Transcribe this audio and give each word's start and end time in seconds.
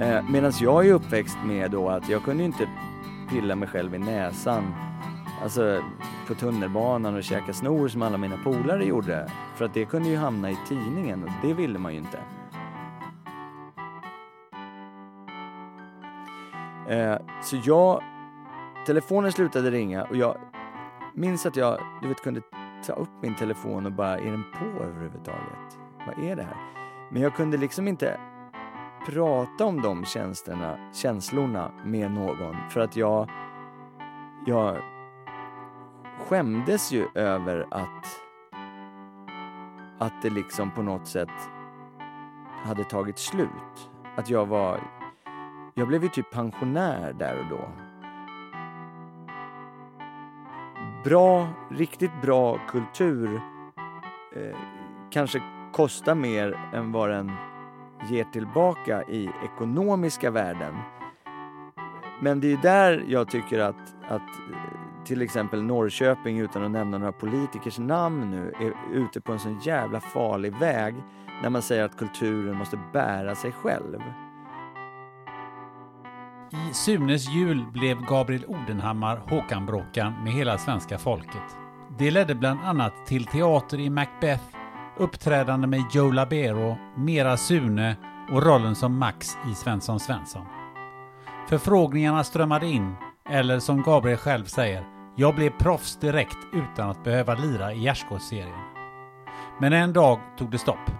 Eh, 0.00 0.24
Medan 0.30 0.52
jag 0.60 0.86
är 0.86 0.92
uppväxt 0.92 1.38
med 1.44 1.70
då 1.70 1.88
att 1.88 2.08
jag 2.08 2.24
kunde 2.24 2.42
ju 2.42 2.46
inte 2.46 2.68
pilla 3.30 3.56
mig 3.56 3.68
själv 3.68 3.94
i 3.94 3.98
näsan 3.98 4.74
Alltså 5.42 5.82
på 6.26 6.34
tunnelbanan 6.34 7.14
och 7.14 7.24
käka 7.24 7.52
snor 7.52 7.88
som 7.88 8.02
alla 8.02 8.18
mina 8.18 8.36
polare 8.36 8.84
gjorde. 8.84 9.30
För 9.56 9.64
att 9.64 9.74
det 9.74 9.84
kunde 9.84 10.08
ju 10.08 10.16
hamna 10.16 10.50
i 10.50 10.56
tidningen 10.68 11.22
och 11.22 11.30
det 11.42 11.54
ville 11.54 11.78
man 11.78 11.92
ju 11.92 11.98
inte. 11.98 12.18
Eh, 16.88 17.18
så 17.42 17.56
jag, 17.64 18.02
telefonen 18.86 19.32
slutade 19.32 19.70
ringa 19.70 20.04
och 20.04 20.16
jag 20.16 20.36
minns 21.14 21.46
att 21.46 21.56
jag, 21.56 21.78
du 22.02 22.08
vet, 22.08 22.22
kunde 22.22 22.40
ta 22.86 22.92
upp 22.92 23.10
min 23.22 23.34
telefon 23.34 23.86
och 23.86 23.92
bara, 23.92 24.18
är 24.18 24.30
den 24.30 24.44
på 24.58 24.84
överhuvudtaget? 24.84 25.78
Vad 26.06 26.24
är 26.24 26.36
det 26.36 26.42
här? 26.42 26.56
Men 27.10 27.22
jag 27.22 27.34
kunde 27.34 27.56
liksom 27.56 27.88
inte 27.88 28.20
prata 29.06 29.64
om 29.64 29.82
de 29.82 30.04
känslorna, 30.04 30.78
känslorna 30.92 31.72
med 31.84 32.10
någon 32.10 32.56
för 32.70 32.80
att 32.80 32.96
jag, 32.96 33.30
jag 34.46 34.76
skämdes 36.18 36.92
ju 36.92 37.06
över 37.14 37.66
att, 37.70 38.06
att 39.98 40.22
det 40.22 40.30
liksom 40.30 40.70
på 40.70 40.82
något 40.82 41.06
sätt 41.06 41.50
hade 42.64 42.84
tagit 42.84 43.18
slut. 43.18 43.90
Att 44.16 44.30
jag 44.30 44.46
var, 44.46 44.80
jag 45.74 45.88
blev 45.88 46.02
ju 46.02 46.08
typ 46.08 46.30
pensionär 46.30 47.12
där 47.12 47.38
och 47.38 47.46
då. 47.50 47.68
Bra, 51.04 51.48
riktigt 51.70 52.22
bra 52.22 52.58
kultur 52.68 53.40
eh, 54.36 54.56
kanske 55.10 55.42
kostar 55.72 56.14
mer 56.14 56.70
än 56.72 56.92
vad 56.92 57.10
den 57.10 57.32
ger 58.08 58.24
tillbaka 58.24 59.02
i 59.02 59.30
ekonomiska 59.44 60.30
värden. 60.30 60.74
Men 62.22 62.40
det 62.40 62.52
är 62.52 62.56
där 62.56 63.04
jag 63.08 63.28
tycker 63.28 63.58
att, 63.58 63.94
att 64.08 64.20
eh, 64.20 64.80
till 65.04 65.22
exempel 65.22 65.62
Norrköping, 65.62 66.38
utan 66.38 66.64
att 66.64 66.70
nämna 66.70 66.98
några 66.98 67.12
politikers 67.12 67.78
namn 67.78 68.30
nu, 68.30 68.54
är 68.60 68.96
ute 68.96 69.20
på 69.20 69.32
en 69.32 69.38
sån 69.38 69.60
jävla 69.60 70.00
farlig 70.00 70.56
väg 70.56 70.94
när 71.42 71.50
man 71.50 71.62
säger 71.62 71.84
att 71.84 71.98
kulturen 71.98 72.56
måste 72.56 72.78
bära 72.92 73.34
sig 73.34 73.52
själv. 73.52 74.02
I 76.52 76.74
Sunes 76.74 77.28
jul 77.28 77.64
blev 77.72 78.06
Gabriel 78.06 78.44
Odenhammar 78.46 79.16
Håkan-Bråkan 79.16 80.24
med 80.24 80.32
hela 80.32 80.58
svenska 80.58 80.98
folket. 80.98 81.56
Det 81.98 82.10
ledde 82.10 82.34
bland 82.34 82.60
annat 82.60 83.06
till 83.06 83.26
teater 83.26 83.80
i 83.80 83.90
Macbeth, 83.90 84.44
uppträdande 85.00 85.66
med 85.66 85.84
Joe 85.92 86.10
Labero, 86.10 86.76
Mera 86.96 87.36
Sune 87.36 87.96
och 88.32 88.42
rollen 88.42 88.74
som 88.74 88.98
Max 88.98 89.36
i 89.52 89.54
Svensson 89.54 90.00
Svensson. 90.00 90.46
Förfrågningarna 91.48 92.24
strömmade 92.24 92.66
in, 92.66 92.94
eller 93.30 93.58
som 93.58 93.82
Gabriel 93.82 94.18
själv 94.18 94.44
säger, 94.44 94.84
jag 95.16 95.34
blev 95.34 95.50
proffs 95.50 95.96
direkt 95.96 96.38
utan 96.52 96.90
att 96.90 97.04
behöva 97.04 97.34
lira 97.34 97.72
i 97.72 97.82
gärdsgårdsserien. 97.82 98.58
Men 99.60 99.72
en 99.72 99.92
dag 99.92 100.20
tog 100.38 100.50
det 100.50 100.58
stopp. 100.58 100.90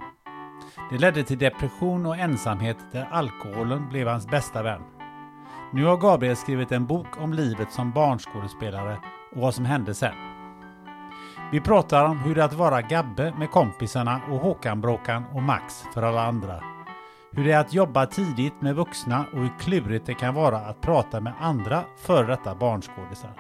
Det 0.90 0.98
ledde 0.98 1.22
till 1.22 1.38
depression 1.38 2.06
och 2.06 2.16
ensamhet 2.16 2.78
där 2.92 3.08
alkoholen 3.10 3.88
blev 3.88 4.08
hans 4.08 4.26
bästa 4.26 4.62
vän. 4.62 4.82
Nu 5.72 5.84
har 5.84 5.96
Gabriel 5.96 6.36
skrivit 6.36 6.72
en 6.72 6.86
bok 6.86 7.20
om 7.20 7.32
livet 7.32 7.72
som 7.72 7.92
barnskådespelare 7.92 8.98
och 9.34 9.40
vad 9.40 9.54
som 9.54 9.64
hände 9.64 9.94
sen. 9.94 10.29
Vi 11.52 11.60
pratar 11.60 12.04
om 12.04 12.18
hur 12.18 12.34
det 12.34 12.40
är 12.40 12.44
att 12.44 12.52
vara 12.52 12.82
Gabbe 12.82 13.34
med 13.38 13.50
kompisarna 13.50 14.20
och 14.30 14.38
Håkan-Bråkan 14.38 15.24
och 15.34 15.42
Max 15.42 15.84
för 15.94 16.02
alla 16.02 16.26
andra. 16.26 16.60
Hur 17.32 17.44
det 17.44 17.52
är 17.52 17.60
att 17.60 17.74
jobba 17.74 18.06
tidigt 18.06 18.60
med 18.60 18.76
vuxna 18.76 19.24
och 19.32 19.38
hur 19.38 19.58
klurigt 19.60 20.06
det 20.06 20.14
kan 20.14 20.34
vara 20.34 20.58
att 20.58 20.80
prata 20.80 21.20
med 21.20 21.32
andra 21.40 21.84
före 21.96 22.26
detta 22.26 22.54
barnskådisar. 22.54 23.30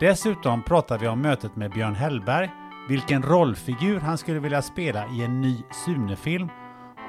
Dessutom 0.00 0.62
pratar 0.62 0.98
vi 0.98 1.08
om 1.08 1.22
mötet 1.22 1.56
med 1.56 1.70
Björn 1.70 1.94
Hellberg, 1.94 2.50
vilken 2.88 3.22
rollfigur 3.22 4.00
han 4.00 4.18
skulle 4.18 4.40
vilja 4.40 4.62
spela 4.62 5.06
i 5.06 5.24
en 5.24 5.40
ny 5.40 5.62
Sune-film 5.70 6.48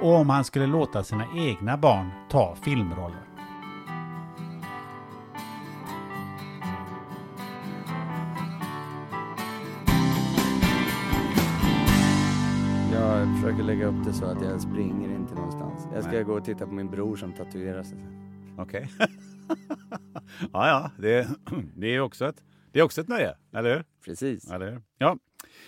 och 0.01 0.15
om 0.15 0.29
han 0.29 0.43
skulle 0.43 0.67
låta 0.67 1.03
sina 1.03 1.25
egna 1.35 1.77
barn 1.77 2.11
ta 2.29 2.55
filmroller. 2.55 3.30
Jag 13.21 13.35
försöker 13.35 13.63
lägga 13.63 13.85
upp 13.85 14.05
det 14.05 14.13
så 14.13 14.25
att 14.25 14.41
jag 14.41 14.61
springer 14.61 15.15
inte 15.15 15.35
någonstans. 15.35 15.87
Jag 15.93 16.03
ska 16.03 16.11
Nej. 16.11 16.23
gå 16.23 16.33
och 16.33 16.45
titta 16.45 16.65
på 16.65 16.73
min 16.73 16.89
bror 16.89 17.15
som 17.15 17.33
tatuerar 17.33 17.83
sig. 17.83 17.97
Okej. 18.57 18.91
ja, 20.53 20.67
ja, 20.67 20.91
det, 20.97 21.29
det 21.75 21.87
är 21.87 21.99
också 21.99 22.27
ett, 22.27 22.43
det 22.71 22.79
är 22.79 22.83
också 22.83 23.01
ett 23.01 23.07
nöje, 23.07 23.37
eller 23.53 23.73
hur? 23.75 23.85
Precis. 24.05 24.51
Eller 24.51 24.71
hur? 24.71 24.81
Ja. 24.97 25.17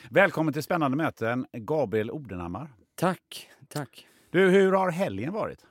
Välkommen 0.10 0.54
till 0.54 0.64
Spännande 0.64 0.98
möten, 0.98 1.46
Gabriel 1.54 2.12
Odenhammar. 2.12 2.74
Tack, 2.96 3.50
tack. 3.68 4.08
Du, 4.32 4.50
hur 4.50 4.72
har 4.72 4.92
helgen 4.92 5.34
varit? 5.34 5.66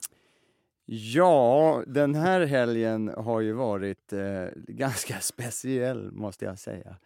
Ja, 0.87 1.83
den 1.87 2.15
här 2.15 2.41
helgen 2.41 3.15
har 3.17 3.41
ju 3.41 3.53
varit 3.53 4.13
eh, 4.13 4.21
ganska 4.69 5.21
speciell 5.21 6.13
måste 6.13 6.45
jag 6.45 6.59
säga. 6.59 6.97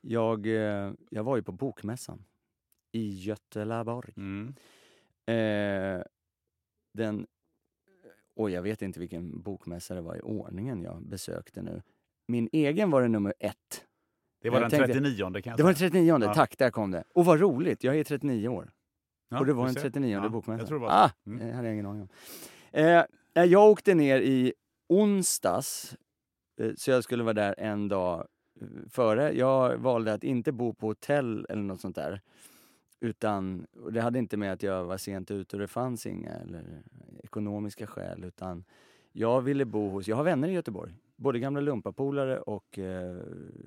Jag, 0.00 0.46
eh, 0.46 0.92
jag 1.10 1.24
var 1.24 1.36
ju 1.36 1.42
på 1.42 1.52
Bokmässan 1.52 2.24
i 2.94 3.08
Göteborg. 3.08 4.12
Mm. 4.16 4.54
Eh, 5.26 6.02
den, 6.94 7.26
och 8.36 8.50
jag 8.50 8.62
vet 8.62 8.82
inte 8.82 9.00
vilken 9.00 9.42
bokmässa 9.42 9.94
det 9.94 10.00
var 10.00 10.16
i 10.16 10.20
ordningen 10.20 10.82
jag 10.82 11.02
besökte 11.02 11.62
nu. 11.62 11.82
Min 12.28 12.48
egen 12.52 12.90
var 12.90 13.02
det 13.02 13.08
nummer 13.08 13.34
ett. 13.38 13.84
Det 14.42 14.50
var 14.50 14.56
Jag 14.56 14.62
den 14.62 14.70
tänkte- 14.70 14.92
39 14.92 15.16
kan 15.16 15.50
jag 15.50 15.56
Det 15.56 15.62
var 15.62 15.70
den 15.70 15.76
säga. 15.78 15.90
39, 15.90 16.18
Ja. 16.22 16.34
tack, 16.34 16.58
där 16.58 16.70
kom 16.70 16.90
det. 16.90 17.04
Och 17.14 17.24
vad 17.24 17.40
roligt, 17.40 17.84
jag 17.84 17.96
är 17.98 18.04
39 18.04 18.48
år. 18.48 18.70
Ja, 19.28 19.38
och 19.40 19.46
det 19.46 19.52
var 19.52 19.64
den 19.64 19.74
ser. 19.74 19.80
39 19.80 20.12
Ja, 20.22 20.28
bokmässan. 20.28 20.58
Jag 20.58 20.68
tror 20.68 20.78
det 20.78 20.84
var 20.86 20.92
ah. 20.92 21.10
Mm. 21.26 21.54
hade 21.54 21.68
jag 21.68 21.74
ingen 21.74 21.86
aning 21.86 22.02
om. 22.02 22.08
Eh, 22.72 23.04
nej, 23.34 23.48
jag 23.48 23.70
åkte 23.70 23.94
ner 23.94 24.20
i 24.20 24.54
onsdags, 24.88 25.96
eh, 26.60 26.72
så 26.76 26.90
jag 26.90 27.04
skulle 27.04 27.22
vara 27.24 27.34
där 27.34 27.54
en 27.58 27.88
dag 27.88 28.26
före. 28.90 29.32
Jag 29.32 29.76
valde 29.78 30.12
att 30.12 30.24
inte 30.24 30.52
bo 30.52 30.74
på 30.74 30.86
hotell 30.86 31.46
eller 31.48 31.62
något 31.62 31.80
sånt 31.80 31.96
där. 31.96 32.20
Utan, 33.04 33.66
och 33.72 33.92
det 33.92 34.00
hade 34.00 34.18
inte 34.18 34.36
med 34.36 34.52
att 34.52 34.62
jag 34.62 34.84
var 34.84 34.96
sent 34.96 35.30
ute 35.30 35.56
och 35.56 35.60
det 35.60 35.68
fanns 35.68 36.06
inga 36.06 36.30
eller 36.30 36.82
ekonomiska 37.22 37.86
skäl 37.86 38.24
utan 38.24 38.64
jag 39.12 39.40
ville 39.40 39.64
bo 39.64 39.88
hos, 39.88 40.08
jag 40.08 40.16
har 40.16 40.24
vänner 40.24 40.48
i 40.48 40.52
Göteborg, 40.52 40.94
både 41.16 41.38
gamla 41.38 41.60
lumpapolare 41.60 42.40
och 42.40 42.78
eh, 42.78 43.16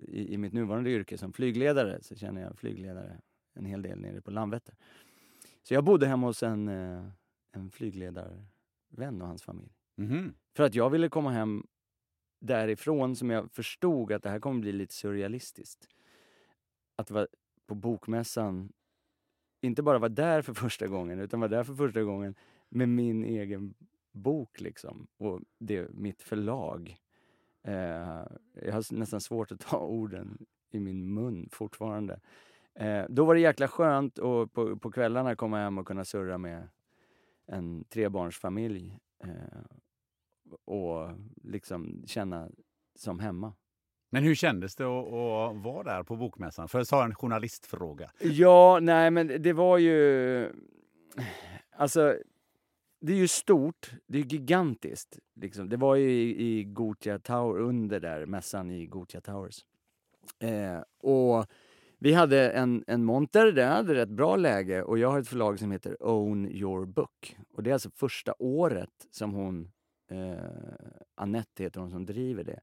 i, 0.07 0.33
i 0.33 0.37
mitt 0.37 0.53
nuvarande 0.53 0.89
yrke 0.89 1.17
som 1.17 1.33
flygledare 1.33 2.01
så 2.01 2.15
känner 2.15 2.41
jag 2.41 2.57
flygledare 2.57 3.21
en 3.53 3.65
hel 3.65 3.81
del 3.81 3.99
nere 3.99 4.21
på 4.21 4.31
Landvetter. 4.31 4.75
Så 5.63 5.73
jag 5.73 5.83
bodde 5.83 6.07
hemma 6.07 6.27
hos 6.27 6.43
en, 6.43 6.67
eh, 6.67 7.03
en 7.51 7.71
flygledarvän 7.71 9.21
och 9.21 9.27
hans 9.27 9.43
familj. 9.43 9.73
Mhm. 9.95 10.33
För 10.55 10.63
att 10.63 10.75
jag 10.75 10.89
ville 10.89 11.09
komma 11.09 11.31
hem 11.31 11.67
därifrån 12.39 13.15
som 13.15 13.29
jag 13.29 13.51
förstod 13.51 14.11
att 14.11 14.23
det 14.23 14.29
här 14.29 14.39
kommer 14.39 14.61
bli 14.61 14.71
lite 14.71 14.93
surrealistiskt. 14.93 15.89
Att 16.95 17.11
vara 17.11 17.27
på 17.67 17.75
bokmässan, 17.75 18.73
inte 19.61 19.83
bara 19.83 19.99
vara 19.99 20.09
där 20.09 20.41
för 20.41 20.53
första 20.53 20.87
gången 20.87 21.19
utan 21.19 21.39
vara 21.39 21.49
där 21.49 21.63
för 21.63 21.73
första 21.73 22.03
gången 22.03 22.35
med 22.69 22.89
min 22.89 23.23
egen 23.23 23.73
bok 24.11 24.61
liksom. 24.61 25.07
Och 25.17 25.41
det, 25.57 25.89
mitt 25.93 26.23
förlag. 26.23 26.97
Eh, 27.63 28.25
jag 28.53 28.73
har 28.73 28.93
nästan 28.93 29.21
svårt 29.21 29.51
att 29.51 29.59
ta 29.69 29.79
orden 29.79 30.45
i 30.71 30.79
min 30.79 31.13
mun 31.13 31.49
fortfarande. 31.51 32.19
Eh, 32.73 33.05
då 33.09 33.25
var 33.25 33.35
det 33.35 33.41
jäkla 33.41 33.67
skönt 33.67 34.19
att 34.19 34.53
på, 34.53 34.75
på 34.75 34.91
kvällarna 34.91 35.35
komma 35.35 35.57
hem 35.57 35.77
och 35.77 35.87
kunna 35.87 36.05
surra 36.05 36.37
med 36.37 36.67
en 37.45 37.83
trebarnsfamilj. 37.83 38.99
Eh, 39.23 39.61
och 40.65 41.09
liksom 41.43 42.03
känna 42.05 42.49
som 42.95 43.19
hemma. 43.19 43.53
Men 44.09 44.23
hur 44.23 44.35
kändes 44.35 44.75
det 44.75 44.83
att, 44.83 45.13
att 45.13 45.63
vara 45.63 45.83
där 45.83 46.03
på 46.03 46.15
bokmässan? 46.15 46.67
För 46.67 46.79
jag 46.79 46.87
sa 46.87 47.05
en 47.05 47.15
journalistfråga. 47.15 48.11
Ja, 48.21 48.79
nej 48.81 49.11
men 49.11 49.41
det 49.41 49.53
var 49.53 49.77
ju... 49.77 50.51
Alltså, 51.71 52.15
det 53.01 53.13
är 53.13 53.17
ju 53.17 53.27
stort. 53.27 53.91
Det 54.07 54.19
är 54.19 54.23
gigantiskt. 54.23 55.19
Liksom. 55.35 55.69
Det 55.69 55.77
var 55.77 55.95
ju 55.95 56.11
i, 56.11 56.47
i 56.47 56.63
Gotia 56.63 57.19
Tower, 57.19 57.61
under 57.61 57.99
där 57.99 58.25
mässan 58.25 58.71
i 58.71 58.85
Gothia 58.85 59.21
Towers. 59.21 59.65
Eh, 60.39 60.81
och 61.01 61.45
vi 61.99 62.13
hade 62.13 62.49
en, 62.49 62.83
en 62.87 63.03
monter, 63.03 63.51
den 63.51 63.71
hade 63.71 63.95
rätt 63.95 64.09
bra 64.09 64.35
läge 64.35 64.83
och 64.83 64.97
jag 64.97 65.11
har 65.11 65.19
ett 65.19 65.27
förlag 65.27 65.59
som 65.59 65.71
heter 65.71 66.03
Own 66.03 66.47
Your 66.47 66.85
Book. 66.85 67.37
Och 67.53 67.63
det 67.63 67.69
är 67.69 67.73
alltså 67.73 67.89
första 67.89 68.33
året 68.39 69.07
som 69.11 69.33
hon, 69.33 69.71
eh, 70.11 70.37
Annette 71.15 71.63
heter 71.63 71.79
hon 71.79 71.91
som 71.91 72.05
driver 72.05 72.43
det, 72.43 72.59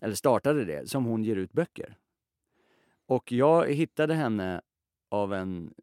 eller 0.00 0.14
startade 0.14 0.64
det, 0.64 0.90
som 0.90 1.04
hon 1.04 1.24
ger 1.24 1.36
ut 1.36 1.52
böcker. 1.52 1.96
Och 3.06 3.32
jag 3.32 3.72
hittade 3.72 4.14
henne 4.14 4.60
av 5.08 5.34
en 5.34 5.74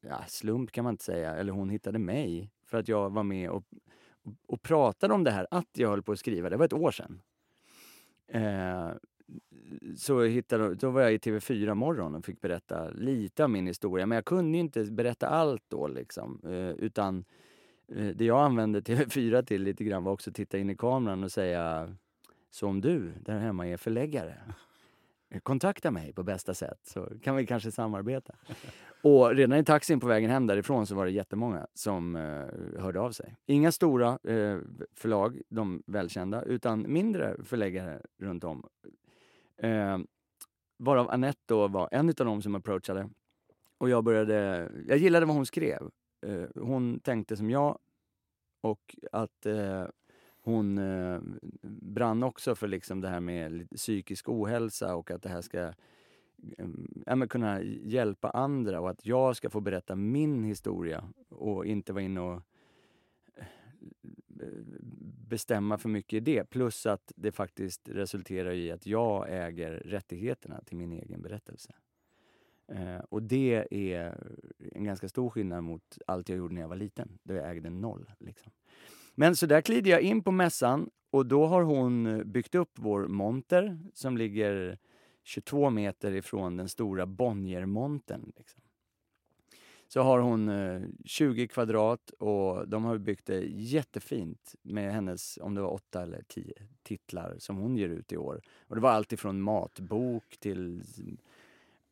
ja, 0.00 0.24
slump 0.28 0.72
kan 0.72 0.84
man 0.84 0.92
inte 0.94 1.04
säga, 1.04 1.34
eller 1.34 1.52
hon 1.52 1.70
hittade 1.70 1.98
mig 1.98 2.50
för 2.66 2.78
att 2.78 2.88
jag 2.88 3.10
var 3.10 3.22
med 3.22 3.50
och, 3.50 3.64
och 4.46 4.62
pratade 4.62 5.14
om 5.14 5.24
det 5.24 5.30
här, 5.30 5.46
att 5.50 5.68
jag 5.72 5.88
höll 5.88 6.02
på 6.02 6.12
att 6.12 6.18
skriva. 6.18 6.50
Det 6.50 6.56
var 6.56 6.64
ett 6.64 6.72
år 6.72 6.90
sedan. 6.90 7.22
Eh, 8.28 8.90
så 9.96 10.22
hittade, 10.22 10.74
då 10.74 10.90
var 10.90 11.00
jag 11.00 11.14
i 11.14 11.18
TV4 11.18 11.74
morgon 11.74 12.14
och 12.14 12.24
fick 12.24 12.40
berätta 12.40 12.90
lite 12.90 13.44
av 13.44 13.50
min 13.50 13.66
historia. 13.66 14.06
Men 14.06 14.16
jag 14.16 14.24
kunde 14.24 14.58
inte 14.58 14.84
berätta 14.84 15.28
allt 15.28 15.64
då 15.68 15.88
liksom. 15.88 16.40
Eh, 16.44 16.70
utan 16.70 17.24
eh, 17.88 18.06
det 18.06 18.24
jag 18.24 18.40
använde 18.40 18.80
TV4 18.80 19.42
till 19.42 19.62
lite 19.62 19.84
grann 19.84 20.04
var 20.04 20.12
också 20.12 20.30
att 20.30 20.36
titta 20.36 20.58
in 20.58 20.70
i 20.70 20.76
kameran 20.76 21.24
och 21.24 21.32
säga 21.32 21.96
så 22.54 22.68
om 22.68 22.80
du 22.80 23.12
där 23.20 23.38
hemma 23.38 23.66
är 23.66 23.76
förläggare, 23.76 24.38
kontakta 25.42 25.90
mig 25.90 26.12
på 26.12 26.22
bästa 26.22 26.54
sätt 26.54 26.78
så 26.82 27.08
kan 27.22 27.36
vi 27.36 27.46
kanske 27.46 27.72
samarbeta. 27.72 28.34
Och 29.02 29.34
redan 29.34 29.58
i 29.58 29.64
taxin 29.64 30.00
på 30.00 30.06
vägen 30.06 30.30
hem 30.30 30.46
därifrån 30.46 30.86
så 30.86 30.94
var 30.94 31.04
det 31.04 31.10
jättemånga 31.10 31.66
som 31.74 32.16
eh, 32.16 32.82
hörde 32.82 33.00
av 33.00 33.12
sig. 33.12 33.36
Inga 33.46 33.72
stora 33.72 34.08
eh, 34.08 34.58
förlag, 34.92 35.40
de 35.48 35.82
välkända, 35.86 36.42
utan 36.42 36.92
mindre 36.92 37.36
förläggare 37.44 38.00
runt 38.18 38.44
om. 38.44 38.66
Eh, 39.56 39.98
varav 40.76 41.10
Anette 41.10 41.42
då 41.46 41.68
var 41.68 41.88
en 41.92 42.08
av 42.08 42.14
dem 42.14 42.42
som 42.42 42.54
approachade. 42.54 43.08
Och 43.78 43.90
jag 43.90 44.04
började, 44.04 44.70
jag 44.88 44.98
gillade 44.98 45.26
vad 45.26 45.36
hon 45.36 45.46
skrev. 45.46 45.90
Eh, 46.26 46.62
hon 46.62 47.00
tänkte 47.00 47.36
som 47.36 47.50
jag 47.50 47.78
och 48.60 48.96
att 49.12 49.46
eh, 49.46 49.84
hon 50.44 50.78
eh, 50.78 51.20
brann 51.62 52.22
också 52.22 52.54
för 52.54 52.68
liksom 52.68 53.00
det 53.00 53.08
här 53.08 53.20
med 53.20 53.70
psykisk 53.70 54.28
ohälsa 54.28 54.94
och 54.94 55.10
att 55.10 55.22
det 55.22 55.28
här 55.28 55.40
ska 55.40 55.58
eh, 56.58 56.66
ja, 57.06 57.26
kunna 57.26 57.62
hjälpa 57.62 58.30
andra 58.30 58.80
och 58.80 58.90
att 58.90 59.06
jag 59.06 59.36
ska 59.36 59.50
få 59.50 59.60
berätta 59.60 59.96
min 59.96 60.44
historia 60.44 61.04
och 61.28 61.66
inte 61.66 61.92
vara 61.92 62.04
inne 62.04 62.20
och 62.20 62.42
eh, 63.36 63.44
bestämma 65.28 65.78
för 65.78 65.88
mycket 65.88 66.16
i 66.16 66.20
det. 66.20 66.44
Plus 66.44 66.86
att 66.86 67.12
det 67.16 67.32
faktiskt 67.32 67.88
resulterar 67.88 68.52
i 68.52 68.70
att 68.70 68.86
jag 68.86 69.26
äger 69.28 69.72
rättigheterna 69.72 70.60
till 70.64 70.76
min 70.76 70.92
egen 70.92 71.22
berättelse. 71.22 71.74
Eh, 72.68 72.98
och 72.98 73.22
det 73.22 73.66
är 73.70 74.18
en 74.72 74.84
ganska 74.84 75.08
stor 75.08 75.30
skillnad 75.30 75.64
mot 75.64 75.98
allt 76.06 76.28
jag 76.28 76.38
gjorde 76.38 76.54
när 76.54 76.60
jag 76.60 76.68
var 76.68 76.76
liten, 76.76 77.18
då 77.22 77.34
jag 77.34 77.50
ägde 77.50 77.70
noll. 77.70 78.12
Liksom. 78.18 78.52
Men 79.14 79.36
så 79.36 79.46
där 79.46 79.62
glider 79.62 79.90
jag 79.90 80.00
in 80.00 80.22
på 80.22 80.30
mässan 80.32 80.90
och 81.10 81.26
då 81.26 81.46
har 81.46 81.62
hon 81.62 82.06
eh, 82.06 82.24
byggt 82.24 82.54
upp 82.54 82.72
vår 82.74 83.06
monter 83.06 83.78
som 83.94 84.16
ligger 84.16 84.78
22 85.22 85.70
meter 85.70 86.12
ifrån 86.12 86.56
den 86.56 86.68
stora 86.68 87.06
Bonniermontern. 87.06 88.32
Liksom. 88.36 88.60
Så 89.88 90.02
har 90.02 90.18
hon 90.18 90.48
eh, 90.48 90.82
20 91.04 91.48
kvadrat 91.48 92.10
och 92.10 92.68
de 92.68 92.84
har 92.84 92.98
byggt 92.98 93.26
det 93.26 93.40
jättefint 93.44 94.54
med 94.62 94.92
hennes, 94.92 95.38
om 95.42 95.54
det 95.54 95.60
var 95.60 95.72
åtta 95.72 96.02
eller 96.02 96.22
tio 96.28 96.54
titlar 96.82 97.36
som 97.38 97.56
hon 97.56 97.76
ger 97.76 97.88
ut 97.88 98.12
i 98.12 98.16
år. 98.16 98.42
Och 98.68 98.74
det 98.74 98.80
var 98.80 98.90
allt 98.90 99.12
ifrån 99.12 99.42
matbok 99.42 100.36
till 100.40 100.82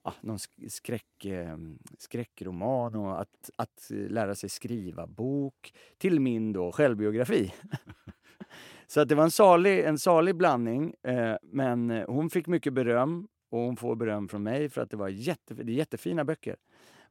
ah, 0.02 0.12
någon 0.20 0.38
skräck, 0.68 1.24
eh, 1.24 1.56
skräckroman 1.98 2.94
och 2.94 3.20
att, 3.20 3.50
att 3.56 3.90
lära 3.90 4.34
sig 4.34 4.48
skriva 4.48 5.06
bok 5.06 5.74
till 5.98 6.20
min 6.20 6.52
då 6.52 6.72
självbiografi. 6.72 7.54
Så 8.86 9.00
att 9.00 9.08
det 9.08 9.14
var 9.14 9.24
en 9.24 9.30
salig, 9.30 9.80
en 9.80 9.98
salig 9.98 10.36
blandning. 10.36 10.94
Eh, 11.02 11.36
men 11.42 11.90
hon 11.90 12.30
fick 12.30 12.46
mycket 12.46 12.72
beröm 12.72 13.28
och 13.50 13.58
hon 13.58 13.76
får 13.76 13.96
beröm 13.96 14.28
från 14.28 14.42
mig 14.42 14.68
för 14.68 14.80
att 14.80 14.90
det 14.90 14.96
var 14.96 15.08
jätte, 15.08 15.54
det 15.54 15.72
är 15.72 15.76
jättefina 15.76 16.24
böcker. 16.24 16.56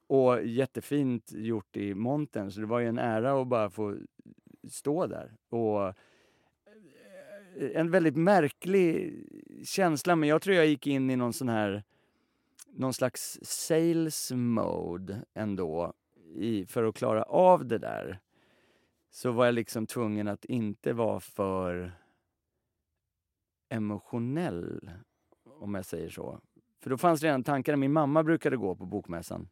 Och 0.08 0.44
jättefint 0.46 1.32
gjort 1.32 1.78
i 1.78 1.94
montern, 1.94 2.52
så 2.52 2.60
det 2.60 2.66
var 2.66 2.80
ju 2.80 2.88
en 2.88 2.98
ära 2.98 3.42
att 3.42 3.48
bara 3.48 3.70
få 3.70 3.98
stå 4.70 5.08
där. 5.08 5.34
Och 5.50 5.88
eh, 5.88 5.94
en 7.74 7.92
väldigt 7.92 8.16
märklig 8.16 9.14
känsla, 9.64 10.16
men 10.16 10.30
jag 10.30 10.42
tror 10.42 10.56
jag 10.56 10.68
gick 10.68 10.88
in 10.88 11.10
i 11.10 11.16
någon 11.16 11.34
sån 11.34 11.50
här 11.50 11.84
någon 12.74 12.94
slags 12.94 13.40
sales 13.42 14.32
mode 14.32 15.26
ändå 15.34 15.94
i, 16.36 16.66
för 16.66 16.84
att 16.84 16.96
klara 16.96 17.24
av 17.24 17.66
det 17.66 17.78
där. 17.78 18.20
Så 19.10 19.32
var 19.32 19.46
jag 19.46 19.54
liksom 19.56 19.88
tvungen 19.88 20.28
att 20.28 20.46
inte 20.46 20.94
vara 20.94 21.20
för 21.20 21.92
emotionell, 23.70 24.92
om 25.60 25.76
jag 25.76 25.86
säger 25.86 26.10
så. 26.10 26.40
För 26.82 26.90
då 26.90 26.98
fanns 26.98 27.24
redan 27.24 27.44
tankarna. 27.44 27.78
Min 27.78 27.94
mamma 27.94 28.24
brukade 28.24 28.58
gå 28.58 28.76
på 28.76 28.86
bokmässan. 28.86 29.50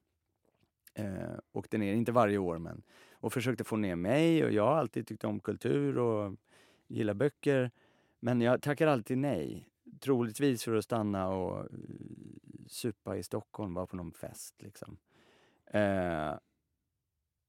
Eh, 0.93 1.37
åkte 1.51 1.77
ner, 1.77 1.93
inte 1.93 2.11
varje 2.11 2.37
år, 2.37 2.57
men 2.57 2.83
och 3.11 3.33
försökte 3.33 3.63
få 3.63 3.75
ner 3.75 3.95
mig. 3.95 4.45
Och 4.45 4.51
jag 4.51 4.65
har 4.65 4.75
alltid 4.75 5.07
tyckt 5.07 5.23
om 5.23 5.39
kultur 5.39 5.97
och 5.97 6.35
gillar 6.87 7.13
böcker. 7.13 7.71
Men 8.19 8.41
jag 8.41 8.61
tackar 8.61 8.87
alltid 8.87 9.17
nej. 9.17 9.68
Troligtvis 9.99 10.63
för 10.63 10.75
att 10.75 10.83
stanna 10.83 11.29
och 11.29 11.59
eh, 11.59 11.65
supa 12.67 13.17
i 13.17 13.23
Stockholm, 13.23 13.73
vara 13.73 13.87
på 13.87 13.95
någon 13.95 14.11
fest. 14.11 14.61
Liksom. 14.61 14.97
Eh, 15.65 16.33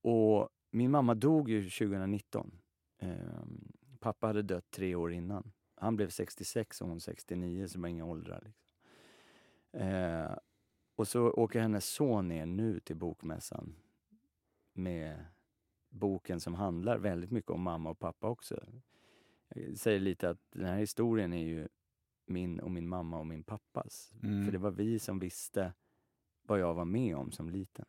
och 0.02 0.48
min 0.70 0.90
mamma 0.90 1.14
dog 1.14 1.50
ju 1.50 1.70
2019. 1.70 2.58
Eh, 2.98 3.42
pappa 4.00 4.26
hade 4.26 4.42
dött 4.42 4.70
tre 4.70 4.94
år 4.94 5.12
innan. 5.12 5.52
Han 5.74 5.96
blev 5.96 6.08
66 6.08 6.80
och 6.80 6.88
hon 6.88 7.00
69, 7.00 7.68
så 7.68 7.74
det 7.74 7.82
var 7.82 7.88
inga 7.88 8.04
åldrar. 8.04 8.42
Liksom. 8.44 8.70
Eh, 9.72 10.36
och 10.96 11.08
så 11.08 11.30
åker 11.30 11.60
hennes 11.60 11.86
son 11.86 12.28
ner 12.28 12.46
nu 12.46 12.80
till 12.80 12.96
bokmässan 12.96 13.74
med 14.72 15.26
boken 15.88 16.40
som 16.40 16.54
handlar 16.54 16.98
väldigt 16.98 17.30
mycket 17.30 17.50
om 17.50 17.62
mamma 17.62 17.90
och 17.90 17.98
pappa 17.98 18.28
också. 18.28 18.60
Jag 19.48 19.78
säger 19.78 20.00
lite 20.00 20.30
att 20.30 20.38
den 20.50 20.66
här 20.66 20.78
historien 20.78 21.32
är 21.32 21.44
ju 21.44 21.68
min 22.30 22.60
och 22.60 22.70
min 22.70 22.88
mamma 22.88 23.18
och 23.18 23.26
min 23.26 23.42
pappas. 23.42 24.12
Mm. 24.22 24.44
För 24.44 24.52
det 24.52 24.58
var 24.58 24.70
vi 24.70 24.98
som 24.98 25.18
visste 25.18 25.72
vad 26.42 26.60
jag 26.60 26.74
var 26.74 26.84
med 26.84 27.16
om 27.16 27.30
som 27.30 27.50
liten. 27.50 27.84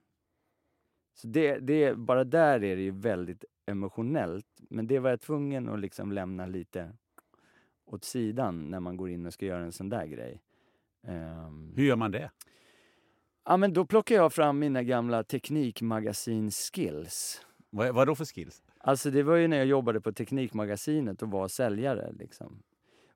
Så 1.14 1.28
det, 1.28 1.60
det, 1.60 1.98
bara 1.98 2.24
där 2.24 2.64
är 2.64 2.76
det 2.76 2.82
ju 2.82 2.92
väldigt 2.92 3.46
emotionellt. 3.66 4.48
Men 4.70 4.88
det 4.88 5.00
var 5.00 5.10
jag 5.10 5.22
tvungen 5.22 5.70
att 5.70 5.80
liksom 5.80 6.12
lämna 6.12 6.46
lite 6.46 6.94
åt 7.86 8.04
sidan 8.04 8.70
när 8.70 8.80
man 8.80 8.98
går 8.98 9.10
in 9.10 9.26
och 9.26 9.34
ska 9.34 9.46
göra 9.46 9.64
en 9.64 9.72
sån 9.72 9.90
där 9.90 10.06
grej. 10.06 10.42
Ehm, 11.04 11.74
Hur 11.76 11.84
gör 11.84 11.96
man 11.96 12.12
det? 12.12 12.32
Ja, 13.46 13.58
men 13.58 13.74
då 13.74 13.86
plockar 13.86 14.16
jag 14.16 14.34
fram 14.34 14.60
mina 14.60 14.84
gamla 14.84 15.24
teknikmagasin-skills. 15.24 17.46
Vad, 17.70 17.96
vad 17.96 18.08
då 18.08 18.16
för 18.16 18.26
skills? 18.26 18.64
Alltså 18.78 19.12
det 19.12 19.24
var 19.24 19.36
ju 19.36 19.48
när 19.48 19.58
jag 19.58 19.66
jobbade 19.66 20.02
på 20.02 20.12
Teknikmagasinet 20.12 21.22
och 21.22 21.32
var 21.32 21.48
säljare. 21.48 22.12
Liksom. 22.12 22.64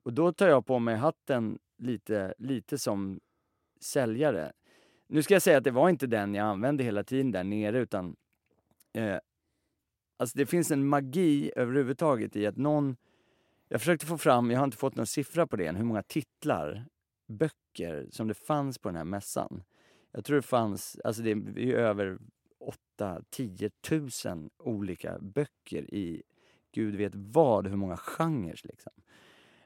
Och 0.05 0.13
då 0.13 0.31
tar 0.31 0.47
jag 0.47 0.65
på 0.65 0.79
mig 0.79 0.95
hatten 0.95 1.59
lite, 1.77 2.33
lite 2.37 2.77
som 2.77 3.19
säljare. 3.81 4.51
Nu 5.07 5.23
ska 5.23 5.33
jag 5.33 5.41
säga 5.41 5.57
att 5.57 5.63
det 5.63 5.71
var 5.71 5.89
inte 5.89 6.07
den 6.07 6.35
jag 6.35 6.47
använde 6.47 6.83
hela 6.83 7.03
tiden 7.03 7.31
där 7.31 7.43
nere 7.43 7.79
utan 7.79 8.15
eh, 8.93 9.17
alltså 10.17 10.37
det 10.37 10.45
finns 10.45 10.71
en 10.71 10.87
magi 10.87 11.51
överhuvudtaget 11.55 12.35
i 12.35 12.47
att 12.47 12.57
någon 12.57 12.97
jag 13.67 13.81
försökte 13.81 14.05
få 14.05 14.17
fram, 14.17 14.51
jag 14.51 14.59
har 14.59 14.65
inte 14.65 14.77
fått 14.77 14.95
någon 14.95 15.07
siffra 15.07 15.47
på 15.47 15.55
det 15.55 15.67
än, 15.67 15.75
hur 15.75 15.83
många 15.83 16.03
titlar, 16.03 16.85
böcker 17.27 18.07
som 18.11 18.27
det 18.27 18.33
fanns 18.33 18.77
på 18.77 18.89
den 18.89 18.95
här 18.95 19.03
mässan. 19.03 19.63
Jag 20.11 20.25
tror 20.25 20.35
det 20.35 20.41
fanns, 20.41 20.97
alltså 21.03 21.21
det 21.21 21.31
är 21.31 21.59
ju 21.59 21.75
över 21.75 22.17
8-10 22.99 23.71
tusen 23.81 24.49
olika 24.57 25.19
böcker 25.19 25.93
i 25.93 26.23
gud 26.71 26.95
vet 26.95 27.15
vad, 27.15 27.67
hur 27.67 27.75
många 27.75 27.97
genrer 27.97 28.59
liksom. 28.63 28.93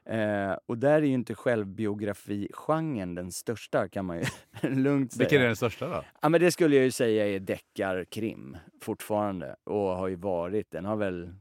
Eh, 0.04 0.52
och 0.66 0.78
där 0.78 0.92
är 0.92 1.02
ju 1.02 1.12
inte 1.12 1.34
självbiografi-genren 1.34 3.14
den 3.14 3.32
största 3.32 3.88
kan 3.88 4.04
man 4.04 4.18
ju 4.18 4.24
lugnt 4.68 5.12
säga. 5.12 5.24
Vilken 5.24 5.42
är 5.42 5.46
den 5.46 5.56
största 5.56 5.88
då? 5.88 6.04
Ja 6.20 6.28
men 6.28 6.40
det 6.40 6.52
skulle 6.52 6.76
jag 6.76 6.84
ju 6.84 6.90
säga 6.90 7.26
är 7.26 7.40
deckarkrim 7.40 8.56
fortfarande 8.80 9.56
och 9.64 9.96
har 9.96 10.08
ju 10.08 10.16
varit, 10.16 10.70
den 10.70 10.84
har 10.84 10.96
väl 10.96 11.34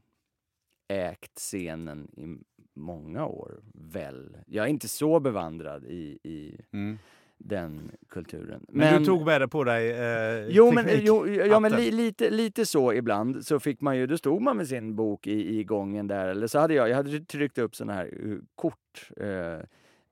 ägt 0.87 1.37
scenen 1.37 2.07
i 2.17 2.37
många 2.75 3.25
år, 3.25 3.61
väl. 3.73 4.37
Jag 4.45 4.65
är 4.65 4.69
inte 4.69 4.87
så 4.87 5.19
bevandrad 5.19 5.85
i, 5.85 6.19
i 6.23 6.59
Mm. 6.71 6.97
Den 7.39 7.91
kulturen. 8.09 8.65
Men, 8.69 8.99
du 8.99 9.05
tog 9.05 9.25
med 9.25 9.41
det 9.41 9.47
på 9.47 9.63
dig 9.63 9.91
eh, 9.91 10.47
Jo, 10.47 10.71
men, 10.71 10.85
jo, 10.89 11.27
ja, 11.27 11.59
men 11.59 11.71
li, 11.71 11.91
lite, 11.91 12.29
lite 12.29 12.65
så 12.65 12.93
ibland. 12.93 13.45
Så 13.45 13.59
fick 13.59 13.81
man 13.81 13.97
ju, 13.97 14.07
då 14.07 14.17
stod 14.17 14.41
man 14.41 14.57
med 14.57 14.67
sin 14.67 14.95
bok 14.95 15.27
i, 15.27 15.59
i 15.59 15.63
gången 15.63 16.07
där. 16.07 16.27
Eller 16.27 16.47
så 16.47 16.59
hade 16.59 16.73
jag, 16.73 16.89
jag 16.89 16.95
hade 16.95 17.19
tryckt 17.19 17.57
upp 17.57 17.75
såna 17.75 17.93
här 17.93 18.05
eh, 18.05 18.37
kort. 18.55 19.09
Eh, 19.17 19.65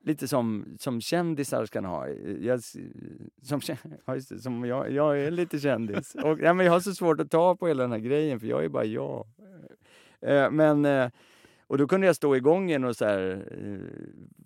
lite 0.04 0.28
som, 0.28 0.64
som 0.78 1.00
kändisar 1.00 1.66
kan 1.66 1.84
ha. 1.84 2.08
Jag, 2.40 2.60
som, 3.42 3.60
ja, 4.04 4.20
som 4.20 4.64
jag, 4.64 4.92
jag 4.92 5.20
är 5.20 5.30
lite 5.30 5.58
kändis. 5.58 6.14
Och, 6.14 6.40
ja, 6.40 6.54
men 6.54 6.66
jag 6.66 6.72
har 6.72 6.80
så 6.80 6.94
svårt 6.94 7.20
att 7.20 7.30
ta 7.30 7.56
på 7.56 7.68
hela 7.68 7.82
den 7.82 7.92
här 7.92 7.98
grejen 7.98 8.40
för 8.40 8.46
jag 8.46 8.64
är 8.64 8.68
bara 8.68 8.84
jag. 8.84 9.26
Eh, 10.20 10.50
men, 10.50 11.10
och 11.68 11.78
då 11.78 11.88
kunde 11.88 12.06
jag 12.06 12.16
stå 12.16 12.36
i 12.36 12.40
gången 12.40 12.84
och 12.84 12.96
så 12.96 13.04
här, 13.04 13.48
eh, 13.50 13.78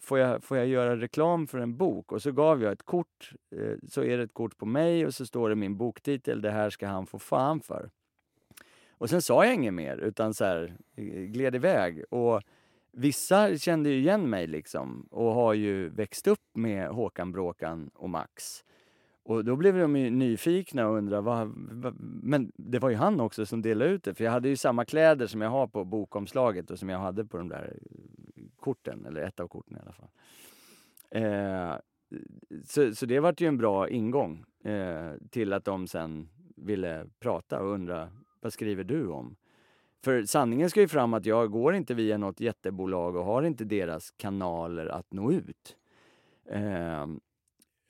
får 0.00 0.18
jag, 0.18 0.44
får 0.44 0.56
jag 0.56 0.66
göra 0.66 0.96
reklam 0.96 1.46
för 1.46 1.58
en 1.58 1.76
bok? 1.76 2.12
Och 2.12 2.22
så 2.22 2.32
gav 2.32 2.62
jag 2.62 2.72
ett 2.72 2.82
kort, 2.82 3.32
eh, 3.56 3.76
så 3.88 4.04
är 4.04 4.16
det 4.16 4.22
ett 4.22 4.34
kort 4.34 4.58
på 4.58 4.66
mig 4.66 5.06
och 5.06 5.14
så 5.14 5.26
står 5.26 5.48
det 5.48 5.54
min 5.54 5.76
boktitel, 5.76 6.42
det 6.42 6.50
här 6.50 6.70
ska 6.70 6.86
han 6.86 7.06
få 7.06 7.18
fan 7.18 7.60
för. 7.60 7.90
Och 8.90 9.10
sen 9.10 9.22
sa 9.22 9.44
jag 9.44 9.54
inget 9.54 9.74
mer 9.74 9.96
utan 9.96 10.34
så 10.34 10.44
här, 10.44 10.76
eh, 10.96 11.04
gled 11.04 11.54
iväg. 11.54 12.04
Och 12.10 12.42
vissa 12.92 13.58
kände 13.58 13.90
ju 13.90 13.98
igen 13.98 14.30
mig 14.30 14.46
liksom 14.46 15.06
och 15.10 15.34
har 15.34 15.54
ju 15.54 15.88
växt 15.88 16.26
upp 16.26 16.48
med 16.52 16.88
Håkan 16.88 17.32
Bråkan 17.32 17.90
och 17.94 18.10
Max. 18.10 18.64
Och 19.24 19.44
då 19.44 19.56
blev 19.56 19.78
de 19.78 19.96
ju 19.96 20.10
nyfikna 20.10 20.88
och 20.88 20.96
undrade, 20.96 21.22
vad, 21.22 21.52
vad, 21.56 21.94
men 22.22 22.52
det 22.56 22.78
var 22.78 22.90
ju 22.90 22.96
han 22.96 23.20
också 23.20 23.46
som 23.46 23.62
delade 23.62 23.90
ut 23.90 24.04
det. 24.04 24.14
För 24.14 24.24
jag 24.24 24.32
hade 24.32 24.48
ju 24.48 24.56
samma 24.56 24.84
kläder 24.84 25.26
som 25.26 25.40
jag 25.40 25.50
har 25.50 25.66
på 25.66 25.84
bokomslaget 25.84 26.70
och 26.70 26.78
som 26.78 26.88
jag 26.88 26.98
hade 26.98 27.24
på 27.24 27.38
de 27.38 27.48
där 27.48 27.76
eh, 28.36 28.42
korten, 28.60 29.06
eller 29.06 29.20
ett 29.20 29.40
av 29.40 29.48
korten 29.48 29.76
i 29.76 29.80
alla 29.80 29.92
fall. 29.92 30.10
Eh, 31.10 31.74
så, 32.64 32.94
så 32.94 33.06
det 33.06 33.20
vart 33.20 33.40
ju 33.40 33.46
en 33.46 33.58
bra 33.58 33.88
ingång 33.88 34.44
eh, 34.64 35.12
till 35.30 35.52
att 35.52 35.64
de 35.64 35.86
sen 35.86 36.28
ville 36.56 37.06
prata 37.20 37.60
och 37.60 37.70
undra, 37.70 38.10
vad 38.40 38.52
skriver 38.52 38.84
du 38.84 39.06
om? 39.06 39.36
För 40.04 40.24
sanningen 40.24 40.70
ska 40.70 40.80
ju 40.80 40.88
fram 40.88 41.14
att 41.14 41.26
jag 41.26 41.50
går 41.50 41.74
inte 41.74 41.94
via 41.94 42.18
något 42.18 42.40
jättebolag 42.40 43.16
och 43.16 43.24
har 43.24 43.42
inte 43.42 43.64
deras 43.64 44.10
kanaler 44.10 44.86
att 44.86 45.12
nå 45.12 45.32
ut. 45.32 45.76
Eh, 46.50 46.92
Eh, 47.02 47.06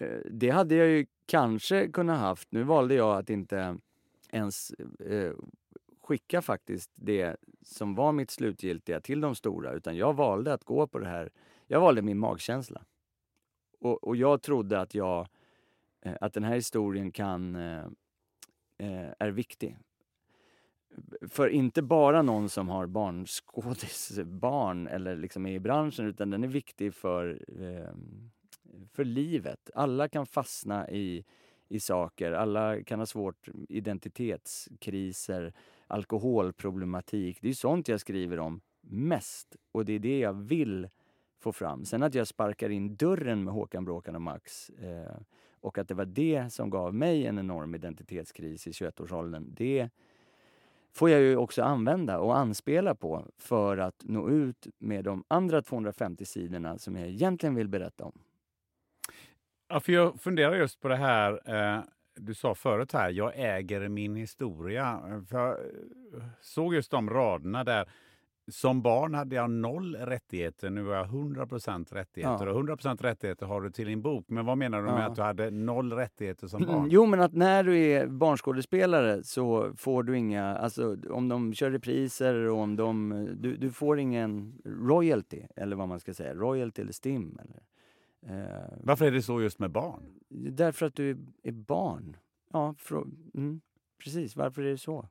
Eh, 0.03 0.21
det 0.25 0.51
hade 0.51 0.75
jag 0.75 0.89
ju 0.89 1.07
kanske 1.27 1.89
kunnat 1.89 2.19
haft. 2.19 2.53
Nu 2.53 2.63
valde 2.63 2.95
jag 2.95 3.19
att 3.19 3.31
inte 3.31 3.77
ens 4.33 4.71
eh, 5.01 5.33
skicka 6.03 6.43
faktiskt 6.43 6.91
det 6.95 7.37
som 7.63 7.95
var 7.95 8.13
mitt 8.13 8.31
slutgiltiga 8.31 9.01
till 9.01 9.21
de 9.21 9.35
stora, 9.35 9.73
utan 9.73 9.97
jag 9.97 10.15
valde 10.15 10.53
att 10.53 10.65
gå 10.65 10.87
på 10.87 10.99
det 10.99 11.09
här. 11.09 11.31
Jag 11.67 11.81
valde 11.81 12.03
min 12.03 12.19
magkänsla. 12.19 12.83
Och, 13.81 14.05
och 14.05 14.17
jag 14.17 14.43
trodde 14.43 14.81
att 14.81 14.95
jag, 14.95 15.29
eh, 16.01 16.15
att 16.21 16.35
den 16.35 16.45
här 16.45 16.55
historien 16.55 17.13
kan, 17.13 17.57
eh, 17.57 17.85
eh 18.79 19.11
är 19.19 19.31
viktig. 19.31 19.79
För 21.29 21.49
inte 21.49 21.83
bara 21.83 22.23
någon 22.23 22.49
som 22.49 22.69
har 22.69 22.87
barnskådisbarn 22.87 24.87
eller 24.87 25.17
liksom 25.17 25.47
är 25.47 25.53
i 25.53 25.61
branschen, 25.61 26.07
utan 26.07 26.31
den 26.31 26.45
är 26.45 26.49
viktig 26.49 26.95
för 26.95 27.45
eh, 27.63 27.95
för 28.93 29.05
livet. 29.05 29.71
Alla 29.75 30.09
kan 30.09 30.27
fastna 30.27 30.91
i, 30.91 31.25
i 31.69 31.81
saker. 31.81 32.33
Alla 32.33 32.83
kan 32.83 32.99
ha 32.99 33.07
svårt 33.07 33.49
identitetskriser, 33.69 35.53
alkoholproblematik. 35.87 37.39
Det 37.41 37.49
är 37.49 37.53
sånt 37.53 37.89
jag 37.89 38.01
skriver 38.01 38.39
om 38.39 38.61
mest 38.81 39.57
och 39.73 39.85
det 39.85 39.93
är 39.93 39.99
det 39.99 40.19
jag 40.19 40.33
vill 40.33 40.89
få 41.41 41.53
fram. 41.53 41.85
Sen 41.85 42.03
att 42.03 42.15
jag 42.15 42.27
sparkar 42.27 42.71
in 42.71 42.97
dörren 42.97 43.45
med 43.45 43.55
Håkan 43.55 43.85
Bråkan 43.85 44.15
och 44.15 44.23
Max 44.23 44.71
eh, 44.71 45.17
och 45.61 45.79
att 45.79 45.89
det 45.89 45.95
var 45.95 46.05
det 46.05 46.53
som 46.53 46.71
gav 46.71 46.95
mig 46.95 47.27
en 47.27 47.39
enorm 47.39 47.75
identitetskris 47.75 48.67
i 48.67 48.71
21-årsåldern. 48.71 49.55
Det 49.55 49.91
får 50.93 51.11
jag 51.11 51.21
ju 51.21 51.37
också 51.37 51.63
använda 51.63 52.19
och 52.19 52.39
anspela 52.39 52.95
på 52.95 53.27
för 53.37 53.79
att 53.79 54.05
nå 54.05 54.31
ut 54.31 54.67
med 54.79 55.05
de 55.05 55.25
andra 55.29 55.63
250 55.63 56.25
sidorna 56.25 56.79
som 56.79 56.97
jag 56.97 57.09
egentligen 57.09 57.55
vill 57.55 57.69
berätta 57.69 58.05
om. 58.05 58.19
Ja, 59.73 59.81
för 59.81 59.93
jag 59.93 60.21
funderar 60.21 60.55
just 60.55 60.81
på 60.81 60.89
det 60.89 60.97
här 60.97 61.41
eh, 61.77 61.81
du 62.17 62.35
sa 62.35 62.55
förut 62.55 62.93
här, 62.93 63.11
jag 63.11 63.33
äger 63.37 63.89
min 63.89 64.17
historia. 64.17 65.01
För 65.29 65.39
jag 65.39 65.51
eh, 65.51 66.23
såg 66.41 66.75
just 66.75 66.91
de 66.91 67.11
raderna 67.11 67.65
där. 67.65 67.89
Som 68.51 68.83
barn 68.83 69.15
hade 69.15 69.37
jag 69.37 69.51
noll 69.51 69.97
rättigheter, 69.97 70.71
nu 70.71 70.85
har 70.85 70.95
jag 70.95 71.07
100% 71.07 71.95
rättigheter. 71.95 72.47
Ja. 72.47 72.53
Och 72.53 72.61
100% 72.63 73.03
rättigheter 73.03 73.47
har 73.47 73.61
du 73.61 73.71
till 73.71 73.87
din 73.87 74.03
bok. 74.03 74.25
Men 74.29 74.47
vad 74.47 74.59
menar 74.59 74.79
du 74.79 74.85
med 74.85 75.01
Ja. 75.01 75.05
att 75.07 75.17
du 75.17 75.23
hade 75.23 75.51
noll 75.51 75.93
rättigheter 75.93 76.47
som 76.47 76.65
barn? 76.65 76.89
Jo, 76.91 77.07
men 77.07 77.21
att 77.21 77.33
när 77.33 77.63
du 77.63 77.79
är 77.79 78.07
barnskådespelare 78.07 79.23
så 79.25 79.73
får 79.77 80.03
du 80.03 80.19
inga, 80.19 80.57
alltså 80.57 80.97
om 81.11 81.29
de 81.29 81.55
kör 81.55 81.71
repriser 81.71 82.35
och 82.35 82.59
om 82.59 82.77
de, 82.77 83.27
du, 83.41 83.57
du 83.57 83.71
får 83.71 83.99
ingen 83.99 84.55
royalty, 84.65 85.43
eller 85.57 85.77
vad 85.77 85.89
man 85.89 86.01
ska 86.01 86.15
säga, 86.15 86.35
royalty 86.35 86.83
eller 86.83 86.93
stim. 86.93 87.39
Eller, 87.43 87.55
eh, 87.57 87.63
Varför 88.81 89.07
är 89.07 89.11
det 89.11 89.23
så 89.23 89.43
just 89.43 89.59
med 89.59 89.71
barn? 89.71 90.23
därför 90.51 90.87
att 90.87 90.95
du 90.95 91.11
är, 91.43 91.53
barn. 91.53 92.17
Ja, 92.53 92.75
frå, 92.79 93.07
mm, 93.35 93.61
precis. 94.05 94.37
Varför 94.37 94.63
är 94.63 94.71
det 94.71 94.79
så? 94.79 95.09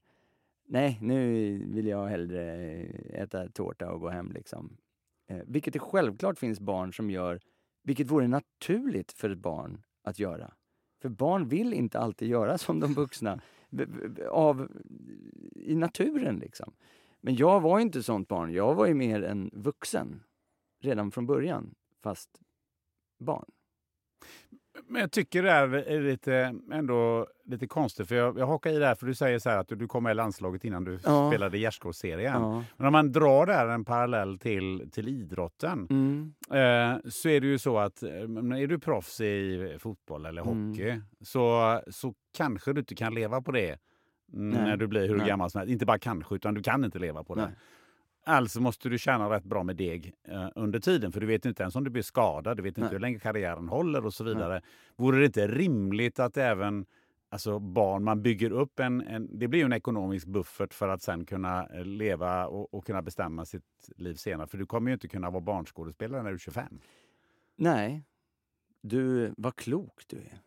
nej, 0.69 0.98
nu 1.01 1.58
vill 1.65 1.88
jag 1.88 2.08
hellre 2.08 2.55
eh, 2.55 3.22
äta 3.22 3.50
tårta 3.50 3.91
och 3.91 4.00
gå 4.00 4.10
hem. 4.10 4.31
Liksom. 4.31 4.77
Eh, 5.27 5.41
vilket 5.48 5.74
det 5.74 5.79
självklart 5.79 6.39
finns 6.39 6.60
barn 6.60 6.93
som 6.93 7.10
gör, 7.10 7.39
vilket 7.84 8.12
vore 8.12 8.27
naturligt 8.27 9.12
för 9.12 9.29
ett 9.29 9.38
barn 9.38 9.81
att 10.03 10.19
göra. 10.19 10.53
För 11.01 11.10
barn 11.10 11.48
vill 11.48 11.74
inte 11.74 12.00
alltid 12.00 12.27
göra 12.27 12.58
som 12.58 12.79
de 12.79 12.93
vuxna 12.93 13.41
av, 14.29 14.72
i 15.55 15.75
naturen. 15.75 16.39
liksom. 16.39 16.74
Men 17.22 17.36
jag 17.36 17.62
var 17.62 17.79
inte 17.79 18.03
sånt 18.03 18.27
barn. 18.27 18.53
Jag 18.53 18.75
var 18.75 18.86
ju 18.86 18.93
mer 18.93 19.24
en 19.24 19.50
vuxen 19.53 20.24
redan 20.81 21.12
från 21.12 21.25
början, 21.25 21.75
fast 22.03 22.29
barn. 23.19 23.45
Men 24.88 25.01
jag 25.01 25.12
tycker 25.12 25.43
det 25.43 25.51
är 25.51 26.01
lite, 26.01 26.55
ändå 26.71 27.27
lite 27.45 27.67
konstigt, 27.67 28.07
för 28.07 28.15
jag, 28.15 28.39
jag 28.39 28.48
hakar 28.48 28.71
i 28.71 28.79
där 28.79 28.95
för 28.95 29.07
du 29.07 29.15
säger 29.15 29.39
så 29.39 29.50
att 29.50 29.67
du, 29.67 29.88
kom 29.88 30.03
med 30.03 30.12
i 30.12 30.13
landslaget 30.13 30.63
innan 30.63 30.83
du 30.83 31.00
ja. 31.03 31.29
spelade 31.29 31.57
Gärdsgårdsserien. 31.57 32.41
Ja. 32.41 32.63
Men 32.77 32.88
om 32.88 32.91
man 32.91 33.12
drar 33.12 33.45
där 33.45 33.67
en 33.67 33.86
parallell 33.86 34.39
till, 34.39 34.89
till 34.91 35.07
idrotten 35.07 35.88
mm. 35.89 36.33
eh, 36.50 37.09
så 37.09 37.29
är 37.29 37.41
det 37.41 37.48
ju 37.48 37.57
så 37.57 37.77
att 37.77 38.03
eh, 38.03 38.09
är 38.09 38.67
du 38.67 38.79
proffs 38.79 39.21
i 39.21 39.77
fotboll 39.79 40.25
eller 40.25 40.41
mm. 40.41 40.69
hockey 40.69 40.89
mm. 40.89 41.03
så, 41.22 41.81
så 41.87 42.13
kanske 42.37 42.74
du 42.74 42.79
inte 42.79 42.96
kan 42.96 43.13
leva 43.13 43.42
på 43.42 43.51
det 43.51 43.79
Nej. 44.31 44.61
när 44.61 44.77
du 44.77 44.87
blir 44.87 45.07
hur 45.07 45.18
gammal 45.18 45.50
som 45.50 45.59
helst. 45.59 45.72
Inte 45.72 45.85
bara 45.85 46.00
kanske, 46.00 46.35
utan 46.35 46.53
du 46.53 46.63
kan 46.63 46.85
inte 46.85 47.00
leva 47.00 47.24
på 47.24 47.35
det. 47.35 47.42
Nej. 47.42 47.55
Alltså 48.29 48.61
måste 48.61 48.89
du 48.89 48.98
tjäna 48.98 49.29
rätt 49.29 49.44
bra 49.44 49.63
med 49.63 49.75
deg 49.75 50.13
eh, 50.24 50.48
under 50.55 50.79
tiden, 50.79 51.11
för 51.11 51.20
du 51.20 51.27
vet 51.27 51.46
inte 51.46 51.63
ens 51.63 51.75
om 51.75 51.83
du 51.83 51.89
blir 51.89 52.03
skadad, 52.03 52.57
du 52.57 52.63
vet 52.63 52.70
inte 52.70 52.81
Nej. 52.81 52.92
hur 52.92 53.00
länge 53.00 53.20
karriären 53.20 53.68
håller 53.68 54.05
och 54.05 54.13
så 54.13 54.24
vidare. 54.24 54.53
Nej. 54.53 54.61
Vore 54.96 55.20
det 55.20 55.25
inte 55.25 55.48
rimligt 55.48 56.20
att 56.20 56.37
även 56.37 56.85
alltså 57.29 57.59
barn, 57.59 58.03
man 58.03 58.22
bygger 58.22 58.51
upp 58.51 58.79
en, 58.79 59.01
en, 59.01 59.39
det 59.39 59.48
blir 59.48 59.59
ju 59.59 59.65
en 59.65 59.74
ekonomisk 59.74 60.27
buffert 60.27 60.74
för 60.74 60.87
att 60.87 61.01
sen 61.01 61.25
kunna 61.25 61.68
eh, 61.68 61.85
leva 61.85 62.48
och, 62.48 62.74
och, 62.74 62.85
kunna 62.85 63.01
bestämma 63.01 63.46
sitt 63.46 63.89
liv 63.96 64.15
senare. 64.15 64.48
För 64.48 64.57
du 64.57 64.65
kommer 64.65 64.89
ju 64.89 64.94
inte 64.94 65.07
kunna 65.07 65.29
vara 65.29 65.42
barnskådespelare 65.42 66.24
när 66.24 66.29
du 66.29 66.35
är 66.35 66.39
25. 66.39 66.79
Nej. 67.55 68.03
Du, 68.81 69.33
vad 69.37 69.55
klok 69.55 70.03
du 70.07 70.18
är. 70.18 70.39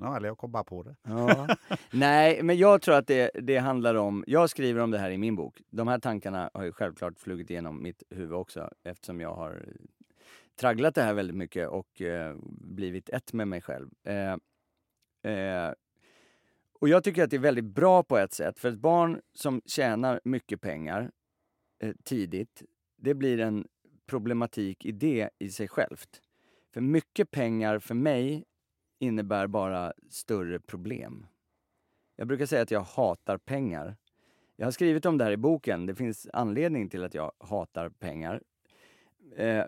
Ja, 0.00 0.16
eller 0.16 0.28
jag 0.28 0.38
kom 0.38 0.52
bara 0.52 0.64
på 0.64 0.82
det. 0.82 0.96
Ja. 1.02 1.48
Nej, 1.90 2.42
men 2.42 2.56
jag 2.56 2.82
tror 2.82 2.94
att 2.94 3.06
det, 3.06 3.30
det 3.34 3.56
handlar 3.56 3.94
om... 3.94 4.24
Jag 4.26 4.50
skriver 4.50 4.80
om 4.80 4.90
det 4.90 4.98
här 4.98 5.10
i 5.10 5.18
min 5.18 5.36
bok. 5.36 5.62
De 5.70 5.88
här 5.88 5.98
tankarna 5.98 6.50
har 6.54 6.64
ju 6.64 6.72
självklart 6.72 7.18
flugit 7.18 7.50
igenom 7.50 7.82
mitt 7.82 8.02
huvud 8.10 8.32
också 8.32 8.70
eftersom 8.84 9.20
jag 9.20 9.34
har 9.34 9.66
tragglat 10.60 10.94
det 10.94 11.02
här 11.02 11.14
väldigt 11.14 11.36
mycket 11.36 11.68
och 11.68 12.00
eh, 12.00 12.36
blivit 12.60 13.08
ett 13.08 13.32
med 13.32 13.48
mig 13.48 13.60
själv. 13.60 13.90
Eh, 14.04 14.32
eh, 15.32 15.72
och 16.80 16.88
jag 16.88 17.04
tycker 17.04 17.24
att 17.24 17.30
det 17.30 17.36
är 17.36 17.40
väldigt 17.40 17.64
bra 17.64 18.02
på 18.02 18.18
ett 18.18 18.32
sätt, 18.32 18.58
för 18.58 18.68
ett 18.68 18.78
barn 18.78 19.20
som 19.34 19.62
tjänar 19.66 20.20
mycket 20.24 20.60
pengar 20.60 21.10
eh, 21.82 21.92
tidigt, 22.04 22.62
det 22.96 23.14
blir 23.14 23.40
en 23.40 23.66
problematik 24.06 24.86
i 24.86 24.92
det 24.92 25.30
i 25.38 25.50
sig 25.50 25.68
självt. 25.68 26.20
För 26.74 26.80
mycket 26.80 27.30
pengar 27.30 27.78
för 27.78 27.94
mig 27.94 28.44
innebär 28.98 29.46
bara 29.46 29.92
större 30.10 30.60
problem. 30.60 31.26
Jag 32.16 32.28
brukar 32.28 32.46
säga 32.46 32.62
att 32.62 32.70
jag 32.70 32.80
hatar 32.80 33.38
pengar. 33.38 33.96
Jag 34.56 34.66
har 34.66 34.70
skrivit 34.70 35.06
om 35.06 35.18
det 35.18 35.24
här 35.24 35.32
i 35.32 35.36
boken. 35.36 35.86
Det 35.86 35.94
finns 35.94 36.28
anledning 36.32 36.88
till 36.88 37.04
att 37.04 37.14
jag 37.14 37.32
hatar 37.38 37.88
pengar. 37.88 38.42
Eh, 39.36 39.64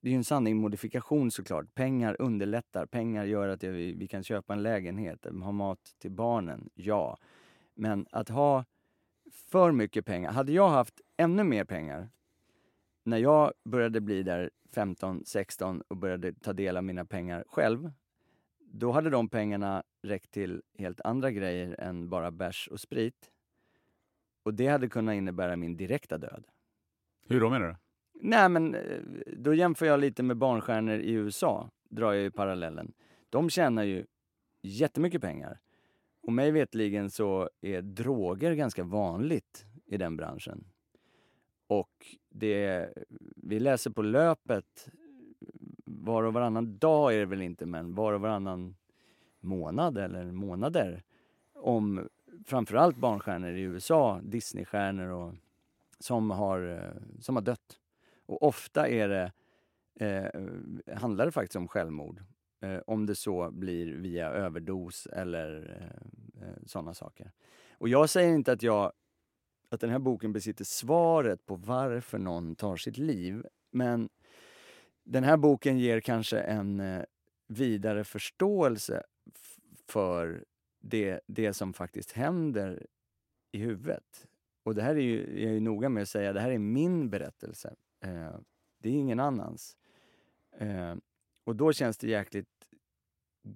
det 0.00 0.08
är 0.08 0.10
ju 0.10 0.16
en 0.16 0.24
sanning 0.24 0.56
modifikation 0.56 1.30
såklart. 1.30 1.74
Pengar 1.74 2.16
underlättar. 2.18 2.86
Pengar 2.86 3.24
gör 3.24 3.48
att 3.48 3.64
vi, 3.64 3.94
vi 3.94 4.08
kan 4.08 4.22
köpa 4.22 4.52
en 4.52 4.62
lägenhet, 4.62 5.26
eh, 5.26 5.34
ha 5.34 5.52
mat 5.52 5.94
till 5.98 6.10
barnen. 6.10 6.70
Ja. 6.74 7.18
Men 7.74 8.06
att 8.10 8.28
ha 8.28 8.64
för 9.32 9.72
mycket 9.72 10.06
pengar. 10.06 10.32
Hade 10.32 10.52
jag 10.52 10.68
haft 10.68 11.00
ännu 11.16 11.44
mer 11.44 11.64
pengar 11.64 12.10
när 13.04 13.18
jag 13.18 13.52
började 13.64 14.00
bli 14.00 14.22
där 14.22 14.50
15, 14.74 15.24
16 15.24 15.82
och 15.88 15.96
började 15.96 16.32
ta 16.32 16.52
del 16.52 16.76
av 16.76 16.84
mina 16.84 17.04
pengar 17.04 17.44
själv, 17.48 17.90
då 18.72 18.92
hade 18.92 19.10
de 19.10 19.28
pengarna 19.28 19.82
räckt 20.02 20.30
till 20.30 20.62
helt 20.78 21.00
andra 21.00 21.30
grejer 21.30 21.80
än 21.80 22.08
bara 22.08 22.30
bärs 22.30 22.68
och 22.72 22.80
sprit. 22.80 23.30
Och 24.42 24.54
det 24.54 24.66
hade 24.66 24.88
kunnat 24.88 25.14
innebära 25.14 25.56
min 25.56 25.76
direkta 25.76 26.18
död. 26.18 26.44
Hur 27.28 27.40
då 27.40 27.50
menar 27.50 27.68
du? 27.68 27.76
Nej 28.14 28.48
men, 28.48 28.74
eh, 28.74 29.00
då 29.36 29.54
jämför 29.54 29.86
jag 29.86 30.00
lite 30.00 30.22
med 30.22 30.36
barnstjärnor 30.36 30.98
i 30.98 31.12
USA, 31.12 31.70
drar 31.90 32.12
jag 32.12 32.22
ju 32.22 32.30
parallellen. 32.30 32.92
De 33.30 33.50
tjänar 33.50 33.82
ju 33.82 34.06
jättemycket 34.62 35.20
pengar. 35.20 35.60
Och 36.22 36.32
mig 36.32 36.50
vetligen 36.50 37.10
så 37.10 37.50
är 37.60 37.82
droger 37.82 38.54
ganska 38.54 38.84
vanligt 38.84 39.64
i 39.86 39.96
den 39.96 40.16
branschen. 40.16 40.64
Och 41.66 42.16
det, 42.30 42.88
vi 43.36 43.60
läser 43.60 43.90
på 43.90 44.02
löpet 44.02 44.88
var 46.00 46.22
och 46.22 46.32
varannan 46.32 46.78
dag 46.78 47.14
är 47.14 47.18
det 47.18 47.26
väl 47.26 47.42
inte, 47.42 47.66
men 47.66 47.94
var 47.94 48.12
och 48.12 48.20
varannan 48.20 48.76
månad 49.40 49.98
eller 49.98 50.24
månader 50.24 51.02
om 51.54 52.08
framförallt 52.46 52.96
barnstjärnor 52.96 53.50
i 53.50 53.60
USA, 53.60 54.20
Disneystjärnor 54.22 55.08
och 55.08 55.34
som 55.98 56.30
har, 56.30 56.68
eh, 56.68 57.20
som 57.20 57.36
har 57.36 57.42
dött. 57.42 57.78
Och 58.26 58.42
ofta 58.42 58.88
är 58.88 59.08
det, 59.08 59.32
eh, 60.06 60.96
handlar 60.96 61.26
det 61.26 61.32
faktiskt 61.32 61.56
om 61.56 61.68
självmord. 61.68 62.22
Eh, 62.60 62.80
om 62.86 63.06
det 63.06 63.14
så 63.14 63.50
blir 63.50 63.96
via 63.96 64.30
överdos 64.30 65.06
eller 65.06 65.76
eh, 65.80 66.48
eh 66.48 66.54
sådana 66.66 66.94
saker. 66.94 67.32
Och 67.78 67.88
jag 67.88 68.10
säger 68.10 68.34
inte 68.34 68.52
att 68.52 68.62
jag 68.62 68.92
att 69.68 69.80
den 69.80 69.90
här 69.90 69.98
boken 69.98 70.32
besitter 70.32 70.64
svaret 70.64 71.46
på 71.46 71.56
varför 71.56 72.18
någon 72.18 72.54
tar 72.54 72.76
sitt 72.76 72.98
liv. 72.98 73.46
Men 73.70 74.08
den 75.04 75.24
här 75.24 75.36
boken 75.36 75.78
ger 75.78 76.00
kanske 76.00 76.40
en 76.40 76.80
eh, 76.80 77.02
vidare 77.46 78.04
förståelse 78.04 79.02
för 79.88 80.44
det, 80.80 81.20
det 81.26 81.52
som 81.52 81.72
faktiskt 81.72 82.12
händer 82.12 82.86
i 83.52 83.58
huvudet. 83.58 84.26
Och 84.62 84.74
det 84.74 84.82
här 84.82 84.94
är 84.94 85.00
ju, 85.00 85.42
jag 85.42 85.56
är 85.56 85.60
noga 85.60 85.88
med 85.88 86.02
att 86.02 86.08
säga, 86.08 86.32
det 86.32 86.40
här 86.40 86.50
är 86.50 86.58
min 86.58 87.10
berättelse. 87.10 87.74
Eh, 88.00 88.36
det 88.78 88.88
är 88.88 88.92
ingen 88.92 89.20
annans. 89.20 89.76
Eh, 90.58 90.94
och 91.44 91.56
då 91.56 91.72
känns 91.72 91.98
det 91.98 92.08
jäkligt 92.08 92.68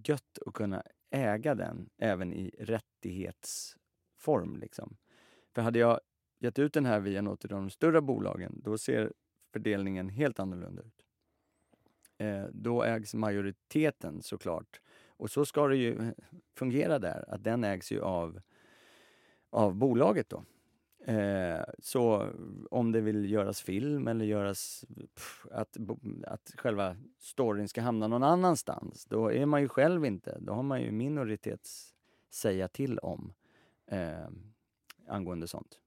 gött 0.04 0.38
att 0.46 0.54
kunna 0.54 0.82
äga 1.10 1.54
den 1.54 1.88
även 1.98 2.32
i 2.32 2.50
rättighetsform. 2.58 4.56
Liksom. 4.56 4.96
För 5.54 5.62
hade 5.62 5.78
jag 5.78 6.00
gett 6.38 6.58
ut 6.58 6.72
den 6.72 6.86
här 6.86 7.00
via 7.00 7.22
något 7.22 7.44
av 7.44 7.48
de 7.48 7.70
större 7.70 8.00
bolagen, 8.00 8.60
då 8.64 8.78
ser 8.78 9.12
fördelningen 9.52 10.08
helt 10.08 10.40
annorlunda 10.40 10.82
ut 10.82 11.05
eh, 12.18 12.44
då 12.52 12.82
ägs 12.82 13.14
majoriteten 13.14 14.22
såklart. 14.22 14.80
Och 15.08 15.30
så 15.30 15.46
ska 15.46 15.66
det 15.66 15.76
ju 15.76 15.98
eh, 15.98 16.08
fungera 16.54 16.98
där, 16.98 17.24
att 17.28 17.44
den 17.44 17.64
ägs 17.64 17.92
ju 17.92 18.00
av, 18.00 18.40
av 19.50 19.74
bolaget 19.74 20.28
då. 20.28 20.44
Eh, 21.12 21.64
så 21.78 22.30
om 22.70 22.92
det 22.92 23.00
vill 23.00 23.30
göras 23.30 23.60
film 23.62 24.08
eller 24.08 24.24
göras 24.24 24.84
pff, 25.14 25.46
att, 25.50 25.76
att 26.26 26.54
själva 26.56 26.96
storyn 27.18 27.68
ska 27.68 27.80
hamna 27.80 28.08
någon 28.08 28.22
annanstans, 28.22 29.04
då 29.04 29.32
är 29.32 29.46
man 29.46 29.62
ju 29.62 29.68
själv 29.68 30.04
inte, 30.04 30.38
då 30.40 30.52
har 30.52 30.62
man 30.62 30.82
ju 30.82 30.92
minoritets 30.92 31.94
säga 32.30 32.68
till 32.68 32.98
om 32.98 33.32
eh, 33.86 34.28
angående 35.08 35.48
sånt. 35.48 35.80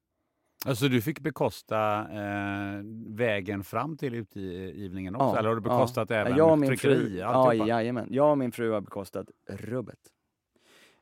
Alltså 0.66 0.88
du 0.88 1.02
fick 1.02 1.20
bekosta 1.20 2.00
eh, 2.00 2.82
vägen 3.08 3.64
fram 3.64 3.98
till 3.98 4.16
utgivningen 4.16 5.16
också? 5.16 5.26
Ja, 5.26 5.38
eller 5.40 5.50
har 5.50 5.56
du 5.56 5.62
bekostat 5.62 6.10
ja. 6.10 6.16
även 6.16 6.38
jag 6.38 6.66
tryckeri? 6.68 6.96
Fru, 6.96 7.18
ja, 7.18 7.54
jajamän. 7.54 8.08
Jag 8.12 8.32
och 8.32 8.38
min 8.38 8.52
fru 8.52 8.72
har 8.72 8.82
bekostat 8.82 9.32
rubbet. 9.48 10.00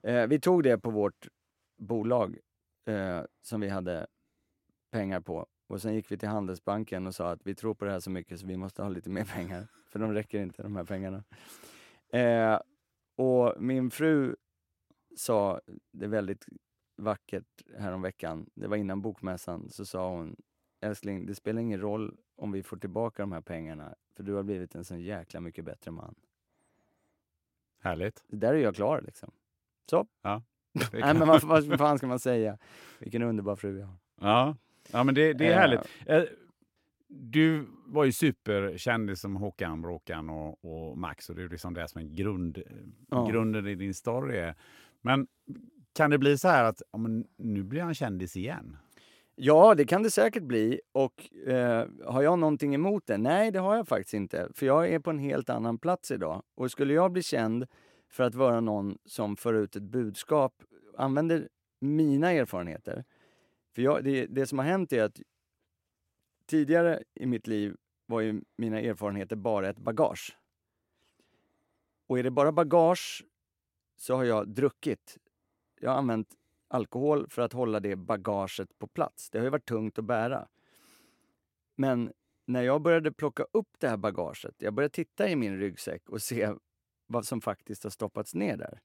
Eh, 0.04 0.28
vi 0.28 0.40
tog 0.40 0.64
det 0.64 0.78
på 0.78 0.90
vårt 0.90 1.28
bolag 1.78 2.38
eh, 2.88 3.22
som 3.42 3.62
vi 3.62 3.70
hade 3.70 4.08
pengar 4.92 5.20
på 5.20 5.48
och 5.68 5.82
sen 5.82 5.94
gick 5.94 6.12
vi 6.12 6.18
till 6.18 6.30
Handelsbanken 6.30 7.08
och 7.08 7.16
sa 7.16 7.32
att 7.32 7.42
vi 7.44 7.56
tror 7.56 7.74
på 7.74 7.86
det 7.86 7.92
här 7.92 8.00
så 8.00 8.10
mycket 8.10 8.40
så 8.40 8.48
vi 8.48 8.58
måste 8.58 8.82
ha 8.82 8.90
lite 8.90 9.10
mer 9.10 9.26
pengar. 9.26 9.68
För 9.90 10.00
de 10.00 10.14
räcker 10.14 10.42
inte 10.42 10.64
de 10.64 10.76
här 10.76 10.84
pengarna. 10.84 11.24
Eh, 12.10 12.60
och 13.16 13.56
min 13.60 13.92
fru 13.92 14.36
sa 15.16 15.62
det 15.92 16.08
väldigt 16.08 16.46
vackert 16.98 17.64
häromveckan, 17.78 18.50
det 18.54 18.68
var 18.68 18.78
innan 18.78 19.02
bokmässan, 19.02 19.70
så 19.70 19.86
sa 19.86 20.10
hon 20.12 20.36
Älskling, 20.82 21.26
det 21.26 21.36
spelar 21.36 21.62
ingen 21.62 21.80
roll 21.82 22.18
om 22.36 22.52
vi 22.52 22.64
får 22.64 22.78
tillbaka 22.78 23.24
de 23.24 23.32
här 23.32 23.42
pengarna, 23.42 23.96
för 24.16 24.24
du 24.24 24.34
har 24.34 24.44
blivit 24.44 24.76
en 24.76 24.86
så 24.86 24.96
jäkla 24.96 25.40
mycket 25.42 25.66
bättre 25.66 25.92
man. 25.92 26.16
Härligt. 27.80 28.24
Där 28.28 28.54
är 28.54 28.58
jag 28.58 28.76
klar 28.76 29.02
liksom. 29.02 29.32
Så. 29.90 30.08
Ja. 30.22 30.44
Nej 30.94 31.14
men 31.14 31.28
vad, 31.28 31.44
vad 31.44 31.78
fan 31.78 31.98
ska 31.98 32.08
man 32.08 32.20
säga? 32.20 32.58
Vilken 33.00 33.22
underbar 33.22 33.56
fru 33.56 33.80
jag 33.80 33.86
har. 33.88 33.98
Ja, 34.22 34.56
ja 34.92 35.04
men 35.04 35.16
det, 35.16 35.34
det 35.34 35.46
är 35.48 35.52
Eh. 35.52 35.58
härligt. 35.58 35.82
Eh, 36.06 36.24
Du 37.08 37.68
var 37.86 38.06
ju 38.06 38.12
superkändis 38.12 39.20
som 39.22 39.36
Håkan 39.36 39.82
Bråkan 39.82 40.30
och, 40.30 40.66
och 40.66 40.98
Max 40.98 41.30
och 41.30 41.36
det 41.36 41.44
är 41.44 41.50
liksom 41.50 41.74
det 41.74 41.88
som 41.88 42.02
är 42.02 42.06
grund, 42.06 42.64
Ja. 43.10 43.26
grunden 43.32 43.68
i 43.68 43.76
din 43.76 43.94
story. 43.94 44.38
Är. 44.38 44.56
Men 45.02 45.28
kan 45.98 46.10
det 46.10 46.18
bli 46.18 46.38
så 46.38 46.48
här 46.48 46.64
att 46.64 46.82
ja, 46.92 46.98
men 46.98 47.28
nu 47.38 47.64
blir 47.64 47.82
han 47.82 47.94
kändis 47.94 48.36
igen? 48.36 48.78
Ja, 49.36 49.76
det 49.76 49.86
kan 49.86 50.04
det 50.04 50.12
säkert 50.12 50.44
bli. 50.44 50.82
Och 50.92 51.48
eh, 51.48 51.88
har 52.06 52.22
jag 52.22 52.40
någonting 52.40 52.76
emot 52.76 53.08
det? 53.08 53.18
Nej, 53.18 53.52
det 53.52 53.60
har 53.60 53.76
jag 53.76 53.88
faktiskt 53.88 54.14
inte. 54.14 54.50
För 54.54 54.66
jag 54.66 54.90
är 54.90 55.00
på 55.00 55.10
en 55.10 55.20
helt 55.20 55.50
annan 55.50 55.78
plats 55.78 56.12
idag. 56.12 56.44
Och 56.56 56.72
skulle 56.72 56.94
jag 56.94 57.12
bli 57.12 57.24
känd 57.24 57.68
för 58.12 58.24
att 58.24 58.36
vara 58.36 58.60
någon 58.60 58.98
som 59.06 59.38
för 59.38 59.54
ut 59.54 59.76
ett 59.76 59.84
budskap, 59.84 60.64
använder 60.98 61.50
mina 61.80 62.32
erfarenheter. 62.32 63.06
För 63.76 63.82
jag, 63.82 64.04
det, 64.04 64.26
det 64.26 64.48
som 64.48 64.58
har 64.58 64.66
hänt 64.66 64.94
är 64.94 65.04
att 65.04 65.20
tidigare 66.46 67.04
i 67.16 67.26
mitt 67.26 67.48
liv 67.48 67.76
var 68.06 68.22
ju 68.22 68.42
mina 68.58 68.80
erfarenheter 68.80 69.36
bara 69.36 69.70
ett 69.70 69.80
bagage. 69.80 70.38
Och 72.08 72.20
är 72.20 72.24
det 72.24 72.32
bara 72.32 72.52
bagage 72.52 73.26
så 73.98 74.16
har 74.16 74.24
jag 74.24 74.48
druckit. 74.48 75.18
Jag 75.80 75.90
har 75.90 75.98
använt 75.98 76.36
alkohol 76.68 77.28
för 77.30 77.42
att 77.42 77.54
hålla 77.54 77.80
det 77.80 77.96
bagaget 77.96 78.80
på 78.80 78.88
plats. 78.88 79.30
Det 79.30 79.38
har 79.38 79.44
ju 79.44 79.50
varit 79.50 79.66
tungt 79.66 80.00
att 80.00 80.06
bära. 80.06 80.48
Men 81.76 82.14
när 82.46 82.62
jag 82.62 82.82
började 82.82 83.12
plocka 83.12 83.46
upp 83.54 83.70
det 83.80 83.90
här 83.90 83.98
bagaget, 83.98 84.56
jag 84.58 84.74
började 84.74 84.94
titta 84.94 85.30
i 85.30 85.36
min 85.36 85.60
ryggsäck 85.60 86.10
och 86.10 86.22
se 86.22 86.54
vad 87.08 87.26
som 87.26 87.42
faktiskt 87.42 87.84
har 87.84 87.92
stoppats 87.92 88.36
ner 88.36 88.58
där. 88.58 88.80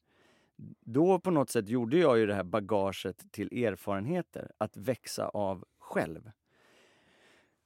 Då 0.80 1.20
på 1.20 1.30
något 1.30 1.50
sätt 1.50 1.68
gjorde 1.68 1.98
jag 1.98 2.18
ju 2.18 2.26
det 2.26 2.34
här 2.34 2.44
bagaget 2.44 3.32
till 3.32 3.64
erfarenheter, 3.64 4.50
att 4.58 4.76
växa 4.76 5.28
av 5.28 5.64
själv. 5.78 6.30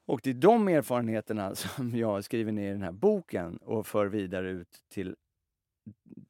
Och 0.07 0.21
det 0.23 0.31
är 0.31 0.35
de 0.35 0.69
erfarenheterna 0.69 1.55
som 1.55 1.97
jag 1.97 2.25
skriver 2.25 2.53
ner 2.53 2.69
i 2.69 2.73
den 2.73 2.83
här 2.83 2.93
boken 2.93 3.57
och 3.57 3.87
för 3.87 4.07
vidare 4.07 4.51
ut 4.51 4.83
till 4.89 5.17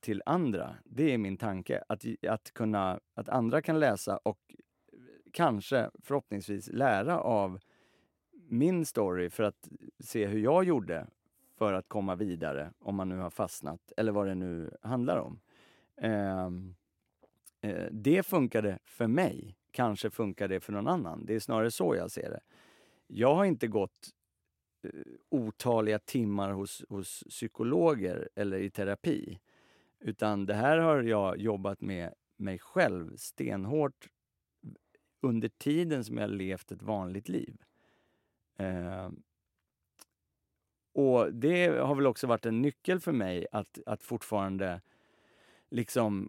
till 0.01 0.23
andra. 0.27 0.77
Det 0.85 1.15
är 1.15 1.19
min 1.19 1.37
tanke. 1.37 1.83
Att, 1.89 2.05
att, 2.29 2.55
kunna, 2.55 3.01
att 3.15 3.29
andra 3.29 3.63
kan 3.63 3.81
läsa 3.81 4.17
och 4.17 4.55
eh, 4.93 4.99
kanske 5.33 5.91
förhoppningsvis 6.03 6.69
lära 6.73 7.21
av 7.21 7.59
min 8.49 8.87
story 8.87 9.31
för 9.31 9.43
att 9.43 9.69
se 10.01 10.27
hur 10.27 10.39
jag 10.39 10.65
gjorde 10.65 11.07
för 11.59 11.73
att 11.73 11.89
komma 11.89 12.15
vidare 12.15 12.73
om 12.79 12.95
man 12.95 13.09
nu 13.09 13.17
har 13.17 13.31
fastnat 13.31 13.93
eller 13.97 14.13
vad 14.13 14.27
det 14.27 14.35
nu 14.35 14.77
handlar 14.83 15.17
om. 15.17 15.41
Ehm, 15.97 16.75
eh, 17.61 17.87
det 17.91 18.27
funkade 18.27 18.79
för 18.85 19.07
mig. 19.07 19.57
Kanske 19.71 20.11
funkar 20.11 20.49
det 20.49 20.61
för 20.61 20.73
någon 20.73 20.89
annan. 20.89 21.27
Det 21.27 21.35
är 21.35 21.41
snarare 21.41 21.71
så 21.71 21.97
jag 21.97 22.11
ser 22.11 22.31
det. 22.31 22.41
Jag 23.07 23.35
har 23.35 23.45
inte 23.45 23.67
gått 23.67 24.11
eh, 24.83 24.91
otaliga 25.29 25.99
timmar 25.99 26.51
hos, 26.51 26.85
hos 26.89 27.25
psykologer 27.29 28.29
eller 28.35 28.59
i 28.59 28.71
terapi. 28.71 29.41
Utan 30.01 30.47
det 30.47 30.55
här 30.55 30.79
har 30.79 31.03
jag 31.03 31.39
jobbat 31.39 31.81
med 31.81 32.15
mig 32.37 32.59
själv 32.59 33.17
stenhårt 33.17 34.09
under 35.21 35.49
tiden 35.49 36.05
som 36.05 36.19
jag 36.19 36.31
levt 36.31 36.73
ett 36.73 36.83
vanligt 36.83 37.29
liv. 37.29 37.57
Eh, 38.57 39.11
och 40.93 41.35
det 41.35 41.67
har 41.67 41.95
väl 41.95 42.07
också 42.07 42.27
varit 42.27 42.47
en 42.47 42.63
nyckel 42.63 43.01
för 43.01 43.13
mig 43.13 43.47
att, 43.53 43.79
att 43.87 44.03
fortfarande 44.03 44.81
liksom 45.71 46.29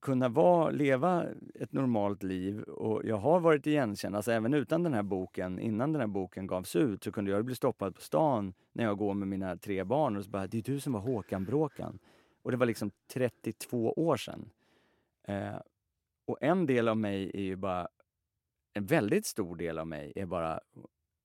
kunna 0.00 0.28
vara, 0.28 0.70
leva 0.70 1.26
ett 1.54 1.72
normalt 1.72 2.22
liv. 2.22 2.62
Och 2.62 3.04
jag 3.04 3.16
har 3.16 3.40
varit 3.40 3.66
igenkänd, 3.66 4.16
alltså 4.16 4.32
även 4.32 4.54
utan 4.54 4.82
den 4.82 4.94
här 4.94 5.02
boken, 5.02 5.58
innan 5.58 5.92
den 5.92 6.00
här 6.00 6.08
boken 6.08 6.46
gavs 6.46 6.76
ut 6.76 7.04
så 7.04 7.12
kunde 7.12 7.30
jag 7.30 7.44
bli 7.44 7.54
stoppad 7.54 7.94
på 7.94 8.00
stan 8.00 8.54
när 8.72 8.84
jag 8.84 8.98
går 8.98 9.14
med 9.14 9.28
mina 9.28 9.56
tre 9.56 9.84
barn 9.84 10.16
och 10.16 10.24
så 10.24 10.30
bara, 10.30 10.46
det 10.46 10.58
är 10.58 10.62
du 10.62 10.80
som 10.80 10.92
var 10.92 11.00
Håkan 11.00 11.44
Bråkan. 11.44 11.98
Och 12.42 12.50
det 12.50 12.56
var 12.56 12.66
liksom 12.66 12.90
32 13.12 13.92
år 13.92 14.16
sedan. 14.16 14.50
Eh, 15.24 15.56
och 16.26 16.38
en 16.40 16.66
del 16.66 16.88
av 16.88 16.96
mig 16.96 17.30
är 17.34 17.42
ju 17.42 17.56
bara, 17.56 17.88
en 18.72 18.86
väldigt 18.86 19.26
stor 19.26 19.56
del 19.56 19.78
av 19.78 19.86
mig 19.86 20.12
är 20.16 20.26
bara 20.26 20.60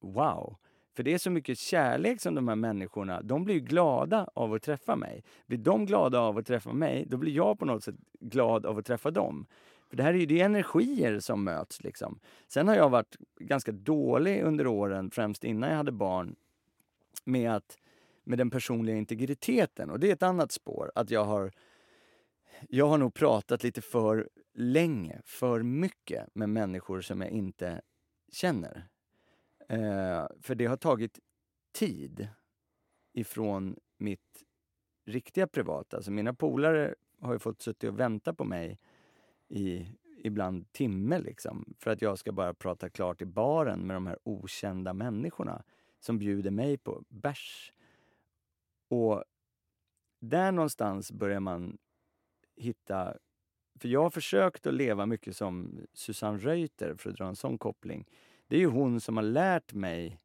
wow. 0.02 0.58
För 0.96 1.04
det 1.04 1.14
är 1.14 1.18
så 1.18 1.30
mycket 1.30 1.58
kärlek 1.58 2.22
som 2.22 2.36
de 2.36 2.48
här 2.48 2.56
människorna, 2.56 3.22
de 3.22 3.44
blir 3.44 3.56
ju 3.56 3.62
glada 3.62 4.30
av 4.34 4.54
att 4.54 4.62
träffa 4.62 4.96
mig. 4.96 5.24
Blir 5.46 5.58
de 5.58 5.86
glada 5.86 6.20
av 6.20 6.38
att 6.38 6.46
träffa 6.46 6.74
mig, 6.74 7.06
då 7.08 7.18
blir 7.18 7.32
jag 7.32 7.60
på 7.60 7.66
något 7.66 7.84
sätt 7.84 7.96
glad 8.20 8.66
av 8.66 8.78
att 8.78 8.86
träffa 8.86 9.12
dem. 9.12 9.46
För 9.90 9.98
det 9.98 10.04
här 10.04 10.14
är 10.14 10.18
ju 10.18 10.26
det 10.26 10.42
är 10.42 10.46
energier 10.46 11.20
som 11.20 11.44
möts 11.44 11.84
liksom. 11.84 12.20
Sen 12.48 12.68
har 12.68 12.76
jag 12.76 12.90
varit 12.90 13.18
ganska 13.40 13.72
dålig 13.72 14.44
under 14.44 14.68
åren, 14.68 15.12
främst 15.12 15.44
innan 15.44 15.70
jag 15.70 15.78
hade 15.78 15.92
barn, 15.92 16.36
med 17.24 17.56
att 17.56 17.78
med 18.28 18.38
den 18.38 18.50
personliga 18.50 18.96
integriteten. 18.96 19.90
Och 19.90 20.00
det 20.00 20.10
är 20.10 20.14
ett 20.14 20.24
annat 20.24 20.52
spår. 20.52 20.92
Att 20.96 21.10
jag 21.12 21.26
har, 21.26 21.52
jag 22.70 22.88
har 22.88 22.98
nog 22.98 23.14
pratat 23.14 23.64
lite 23.64 23.82
för 23.82 24.30
länge, 24.54 25.22
för 25.26 25.64
mycket 25.64 26.36
med 26.36 26.50
människor 26.50 27.02
som 27.02 27.22
jag 27.22 27.30
inte 27.30 27.82
känner. 28.32 28.88
Eh, 29.70 30.28
för 30.42 30.56
det 30.56 30.66
har 30.66 30.78
tagit 30.78 31.20
tid 31.74 32.28
ifrån 33.14 33.76
mitt 33.98 34.44
riktiga 35.06 35.48
privata. 35.48 35.98
Alltså 35.98 36.12
mina 36.12 36.34
polare 36.34 36.96
har 37.22 37.34
ju 37.34 37.40
fått 37.40 37.62
suttit 37.62 37.90
och 37.90 38.00
vänta 38.00 38.34
på 38.34 38.44
mig 38.44 38.80
i 39.50 39.88
ibland 40.24 40.72
timme 40.72 41.20
liksom. 41.20 41.74
För 41.80 41.92
att 41.92 42.02
jag 42.02 42.20
ska 42.20 42.32
bara 42.32 42.54
prata 42.54 42.90
klart 42.90 43.22
i 43.22 43.26
baren 43.26 43.88
med 43.88 43.96
de 43.96 44.08
här 44.08 44.18
okända 44.24 44.94
människorna 44.94 45.64
som 46.00 46.20
bjuder 46.20 46.52
mig 46.52 46.78
på 46.78 47.04
bärs. 47.10 47.74
Och 48.88 49.24
där 50.20 50.52
någonstans 50.52 51.12
börjar 51.12 51.40
man 51.40 51.78
hitta... 52.56 53.18
För 53.80 53.88
jag 53.88 54.04
har 54.04 54.10
försökt 54.10 54.68
att 54.68 54.74
leva 54.74 55.06
mycket 55.06 55.36
som 55.36 55.82
Susanne 55.94 56.38
Reuter, 56.38 56.96
för 56.96 57.10
att 57.10 57.16
dra 57.16 57.28
en 57.28 57.36
sån 57.36 57.58
koppling. 57.58 58.06
Det 58.48 58.56
är 58.56 58.60
ju 58.60 58.68
hon 58.68 59.02
som 59.02 59.18
har 59.18 59.24
lärt 59.24 59.74
mig 59.74 60.20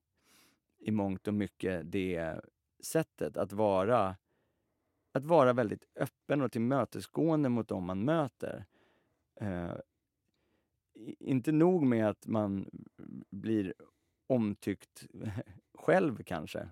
i 0.79 0.91
mångt 0.91 1.29
och 1.29 1.35
mycket 1.35 1.93
det 1.93 2.41
sättet 2.83 3.37
att 3.37 3.53
vara 3.53 4.17
att 5.13 5.25
vara 5.25 5.53
väldigt 5.53 5.85
öppen 5.97 6.43
och 6.43 6.53
tillmötesgående 6.53 7.49
mot 7.49 7.69
dem 7.69 7.85
man 7.85 8.05
möter. 8.05 8.67
Eh, 9.41 9.75
inte 11.19 11.53
nog 11.53 11.87
med 11.87 12.09
att 12.09 12.27
man 12.27 12.71
blir 13.31 13.75
omtyckt 14.27 15.07
själv 15.79 16.23
kanske, 16.23 16.69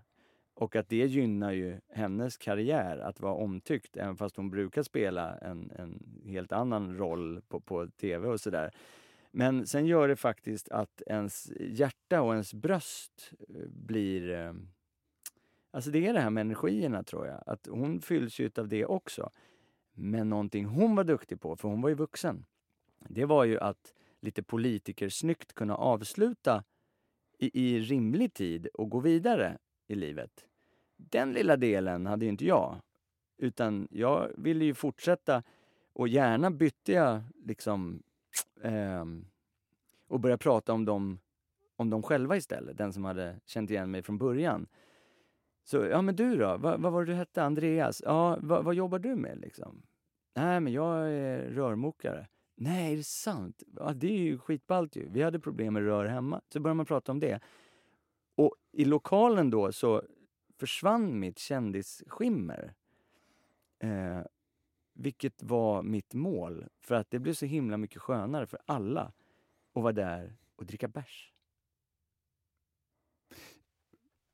och 0.61 0.77
att 0.77 0.89
det 0.89 1.07
gynnar 1.07 1.53
ju 1.53 1.81
hennes 1.89 2.37
karriär 2.37 2.99
att 2.99 3.21
vara 3.21 3.35
omtyckt, 3.35 3.97
även 3.97 4.17
fast 4.17 4.37
hon 4.37 4.51
brukar 4.51 4.83
spela 4.83 5.37
en, 5.37 5.71
en 5.71 6.23
helt 6.27 6.53
annan 6.53 6.97
roll 6.97 7.41
på, 7.49 7.61
på 7.61 7.87
tv 7.87 8.29
och 8.29 8.41
sådär. 8.41 8.75
Men 9.31 9.67
sen 9.67 9.87
gör 9.87 10.09
det 10.09 10.17
faktiskt 10.17 10.69
att 10.69 11.03
ens 11.07 11.53
hjärta 11.61 12.23
och 12.23 12.33
ens 12.33 12.55
bröst 12.55 13.33
eh, 13.49 13.69
blir... 13.69 14.31
Eh, 14.31 14.53
alltså 15.71 15.91
det 15.91 16.07
är 16.07 16.13
det 16.13 16.21
här 16.21 16.31
med 16.31 16.41
energierna 16.41 17.03
tror 17.03 17.27
jag, 17.27 17.43
att 17.47 17.67
hon 17.71 18.01
fylls 18.01 18.41
ju 18.41 18.51
av 18.59 18.69
det 18.69 18.87
också. 18.87 19.31
Men 19.93 20.29
någonting 20.29 20.65
hon 20.65 20.97
var 20.97 21.05
duktig 21.05 21.41
på, 21.41 21.57
för 21.57 21.69
hon 21.69 21.83
var 21.83 21.89
ju 21.89 21.95
vuxen, 21.95 22.45
det 23.09 23.25
var 23.25 23.45
ju 23.45 23.59
att 23.59 23.95
lite 24.21 24.43
politikersnyggt 24.43 25.55
kunna 25.55 25.77
avsluta 25.77 26.65
i, 27.39 27.67
i 27.67 27.81
rimlig 27.81 28.35
tid 28.35 28.67
och 28.67 28.91
gå 28.91 29.01
vidare 29.01 29.59
i 29.87 29.95
livet. 29.95 30.47
Den 31.11 31.33
lilla 31.33 31.57
delen 31.57 32.07
hade 32.07 32.25
ju 32.25 32.31
inte 32.31 32.47
jag. 32.47 32.77
Utan 33.39 33.89
jag 33.91 34.31
ville 34.37 34.65
ju 34.65 34.75
fortsätta 34.75 35.43
och 35.93 36.09
gärna 36.09 36.51
bytte 36.51 36.93
jag 36.93 37.23
liksom 37.45 38.03
eh, 38.63 39.05
och 40.09 40.21
började 40.21 40.43
prata 40.43 40.73
om 40.73 40.85
dem, 40.85 41.19
om 41.77 41.91
dem 41.91 42.03
själva 42.03 42.37
istället. 42.37 42.79
Den 42.79 42.93
som 42.93 43.05
hade 43.05 43.41
känt 43.47 43.71
igen 43.71 43.91
mig 43.91 44.03
från 44.03 44.19
början. 44.19 44.67
Så, 45.65 45.77
ja 45.77 46.03
men 46.03 46.17
du 46.17 46.37
då? 46.37 46.57
Vad, 46.57 46.81
vad 46.81 46.93
var 46.93 47.05
det 47.05 47.13
du 47.13 47.17
hette? 47.17 47.43
Andreas? 47.43 48.03
Ja, 48.05 48.39
vad, 48.41 48.65
vad 48.65 48.75
jobbar 48.75 48.99
du 48.99 49.17
med 49.17 49.41
liksom? 49.41 49.83
Nej, 50.35 50.61
men 50.61 50.73
jag 50.73 51.13
är 51.13 51.39
rörmokare. 51.39 52.27
Nej, 52.57 52.93
är 52.93 52.97
det 52.97 53.07
sant? 53.07 53.63
Ja, 53.77 53.93
det 53.93 54.07
är 54.07 54.19
ju 54.19 54.39
skitballt 54.39 54.97
ju. 54.97 55.09
Vi 55.09 55.23
hade 55.23 55.41
problem 55.41 55.75
med 55.75 55.83
rör 55.83 56.05
hemma. 56.05 56.41
Så 56.53 56.61
började 56.61 56.77
man 56.77 56.87
prata 56.87 57.13
om 57.13 57.21
det. 57.21 57.41
Och 58.37 58.55
i 58.73 58.85
lokalen 58.85 59.51
då 59.51 59.73
så 59.73 60.03
försvann 60.61 61.19
mitt 61.21 61.39
kändisskimmer. 61.39 62.75
Eh, 63.79 64.21
vilket 64.95 65.43
var 65.43 65.83
mitt 65.83 66.15
mål. 66.15 66.67
För 66.81 66.95
att 66.95 67.11
det 67.11 67.19
blev 67.19 67.33
så 67.35 67.47
himla 67.47 67.77
mycket 67.77 68.03
skönare 68.03 68.47
för 68.47 68.59
alla 68.67 69.13
att 69.75 69.83
vara 69.83 69.93
där 69.93 70.37
och 70.57 70.67
dricka 70.67 70.89
bärs. 70.89 71.33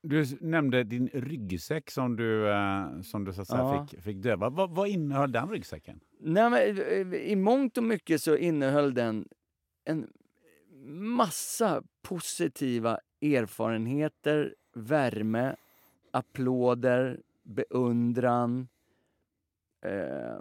Du 0.03 0.25
nämnde 0.41 0.85
din 0.85 1.09
ryggsäck 1.09 1.91
som 1.91 2.17
du, 2.17 2.49
eh, 2.51 3.01
som 3.03 3.25
du 3.25 3.33
så 3.33 3.45
Ja. 3.49 3.87
fick, 3.89 4.03
fick 4.03 4.17
döva. 4.17 4.51
Vad, 4.51 4.71
vad 4.71 4.89
innehöll 4.89 5.33
den 5.33 5.49
ryggsäcken? 5.51 6.01
Nej, 6.21 6.51
men, 6.51 6.79
eh, 7.13 7.19
I 7.19 7.37
mångt 7.37 7.79
och 7.79 7.85
mycket 7.85 8.23
så 8.23 8.37
innehöll 8.37 8.95
den 8.95 9.29
en 9.85 10.13
massa 11.17 11.83
positiva 12.03 12.99
erfarenheter, 13.21 14.55
värme, 14.75 15.57
applåder, 16.17 17.21
beundran, 17.43 18.69
eh, 19.85 20.39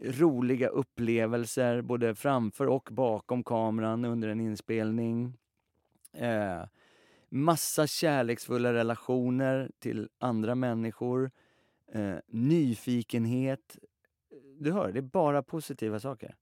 roliga 0.00 0.68
upplevelser 0.68 1.82
både 1.82 2.14
framför 2.14 2.66
och 2.66 2.88
bakom 2.92 3.44
kameran 3.44 4.04
under 4.04 4.28
en 4.28 4.40
inspelning. 4.40 5.38
Eh, 6.12 6.64
massa 7.28 7.86
kärleksfulla 7.86 8.72
relationer 8.72 9.70
till 9.78 10.08
andra 10.18 10.54
människor. 10.54 11.30
Eh, 11.92 12.16
nyfikenhet. 12.26 13.78
Du 14.58 14.72
hör, 14.72 14.92
det 14.92 14.98
är 14.98 15.02
bara 15.02 15.42
positiva 15.42 16.00
saker. 16.00 16.36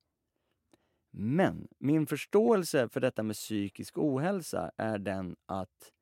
Men 1.10 1.68
min 1.78 2.06
förståelse 2.06 2.88
för 2.88 3.00
detta 3.00 3.22
med 3.22 3.36
psykisk 3.36 3.98
ohälsa 3.98 4.70
är 4.76 4.98
den 4.98 5.36
att 5.46 5.92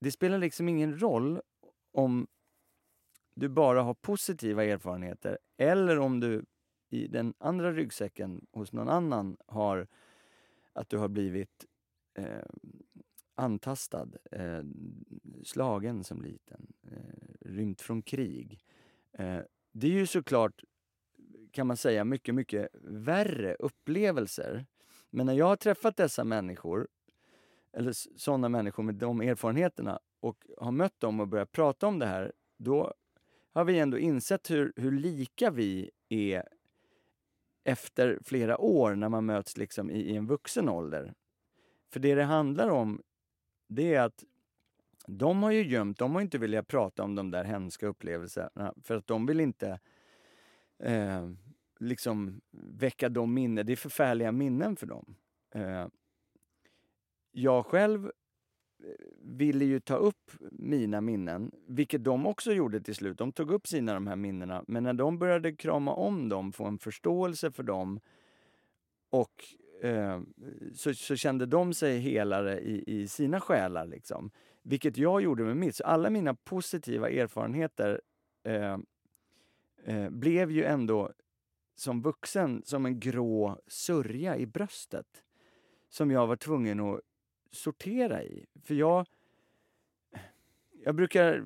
det 0.00 0.10
spelar 0.10 0.38
liksom 0.38 0.68
ingen 0.68 1.00
roll 1.00 1.40
om 1.92 2.26
du 3.34 3.48
bara 3.48 3.82
har 3.82 3.94
positiva 3.94 4.64
erfarenheter 4.64 5.38
eller 5.56 5.98
om 5.98 6.20
du 6.20 6.44
i 6.88 7.06
den 7.06 7.34
andra 7.38 7.72
ryggsäcken 7.72 8.46
hos 8.52 8.72
någon 8.72 8.88
annan 8.88 9.36
har 9.46 9.86
att 10.72 10.88
du 10.88 10.98
har 10.98 11.08
blivit 11.08 11.66
eh, 12.14 12.44
antastad, 13.34 14.08
eh, 14.32 14.62
slagen 15.44 16.04
som 16.04 16.22
liten, 16.22 16.66
eh, 16.82 17.48
rymt 17.48 17.80
från 17.80 18.02
krig. 18.02 18.60
Eh, 19.12 19.40
det 19.72 19.86
är 19.86 19.92
ju 19.92 20.06
såklart, 20.06 20.64
kan 21.50 21.66
man 21.66 21.76
säga, 21.76 22.04
mycket, 22.04 22.34
mycket 22.34 22.68
värre 22.82 23.54
upplevelser. 23.54 24.66
Men 25.10 25.26
när 25.26 25.34
jag 25.34 25.46
har 25.46 25.56
träffat 25.56 25.96
dessa 25.96 26.24
människor, 26.24 26.88
eller 27.76 27.92
sådana 28.18 28.48
människor 28.48 28.82
med 28.82 28.94
de 28.94 29.20
erfarenheterna 29.20 29.98
och 30.20 30.46
har 30.58 30.72
mött 30.72 31.00
dem 31.00 31.20
och 31.20 31.28
börjat 31.28 31.52
prata 31.52 31.86
om 31.86 31.98
det 31.98 32.06
här, 32.06 32.32
då 32.58 32.94
har 33.52 33.64
vi 33.64 33.78
ändå 33.78 33.98
insett 33.98 34.50
hur, 34.50 34.72
hur 34.76 34.92
lika 34.92 35.50
vi 35.50 35.90
är 36.08 36.48
efter 37.64 38.18
flera 38.24 38.58
år 38.58 38.94
när 38.94 39.08
man 39.08 39.26
möts 39.26 39.56
liksom 39.56 39.90
i, 39.90 40.00
i 40.00 40.16
en 40.16 40.26
vuxen 40.26 40.68
ålder. 40.68 41.14
För 41.92 42.00
det 42.00 42.14
det 42.14 42.24
handlar 42.24 42.68
om, 42.68 43.02
det 43.68 43.94
är 43.94 44.00
att 44.00 44.24
de 45.06 45.42
har 45.42 45.50
ju 45.50 45.62
gömt, 45.62 45.98
de 45.98 46.14
har 46.14 46.22
inte 46.22 46.38
velat 46.38 46.68
prata 46.68 47.02
om 47.02 47.14
de 47.14 47.30
där 47.30 47.44
hemska 47.44 47.86
upplevelserna 47.86 48.74
för 48.82 48.96
att 48.96 49.06
de 49.06 49.26
vill 49.26 49.40
inte 49.40 49.80
eh, 50.78 51.30
liksom 51.80 52.40
väcka 52.50 53.08
de 53.08 53.34
minnen. 53.34 53.66
Det 53.66 53.72
är 53.72 53.76
förfärliga 53.76 54.32
minnen 54.32 54.76
för 54.76 54.86
dem. 54.86 55.16
Eh, 55.54 55.86
jag 57.36 57.66
själv 57.66 58.06
eh, 58.06 58.12
ville 59.22 59.64
ju 59.64 59.80
ta 59.80 59.96
upp 59.96 60.30
mina 60.50 61.00
minnen, 61.00 61.50
vilket 61.66 62.04
de 62.04 62.26
också 62.26 62.52
gjorde 62.52 62.80
till 62.80 62.94
slut. 62.94 63.18
De 63.18 63.32
tog 63.32 63.50
upp 63.50 63.66
sina 63.66 63.94
de 63.94 64.06
här 64.06 64.16
minnena, 64.16 64.64
men 64.68 64.82
när 64.82 64.92
de 64.92 65.18
började 65.18 65.56
krama 65.56 65.94
om 65.94 66.28
dem, 66.28 66.52
få 66.52 66.64
en 66.64 66.78
förståelse 66.78 67.50
för 67.50 67.62
dem 67.62 68.00
och 69.10 69.44
eh, 69.82 70.20
så, 70.74 70.94
så 70.94 71.16
kände 71.16 71.46
de 71.46 71.74
sig 71.74 71.98
helare 71.98 72.60
i, 72.60 72.84
i 72.86 73.08
sina 73.08 73.40
själar. 73.40 73.86
Liksom. 73.86 74.30
Vilket 74.62 74.96
jag 74.96 75.22
gjorde 75.22 75.44
med 75.44 75.56
mitt. 75.56 75.76
Så 75.76 75.84
alla 75.84 76.10
mina 76.10 76.34
positiva 76.34 77.10
erfarenheter 77.10 78.00
eh, 78.44 78.78
eh, 79.84 80.10
blev 80.10 80.50
ju 80.50 80.64
ändå 80.64 81.12
som 81.74 82.02
vuxen 82.02 82.62
som 82.64 82.86
en 82.86 83.00
grå 83.00 83.58
sörja 83.66 84.36
i 84.36 84.46
bröstet. 84.46 85.22
Som 85.88 86.10
jag 86.10 86.26
var 86.26 86.36
tvungen 86.36 86.80
att 86.80 87.00
sortera 87.50 88.22
i. 88.22 88.46
För 88.62 88.74
jag... 88.74 89.06
Jag 90.84 90.94
brukar 90.94 91.34
eh, 91.34 91.42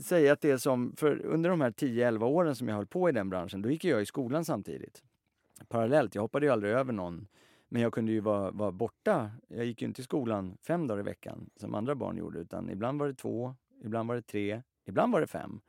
säga 0.00 0.32
att 0.32 0.40
det 0.40 0.50
är 0.50 0.56
som, 0.56 0.96
för 0.96 1.26
under 1.26 1.50
de 1.50 1.60
här 1.60 1.70
10-11 1.70 2.24
åren 2.24 2.56
som 2.56 2.68
jag 2.68 2.76
höll 2.76 2.86
på 2.86 3.08
i 3.08 3.12
den 3.12 3.30
branschen, 3.30 3.62
då 3.62 3.70
gick 3.70 3.84
jag 3.84 4.02
i 4.02 4.06
skolan 4.06 4.44
samtidigt. 4.44 5.02
Parallellt, 5.68 6.14
jag 6.14 6.22
hoppade 6.22 6.46
ju 6.46 6.52
aldrig 6.52 6.72
över 6.72 6.92
någon. 6.92 7.26
Men 7.68 7.82
jag 7.82 7.92
kunde 7.92 8.12
ju 8.12 8.20
vara, 8.20 8.50
vara 8.50 8.72
borta. 8.72 9.30
Jag 9.48 9.64
gick 9.64 9.82
ju 9.82 9.88
inte 9.88 10.00
i 10.00 10.04
skolan 10.04 10.56
fem 10.62 10.86
dagar 10.86 11.00
i 11.00 11.02
veckan 11.02 11.50
som 11.56 11.74
andra 11.74 11.94
barn 11.94 12.16
gjorde, 12.16 12.38
utan 12.38 12.70
ibland 12.70 13.00
var 13.00 13.08
det 13.08 13.14
två, 13.14 13.54
ibland 13.84 14.08
var 14.08 14.16
det 14.16 14.22
tre, 14.22 14.62
ibland 14.84 15.12
var 15.12 15.20
det 15.20 15.26
fem. 15.26 15.60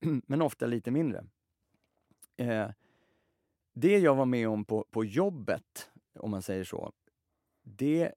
Men 0.26 0.42
ofta 0.42 0.66
lite 0.66 0.90
mindre. 0.90 1.24
Eh, 2.36 2.68
det 3.72 3.98
jag 3.98 4.14
var 4.14 4.26
med 4.26 4.48
om 4.48 4.64
på, 4.64 4.84
på 4.90 5.04
jobbet, 5.04 5.90
om 6.14 6.30
man 6.30 6.42
säger 6.42 6.64
så, 6.64 6.92
det, 7.62 8.12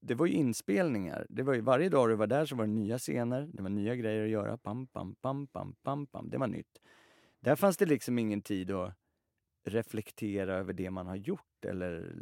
det 0.00 0.14
var 0.14 0.26
ju 0.26 0.32
inspelningar. 0.32 1.26
Det 1.28 1.42
var 1.42 1.54
ju, 1.54 1.60
varje 1.60 1.88
dag 1.88 2.08
du 2.08 2.14
var 2.14 2.26
där 2.26 2.46
så 2.46 2.56
var 2.56 2.66
det 2.66 2.72
nya 2.72 2.98
scener, 2.98 3.48
det 3.52 3.62
var 3.62 3.70
nya 3.70 3.96
grejer 3.96 4.24
att 4.24 4.30
göra. 4.30 4.58
Pam, 4.58 4.86
pam, 4.86 5.14
pam, 5.14 5.46
pam, 5.46 5.74
pam, 5.82 6.06
pam. 6.06 6.30
Det 6.30 6.38
var 6.38 6.46
nytt. 6.46 6.78
Där 7.40 7.56
fanns 7.56 7.76
det 7.76 7.86
liksom 7.86 8.18
ingen 8.18 8.42
tid 8.42 8.70
att 8.70 8.94
reflektera 9.64 10.54
över 10.54 10.72
det 10.72 10.90
man 10.90 11.06
har 11.06 11.16
gjort 11.16 11.64
eller 11.64 12.14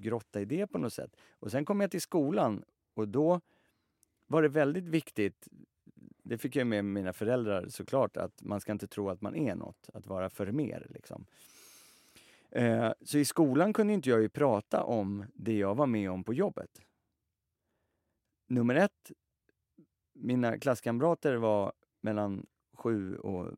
grotta 0.00 0.40
i 0.40 0.44
det 0.44 0.66
på 0.66 0.78
något 0.78 0.92
sätt. 0.92 1.16
Och 1.30 1.50
sen 1.50 1.64
kom 1.64 1.80
jag 1.80 1.90
till 1.90 2.00
skolan 2.00 2.64
och 2.94 3.08
då 3.08 3.40
var 4.26 4.42
det 4.42 4.48
väldigt 4.48 4.88
viktigt, 4.88 5.48
det 6.22 6.38
fick 6.38 6.56
jag 6.56 6.66
med 6.66 6.84
mina 6.84 7.12
föräldrar 7.12 7.68
såklart, 7.68 8.16
att 8.16 8.42
man 8.42 8.60
ska 8.60 8.72
inte 8.72 8.86
tro 8.86 9.10
att 9.10 9.20
man 9.20 9.36
är 9.36 9.54
något, 9.54 9.90
att 9.94 10.06
vara 10.06 10.30
för 10.30 10.52
mer. 10.52 10.86
Liksom. 10.90 11.26
Eh, 12.54 12.92
så 13.00 13.18
i 13.18 13.24
skolan 13.24 13.72
kunde 13.72 13.92
inte 13.92 14.10
jag 14.10 14.22
ju 14.22 14.28
prata 14.28 14.82
om 14.82 15.24
det 15.34 15.58
jag 15.58 15.74
var 15.74 15.86
med 15.86 16.10
om 16.10 16.24
på 16.24 16.34
jobbet. 16.34 16.70
Nummer 18.48 18.74
ett, 18.74 19.12
mina 20.12 20.58
klasskamrater 20.58 21.34
var 21.34 21.72
mellan 22.00 22.46
7 22.72 23.16
och 23.16 23.52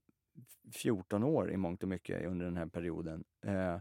14 0.72 1.24
år 1.24 1.50
i 1.50 1.56
mångt 1.56 1.82
och 1.82 1.88
mycket 1.88 2.26
under 2.26 2.44
den 2.44 2.56
här 2.56 2.66
perioden. 2.66 3.24
Eh, 3.46 3.78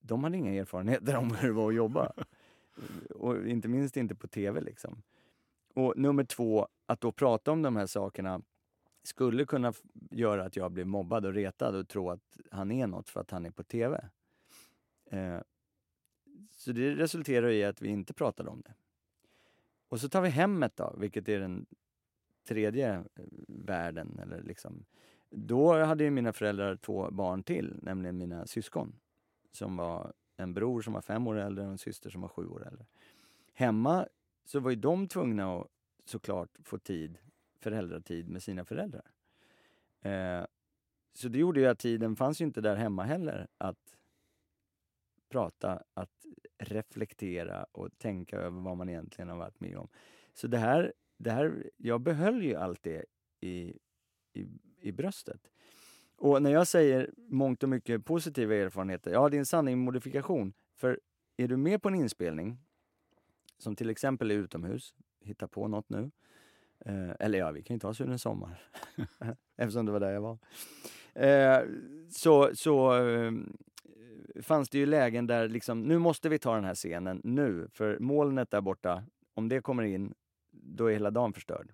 de 0.00 0.24
hade 0.24 0.36
inga 0.36 0.60
erfarenheter 0.60 1.16
om 1.18 1.34
hur 1.34 1.48
det 1.48 1.54
var 1.54 1.68
att 1.68 1.76
jobba. 1.76 2.12
och 3.10 3.48
inte 3.48 3.68
minst 3.68 3.96
inte 3.96 4.14
på 4.14 4.28
tv. 4.28 4.60
Liksom. 4.60 5.02
Och 5.74 5.94
nummer 5.96 6.24
två, 6.24 6.68
att 6.86 7.00
då 7.00 7.12
prata 7.12 7.52
om 7.52 7.62
de 7.62 7.76
här 7.76 7.86
sakerna 7.86 8.42
skulle 9.08 9.44
kunna 9.44 9.72
göra 10.10 10.44
att 10.44 10.56
jag 10.56 10.72
blev 10.72 10.86
mobbad 10.86 11.26
och 11.26 11.34
retad 11.34 11.74
och 11.74 11.88
tro 11.88 12.10
att 12.10 12.38
han 12.50 12.70
är 12.70 12.86
något 12.86 13.10
för 13.10 13.20
att 13.20 13.30
han 13.30 13.46
är 13.46 13.50
på 13.50 13.62
tv. 13.62 14.08
Eh, 15.10 15.38
så 16.50 16.72
det 16.72 16.94
resulterar 16.94 17.50
i 17.50 17.64
att 17.64 17.82
vi 17.82 17.88
inte 17.88 18.14
pratade 18.14 18.50
om 18.50 18.60
det. 18.60 18.74
Och 19.88 20.00
så 20.00 20.08
tar 20.08 20.22
vi 20.22 20.28
hemmet 20.28 20.76
då, 20.76 20.94
vilket 20.98 21.28
är 21.28 21.40
den 21.40 21.66
tredje 22.48 22.94
eh, 22.94 23.04
världen. 23.48 24.18
Eller 24.22 24.42
liksom. 24.42 24.84
Då 25.30 25.84
hade 25.84 26.04
ju 26.04 26.10
mina 26.10 26.32
föräldrar 26.32 26.76
två 26.76 27.10
barn 27.10 27.42
till, 27.42 27.78
nämligen 27.82 28.18
mina 28.18 28.46
syskon. 28.46 28.96
Som 29.52 29.76
var 29.76 30.12
en 30.36 30.54
bror 30.54 30.82
som 30.82 30.92
var 30.92 31.00
fem 31.00 31.26
år 31.26 31.36
äldre 31.38 31.64
och 31.64 31.70
en 31.70 31.78
syster 31.78 32.10
som 32.10 32.20
var 32.20 32.28
sju 32.28 32.46
år 32.46 32.66
äldre. 32.66 32.86
Hemma 33.54 34.06
så 34.44 34.60
var 34.60 34.70
ju 34.70 34.76
de 34.76 35.08
tvungna 35.08 35.56
att 35.56 35.66
såklart 36.04 36.50
få 36.64 36.78
tid, 36.78 37.18
föräldratid 37.58 38.28
med 38.28 38.42
sina 38.42 38.64
föräldrar. 38.64 39.10
Eh, 40.00 40.44
så 41.14 41.28
det 41.28 41.38
gjorde 41.38 41.60
ju 41.60 41.66
att 41.66 41.78
tiden 41.78 42.16
fanns 42.16 42.40
ju 42.40 42.44
inte 42.44 42.60
där 42.60 42.76
hemma 42.76 43.02
heller 43.02 43.48
att 43.58 43.96
prata, 45.28 45.82
att 45.94 46.26
reflektera 46.58 47.64
och 47.72 47.98
tänka 47.98 48.36
över 48.36 48.60
vad 48.60 48.76
man 48.76 48.88
egentligen 48.88 49.28
har 49.28 49.36
varit 49.36 49.60
med 49.60 49.76
om. 49.76 49.88
Så 50.34 50.46
det 50.46 50.58
här, 50.58 50.92
det 51.16 51.30
här 51.30 51.70
jag 51.76 52.00
behöll 52.00 52.42
ju 52.42 52.54
allt 52.54 52.82
det 52.82 53.04
i, 53.40 53.78
i, 54.32 54.48
i 54.80 54.92
bröstet. 54.92 55.50
Och 56.16 56.42
när 56.42 56.50
jag 56.50 56.66
säger 56.66 57.10
mångt 57.16 57.62
och 57.62 57.68
mycket 57.68 58.04
positiva 58.04 58.54
erfarenheter, 58.54 59.10
ja 59.10 59.28
det 59.28 59.36
är 59.36 59.38
en 59.38 59.46
sanning 59.46 59.78
med 59.78 59.84
modifikation. 59.84 60.52
För 60.74 61.00
är 61.36 61.48
du 61.48 61.56
med 61.56 61.82
på 61.82 61.88
en 61.88 61.94
inspelning, 61.94 62.58
som 63.58 63.76
till 63.76 63.90
exempel 63.90 64.30
är 64.30 64.34
utomhus, 64.34 64.94
hitta 65.20 65.48
på 65.48 65.68
något 65.68 65.88
nu, 65.88 66.10
Eh, 66.86 67.10
eller 67.20 67.38
ja, 67.38 67.50
vi 67.50 67.62
kan 67.62 67.76
ju 67.76 67.80
ta 67.80 67.94
Sune 67.94 68.18
Sommar. 68.18 68.60
Eftersom 69.56 69.86
det 69.86 69.92
var 69.92 70.00
där 70.00 70.12
jag 70.12 70.20
var. 70.20 70.38
Eh, 71.14 71.60
så 72.10 72.50
så 72.54 73.06
eh, 73.06 73.32
fanns 74.42 74.68
det 74.68 74.78
ju 74.78 74.86
lägen 74.86 75.26
där 75.26 75.48
liksom, 75.48 75.82
nu 75.82 75.98
måste 75.98 76.28
vi 76.28 76.38
ta 76.38 76.54
den 76.54 76.64
här 76.64 76.74
scenen 76.74 77.20
nu. 77.24 77.68
För 77.72 77.98
molnet 77.98 78.50
där 78.50 78.60
borta, 78.60 79.04
om 79.34 79.48
det 79.48 79.60
kommer 79.60 79.82
in, 79.82 80.14
då 80.50 80.86
är 80.86 80.92
hela 80.92 81.10
dagen 81.10 81.32
förstörd. 81.32 81.72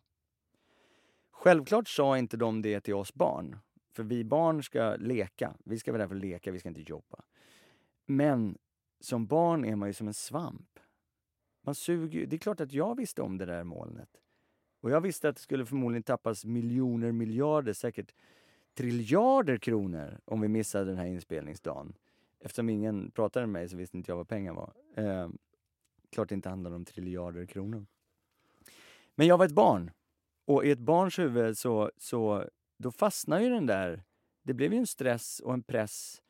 Självklart 1.31 1.89
sa 1.89 2.19
inte 2.19 2.37
de 2.37 2.63
det 2.63 2.81
till 2.81 2.95
oss 2.95 3.15
barn. 3.15 3.59
För 3.97 4.03
vi 4.03 4.25
barn 4.25 4.63
ska 4.63 4.97
leka. 4.97 5.55
Vi 5.65 5.79
ska 5.79 5.93
vara 5.93 6.03
där 6.03 6.09
för 6.09 6.15
att 6.15 6.21
leka, 6.21 6.53
vi 6.53 6.59
ska 6.59 6.69
inte 6.69 6.91
jobba. 6.91 7.23
Men 8.07 8.59
som 9.01 9.27
barn 9.27 9.65
är 9.65 9.77
man 9.77 9.89
ju 9.89 9.93
som 9.93 10.09
en 10.09 10.15
svamp. 10.15 10.79
Man 11.63 11.75
suger 11.75 12.27
Det 12.27 12.37
är 12.37 12.39
klart 12.39 12.61
att 12.61 12.73
jag 12.73 12.97
visste 12.97 13.23
om 13.23 13.39
det 13.39 13.47
där 13.47 13.65
molnet. 13.65 14.24
Och 14.85 14.91
jag 14.91 15.01
visste 15.01 15.29
att 15.29 15.37
det 15.37 15.43
skulle 15.43 15.67
förmodligen 15.67 16.03
tappas 16.03 16.45
miljoner, 16.45 17.13
miljarder, 17.13 17.73
säkert 17.73 18.15
triljarder 18.75 19.57
kronor 19.57 20.21
om 20.25 20.41
vi 20.41 20.49
missade 20.49 20.85
den 20.85 20.97
här 20.97 21.07
inspelningsdagen. 21.07 21.95
Eftersom 22.41 22.69
ingen 22.69 23.11
pratade 23.11 23.47
med 23.47 23.53
mig 23.53 23.69
så 23.69 23.77
visste 23.77 23.97
inte 23.97 24.11
jag 24.11 24.17
vad 24.17 24.29
pengar 24.29 24.53
var. 24.53 24.73
Eh, 24.97 25.29
klart 26.11 26.29
det 26.29 26.35
inte 26.35 26.49
handlade 26.49 26.77
om 26.77 26.85
triljarder 26.85 27.47
kronor. 27.47 27.87
Men 29.15 29.27
jag 29.27 29.39
var 29.39 29.47
ett 29.47 29.53
barn. 29.53 29.91
Och 30.45 30.65
i 30.65 30.71
ett 30.71 30.79
barns 30.79 31.19
huvud 31.19 31.59
så, 31.59 31.91
så 31.99 32.49
då 32.77 32.93
fastnar 32.93 33.41
ju 33.41 33.49
den 33.49 33.67
där... 33.67 34.03
Det 34.43 34.55
blev 34.55 34.73
ju 34.73 34.79
en 34.79 34.87
stress 34.87 35.41
och 35.41 35.55
en 35.55 35.63
press, 35.63 36.23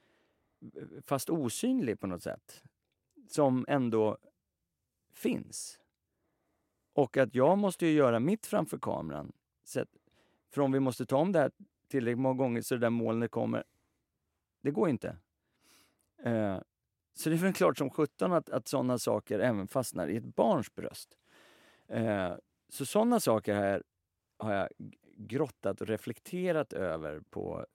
fast 1.06 1.30
osynlig 1.30 2.00
på 2.00 2.06
något 2.06 2.22
sätt, 2.22 2.62
som 3.28 3.64
ändå 3.68 4.18
finns. 5.12 5.80
Och 6.94 7.16
att 7.16 7.34
jag 7.34 7.58
måste 7.58 7.86
ju 7.86 7.92
göra 7.92 8.20
mitt 8.20 8.46
framför 8.46 8.78
kameran. 8.78 9.32
Så 9.64 9.84
för 10.50 10.62
om 10.62 10.72
vi 10.72 10.80
måste 10.80 11.06
ta 11.06 11.16
om 11.16 11.32
det 11.32 11.38
här 11.38 11.50
tillräckligt 11.88 12.18
många 12.18 12.34
gånger 12.34 12.62
så 12.62 12.74
det 12.74 12.80
där 12.80 12.90
molnet 12.90 13.30
kommer, 13.30 13.64
det 14.60 14.70
går 14.70 14.88
inte. 14.88 15.16
Eh, 16.22 16.58
så 17.14 17.28
det 17.28 17.36
är 17.36 17.38
väl 17.38 17.52
klart 17.52 17.78
som 17.78 17.90
sjutton 17.90 18.32
att, 18.32 18.50
att 18.50 18.68
sådana 18.68 18.98
saker 18.98 19.38
även 19.38 19.68
fastnar 19.68 20.08
i 20.08 20.16
ett 20.16 20.34
barns 20.34 20.74
bröst. 20.74 21.18
Eh, 21.86 22.34
så 22.68 22.86
sådana 22.86 23.20
saker 23.20 23.54
här 23.54 23.82
har 24.36 24.52
jag 24.52 24.68
grottat 25.16 25.80
och 25.80 25.86
reflekterat 25.86 26.72
över 26.72 27.20
på 27.30 27.66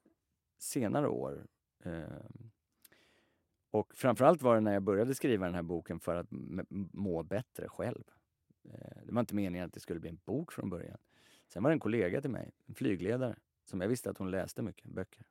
senare 0.58 1.08
år. 1.08 1.48
Eh, 1.84 2.04
och 3.72 3.94
framförallt 3.96 4.42
var 4.42 4.56
det 4.56 4.62
när 4.62 4.74
jag 4.74 4.84
började 4.84 5.16
skriva 5.16 5.46
den 5.46 5.56
här 5.56 5.64
boken 5.64 6.00
för 6.00 6.16
att 6.16 6.28
må 6.92 7.24
bättre 7.24 7.70
själv. 7.70 8.04
Eh, 8.74 9.02
det 9.06 9.12
var 9.14 9.20
inte 9.20 9.36
meningen 9.36 9.66
att 9.66 9.74
det 9.74 9.80
skulle 9.80 10.00
bli 10.00 10.10
en 10.10 10.20
bok 10.26 10.52
från 10.52 10.70
början. 10.70 10.98
Sen 11.48 11.64
var 11.64 11.70
det 11.70 11.76
en 11.76 11.80
kollega 11.80 12.22
till 12.22 12.30
mig, 12.30 12.52
en 12.66 12.76
flygledare, 12.76 13.36
som 13.66 13.82
jag 13.82 13.88
visste 13.88 14.10
att 14.10 14.18
hon 14.18 14.32
läste 14.32 14.62
mycket 14.62 14.92
böcker. 14.92 15.26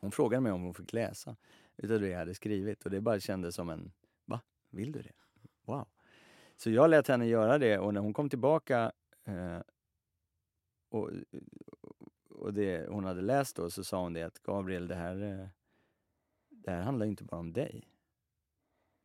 Hon 0.00 0.12
frågade 0.12 0.40
mig 0.40 0.52
om 0.52 0.62
hon 0.62 0.74
fick 0.74 0.92
läsa 0.92 1.36
utav 1.76 2.00
det 2.00 2.08
jag 2.08 2.18
hade 2.18 2.34
skrivit 2.34 2.84
och 2.84 2.90
det 2.90 3.00
bara 3.00 3.20
kändes 3.20 3.54
som 3.54 3.70
en, 3.70 3.92
va? 4.24 4.40
Vill 4.70 4.92
du 4.92 5.02
det? 5.02 5.12
Wow! 5.64 5.88
Så 6.56 6.70
jag 6.70 6.90
lät 6.90 7.08
henne 7.08 7.26
göra 7.26 7.58
det 7.58 7.78
och 7.78 7.94
när 7.94 8.00
hon 8.00 8.12
kom 8.12 8.28
tillbaka 8.28 8.92
eh, 9.24 9.60
och, 10.88 11.10
och 12.28 12.54
det 12.54 12.86
hon 12.88 13.04
hade 13.04 13.20
läst 13.20 13.56
då 13.56 13.70
så 13.70 13.84
sa 13.84 14.02
hon 14.02 14.12
det 14.12 14.22
att 14.22 14.42
Gabriel, 14.42 14.88
det 14.88 14.94
här, 14.94 15.22
eh, 15.22 15.48
det 16.48 16.70
här 16.70 16.82
handlar 16.82 17.06
inte 17.06 17.24
bara 17.24 17.40
om 17.40 17.52
dig. 17.52 17.89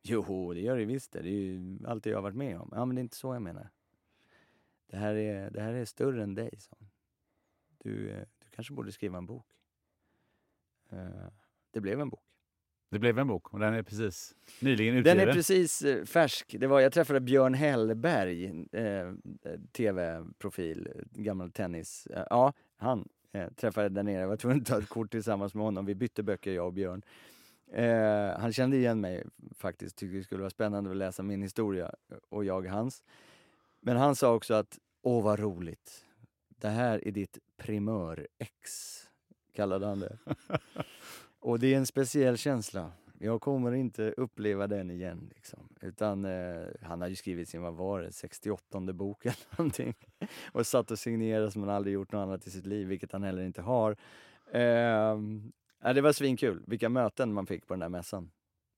Jo, 0.08 0.54
det 0.54 0.60
gör 0.60 0.76
det 0.76 0.84
visst 0.84 1.12
det. 1.12 1.22
Det 1.22 1.28
är 1.28 1.32
ju 1.32 1.78
allt 1.86 2.06
jag 2.06 2.16
har 2.16 2.22
varit 2.22 2.36
med 2.36 2.58
om. 2.58 2.70
Ja, 2.72 2.84
men 2.84 2.96
det 2.96 3.00
är 3.00 3.02
inte 3.02 3.16
så 3.16 3.34
jag 3.34 3.42
menar. 3.42 3.70
Det 4.86 4.96
här 4.96 5.14
är, 5.14 5.50
det 5.50 5.60
här 5.60 5.72
är 5.72 5.84
större 5.84 6.22
än 6.22 6.34
dig, 6.34 6.50
sa 6.58 6.76
hon. 6.78 6.88
Du, 7.78 8.10
eh, 8.10 8.24
du 8.38 8.50
kanske 8.50 8.74
borde 8.74 8.92
skriva 8.92 9.18
en 9.18 9.26
bok. 9.26 9.46
Uh, 10.92 11.28
det 11.70 11.80
blev 11.80 12.00
en 12.00 12.08
bok. 12.08 12.22
Det 12.90 12.98
blev 12.98 13.18
en 13.18 13.26
bok 13.26 13.52
och 13.52 13.58
den 13.58 13.74
är 13.74 13.82
precis 13.82 14.34
nyligen 14.60 14.94
utgiven. 14.94 15.18
Den 15.18 15.28
är 15.28 15.32
precis 15.32 15.84
färsk. 16.04 16.56
Det 16.58 16.66
var, 16.66 16.80
jag 16.80 16.92
träffade 16.92 17.20
Björn 17.20 17.54
Hellberg, 17.54 18.64
eh, 18.72 19.12
tv-profil, 19.72 20.88
gammal 21.12 21.50
tennis. 21.50 22.06
Eh, 22.06 22.24
ja, 22.30 22.52
han 22.76 23.08
eh, 23.32 23.48
träffade 23.48 23.88
där 23.88 24.02
nere. 24.02 24.20
Jag 24.20 24.28
var 24.28 24.36
tvungen 24.36 24.60
att 24.60 24.66
ta 24.66 24.78
ett 24.78 24.88
kort 24.88 25.10
tillsammans 25.10 25.54
med 25.54 25.64
honom. 25.64 25.86
Vi 25.86 25.94
bytte 25.94 26.22
böcker, 26.22 26.52
jag 26.52 26.66
och 26.66 26.72
Björn. 26.72 27.02
Eh, 27.72 28.38
han 28.38 28.52
kände 28.52 28.76
igen 28.76 29.00
mig 29.00 29.24
faktiskt, 29.54 29.96
tyckte 29.96 30.16
det 30.16 30.24
skulle 30.24 30.40
vara 30.40 30.50
spännande 30.50 30.90
att 30.90 30.96
läsa 30.96 31.22
min 31.22 31.42
historia 31.42 31.94
och 32.28 32.44
jag 32.44 32.66
hans. 32.66 33.02
Men 33.80 33.96
han 33.96 34.16
sa 34.16 34.34
också 34.34 34.54
att, 34.54 34.78
åh 35.02 35.24
vad 35.24 35.38
roligt, 35.38 36.04
det 36.48 36.68
här 36.68 37.08
är 37.08 37.12
ditt 37.12 37.38
primör-ex, 37.56 38.70
kallade 39.52 39.86
han 39.86 40.00
det. 40.00 40.18
och 41.40 41.58
det 41.58 41.74
är 41.74 41.78
en 41.78 41.86
speciell 41.86 42.36
känsla. 42.36 42.92
Jag 43.18 43.40
kommer 43.40 43.72
inte 43.72 44.14
uppleva 44.16 44.66
den 44.66 44.90
igen. 44.90 45.30
Liksom. 45.34 45.68
Utan 45.80 46.24
eh, 46.24 46.66
han 46.82 47.00
har 47.00 47.08
ju 47.08 47.16
skrivit 47.16 47.48
sin, 47.48 47.62
vad 47.62 47.74
var 47.74 48.00
det, 48.00 48.12
68 48.12 48.80
bok 48.80 49.26
eller 49.26 49.36
någonting. 49.58 49.94
och 50.52 50.66
satt 50.66 50.90
och 50.90 50.98
signerade 50.98 51.50
som 51.50 51.62
han 51.62 51.70
aldrig 51.70 51.94
gjort 51.94 52.12
något 52.12 52.22
annat 52.22 52.46
i 52.46 52.50
sitt 52.50 52.66
liv, 52.66 52.88
vilket 52.88 53.12
han 53.12 53.22
heller 53.22 53.42
inte 53.42 53.62
har. 53.62 53.96
Eh, 54.52 55.18
Ja, 55.86 55.92
det 55.92 56.00
var 56.00 56.12
svinkul. 56.12 56.62
Vilka 56.66 56.88
möten 56.88 57.32
man 57.32 57.46
fick 57.46 57.66
på 57.66 57.74
den 57.74 57.80
där 57.80 57.88
mässan. 57.88 58.30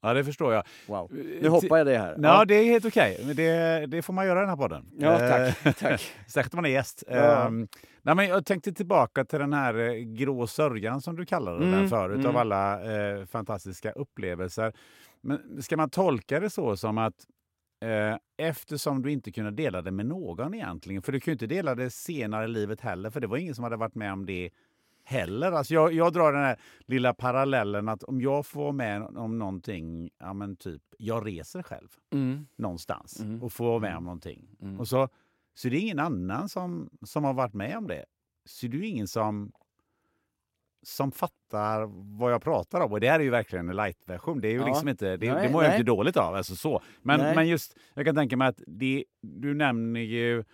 Ja, 0.02 0.14
det 0.14 0.24
förstår 0.24 0.54
jag. 0.54 0.64
Wow. 0.86 1.10
Nu 1.42 1.48
hoppar 1.48 1.78
jag 1.78 1.86
det 1.86 1.98
här. 1.98 2.10
Ja, 2.22 2.38
ja. 2.38 2.44
det 2.44 2.54
är 2.54 2.64
helt 2.64 2.84
okej. 2.84 3.18
Okay. 3.20 3.34
Det, 3.34 3.86
det 3.86 4.02
får 4.02 4.12
man 4.12 4.26
göra 4.26 4.38
i 4.38 4.42
den 4.42 4.48
här 4.48 4.56
podden. 4.56 4.90
Ja, 4.98 5.18
tack. 5.18 5.66
Eh, 5.66 5.72
tack. 5.78 6.12
Särskilt 6.26 6.54
om 6.54 6.58
man 6.58 6.64
är 6.64 6.70
gäst. 6.70 7.04
Ja. 7.08 7.46
Um, 7.46 7.68
nej, 8.02 8.14
men 8.14 8.28
jag 8.28 8.46
tänkte 8.46 8.72
tillbaka 8.72 9.24
till 9.24 9.38
den 9.38 9.52
här 9.52 9.74
eh, 9.74 9.92
grå 9.94 10.46
sörjan 10.46 11.00
som 11.00 11.16
du 11.16 11.26
kallade 11.26 11.56
mm, 11.56 11.70
den 11.70 11.88
förut, 11.88 12.16
mm. 12.16 12.26
av 12.26 12.36
alla 12.36 12.92
eh, 12.92 13.26
fantastiska 13.26 13.92
upplevelser. 13.92 14.72
Men 15.20 15.62
ska 15.62 15.76
man 15.76 15.90
tolka 15.90 16.40
det 16.40 16.50
så 16.50 16.76
som 16.76 16.98
att 16.98 17.26
eh, 17.84 18.46
eftersom 18.48 19.02
du 19.02 19.12
inte 19.12 19.32
kunde 19.32 19.50
dela 19.50 19.82
det 19.82 19.90
med 19.90 20.06
någon 20.06 20.54
egentligen, 20.54 21.02
för 21.02 21.12
du 21.12 21.20
ju 21.24 21.32
inte 21.32 21.46
dela 21.46 21.74
det 21.74 21.90
senare 21.90 22.44
i 22.44 22.48
livet 22.48 22.80
heller, 22.80 23.10
för 23.10 23.20
det 23.20 23.26
var 23.26 23.36
ingen 23.36 23.54
som 23.54 23.64
hade 23.64 23.76
varit 23.76 23.94
med 23.94 24.12
om 24.12 24.26
det 24.26 24.50
heller. 25.08 25.52
Alltså 25.52 25.74
jag, 25.74 25.92
jag 25.92 26.12
drar 26.12 26.32
den 26.32 26.42
här 26.42 26.60
lilla 26.86 27.14
parallellen 27.14 27.88
att 27.88 28.02
om 28.02 28.20
jag 28.20 28.46
får 28.46 28.72
med 28.72 29.02
om 29.02 29.38
någonting, 29.38 30.10
ja 30.18 30.32
men 30.32 30.56
typ, 30.56 30.82
jag 30.98 31.26
reser 31.26 31.62
själv 31.62 31.88
mm. 32.12 32.46
någonstans 32.56 33.20
mm. 33.20 33.42
och 33.42 33.52
får 33.52 33.80
med 33.80 33.96
om 33.96 34.04
någonting. 34.04 34.48
Mm. 34.60 34.80
Och 34.80 34.88
så, 34.88 35.08
så 35.54 35.68
det 35.68 35.76
är 35.76 35.80
ingen 35.80 35.98
annan 35.98 36.48
som, 36.48 36.90
som 37.02 37.24
har 37.24 37.34
varit 37.34 37.54
med 37.54 37.76
om 37.76 37.86
det. 37.86 38.04
Så 38.44 38.66
det 38.66 38.76
är 38.76 38.82
ingen 38.82 39.08
som, 39.08 39.52
som 40.82 41.12
fattar 41.12 41.86
vad 42.18 42.32
jag 42.32 42.42
pratar 42.42 42.80
om. 42.80 42.92
Och 42.92 43.00
det 43.00 43.08
här 43.08 43.20
är 43.20 43.24
ju 43.24 43.30
verkligen 43.30 43.68
en 43.68 43.76
light-version. 43.76 44.40
Det 44.40 44.48
är 44.48 44.52
ju 44.52 44.58
ja. 44.58 44.66
liksom 44.66 44.88
inte, 44.88 45.16
det, 45.16 45.34
nej, 45.34 45.46
det 45.46 45.52
mår 45.52 45.64
jag 45.64 45.72
inte 45.72 45.84
dåligt 45.84 46.16
av. 46.16 46.34
Alltså 46.34 46.56
så. 46.56 46.82
Men, 47.02 47.20
men 47.20 47.48
just, 47.48 47.76
jag 47.94 48.06
kan 48.06 48.14
tänka 48.14 48.36
mig 48.36 48.48
att 48.48 48.60
det, 48.66 49.04
du 49.20 49.54
nämner 49.54 50.00
ju 50.00 50.44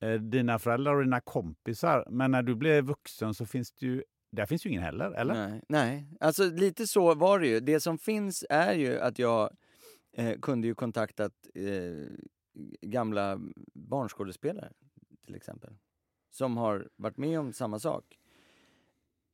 Eh, 0.00 0.20
dina 0.20 0.58
föräldrar 0.58 0.94
och 0.94 1.02
dina 1.04 1.20
kompisar. 1.20 2.04
Men 2.10 2.30
när 2.30 2.42
du 2.42 2.54
blev 2.54 2.84
vuxen 2.84 3.34
så 3.34 3.46
finns 3.46 3.72
det 3.72 3.86
ju 3.86 4.02
där 4.32 4.46
finns 4.46 4.66
ju 4.66 4.70
ingen 4.70 4.82
heller, 4.82 5.10
eller? 5.10 5.34
Nej, 5.34 5.62
nej. 5.68 6.06
alltså 6.20 6.50
lite 6.50 6.86
så 6.86 7.14
var 7.14 7.38
det 7.38 7.46
ju. 7.46 7.60
Det 7.60 7.80
som 7.80 7.98
finns 7.98 8.44
är 8.48 8.74
ju 8.74 9.00
att 9.00 9.18
jag 9.18 9.50
eh, 10.12 10.40
kunde 10.40 10.66
ju 10.66 10.74
kontaktat 10.74 11.32
eh, 11.54 12.06
gamla 12.80 13.40
barnskådespelare, 13.74 14.72
till 15.26 15.34
exempel. 15.34 15.74
Som 16.30 16.56
har 16.56 16.88
varit 16.96 17.16
med 17.16 17.40
om 17.40 17.52
samma 17.52 17.78
sak. 17.78 18.04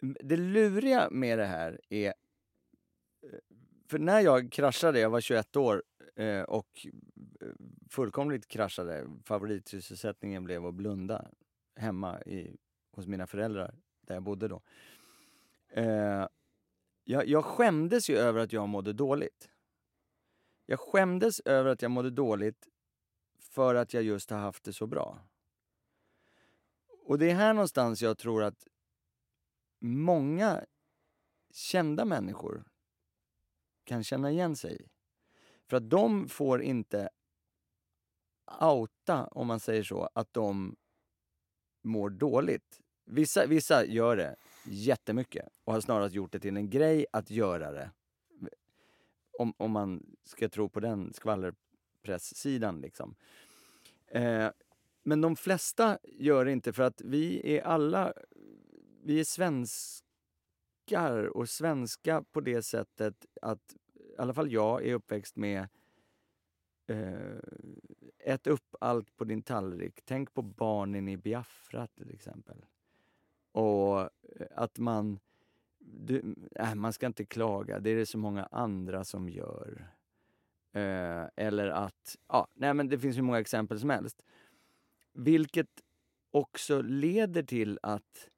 Det 0.00 0.36
luriga 0.36 1.08
med 1.10 1.38
det 1.38 1.46
här 1.46 1.80
är... 1.88 2.06
Eh, 2.06 2.12
för 3.90 3.98
när 3.98 4.20
jag 4.20 4.52
kraschade, 4.52 5.00
jag 5.00 5.10
var 5.10 5.20
21 5.20 5.56
år 5.56 5.82
eh, 6.16 6.42
och 6.42 6.86
fullkomligt 7.90 8.48
kraschade. 8.48 9.06
Favoritsysselsättningen 9.24 10.44
blev 10.44 10.66
att 10.66 10.74
blunda 10.74 11.28
hemma 11.76 12.22
i, 12.22 12.56
hos 12.92 13.06
mina 13.06 13.26
föräldrar, 13.26 13.74
där 14.00 14.14
jag 14.14 14.22
bodde 14.22 14.48
då. 14.48 14.62
Eh, 15.68 16.26
jag, 17.04 17.26
jag 17.26 17.44
skämdes 17.44 18.10
ju 18.10 18.16
över 18.16 18.40
att 18.40 18.52
jag 18.52 18.68
mådde 18.68 18.92
dåligt. 18.92 19.50
Jag 20.66 20.80
skämdes 20.80 21.40
över 21.40 21.70
att 21.70 21.82
jag 21.82 21.90
mådde 21.90 22.10
dåligt 22.10 22.68
för 23.38 23.74
att 23.74 23.94
jag 23.94 24.02
just 24.02 24.30
har 24.30 24.38
haft 24.38 24.64
det 24.64 24.72
så 24.72 24.86
bra. 24.86 25.18
Och 27.06 27.18
det 27.18 27.30
är 27.30 27.34
här 27.34 27.54
någonstans 27.54 28.02
jag 28.02 28.18
tror 28.18 28.42
att 28.42 28.66
många 29.80 30.64
kända 31.50 32.04
människor 32.04 32.64
kan 33.84 34.04
känna 34.04 34.30
igen 34.30 34.56
sig 34.56 34.88
För 35.68 35.76
att 35.76 35.90
de 35.90 36.28
får 36.28 36.62
inte 36.62 37.08
outa, 38.60 39.26
om 39.26 39.46
man 39.46 39.60
säger 39.60 39.82
så, 39.82 40.08
att 40.12 40.32
de 40.32 40.76
mår 41.82 42.10
dåligt. 42.10 42.80
Vissa, 43.04 43.46
vissa 43.46 43.84
gör 43.84 44.16
det 44.16 44.36
jättemycket 44.64 45.48
och 45.64 45.72
har 45.72 45.80
snarast 45.80 46.14
gjort 46.14 46.32
det 46.32 46.40
till 46.40 46.56
en 46.56 46.70
grej 46.70 47.06
att 47.12 47.30
göra 47.30 47.72
det. 47.72 47.90
Om, 49.38 49.54
om 49.56 49.70
man 49.70 50.16
ska 50.24 50.48
tro 50.48 50.68
på 50.68 50.80
den 50.80 51.12
skvallerpresssidan 51.12 52.80
liksom. 52.80 53.14
Eh, 54.06 54.50
men 55.02 55.20
de 55.20 55.36
flesta 55.36 55.98
gör 56.02 56.44
det 56.44 56.52
inte 56.52 56.72
för 56.72 56.82
att 56.82 57.00
vi 57.00 57.56
är 57.56 57.62
alla, 57.62 58.12
vi 59.02 59.20
är 59.20 59.24
svenskar 59.24 60.04
och 61.36 61.48
svenska 61.48 62.22
på 62.32 62.40
det 62.40 62.62
sättet 62.62 63.26
att 63.42 63.76
i 63.94 64.18
alla 64.18 64.34
fall 64.34 64.52
jag 64.52 64.86
är 64.86 64.94
uppväxt 64.94 65.36
med 65.36 65.68
eh, 66.86 67.38
ät 68.26 68.46
upp 68.46 68.74
allt 68.80 69.16
på 69.16 69.24
din 69.24 69.42
tallrik. 69.42 70.00
Tänk 70.04 70.34
på 70.34 70.42
barnen 70.42 71.08
i 71.08 71.16
Biafra 71.16 71.86
till 71.86 72.10
exempel. 72.10 72.64
Och 73.52 74.00
eh, 74.00 74.08
att 74.50 74.78
man, 74.78 75.18
du, 75.78 76.34
äh, 76.54 76.74
man 76.74 76.92
ska 76.92 77.06
inte 77.06 77.24
klaga, 77.24 77.80
det 77.80 77.90
är 77.90 77.96
det 77.96 78.06
så 78.06 78.18
många 78.18 78.44
andra 78.44 79.04
som 79.04 79.28
gör. 79.28 79.92
Eh, 80.72 81.24
eller 81.36 81.68
att, 81.68 82.16
ja, 82.28 82.48
nej 82.54 82.74
men 82.74 82.88
det 82.88 82.98
finns 82.98 83.16
hur 83.16 83.22
många 83.22 83.40
exempel 83.40 83.80
som 83.80 83.90
helst. 83.90 84.22
Vilket 85.12 85.70
också 86.30 86.82
leder 86.82 87.42
till 87.42 87.78
att 87.82 88.28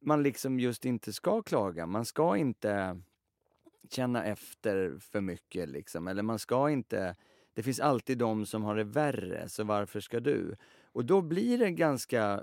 man 0.00 0.22
liksom 0.22 0.60
just 0.60 0.84
inte 0.84 1.12
ska 1.12 1.42
klaga. 1.42 1.86
Man 1.86 2.04
ska 2.04 2.36
inte 2.36 3.00
känna 3.90 4.24
efter 4.24 4.98
för 4.98 5.20
mycket 5.20 5.68
liksom. 5.68 6.08
Eller 6.08 6.22
man 6.22 6.38
ska 6.38 6.70
inte... 6.70 7.16
Det 7.54 7.62
finns 7.62 7.80
alltid 7.80 8.18
de 8.18 8.46
som 8.46 8.62
har 8.62 8.76
det 8.76 8.84
värre, 8.84 9.48
så 9.48 9.64
varför 9.64 10.00
ska 10.00 10.20
du? 10.20 10.56
Och 10.92 11.04
då 11.04 11.20
blir 11.20 11.58
det 11.58 11.70
ganska 11.70 12.32
eh, 12.32 12.40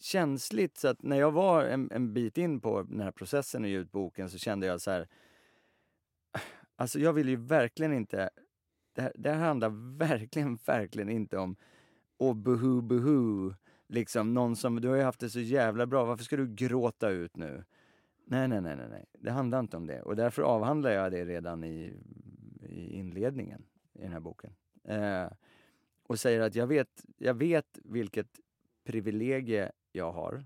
känsligt. 0.00 0.78
Så 0.78 0.88
att 0.88 1.02
när 1.02 1.16
jag 1.16 1.32
var 1.32 1.64
en, 1.64 1.90
en 1.92 2.12
bit 2.14 2.38
in 2.38 2.60
på 2.60 2.82
den 2.82 3.00
här 3.00 3.10
processen 3.10 3.64
att 3.64 3.70
ge 3.70 3.76
ut 3.76 3.92
boken 3.92 4.30
så 4.30 4.38
kände 4.38 4.66
jag 4.66 4.80
så 4.80 4.90
här... 4.90 5.08
Ah, 6.32 6.40
alltså 6.76 6.98
jag 6.98 7.12
vill 7.12 7.28
ju 7.28 7.36
verkligen 7.36 7.92
inte... 7.92 8.30
Det 8.94 9.02
här, 9.02 9.12
det 9.14 9.30
här 9.30 9.46
handlar 9.46 9.68
verkligen, 9.98 10.56
verkligen 10.56 11.08
inte 11.08 11.38
om 11.38 11.56
åh 12.18 12.34
buhu 12.34 12.82
buhu. 12.82 13.54
Liksom 13.88 14.34
någon 14.34 14.56
som, 14.56 14.80
du 14.80 14.88
har 14.88 14.96
ju 14.96 15.02
haft 15.02 15.20
det 15.20 15.30
så 15.30 15.40
jävla 15.40 15.86
bra, 15.86 16.04
varför 16.04 16.24
ska 16.24 16.36
du 16.36 16.54
gråta 16.54 17.08
ut 17.08 17.36
nu? 17.36 17.64
Nej, 18.26 18.48
nej, 18.48 18.60
nej, 18.60 18.76
nej, 18.76 18.88
nej. 18.90 19.04
Det 19.18 19.30
handlar 19.30 19.60
inte 19.60 19.76
om 19.76 19.86
det. 19.86 20.02
Och 20.02 20.16
därför 20.16 20.42
avhandlar 20.42 20.90
jag 20.90 21.12
det 21.12 21.24
redan 21.24 21.64
i, 21.64 21.92
i 22.68 22.98
inledningen 22.98 23.64
i 24.02 24.04
den 24.04 24.12
här 24.12 24.20
boken. 24.20 24.54
Eh, 24.84 25.32
och 26.02 26.18
säger 26.18 26.40
att 26.40 26.54
jag 26.54 26.66
vet, 26.66 27.04
jag 27.16 27.34
vet 27.34 27.78
vilket 27.84 28.40
privilegie 28.84 29.72
jag 29.92 30.12
har. 30.12 30.44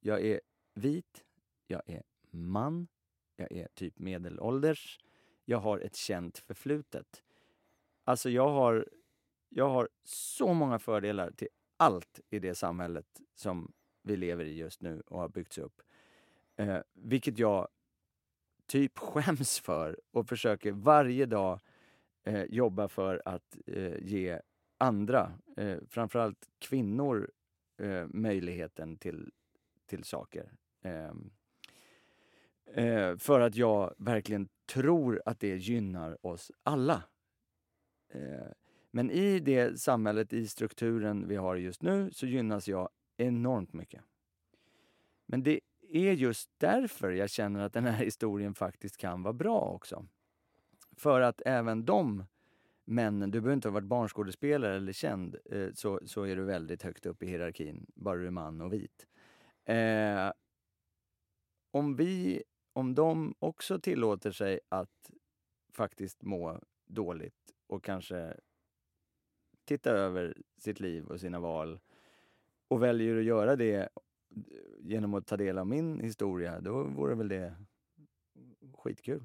Jag 0.00 0.22
är 0.22 0.40
vit, 0.74 1.24
jag 1.66 1.82
är 1.86 2.02
man, 2.30 2.88
jag 3.36 3.52
är 3.52 3.68
typ 3.74 3.98
medelålders, 3.98 5.00
jag 5.44 5.58
har 5.58 5.78
ett 5.78 5.96
känt 5.96 6.38
förflutet. 6.38 7.22
Alltså 8.04 8.30
jag 8.30 8.48
har, 8.48 8.88
jag 9.48 9.68
har 9.68 9.88
så 10.04 10.54
många 10.54 10.78
fördelar 10.78 11.30
till 11.30 11.48
allt 11.76 12.20
i 12.30 12.38
det 12.38 12.54
samhället 12.54 13.20
som 13.34 13.72
vi 14.02 14.16
lever 14.16 14.44
i 14.44 14.56
just 14.56 14.82
nu 14.82 15.00
och 15.06 15.20
har 15.20 15.28
byggts 15.28 15.58
upp. 15.58 15.82
Eh, 16.56 16.78
vilket 16.92 17.38
jag 17.38 17.68
typ 18.66 18.98
skäms 18.98 19.58
för 19.58 20.00
och 20.10 20.28
försöker 20.28 20.72
varje 20.72 21.26
dag 21.26 21.60
eh, 22.24 22.44
jobba 22.44 22.88
för 22.88 23.22
att 23.24 23.58
eh, 23.66 23.98
ge 24.02 24.40
andra, 24.78 25.32
eh, 25.56 25.78
framförallt 25.88 26.48
kvinnor, 26.58 27.30
eh, 27.78 28.06
möjligheten 28.06 28.96
till, 28.96 29.32
till 29.86 30.04
saker. 30.04 30.52
Ehm, 30.82 31.30
eh, 32.66 33.16
för 33.16 33.40
att 33.40 33.56
jag 33.56 33.94
verkligen 33.98 34.48
tror 34.66 35.22
att 35.26 35.40
det 35.40 35.56
gynnar 35.56 36.26
oss 36.26 36.52
alla. 36.62 37.02
Eh, 38.08 38.48
men 38.90 39.10
i 39.10 39.40
det 39.40 39.80
samhället, 39.80 40.32
i 40.32 40.46
strukturen 40.46 41.28
vi 41.28 41.36
har 41.36 41.56
just 41.56 41.82
nu, 41.82 42.10
så 42.12 42.26
gynnas 42.26 42.68
jag 42.68 42.88
enormt 43.16 43.72
mycket. 43.72 44.02
Men 45.26 45.42
det 45.42 45.60
är 45.90 46.12
just 46.12 46.50
därför 46.58 47.10
jag 47.10 47.30
känner 47.30 47.60
att 47.60 47.72
den 47.72 47.84
här 47.84 47.92
historien 48.04 48.54
faktiskt 48.54 48.96
kan 48.96 49.22
vara 49.22 49.32
bra 49.32 49.60
också. 49.60 50.06
För 50.96 51.20
att 51.20 51.42
även 51.46 51.84
de 51.84 52.24
männen, 52.84 53.30
du 53.30 53.40
behöver 53.40 53.54
inte 53.54 53.68
ha 53.68 53.72
varit 53.72 53.88
barnskådespelare 53.88 54.76
eller 54.76 54.92
känd, 54.92 55.36
eh, 55.44 55.68
så, 55.74 56.00
så 56.04 56.22
är 56.22 56.36
du 56.36 56.44
väldigt 56.44 56.82
högt 56.82 57.06
upp 57.06 57.22
i 57.22 57.26
hierarkin, 57.26 57.86
bara 57.94 58.16
du 58.16 58.26
är 58.26 58.30
man 58.30 58.60
och 58.60 58.72
vit. 58.72 59.06
Eh, 59.64 60.32
om 61.70 61.96
vi, 61.96 62.42
om 62.72 62.94
de 62.94 63.34
också 63.38 63.80
tillåter 63.80 64.32
sig 64.32 64.60
att 64.68 65.10
faktiskt 65.72 66.22
må 66.22 66.60
dåligt 66.86 67.52
och 67.66 67.84
kanske 67.84 68.36
titta 69.64 69.90
över 69.90 70.36
sitt 70.58 70.80
liv 70.80 71.06
och 71.06 71.20
sina 71.20 71.40
val 71.40 71.80
och 72.68 72.82
väljer 72.82 73.16
att 73.16 73.24
göra 73.24 73.56
det 73.56 73.74
eh, 73.74 73.88
genom 74.80 75.14
att 75.14 75.26
ta 75.26 75.36
del 75.36 75.58
av 75.58 75.66
min 75.66 76.00
historia, 76.00 76.60
då 76.60 76.82
vore 76.82 77.14
väl 77.14 77.28
det 77.28 77.54
skitkul. 78.74 79.24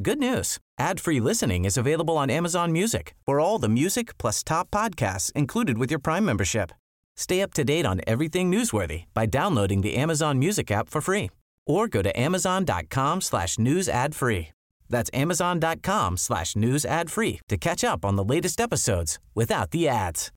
Good 0.00 0.18
news. 0.18 0.58
Ad-free 0.78 1.20
listening 1.20 1.66
is 1.66 1.76
available 1.76 2.16
on 2.16 2.30
Amazon 2.30 2.72
Music. 2.72 3.14
For 3.26 3.38
all 3.38 3.58
the 3.58 3.68
music 3.68 4.16
plus 4.18 4.42
top 4.42 4.70
podcasts 4.70 5.30
included 5.32 5.76
with 5.76 5.90
your 5.90 6.00
Prime 6.00 6.24
membership. 6.24 6.72
Stay 7.16 7.42
up 7.42 7.52
to 7.54 7.62
date 7.62 7.84
on 7.84 8.00
everything 8.06 8.50
newsworthy 8.50 9.04
by 9.12 9.26
downloading 9.26 9.82
the 9.82 9.96
Amazon 9.96 10.38
Music 10.38 10.70
app 10.70 10.88
for 10.88 11.02
free 11.02 11.30
or 11.66 11.88
go 11.88 12.02
to 12.02 12.18
amazon.com 12.18 13.20
slash 13.20 13.58
news 13.58 13.88
ad 13.88 14.14
free. 14.14 14.48
That's 14.88 15.10
amazon.com 15.12 16.16
slash 16.16 16.56
news 16.56 16.84
ad 16.86 17.10
free 17.10 17.40
to 17.48 17.58
catch 17.58 17.84
up 17.84 18.04
on 18.04 18.16
the 18.16 18.24
latest 18.24 18.60
episodes 18.60 19.18
without 19.34 19.70
the 19.72 19.88
ads. 19.88 20.32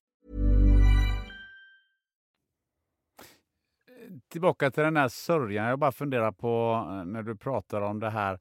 Tillbaka 4.28 4.70
till 4.70 4.84
den 4.84 4.96
här 4.96 5.08
sörjan. 5.08 5.66
Jag 5.66 5.78
bara 5.78 5.92
funderar 5.92 6.32
på 6.32 6.84
eh, 6.90 7.04
när 7.04 7.22
du 7.22 7.36
pratar 7.36 7.80
om 7.80 8.00
det 8.00 8.10
här. 8.10 8.38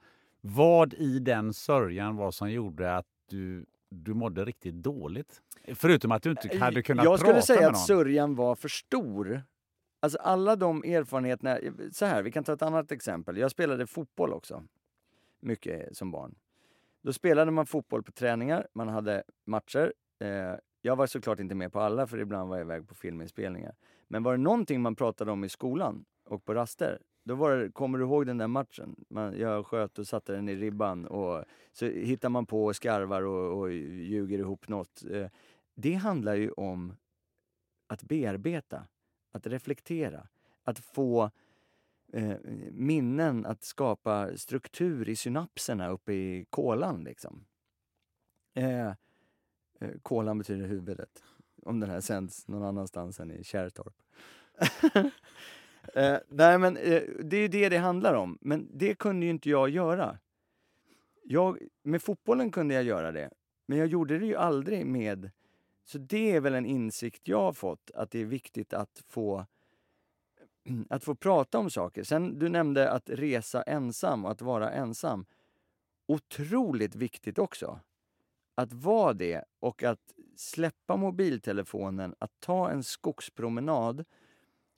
Vad 0.48 0.94
i 0.94 1.20
den 1.20 1.54
sörjan 1.54 2.16
var 2.16 2.32
som 2.32 2.52
gjorde 2.52 2.96
att 2.96 3.06
du, 3.30 3.66
du 3.90 4.14
mådde 4.14 4.46
riktigt 4.46 4.76
dåligt? 4.76 5.42
Förutom 5.76 6.12
att 6.12 6.24
du 6.24 6.30
inte 6.30 6.58
hade 6.58 6.82
kunnat 6.84 7.06
Jag 7.06 7.20
skulle 7.20 7.34
prata 7.34 7.46
säga 7.46 7.62
med 7.62 7.70
att 7.70 7.86
sörjan 7.86 8.36
var 8.36 8.56
för 8.56 8.68
stor. 8.70 9.44
Alltså 10.00 10.18
alla 10.20 10.56
de 10.56 10.84
erfarenheterna, 10.84 11.60
så 11.92 12.06
här, 12.06 12.24
vi 12.24 12.32
kan 12.32 12.44
ta 12.44 12.54
ett 12.54 12.62
annat 12.62 12.92
exempel. 12.92 13.38
Jag 13.38 13.52
spelade 13.52 13.88
fotboll 13.88 14.34
också, 14.34 14.64
mycket 15.40 15.98
som 15.98 16.12
barn. 16.12 16.36
Då 17.02 17.14
spelade 17.14 17.52
man 17.52 17.66
fotboll 17.66 18.04
på 18.04 18.12
träningar, 18.12 18.68
man 18.74 18.88
hade 18.88 19.24
matcher. 19.46 19.94
Eh, 20.20 20.56
Jag 20.82 20.96
var 20.96 21.08
såklart 21.08 21.40
inte 21.40 21.56
med 21.56 21.72
på 21.74 21.80
alla 21.80 22.08
för 22.08 22.18
ibland 22.20 22.50
var 22.50 22.58
jag 22.58 22.66
iväg 22.66 22.88
på 22.88 22.96
filminspelningar. 22.96 23.76
Men 24.08 24.24
var 24.24 24.32
det 24.32 24.38
någonting 24.44 24.82
man 24.82 24.96
pratade 24.96 25.32
om 25.32 25.44
i 25.44 25.50
skolan 25.50 26.06
och 26.26 26.46
på 26.46 26.54
raster, 26.54 27.00
då 27.26 27.36
var 27.36 27.58
det, 27.58 27.72
kommer 27.72 27.98
du 27.98 28.04
ihåg 28.04 28.26
den 28.26 28.38
där 28.38 28.48
matchen? 28.48 29.06
Man, 29.10 29.40
jag 29.40 29.66
sköt 29.66 30.00
och 30.00 30.08
satte 30.08 30.34
den 30.34 30.50
i 30.50 30.56
ribban 30.56 31.06
och 31.06 31.44
så 31.72 31.86
hittar 31.86 32.30
man 32.30 32.46
på 32.46 32.66
och 32.66 32.76
skarvar 32.76 33.22
och, 33.22 33.60
och 33.60 33.72
ljuger 33.72 34.40
ihop 34.40 34.68
något. 34.68 35.04
Eh, 35.12 35.28
det 35.76 35.94
handlar 35.94 36.36
ju 36.36 36.52
om 36.52 36.96
att 37.88 38.04
bearbeta, 38.04 38.88
att 39.32 39.48
reflektera, 39.48 40.28
att 40.64 40.80
få 40.80 41.32
eh, 42.14 42.38
minnen, 42.72 43.46
att 43.46 43.64
skapa 43.64 44.38
struktur 44.38 45.10
i 45.10 45.16
synapserna 45.16 45.90
uppe 45.90 46.14
i 46.14 46.46
kolan. 46.50 47.04
Liksom. 47.04 47.46
Eh, 48.54 48.88
eh 48.88 48.94
kolan 50.02 50.38
betyder 50.38 50.68
huvudet, 50.68 51.24
om 51.62 51.80
den 51.80 51.90
här 51.90 52.02
sänds 52.02 52.48
någon 52.48 52.64
annanstans 52.64 53.20
än 53.20 53.32
i 53.32 53.44
Kärrtorp. 53.44 54.02
eh, 55.94 56.18
nej 56.30 56.60
men 56.60 56.78
eh, 56.78 57.02
det 57.20 57.38
är 57.38 57.42
ju 57.42 57.48
det 57.48 57.70
det 57.70 57.78
handlar 57.78 58.14
om, 58.14 58.38
men 58.42 58.70
det 58.74 58.96
kunde 58.96 59.26
ju 59.26 59.30
inte 59.30 59.50
jag 59.50 59.70
göra. 59.70 60.18
Jag, 61.24 61.58
med 61.84 62.02
fotbollen 62.02 62.52
kunde 62.52 62.74
jag 62.74 62.84
göra 62.84 63.12
det, 63.12 63.30
men 63.66 63.78
jag 63.78 63.88
gjorde 63.88 64.20
det 64.20 64.26
ju 64.26 64.36
aldrig 64.36 64.86
med... 64.86 65.32
Så 65.88 65.98
det 65.98 66.32
är 66.32 66.42
väl 66.42 66.54
en 66.54 66.66
insikt 66.66 67.28
jag 67.28 67.42
har 67.42 67.54
fått, 67.54 67.92
att 67.94 68.12
det 68.12 68.20
är 68.20 68.26
viktigt 68.26 68.74
att 68.74 69.04
få 69.08 69.46
att 70.90 71.04
få 71.04 71.16
prata 71.16 71.60
om 71.60 71.70
saker. 71.70 72.04
Sen, 72.04 72.40
du 72.40 72.50
nämnde 72.50 72.92
att 72.92 73.10
resa 73.10 73.62
ensam 73.62 74.26
och 74.26 74.32
att 74.32 74.42
vara 74.42 74.72
ensam. 74.72 75.26
Otroligt 76.08 76.96
viktigt 76.96 77.40
också. 77.40 77.80
Att 78.56 78.74
vara 78.74 79.14
det 79.14 79.44
och 79.60 79.84
att 79.84 80.00
släppa 80.36 80.96
mobiltelefonen, 80.96 82.16
att 82.20 82.32
ta 82.40 82.70
en 82.70 82.84
skogspromenad. 82.84 84.06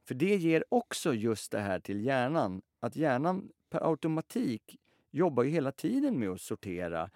För 0.08 0.16
det 0.16 0.36
ger 0.36 0.64
också 0.70 1.14
just 1.14 1.52
det 1.52 1.60
här 1.60 1.80
till 1.80 2.06
hjärnan. 2.06 2.62
Att 2.80 2.96
hjärnan 2.96 3.52
per 3.70 3.90
automatik 3.90 4.80
jobbar 5.12 5.44
ju 5.44 5.50
hela 5.50 5.72
tiden 5.72 6.20
med 6.20 6.30
att 6.30 6.42
sortera 6.42 7.10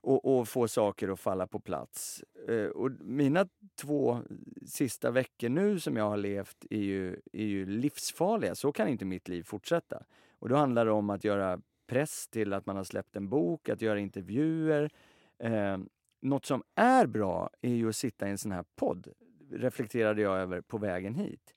och, 0.00 0.24
och 0.38 0.48
få 0.48 0.68
saker 0.68 1.08
att 1.08 1.20
falla 1.20 1.46
på 1.46 1.60
plats. 1.60 2.24
Eh, 2.48 2.66
och 2.66 2.90
mina 3.00 3.48
två 3.80 4.18
sista 4.66 5.10
veckor 5.10 5.48
nu 5.48 5.80
som 5.80 5.96
jag 5.96 6.08
har 6.10 6.16
levt 6.16 6.66
är 6.70 6.80
ju, 6.80 7.20
är 7.32 7.44
ju 7.44 7.66
livsfarliga. 7.66 8.54
Så 8.54 8.72
kan 8.72 8.88
inte 8.88 9.04
mitt 9.04 9.28
liv 9.28 9.42
fortsätta. 9.42 10.02
Och 10.38 10.48
då 10.48 10.56
handlar 10.56 10.84
det 10.84 10.92
om 10.92 11.10
att 11.10 11.24
göra 11.24 11.60
press 11.86 12.28
till 12.28 12.52
att 12.52 12.66
man 12.66 12.76
har 12.76 12.84
släppt 12.84 13.16
en 13.16 13.28
bok, 13.28 13.68
att 13.68 13.82
göra 13.82 13.98
intervjuer. 13.98 14.90
Eh, 15.38 15.78
något 16.20 16.44
som 16.44 16.62
är 16.74 17.06
bra 17.06 17.50
är 17.60 17.74
ju 17.74 17.88
att 17.88 17.96
sitta 17.96 18.26
i 18.26 18.30
en 18.30 18.38
sån 18.38 18.52
här 18.52 18.64
podd, 18.76 19.08
reflekterade 19.50 20.22
jag 20.22 20.38
över 20.38 20.60
på 20.60 20.78
vägen 20.78 21.14
hit. 21.14 21.54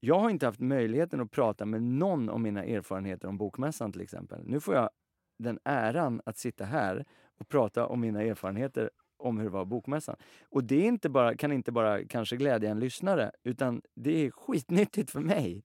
Jag 0.00 0.18
har 0.18 0.30
inte 0.30 0.46
haft 0.46 0.60
möjligheten 0.60 1.20
att 1.20 1.30
prata 1.30 1.66
med 1.66 1.82
någon 1.82 2.28
om 2.28 2.42
mina 2.42 2.64
erfarenheter 2.64 3.28
om 3.28 3.38
Bokmässan 3.38 3.92
till 3.92 4.00
exempel. 4.00 4.42
Nu 4.44 4.60
får 4.60 4.74
jag 4.74 4.90
den 5.38 5.58
äran 5.64 6.20
att 6.24 6.38
sitta 6.38 6.64
här 6.64 7.04
och 7.38 7.48
prata 7.48 7.86
om 7.86 8.00
mina 8.00 8.22
erfarenheter 8.22 8.90
om 9.18 9.38
hur 9.38 9.44
det 9.44 9.50
var 9.50 9.64
bokmässan. 9.64 10.16
Och 10.48 10.64
det 10.64 10.76
är 10.76 10.84
inte 10.84 11.08
bara, 11.08 11.36
kan 11.36 11.52
inte 11.52 11.72
bara 11.72 12.04
kanske 12.04 12.36
glädja 12.36 12.70
en 12.70 12.80
lyssnare, 12.80 13.32
utan 13.44 13.82
det 13.94 14.26
är 14.26 14.30
skitnyttigt 14.30 15.10
för 15.10 15.20
mig. 15.20 15.64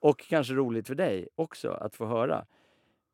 Och 0.00 0.18
kanske 0.18 0.54
roligt 0.54 0.86
för 0.86 0.94
dig 0.94 1.28
också 1.34 1.70
att 1.70 1.96
få 1.96 2.06
höra. 2.06 2.46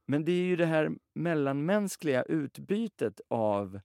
Men 0.06 0.24
det 0.24 0.32
är 0.32 0.44
ju 0.44 0.56
det 0.56 0.66
här 0.66 0.90
mellanmänskliga 1.14 2.22
utbytet 2.22 3.20
av, 3.28 3.80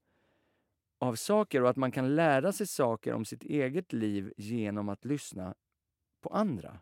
av 1.00 1.16
saker 1.16 1.64
och 1.64 1.70
att 1.70 1.76
man 1.76 1.92
kan 1.92 2.16
lära 2.16 2.52
sig 2.52 2.68
saker 2.68 3.14
om 3.14 3.26
sitt 3.26 3.44
eget 3.44 3.94
liv 3.94 4.34
genom 4.38 4.90
att 4.90 5.06
lyssna 5.06 5.56
på 6.22 6.30
andra. 6.30 6.80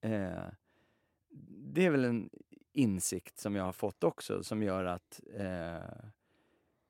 Eh, 0.00 0.48
det 1.74 1.86
är 1.86 1.90
väl 1.90 2.04
en 2.04 2.30
insikt 2.72 3.38
som 3.38 3.56
jag 3.56 3.64
har 3.64 3.72
fått 3.72 4.04
också 4.04 4.42
som 4.42 4.62
gör 4.62 4.84
att, 4.84 5.20
eh, 5.32 6.08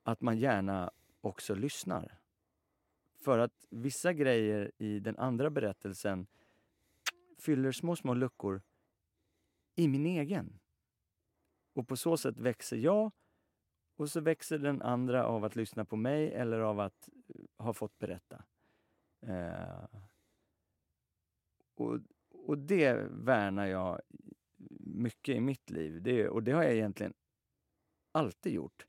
att 0.03 0.21
man 0.21 0.37
gärna 0.37 0.91
också 1.21 1.55
lyssnar. 1.55 2.19
För 3.23 3.39
att 3.39 3.65
vissa 3.69 4.13
grejer 4.13 4.71
i 4.77 4.99
den 4.99 5.17
andra 5.17 5.49
berättelsen 5.49 6.27
fyller 7.37 7.71
små, 7.71 7.95
små 7.95 8.13
luckor 8.13 8.61
i 9.75 9.87
min 9.87 10.05
egen. 10.05 10.59
Och 11.73 11.87
på 11.87 11.97
så 11.97 12.17
sätt 12.17 12.39
växer 12.39 12.77
jag 12.77 13.11
och 13.95 14.09
så 14.09 14.21
växer 14.21 14.57
den 14.57 14.81
andra 14.81 15.25
av 15.25 15.45
att 15.45 15.55
lyssna 15.55 15.85
på 15.85 15.95
mig 15.95 16.33
eller 16.33 16.59
av 16.59 16.79
att 16.79 17.09
eh, 17.27 17.65
ha 17.65 17.73
fått 17.73 17.99
berätta. 17.99 18.43
Eh, 19.21 19.99
och, 21.79 21.99
och 22.33 22.57
det 22.57 22.93
värnar 23.09 23.65
jag 23.65 24.01
mycket 24.79 25.35
i 25.35 25.39
mitt 25.39 25.69
liv. 25.69 26.01
Det, 26.01 26.29
och 26.29 26.43
det 26.43 26.51
har 26.51 26.63
jag 26.63 26.73
egentligen 26.73 27.13
alltid 28.11 28.53
gjort. 28.53 28.85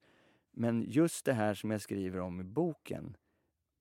Men 0.53 0.85
just 0.89 1.25
det 1.25 1.33
här 1.33 1.55
som 1.55 1.71
jag 1.71 1.81
skriver 1.81 2.21
om 2.21 2.41
i 2.41 2.45
boken 2.45 3.17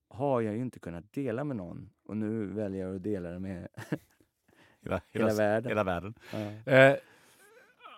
har 0.08 0.40
jag 0.40 0.54
ju 0.54 0.62
inte 0.62 0.80
kunnat 0.80 1.12
dela 1.12 1.44
med 1.44 1.56
någon. 1.56 1.90
Och 2.04 2.16
nu 2.16 2.46
väljer 2.46 2.86
jag 2.86 2.96
att 2.96 3.02
dela 3.02 3.30
det 3.30 3.38
med 3.38 3.68
hela, 4.80 5.00
hela, 5.10 5.28
hela, 5.28 5.34
världen. 5.34 5.68
Hela 5.68 5.84
världen. 5.84 6.14
Ja. 6.32 6.72
Eh, 6.72 6.96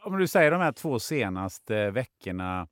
om 0.05 0.19
du 0.19 0.27
säger 0.27 0.51
de 0.51 0.61
här 0.61 0.73
två 0.73 0.99
senaste 0.99 1.91
veckorna, 1.91 2.69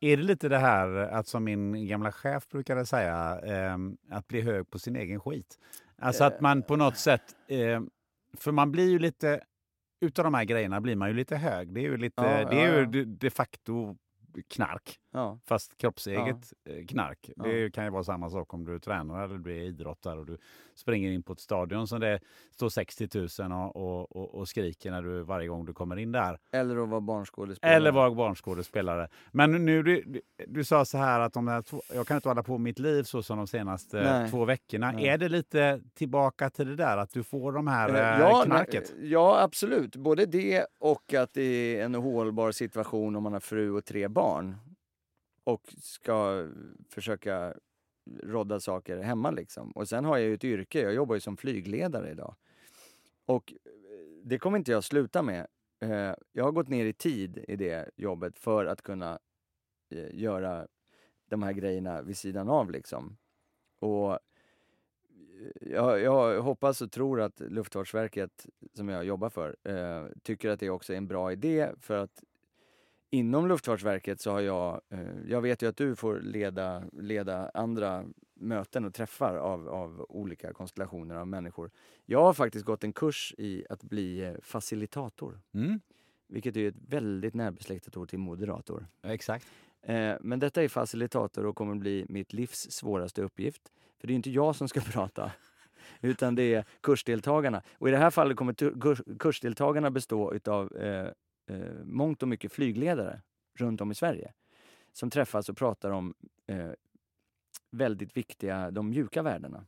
är 0.00 0.16
det 0.16 0.22
lite 0.22 0.48
det 0.48 0.58
här 0.58 0.88
att 0.88 1.26
som 1.26 1.44
min 1.44 1.86
gamla 1.86 2.12
chef 2.12 2.48
brukade 2.48 2.86
säga, 2.86 3.40
eh, 3.40 3.78
att 4.10 4.28
bli 4.28 4.40
hög 4.40 4.70
på 4.70 4.78
sin 4.78 4.96
egen 4.96 5.20
skit? 5.20 5.58
Alltså 6.02 6.24
att 6.24 6.40
man 6.40 6.62
på 6.62 6.76
något 6.76 6.96
sätt, 6.96 7.22
eh, 7.48 7.80
för 8.38 8.52
man 8.52 8.72
blir 8.72 8.90
ju 8.90 8.98
lite 8.98 9.40
utav 10.00 10.24
de 10.24 10.34
här 10.34 10.44
grejerna 10.44 10.80
blir 10.80 10.96
man 10.96 11.08
ju 11.08 11.14
lite 11.14 11.36
hög. 11.36 11.74
Det 11.74 11.80
är 11.80 11.82
ju, 11.82 11.96
lite, 11.96 12.22
Ja, 12.22 12.50
det 12.50 12.60
är 12.60 12.68
ja, 12.68 12.92
ju 12.92 13.04
de 13.04 13.30
facto 13.30 13.96
knark, 14.48 14.98
Ja. 15.16 15.38
fast 15.44 15.76
kroppseget 15.78 16.52
eh, 16.64 16.86
knark. 16.86 17.30
Ja. 17.36 17.44
Det 17.44 17.74
kan 17.74 17.84
ju 17.84 17.90
vara 17.90 18.04
samma 18.04 18.30
sak 18.30 18.54
om 18.54 18.64
du 18.64 18.78
tränar 18.78 19.24
eller 19.24 19.38
du 19.38 19.50
är 19.56 19.62
idrottare 19.62 20.18
och 20.18 20.26
du 20.26 20.38
springer 20.74 21.10
in 21.10 21.22
på 21.22 21.32
ett 21.32 21.40
stadion 21.40 21.86
som 21.86 22.00
det 22.00 22.20
står 22.50 22.68
60 22.68 23.08
000 23.42 23.52
och, 23.52 23.76
och, 23.76 24.16
och, 24.16 24.34
och 24.34 24.48
skriker 24.48 24.90
när 24.90 25.02
du, 25.02 25.22
varje 25.22 25.48
gång 25.48 25.66
du 25.66 25.72
kommer 25.72 25.96
in 25.96 26.12
där. 26.12 26.38
Eller 26.52 26.82
att 26.82 26.88
vara 26.88 27.00
barnskådespelare. 27.00 27.76
Eller 27.76 27.92
vara 27.92 28.10
barnskådespelare. 28.10 29.08
Men 29.32 29.64
nu, 29.64 29.82
du, 29.82 30.02
du, 30.06 30.20
du 30.46 30.64
sa 30.64 30.84
så 30.84 30.98
här 30.98 31.20
att 31.20 31.32
de 31.32 31.48
här 31.48 31.62
två, 31.62 31.82
jag 31.94 32.06
kan 32.06 32.16
inte 32.16 32.28
hålla 32.28 32.42
på 32.42 32.58
mitt 32.58 32.78
liv 32.78 33.02
så 33.02 33.22
som 33.22 33.38
de 33.38 33.46
senaste 33.46 34.02
Nej. 34.02 34.30
två 34.30 34.44
veckorna. 34.44 34.92
Nej. 34.92 35.08
Är 35.08 35.18
det 35.18 35.28
lite 35.28 35.80
tillbaka 35.94 36.50
till 36.50 36.68
det 36.68 36.76
där 36.76 36.96
att 36.96 37.12
du 37.12 37.22
får 37.22 37.52
de 37.52 37.66
här 37.66 37.86
Eh, 37.86 38.14
eh, 38.14 38.20
ja, 38.20 38.42
knarket? 38.44 38.92
nej, 38.96 39.10
ja, 39.10 39.42
absolut. 39.42 39.96
Både 39.96 40.26
det 40.26 40.66
och 40.78 41.14
att 41.14 41.32
det 41.32 41.42
är 41.42 41.84
en 41.84 41.96
ohållbar 41.96 42.52
situation 42.52 43.16
om 43.16 43.22
man 43.22 43.32
har 43.32 43.40
fru 43.40 43.70
och 43.70 43.84
tre 43.84 44.08
barn 44.08 44.56
och 45.46 45.74
ska 45.78 46.48
försöka 46.88 47.54
rodda 48.22 48.60
saker 48.60 48.96
hemma. 48.98 49.30
Liksom. 49.30 49.72
Och 49.72 49.88
sen 49.88 50.04
har 50.04 50.16
jag 50.16 50.26
ju 50.26 50.34
ett 50.34 50.44
yrke, 50.44 50.80
jag 50.80 50.94
jobbar 50.94 51.14
ju 51.14 51.20
som 51.20 51.36
flygledare 51.36 52.10
idag. 52.10 52.34
Och 53.26 53.52
eh, 53.52 53.70
det 54.24 54.38
kommer 54.38 54.58
inte 54.58 54.72
jag 54.72 54.84
sluta 54.84 55.22
med. 55.22 55.46
Eh, 55.80 56.14
jag 56.32 56.44
har 56.44 56.52
gått 56.52 56.68
ner 56.68 56.84
i 56.84 56.92
tid 56.92 57.44
i 57.48 57.56
det 57.56 57.90
jobbet 57.96 58.38
för 58.38 58.66
att 58.66 58.82
kunna 58.82 59.18
eh, 59.90 60.14
göra 60.14 60.66
de 61.28 61.42
här 61.42 61.52
grejerna 61.52 62.02
vid 62.02 62.16
sidan 62.16 62.48
av. 62.48 62.70
Liksom. 62.70 63.16
Och 63.78 64.18
jag, 65.60 66.00
jag 66.00 66.42
hoppas 66.42 66.82
och 66.82 66.92
tror 66.92 67.20
att 67.20 67.40
Luftfartsverket, 67.40 68.46
som 68.74 68.88
jag 68.88 69.04
jobbar 69.04 69.30
för, 69.30 69.56
eh, 69.64 70.06
tycker 70.22 70.50
att 70.50 70.60
det 70.60 70.70
också 70.70 70.92
är 70.92 70.96
en 70.96 71.08
bra 71.08 71.32
idé 71.32 71.70
för 71.80 71.98
att 71.98 72.24
inom 73.10 73.48
Luftfartsverket 73.48 74.20
så 74.20 74.30
har 74.30 74.40
jag, 74.40 74.80
eh, 74.90 75.00
jag 75.28 75.40
vet 75.40 75.62
ju 75.62 75.68
att 75.68 75.76
du 75.76 75.96
får 75.96 76.20
leda, 76.20 76.84
leda 76.92 77.50
andra 77.54 78.04
möten 78.34 78.84
och 78.84 78.94
träffar 78.94 79.36
av, 79.36 79.68
av 79.68 80.06
olika 80.08 80.52
konstellationer 80.52 81.14
av 81.14 81.26
människor. 81.28 81.70
Jag 82.04 82.22
har 82.22 82.32
faktiskt 82.32 82.64
gått 82.64 82.84
en 82.84 82.92
kurs 82.92 83.34
i 83.38 83.64
att 83.70 83.82
bli 83.82 84.24
eh, 84.24 84.34
facilitator, 84.42 85.40
Mm, 85.54 85.80
vilket 86.28 86.56
är 86.56 86.68
ett 86.68 86.74
väldigt 86.88 87.34
närbesläktat 87.34 87.96
ord 87.96 88.08
till 88.08 88.18
moderator. 88.18 88.86
exakt. 89.02 89.46
Eh, 89.82 90.14
Men 90.20 90.38
detta 90.40 90.62
är 90.62 90.68
facilitator 90.68 91.46
och 91.46 91.56
kommer 91.56 91.74
bli 91.74 92.06
mitt 92.08 92.32
livs 92.32 92.70
svåraste 92.70 93.22
uppgift. 93.22 93.72
För 94.00 94.06
det 94.06 94.12
är 94.12 94.16
inte 94.16 94.30
jag 94.30 94.56
som 94.56 94.68
ska 94.68 94.80
prata, 94.92 95.32
utan 96.00 96.34
det 96.34 96.54
är 96.54 96.64
kursdeltagarna. 96.80 97.62
Och 97.78 97.88
i 97.88 97.90
det 97.90 97.98
här 97.98 98.10
fallet 98.10 98.36
kommer 98.36 98.54
kursdeltagarna 99.18 99.90
bestå 99.90 100.34
utav 100.34 100.72
eh, 101.46 101.84
mångt 101.84 102.22
och 102.22 102.28
mycket 102.28 102.52
flygledare 102.52 103.22
runt 103.58 103.80
om 103.80 103.90
i 103.90 103.94
Sverige. 103.94 104.32
Som 104.92 105.10
träffas 105.10 105.48
och 105.48 105.56
pratar 105.56 105.90
om 105.90 106.14
eh, 106.46 106.70
väldigt 107.70 108.16
viktiga, 108.16 108.70
de 108.70 108.90
mjuka 108.90 109.22
värdena. 109.22 109.66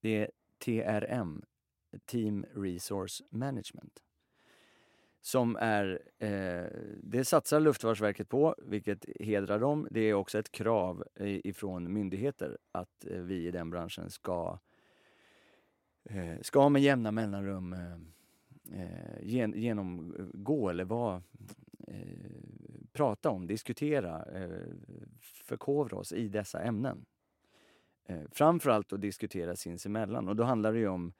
Det 0.00 0.16
är 0.16 0.30
TRM, 0.64 1.44
Team 2.06 2.46
Resource 2.54 3.24
Management. 3.30 4.00
som 5.20 5.56
är, 5.56 6.02
eh, 6.18 6.66
det 7.02 7.24
satsar 7.24 7.60
Luftfartsverket 7.60 8.28
på, 8.28 8.54
vilket 8.58 9.04
hedrar 9.20 9.58
dem. 9.58 9.88
Det 9.90 10.00
är 10.00 10.14
också 10.14 10.38
ett 10.38 10.52
krav 10.52 11.04
ifrån 11.20 11.92
myndigheter 11.92 12.58
att 12.72 13.06
eh, 13.06 13.18
vi 13.18 13.46
i 13.46 13.50
den 13.50 13.70
branschen 13.70 14.10
ska, 14.10 14.58
eh, 16.04 16.40
ska 16.42 16.68
med 16.68 16.82
jämna 16.82 17.12
mellanrum 17.12 17.72
eh 17.72 17.98
Eh, 18.72 19.22
gen, 19.22 19.52
genomgå 19.56 20.68
eller 20.68 20.84
vara, 20.84 21.22
eh, 21.88 22.30
prata 22.92 23.30
om, 23.30 23.46
diskutera, 23.46 24.24
eh, 24.24 24.60
förkovra 25.20 25.96
oss 25.96 26.12
i 26.12 26.28
dessa 26.28 26.62
ämnen. 26.62 27.04
Eh, 28.06 28.22
framförallt 28.30 28.92
att 28.92 29.00
diskutera 29.00 29.56
sinsemellan 29.56 30.28
och 30.28 30.36
då 30.36 30.44
handlar 30.44 30.72
det 30.72 30.78
ju 30.78 30.88
om 30.88 31.12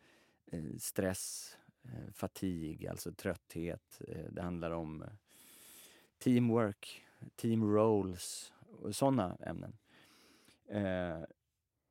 eh, 0.46 0.76
stress, 0.78 1.56
Eh, 1.84 2.12
fatig, 2.12 2.86
alltså 2.86 3.12
trötthet. 3.12 4.00
Eh, 4.08 4.24
det 4.30 4.42
handlar 4.42 4.70
om 4.70 5.02
eh, 5.02 5.08
teamwork, 6.18 7.02
team 7.36 7.74
roles 7.74 8.52
och 8.80 8.96
sådana 8.96 9.36
ämnen. 9.40 9.76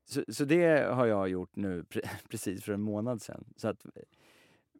Så, 0.05 0.23
så, 0.27 0.45
det 0.45 0.93
har 0.93 1.05
jag 1.05 1.29
gjort 1.29 1.55
nu 1.55 1.85
precis 2.29 2.63
för 2.63 2.73
en 2.73 2.81
månad 2.81 3.21
sedan. 3.21 3.45
Så 3.55 3.67
att, 3.67 3.85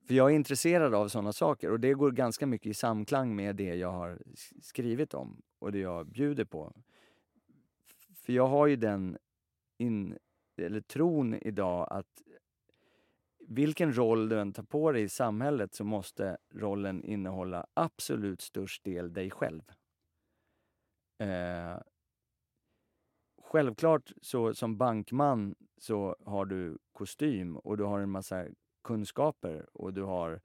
för 0.08 0.14
jag 0.14 0.32
är 0.32 0.36
intresserad 0.36 0.94
av 0.94 1.08
sådana 1.08 1.34
saker 1.34 1.72
och 1.72 1.80
det 1.80 1.94
går 1.94 2.12
ganska 2.12 2.48
mycket 2.48 2.68
i 2.68 2.74
samklang 2.74 3.36
med 3.36 3.56
det 3.56 3.76
jag 3.76 3.92
har 3.92 4.22
skrivit 4.62 5.14
om 5.14 5.42
och 5.60 5.72
det 5.72 5.80
jag 5.80 6.08
bjuder 6.08 6.46
på. 6.46 6.74
För 8.16 8.34
jag 8.34 8.48
har 8.48 8.68
ju 8.68 8.76
den 8.76 9.18
in, 9.78 10.18
eller 10.58 10.82
tron 10.82 11.34
idag 11.34 11.88
att 11.92 12.22
vilken 13.48 13.98
roll 13.98 14.30
du 14.30 14.40
än 14.40 14.54
tar 14.54 14.64
på 14.64 14.92
dig 14.92 15.04
i 15.04 15.10
samhället 15.10 15.74
så 15.74 15.84
måste 15.84 16.38
rollen 16.54 17.04
innehålla 17.04 17.68
absolut 17.74 18.42
störst 18.42 18.84
del 18.84 19.14
dig 19.14 19.32
själv. 19.32 19.62
Eh, 21.18 21.78
självklart 23.42 24.12
så 24.22 24.54
som 24.54 24.78
bankman 24.78 25.56
så 25.78 26.16
har 26.26 26.46
du 26.46 26.78
kostym 26.92 27.58
och 27.58 27.78
du 27.78 27.84
har 27.84 28.00
en 28.00 28.10
massa 28.10 28.46
kunskaper 28.84 29.66
och 29.74 29.94
du 29.94 30.02
har 30.02 30.42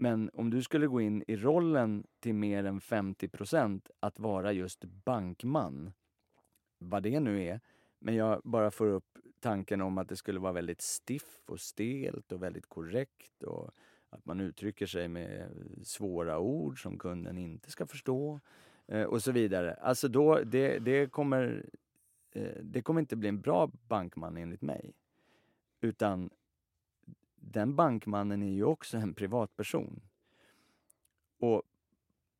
men 0.00 0.30
om 0.34 0.50
du 0.50 0.62
skulle 0.62 0.86
gå 0.86 1.00
in 1.00 1.24
i 1.26 1.36
rollen 1.36 2.06
till 2.20 2.34
mer 2.34 2.64
än 2.64 2.80
50% 2.80 3.90
att 4.00 4.18
vara 4.18 4.52
just 4.52 4.84
bankman, 4.84 5.92
vad 6.78 7.02
det 7.02 7.20
nu 7.20 7.44
är, 7.44 7.60
men 7.98 8.14
jag 8.14 8.40
bara 8.44 8.70
får 8.70 8.86
upp 8.86 9.18
tanken 9.40 9.80
om 9.80 9.98
att 9.98 10.08
det 10.08 10.16
skulle 10.16 10.40
vara 10.40 10.52
väldigt 10.52 10.80
stiff 10.80 11.42
och 11.46 11.60
stelt 11.60 12.32
och 12.32 12.42
väldigt 12.42 12.66
korrekt 12.66 13.42
och 13.42 13.70
att 14.10 14.24
man 14.24 14.40
uttrycker 14.40 14.86
sig 14.86 15.08
med 15.08 15.50
svåra 15.82 16.38
ord 16.38 16.82
som 16.82 16.98
kunden 16.98 17.38
inte 17.38 17.70
ska 17.70 17.86
förstå 17.86 18.40
eh, 18.86 19.02
och 19.02 19.22
så 19.22 19.32
vidare. 19.32 19.74
Alltså 19.74 20.08
då, 20.08 20.40
det, 20.44 20.78
det, 20.78 21.06
kommer, 21.06 21.64
eh, 22.32 22.62
det 22.62 22.82
kommer 22.82 23.00
inte 23.00 23.16
bli 23.16 23.28
en 23.28 23.40
bra 23.40 23.70
bankman 23.88 24.36
enligt 24.36 24.62
mig. 24.62 24.92
Utan 25.80 26.30
den 27.52 27.76
bankmannen 27.76 28.42
är 28.42 28.52
ju 28.52 28.64
också 28.64 28.96
en 28.96 29.14
privatperson. 29.14 30.00
Och 31.38 31.62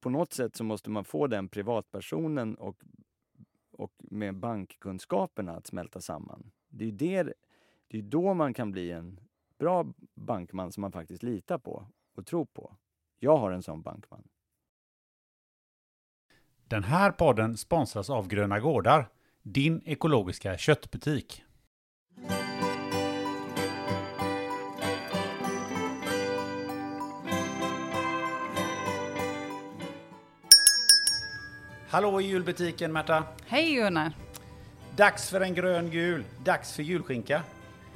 på 0.01 0.11
något 0.11 0.33
sätt 0.33 0.57
så 0.57 0.65
måste 0.65 0.91
man 0.91 1.05
få 1.05 1.27
den 1.27 1.49
privatpersonen 1.49 2.55
och, 2.55 2.83
och 3.73 3.93
med 3.99 4.37
bankkunskaperna 4.37 5.57
att 5.57 5.67
smälta 5.67 6.01
samman. 6.01 6.51
Det 6.69 6.85
är 6.85 6.93
det, 6.93 7.33
det 7.89 7.99
är 7.99 8.03
då 8.03 8.35
man 8.35 8.55
kan 8.55 8.73
bli 8.73 8.91
en 8.91 9.21
bra 9.59 9.87
bankman 10.15 10.73
som 10.73 10.81
man 10.81 10.93
faktiskt 10.93 11.23
litar 11.23 11.59
på 11.59 11.87
och 12.15 12.27
tror 12.27 12.45
på. 12.45 12.77
Jag 13.19 13.37
har 13.37 13.51
en 13.51 13.63
sån 13.63 13.83
bankman. 13.83 14.29
Den 16.65 16.85
här 16.85 17.13
podden 17.13 17.57
sponsras 17.57 18.11
av 18.11 18.29
Gröna 18.29 18.61
Gårdar, 18.61 19.09
din 19.43 19.83
ekologiska 19.85 20.59
köttbutik. 20.59 21.45
Hallå 31.91 32.21
i 32.21 32.25
julbutiken 32.25 32.93
Märta! 32.93 33.25
Hej 33.47 33.75
Gunnar! 33.75 34.13
Dags 34.97 35.31
för 35.31 35.41
en 35.41 35.55
grön 35.55 35.91
jul, 35.93 36.25
dags 36.45 36.73
för 36.73 36.83
julskinka. 36.83 37.43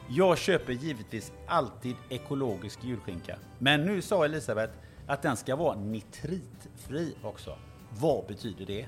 Jag 0.08 0.38
köper 0.38 0.72
givetvis 0.72 1.32
alltid 1.46 1.96
ekologisk 2.08 2.84
julskinka. 2.84 3.36
Men 3.58 3.84
nu 3.84 4.02
sa 4.02 4.24
Elisabeth 4.24 4.72
att 5.06 5.22
den 5.22 5.36
ska 5.36 5.56
vara 5.56 5.78
nitritfri 5.78 7.14
också. 7.22 7.58
Vad 7.90 8.26
betyder 8.26 8.66
det? 8.66 8.86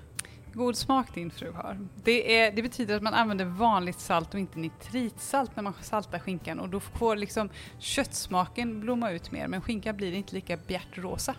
God 0.52 0.76
smak 0.76 1.14
din 1.14 1.30
fru 1.30 1.52
har. 1.52 1.78
Det, 2.04 2.38
är, 2.38 2.52
det, 2.52 2.62
betyder 2.62 2.96
att 2.96 3.02
man 3.02 3.14
använder 3.14 3.44
vanligt 3.44 4.00
salt 4.00 4.34
och 4.34 4.40
inte 4.40 4.58
nitritsalt 4.58 5.56
när 5.56 5.62
man 5.62 5.74
saltar 5.80 6.18
skinkan 6.18 6.60
och 6.60 6.68
då 6.68 6.80
får 6.80 7.16
liksom 7.16 7.48
köttsmaken 7.78 8.80
blomma 8.80 9.10
ut 9.10 9.30
mer 9.30 9.48
men 9.48 9.60
skinkan 9.60 9.96
blir 9.96 10.12
inte 10.12 10.34
lika 10.34 10.56
bjärtrosa. 10.56 11.34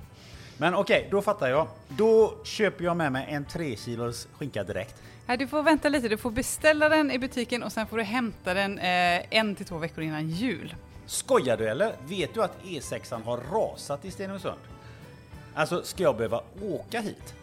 Men 0.57 0.75
okej, 0.75 0.99
okay, 0.99 1.09
då 1.11 1.21
fattar 1.21 1.47
jag. 1.47 1.67
Då 1.87 2.33
köper 2.43 2.83
jag 2.85 2.97
med 2.97 3.11
mig 3.11 3.25
en 3.29 3.45
3 3.45 3.75
kilos 3.75 4.27
skinka 4.33 4.63
direkt. 4.63 5.01
Nej, 5.27 5.37
du 5.37 5.47
får 5.47 5.63
vänta 5.63 5.89
lite. 5.89 6.07
Du 6.07 6.17
får 6.17 6.31
beställa 6.31 6.89
den 6.89 7.11
i 7.11 7.19
butiken 7.19 7.63
och 7.63 7.71
sen 7.71 7.87
får 7.87 7.97
du 7.97 8.03
hämta 8.03 8.53
den 8.53 8.79
eh, 8.79 9.37
en 9.37 9.55
till 9.55 9.65
två 9.65 9.77
veckor 9.77 10.03
innan 10.03 10.29
jul. 10.29 10.75
Skojar 11.05 11.57
du 11.57 11.69
eller? 11.69 11.93
Vet 12.07 12.33
du 12.33 12.43
att 12.43 12.63
E6an 12.63 13.23
har 13.23 13.37
rasat 13.37 14.05
i 14.05 14.11
Stenungsund? 14.11 14.59
Alltså, 15.53 15.83
ska 15.83 16.03
jag 16.03 16.17
behöva 16.17 16.41
åka 16.61 17.01
hit? 17.01 17.33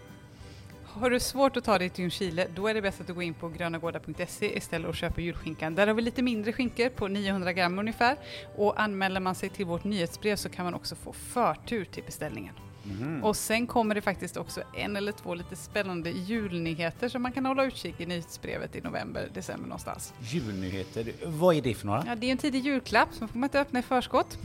Har 0.84 1.10
du 1.10 1.20
svårt 1.20 1.56
att 1.56 1.64
ta 1.64 1.78
dig 1.78 1.90
till 1.90 2.02
Ljungskile, 2.02 2.46
då 2.54 2.68
är 2.68 2.74
det 2.74 2.82
bäst 2.82 3.00
att 3.00 3.06
du 3.06 3.14
går 3.14 3.22
in 3.22 3.34
på 3.34 3.48
grönagårdar.se 3.48 4.56
istället 4.56 4.88
och 4.88 4.94
köper 4.94 5.22
julskinkan. 5.22 5.74
Där 5.74 5.86
har 5.86 5.94
vi 5.94 6.02
lite 6.02 6.22
mindre 6.22 6.52
skinkor 6.52 6.88
på 6.88 7.08
900 7.08 7.52
gram 7.52 7.78
ungefär. 7.78 8.16
Och 8.56 8.80
anmäler 8.80 9.20
man 9.20 9.34
sig 9.34 9.48
till 9.48 9.66
vårt 9.66 9.84
nyhetsbrev 9.84 10.36
så 10.36 10.48
kan 10.48 10.64
man 10.64 10.74
också 10.74 10.94
få 10.94 11.12
förtur 11.12 11.84
till 11.84 12.02
beställningen. 12.04 12.54
Mm. 12.84 13.24
Och 13.24 13.36
sen 13.36 13.66
kommer 13.66 13.94
det 13.94 14.00
faktiskt 14.00 14.36
också 14.36 14.62
en 14.74 14.96
eller 14.96 15.12
två 15.12 15.34
lite 15.34 15.56
spännande 15.56 16.10
julnyheter 16.10 17.08
som 17.08 17.22
man 17.22 17.32
kan 17.32 17.46
hålla 17.46 17.64
utkik 17.64 18.00
i 18.00 18.06
nyhetsbrevet 18.06 18.76
i 18.76 18.80
november, 18.80 19.28
december 19.34 19.68
någonstans. 19.68 20.14
Julnyheter, 20.20 21.12
vad 21.24 21.56
är 21.56 21.62
det 21.62 21.74
för 21.74 21.86
några? 21.86 22.04
Ja, 22.06 22.14
det 22.14 22.26
är 22.26 22.32
en 22.32 22.38
tidig 22.38 22.66
julklapp 22.66 23.08
som 23.12 23.28
får 23.28 23.38
man 23.38 23.46
inte 23.46 23.60
öppna 23.60 23.78
i 23.78 23.82
förskott. 23.82 24.38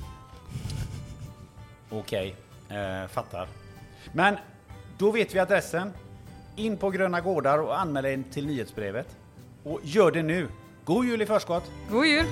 Okej, 1.89 2.35
eh, 2.69 3.07
fattar. 3.07 3.47
Men 4.13 4.37
då 4.97 5.11
vet 5.11 5.35
vi 5.35 5.39
adressen. 5.39 5.91
In 6.55 6.77
på 6.77 6.89
Gröna 6.89 7.21
Gårdar 7.21 7.57
och 7.57 7.79
anmäl 7.79 8.05
er 8.05 8.23
till 8.31 8.47
nyhetsbrevet. 8.47 9.17
Och 9.63 9.79
gör 9.83 10.11
det 10.11 10.23
nu! 10.23 10.47
God 10.85 11.05
jul 11.05 11.21
i 11.21 11.25
förskott! 11.25 11.71
God 11.91 12.05
jul! 12.05 12.25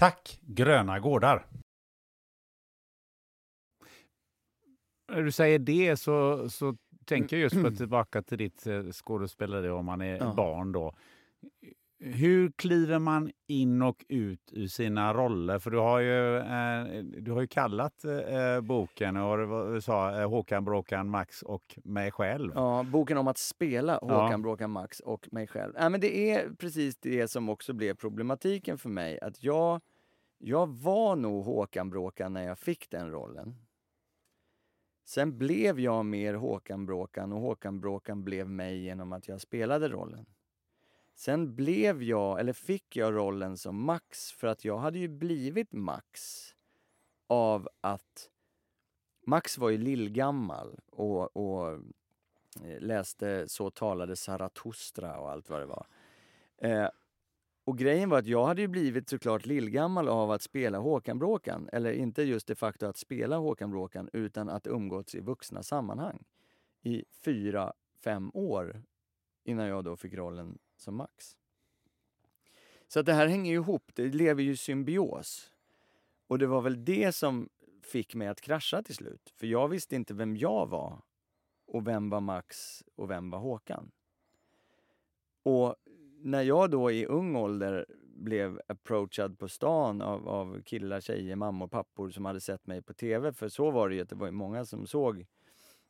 Tack 0.00 0.38
Gröna 0.42 1.00
Gårdar! 1.00 1.46
När 5.12 5.22
du 5.22 5.32
säger 5.32 5.58
det 5.58 5.96
så, 5.96 6.48
så 6.50 6.76
tänker 7.04 7.36
jag 7.36 7.42
just 7.42 7.62
på 7.62 7.70
tillbaka 7.70 8.22
till 8.22 8.38
ditt 8.38 8.66
eh, 8.66 8.82
skådespeleri 8.92 9.68
om 9.68 9.86
man 9.86 10.00
är 10.00 10.16
ja. 10.16 10.34
barn 10.36 10.72
då. 10.72 10.94
Hur 11.98 12.52
kliver 12.56 12.98
man 12.98 13.30
in 13.46 13.82
och 13.82 14.04
ut 14.08 14.52
ur 14.52 14.66
sina 14.66 15.14
roller? 15.14 15.58
För 15.58 15.70
du 15.70 15.78
har 15.78 16.00
ju, 16.00 16.36
eh, 16.36 17.02
du 17.02 17.32
har 17.32 17.40
ju 17.40 17.46
kallat 17.46 18.04
eh, 18.04 18.60
boken, 18.60 19.16
och 19.16 19.72
du 19.72 19.80
sa, 19.80 20.20
eh, 20.20 20.28
Håkan 20.30 20.64
Bråkan 20.64 21.08
Max 21.08 21.42
och 21.42 21.78
mig 21.84 22.10
själv. 22.10 22.52
Ja, 22.54 22.86
boken 22.92 23.18
om 23.18 23.28
att 23.28 23.38
spela 23.38 23.98
Håkan 23.98 24.30
ja. 24.30 24.38
Bråkan 24.38 24.70
Max 24.70 25.00
och 25.00 25.28
mig 25.32 25.46
själv. 25.46 25.76
Äh, 25.76 25.90
men 25.90 26.00
det 26.00 26.30
är 26.30 26.50
precis 26.58 26.96
det 26.96 27.28
som 27.28 27.48
också 27.48 27.72
blev 27.72 27.94
problematiken 27.94 28.78
för 28.78 28.88
mig. 28.88 29.20
Att 29.20 29.42
jag 29.42 29.80
jag 30.42 30.66
var 30.66 31.16
nog 31.16 31.44
Håkan 31.44 31.90
Bråkan 31.90 32.32
när 32.32 32.42
jag 32.42 32.58
fick 32.58 32.90
den 32.90 33.10
rollen. 33.10 33.54
Sen 35.04 35.38
blev 35.38 35.80
jag 35.80 36.06
mer 36.06 36.34
Håkan 36.34 36.86
Bråkan 36.86 37.32
och 37.32 37.40
Håkan 37.40 37.80
Bråkan 37.80 38.24
blev 38.24 38.48
mig 38.48 38.82
genom 38.82 39.12
att 39.12 39.28
jag 39.28 39.40
spelade 39.40 39.88
rollen. 39.88 40.26
Sen 41.14 41.54
blev 41.54 42.02
jag, 42.02 42.40
eller 42.40 42.52
fick 42.52 42.96
jag 42.96 43.14
rollen 43.14 43.56
som 43.56 43.84
Max 43.84 44.32
för 44.32 44.46
att 44.46 44.64
jag 44.64 44.78
hade 44.78 44.98
ju 44.98 45.08
blivit 45.08 45.72
Max 45.72 46.46
av 47.26 47.68
att 47.80 48.30
Max 49.26 49.58
var 49.58 49.70
ju 49.70 49.78
lillgammal 49.78 50.80
och, 50.90 51.36
och 51.36 51.72
eh, 52.64 52.80
läste 52.80 53.48
Så 53.48 53.70
talade 53.70 54.16
Zarathustra 54.16 55.20
och 55.20 55.30
allt 55.30 55.50
vad 55.50 55.60
det 55.60 55.66
var. 55.66 55.86
Eh, 56.58 56.88
och 57.70 57.78
grejen 57.78 58.08
var 58.08 58.18
att 58.18 58.26
jag 58.26 58.46
hade 58.46 58.60
ju 58.62 58.68
blivit 58.68 59.08
såklart 59.08 59.46
lillgammal 59.46 60.08
av 60.08 60.30
att 60.30 60.42
spela 60.42 60.78
Håkan 60.78 61.18
Bråkan. 61.18 61.68
Eller 61.72 61.92
inte 61.92 62.22
just 62.22 62.46
det 62.46 62.54
faktum 62.54 62.90
att 62.90 62.96
spela 62.96 63.36
Håkan 63.36 63.70
Bråkan, 63.70 64.10
utan 64.12 64.48
att 64.48 64.66
umgås 64.66 65.14
i 65.14 65.20
vuxna 65.20 65.62
sammanhang. 65.62 66.24
I 66.82 67.04
fyra, 67.24 67.72
fem 68.04 68.30
år 68.34 68.82
innan 69.44 69.66
jag 69.66 69.84
då 69.84 69.96
fick 69.96 70.14
rollen 70.14 70.58
som 70.76 70.96
Max. 70.96 71.36
Så 72.88 73.00
att 73.00 73.06
det 73.06 73.12
här 73.12 73.26
hänger 73.26 73.50
ju 73.50 73.56
ihop, 73.56 73.90
det 73.94 74.04
lever 74.08 74.42
ju 74.42 74.52
i 74.52 74.56
symbios. 74.56 75.52
Och 76.26 76.38
det 76.38 76.46
var 76.46 76.60
väl 76.60 76.84
det 76.84 77.12
som 77.12 77.48
fick 77.82 78.14
mig 78.14 78.28
att 78.28 78.40
krascha 78.40 78.82
till 78.82 78.94
slut. 78.94 79.32
För 79.36 79.46
jag 79.46 79.68
visste 79.68 79.96
inte 79.96 80.14
vem 80.14 80.36
jag 80.36 80.68
var 80.68 81.02
och 81.66 81.86
vem 81.86 82.10
var 82.10 82.20
Max 82.20 82.82
och 82.96 83.10
vem 83.10 83.30
var 83.30 83.38
Håkan. 83.38 83.90
Och 85.42 85.76
när 86.22 86.42
jag 86.42 86.70
då 86.70 86.90
i 86.90 87.06
ung 87.06 87.36
ålder 87.36 87.86
blev 88.14 88.60
approachad 88.66 89.38
på 89.38 89.48
stan 89.48 90.02
av, 90.02 90.28
av 90.28 90.62
killar, 90.62 91.00
tjejer, 91.00 91.36
mammor, 91.36 91.68
pappor 91.68 92.10
som 92.10 92.24
hade 92.24 92.40
sett 92.40 92.66
mig 92.66 92.82
på 92.82 92.94
TV, 92.94 93.32
för 93.32 93.48
så 93.48 93.70
var 93.70 93.88
det 93.88 93.94
ju 93.94 94.00
att 94.00 94.08
det 94.08 94.16
var 94.16 94.30
många 94.30 94.64
som 94.64 94.86
såg 94.86 95.26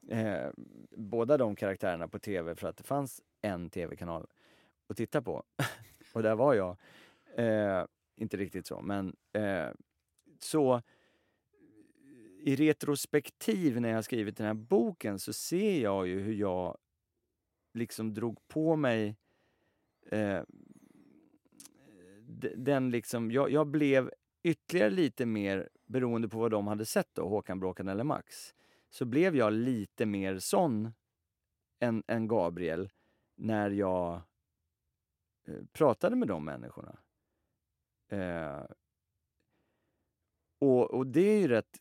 eh, 0.08 0.48
båda 0.90 1.36
de 1.36 1.56
karaktärerna 1.56 2.08
på 2.08 2.18
TV 2.18 2.54
för 2.54 2.68
att 2.68 2.76
det 2.76 2.84
fanns 2.84 3.22
en 3.42 3.70
TV-kanal 3.70 4.26
att 4.86 4.96
titta 4.96 5.22
på. 5.22 5.42
och 6.12 6.22
där 6.22 6.34
var 6.34 6.54
jag. 6.54 6.76
Eh, 7.36 7.84
inte 8.16 8.36
riktigt 8.36 8.66
så, 8.66 8.80
men 8.80 9.16
eh, 9.32 9.68
så 10.38 10.82
i 12.42 12.56
retrospektiv 12.56 13.80
när 13.80 13.88
jag 13.88 14.04
skrivit 14.04 14.36
den 14.36 14.46
här 14.46 14.54
boken 14.54 15.18
så 15.18 15.32
ser 15.32 15.82
jag 15.82 16.06
ju 16.06 16.20
hur 16.20 16.34
jag 16.34 16.78
liksom 17.74 18.14
drog 18.14 18.48
på 18.48 18.76
mig 18.76 19.16
eh, 20.10 20.42
den 22.56 22.90
liksom, 22.90 23.30
jag, 23.30 23.50
jag, 23.50 23.66
blev 23.66 24.10
ytterligare 24.42 24.90
lite 24.90 25.26
mer, 25.26 25.68
beroende 25.86 26.28
på 26.28 26.38
vad 26.38 26.50
de 26.50 26.66
hade 26.66 26.86
sett 26.86 27.08
då, 27.12 27.28
Håkan 27.28 27.60
Bråkan 27.60 27.88
eller 27.88 28.04
Max, 28.04 28.54
så 28.90 29.04
blev 29.04 29.36
jag 29.36 29.52
lite 29.52 30.06
mer 30.06 30.38
sån 30.38 30.92
än, 31.80 32.02
än 32.06 32.28
Gabriel 32.28 32.90
när 33.36 33.70
jag 33.70 34.14
eh, 35.46 35.64
pratade 35.72 36.16
med 36.16 36.28
de 36.28 36.44
människorna. 36.44 36.98
Eh, 38.08 38.64
och, 40.58 40.94
och 40.94 41.06
det 41.06 41.20
är 41.20 41.40
ju 41.40 41.48
rätt 41.48 41.78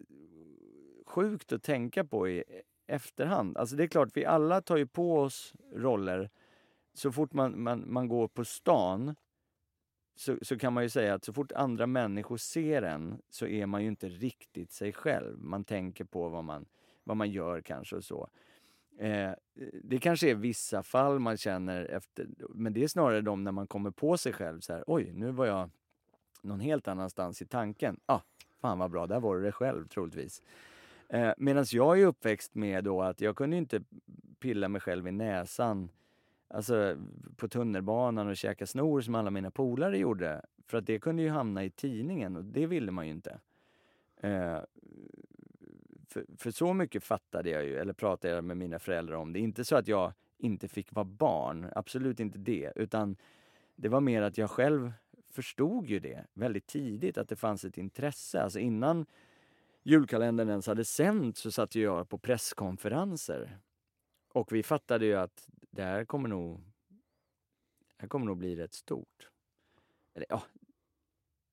sjukt 1.06 1.52
att 1.52 1.64
tänka 1.64 2.06
på 2.06 2.30
i 2.30 2.44
efterhand. 2.88 3.58
Alltså 3.58 3.76
det 3.76 3.84
är 3.84 3.88
klart, 3.88 4.10
vi 4.14 4.26
alla 4.26 4.62
tar 4.62 4.78
ju 4.78 4.88
på 4.88 5.20
oss 5.20 5.54
roller. 5.74 6.30
Så 7.00 7.12
fort 7.12 7.34
man, 7.34 7.64
man, 7.64 7.84
man 7.88 8.08
går 8.08 8.28
på 8.28 8.46
stan 8.46 9.16
så, 10.16 10.38
så 10.42 10.58
kan 10.58 10.74
man 10.74 10.84
ju 10.84 10.90
säga 10.90 11.14
att 11.14 11.26
så 11.26 11.34
fort 11.34 11.52
andra 11.52 11.88
människor 11.88 12.38
ser 12.38 12.82
en 12.82 13.22
så 13.30 13.48
är 13.48 13.66
man 13.66 13.82
ju 13.82 13.88
inte 13.88 14.10
riktigt 14.10 14.72
sig 14.72 14.94
själv. 14.94 15.40
Man 15.40 15.64
tänker 15.64 16.04
på 16.04 16.30
vad 16.30 16.44
man, 16.44 16.66
vad 17.04 17.18
man 17.18 17.32
gör 17.32 17.62
kanske 17.62 17.96
och 17.96 18.04
så. 18.04 18.30
Eh, 18.98 19.32
det 19.84 20.00
kanske 20.00 20.30
är 20.30 20.36
vissa 20.36 20.84
fall 20.84 21.20
man 21.20 21.38
känner 21.38 21.86
efter, 21.86 22.28
men 22.50 22.74
det 22.74 22.84
är 22.84 22.88
snarare 22.88 23.22
de 23.22 23.44
när 23.44 23.52
man 23.52 23.68
kommer 23.68 23.92
på 23.92 24.18
sig 24.18 24.34
själv 24.34 24.60
så 24.60 24.74
här, 24.74 24.84
oj, 24.88 25.12
nu 25.14 25.32
var 25.32 25.46
jag 25.46 25.70
någon 26.42 26.60
helt 26.60 26.88
annanstans 26.88 27.42
i 27.42 27.46
tanken. 27.46 28.00
Ah, 28.06 28.22
fan 28.62 28.80
vad 28.80 28.92
bra, 28.92 29.08
där 29.08 29.20
var 29.20 29.36
du 29.36 29.42
dig 29.42 29.52
själv 29.52 29.88
troligtvis. 29.88 30.42
Eh, 31.10 31.32
Medan 31.38 31.66
jag 31.72 32.02
är 32.02 32.06
uppväxt 32.06 32.56
med 32.56 32.84
då 32.84 33.02
att 33.02 33.22
jag 33.22 33.36
kunde 33.36 33.58
inte 33.58 33.84
pilla 34.40 34.68
mig 34.68 34.82
själv 34.82 35.08
i 35.08 35.12
näsan 35.12 35.90
alltså, 36.50 36.98
på 37.36 37.48
tunnelbanan 37.48 38.28
och 38.28 38.38
käka 38.38 38.66
snor 38.66 39.02
som 39.02 39.16
alla 39.16 39.32
mina 39.32 39.52
polare 39.52 39.98
gjorde. 39.98 40.42
För 40.68 40.78
att 40.78 40.86
det 40.86 41.00
kunde 41.00 41.22
ju 41.22 41.30
hamna 41.30 41.64
i 41.64 41.70
tidningen 41.70 42.36
och 42.36 42.46
det 42.46 42.68
ville 42.68 42.92
man 42.92 43.06
ju 43.06 43.12
inte. 43.12 43.40
Eh, 44.18 44.60
för, 46.08 46.26
för, 46.38 46.52
så 46.52 46.74
mycket 46.74 47.04
fattade 47.04 47.50
jag 47.50 47.66
ju, 47.66 47.78
eller 47.78 47.94
pratade 47.94 48.34
jag 48.34 48.44
med 48.44 48.58
mina 48.58 48.80
föräldrar 48.80 49.16
om 49.16 49.34
det. 49.34 49.40
Inte 49.40 49.66
så 49.66 49.76
att 49.76 49.88
jag 49.88 50.14
inte 50.38 50.68
fick 50.68 50.94
vara 50.94 51.06
barn, 51.06 51.72
absolut 51.76 52.20
inte 52.20 52.38
det. 52.38 52.72
Utan 52.76 53.16
det 53.76 53.90
var 53.90 54.02
mer 54.02 54.22
att 54.22 54.38
jag 54.38 54.50
själv 54.50 54.94
förstod 55.32 55.88
ju 55.88 56.00
det 56.00 56.26
väldigt 56.34 56.68
tidigt, 56.68 57.18
att 57.18 57.30
det 57.30 57.36
fanns 57.36 57.66
ett 57.66 57.78
intresse. 57.78 58.42
Alltså 58.42 58.60
innan 58.60 59.06
julkalendern 59.84 60.50
ens 60.50 60.68
hade 60.68 60.86
sänt 60.86 61.38
så 61.38 61.52
satt 61.52 61.76
jag 61.76 62.10
på 62.10 62.18
presskonferenser. 62.18 63.58
Och 64.34 64.52
vi 64.52 64.64
fattade 64.64 65.06
ju 65.06 65.16
att 65.16 65.50
det 65.72 65.84
här 65.84 66.06
kommer 66.06 66.30
nog, 66.30 66.60
det 67.98 68.02
här 68.02 68.08
kommer 68.08 68.26
nog 68.26 68.38
bli 68.38 68.56
rätt 68.56 68.74
stort. 68.74 69.30
Eller 70.14 70.26
ja, 70.30 70.44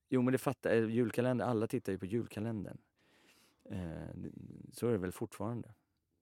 jo 0.09 0.23
men 0.23 0.33
det 0.33 0.39
fattar 0.39 0.71
eh, 0.71 0.91
julkalender, 0.91 1.45
alla 1.45 1.67
tittar 1.67 1.93
ju 1.93 1.99
på 1.99 2.07
julkalendern. 2.07 2.79
Eh, 3.71 4.31
så 4.73 4.89
är 4.89 4.93
det 4.93 4.99
väl 4.99 5.13
fortfarande. 5.13 5.75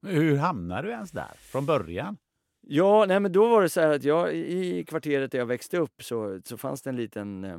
Hur 0.02 0.36
hamnade 0.36 0.88
du 0.88 0.90
ens 0.90 1.10
där 1.10 1.32
från 1.36 1.66
början? 1.66 2.16
Ja, 2.60 3.04
nej 3.08 3.20
men 3.20 3.32
då 3.32 3.48
var 3.48 3.62
det 3.62 3.68
så 3.68 3.80
här 3.80 3.90
att 3.90 4.04
jag 4.04 4.34
i 4.34 4.84
kvarteret 4.84 5.32
där 5.32 5.38
jag 5.38 5.46
växte 5.46 5.78
upp 5.78 6.02
så, 6.02 6.40
så 6.44 6.56
fanns 6.56 6.82
det 6.82 6.90
en 6.90 6.96
liten 6.96 7.44
eh, 7.44 7.58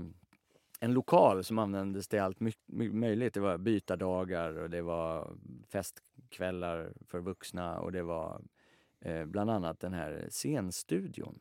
en 0.79 0.93
lokal 0.93 1.43
som 1.43 1.59
användes 1.59 2.07
till 2.07 2.21
allt 2.21 2.39
möjligt. 2.91 3.33
Det 3.33 3.39
var 3.39 3.57
bytardagar 3.57 4.57
och 4.57 4.69
det 4.69 4.81
var 4.81 5.37
festkvällar 5.67 6.93
för 7.07 7.19
vuxna 7.19 7.79
och 7.79 7.91
det 7.91 8.03
var 8.03 8.41
Eh, 9.05 9.25
bland 9.25 9.49
annat 9.49 9.79
den 9.79 9.93
här 9.93 10.27
scenstudion. 10.29 11.39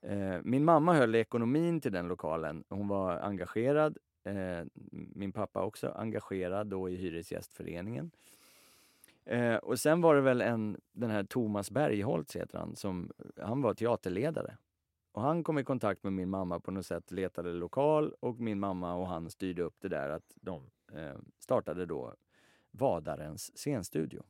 Eh, 0.00 0.38
min 0.42 0.64
mamma 0.64 0.94
höll 0.94 1.14
ekonomin 1.14 1.80
till 1.80 1.92
den 1.92 2.08
lokalen. 2.08 2.64
Hon 2.68 2.88
var 2.88 3.18
engagerad. 3.18 3.98
Eh, 4.24 4.64
min 4.90 5.32
pappa 5.32 5.62
också 5.62 5.88
engagerad 5.88 6.66
då 6.66 6.88
i 6.88 6.96
Hyresgästföreningen. 6.96 8.10
Och 9.62 9.80
sen 9.80 10.00
var 10.00 10.14
det 10.14 10.20
väl 10.20 10.40
en, 10.40 10.80
den 10.92 11.10
här 11.10 11.24
Thomas 11.24 11.70
Bergholtz 11.70 12.36
heter 12.36 12.58
han, 12.58 12.76
som, 12.76 13.12
han 13.36 13.62
var 13.62 13.74
teaterledare. 13.74 14.56
Och 15.12 15.22
han 15.22 15.44
kom 15.44 15.58
i 15.58 15.64
kontakt 15.64 16.02
med 16.02 16.12
min 16.12 16.30
mamma 16.30 16.60
på 16.60 16.70
något 16.70 16.86
sätt, 16.86 17.10
letade 17.10 17.52
lokal 17.52 18.14
och 18.20 18.40
min 18.40 18.60
mamma 18.60 18.94
och 18.94 19.06
han 19.06 19.30
styrde 19.30 19.62
upp 19.62 19.74
det 19.80 19.88
där 19.88 20.10
att 20.10 20.34
de 20.34 20.62
startade 21.38 21.86
då 21.86 22.14
Vadarens 22.70 23.58
scenstudio. 23.58 24.22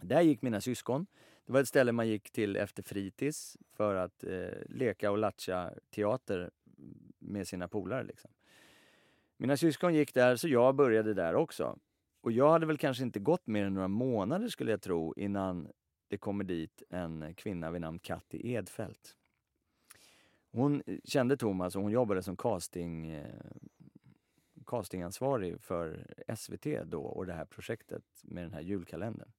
Där 0.00 0.20
gick 0.20 0.42
mina 0.42 0.60
syskon. 0.60 1.06
Det 1.48 1.52
var 1.52 1.60
ett 1.60 1.68
ställe 1.68 1.92
man 1.92 2.08
gick 2.08 2.30
till 2.30 2.56
efter 2.56 2.82
fritids 2.82 3.56
för 3.72 3.94
att 3.94 4.24
eh, 4.24 4.48
leka 4.66 5.10
och 5.10 5.18
latcha 5.18 5.70
teater 5.90 6.50
med 7.18 7.48
sina 7.48 7.68
polare. 7.68 8.02
Liksom. 8.04 8.30
Mina 9.36 9.56
syskon 9.56 9.94
gick 9.94 10.14
där, 10.14 10.36
så 10.36 10.48
jag 10.48 10.74
började 10.74 11.14
där 11.14 11.34
också. 11.34 11.78
Och 12.20 12.32
jag 12.32 12.50
hade 12.50 12.66
väl 12.66 12.78
kanske 12.78 13.02
inte 13.02 13.20
gått 13.20 13.46
mer 13.46 13.64
än 13.64 13.74
några 13.74 13.88
månader 13.88 14.48
skulle 14.48 14.70
jag 14.70 14.82
tro 14.82 15.14
innan 15.16 15.68
det 16.08 16.18
kommer 16.18 16.44
dit 16.44 16.82
en 16.90 17.34
kvinna 17.34 17.70
vid 17.70 17.80
namn 17.80 17.98
Katti 17.98 18.52
Edfeldt. 18.52 19.16
Hon 20.52 20.82
eh, 20.86 20.98
kände 21.04 21.36
Thomas 21.36 21.76
och 21.76 21.82
hon 21.82 21.92
jobbade 21.92 22.22
som 22.22 22.36
casting, 22.36 23.10
eh, 23.10 23.34
castingansvarig 24.66 25.60
för 25.60 26.14
SVT 26.36 26.84
då 26.84 27.02
och 27.02 27.26
det 27.26 27.32
här 27.32 27.44
projektet 27.44 28.04
med 28.22 28.44
den 28.44 28.52
här 28.52 28.60
julkalendern. 28.60 29.32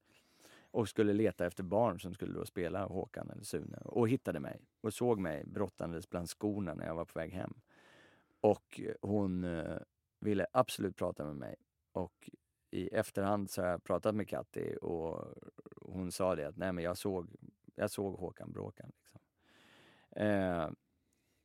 Och 0.72 0.90
skulle 0.90 1.14
leta 1.14 1.46
efter 1.46 1.64
barn 1.64 2.00
som 2.00 2.14
skulle 2.14 2.34
då 2.34 2.46
spela 2.46 2.86
Håkan 2.86 3.30
eller 3.30 3.44
Sune 3.44 3.78
och 3.78 4.10
hittade 4.10 4.40
mig 4.40 4.60
och 4.82 4.94
såg 4.94 5.20
mig 5.20 5.44
brottandes 5.46 6.10
bland 6.10 6.30
skorna 6.30 6.74
när 6.74 6.86
jag 6.86 6.96
var 6.96 7.06
på 7.06 7.20
väg 7.20 7.32
hem. 7.32 7.54
Och 8.42 8.82
eh, 8.84 8.94
hon 9.02 9.44
eh, 9.44 9.78
ville 10.20 10.46
absolut 10.52 10.96
prata 10.96 11.26
med 11.26 11.36
mig. 11.36 11.56
Och 11.92 12.30
i 12.72 12.88
efterhand 12.88 13.50
så 13.50 13.62
har 13.62 13.70
jag 13.70 13.84
pratat 13.84 14.16
med 14.16 14.30
Katti 14.30 14.78
och 14.82 15.26
hon 15.76 16.12
sa 16.12 16.36
det 16.36 16.48
att 16.48 16.58
nej 16.58 16.74
men 16.74 16.84
jag 16.84 16.98
såg, 16.98 17.28
jag 17.76 17.92
såg 17.92 18.16
Håkan 18.16 18.52
Bråkan. 18.52 18.92
Liksom. 18.96 19.20
Eh, 20.12 20.70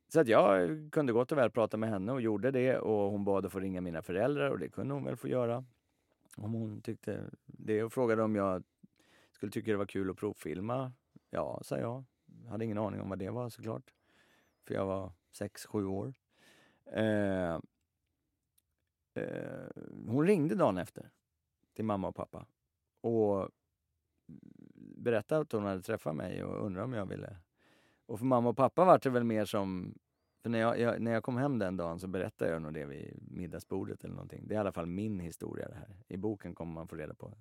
så 0.07 0.19
att 0.19 0.27
jag 0.27 0.69
kunde 0.91 1.13
gott 1.13 1.31
och 1.31 1.37
väl 1.37 1.51
prata 1.51 1.77
med 1.77 1.89
henne 1.89 2.11
och 2.11 2.21
gjorde 2.21 2.51
det 2.51 2.79
och 2.79 3.11
hon 3.11 3.25
bad 3.25 3.45
att 3.45 3.51
få 3.51 3.59
ringa 3.59 3.81
mina 3.81 4.01
föräldrar 4.01 4.49
och 4.49 4.59
det 4.59 4.69
kunde 4.69 4.93
hon 4.93 5.05
väl 5.05 5.17
få 5.17 5.27
göra. 5.27 5.65
Om 6.37 6.53
hon 6.53 6.81
tyckte 6.81 7.29
det 7.45 7.83
och 7.83 7.93
frågade 7.93 8.23
om 8.23 8.35
jag 8.35 8.63
skulle 9.35 9.51
tycka 9.51 9.71
det 9.71 9.77
var 9.77 9.85
kul 9.85 10.09
att 10.09 10.17
provfilma. 10.17 10.91
Ja, 11.29 11.59
sa 11.63 11.77
jag. 11.77 12.03
Hade 12.49 12.65
ingen 12.65 12.77
aning 12.77 13.01
om 13.01 13.09
vad 13.09 13.19
det 13.19 13.29
var 13.29 13.49
såklart. 13.49 13.93
För 14.67 14.73
jag 14.73 14.85
var 14.85 15.11
sex 15.31 15.65
sju 15.65 15.85
år. 15.85 16.13
Eh, 16.85 17.59
eh, 19.13 19.67
hon 20.07 20.27
ringde 20.27 20.55
dagen 20.55 20.77
efter 20.77 21.11
till 21.73 21.85
mamma 21.85 22.07
och 22.07 22.15
pappa 22.15 22.45
och 23.01 23.49
berättade 24.97 25.41
att 25.41 25.51
hon 25.51 25.63
hade 25.63 25.81
träffat 25.81 26.15
mig 26.15 26.43
och 26.43 26.65
undrade 26.65 26.85
om 26.85 26.93
jag 26.93 27.05
ville. 27.05 27.37
Och 28.05 28.19
för 28.19 28.25
mamma 28.25 28.49
och 28.49 28.57
pappa 28.57 28.85
var 28.85 28.99
det 29.03 29.09
väl 29.09 29.23
mer 29.23 29.45
som 29.45 29.95
för 30.41 30.49
när 30.49 30.59
jag, 30.59 30.79
jag, 30.79 31.01
när 31.01 31.11
jag 31.11 31.23
kom 31.23 31.37
hem 31.37 31.59
den 31.59 31.77
dagen 31.77 31.99
så 31.99 32.07
berättade 32.07 32.51
jag 32.51 32.61
nog 32.61 32.73
det 32.73 32.85
vid 32.85 33.17
middagsbordet 33.31 34.03
eller 34.03 34.13
någonting. 34.13 34.47
Det 34.47 34.53
är 34.53 34.57
i 34.57 34.59
alla 34.59 34.71
fall 34.71 34.85
min 34.85 35.19
historia 35.19 35.67
det 35.67 35.75
här. 35.75 35.97
I 36.07 36.17
boken 36.17 36.55
kommer 36.55 36.73
man 36.73 36.87
få 36.87 36.95
reda 36.95 37.13
på 37.13 37.33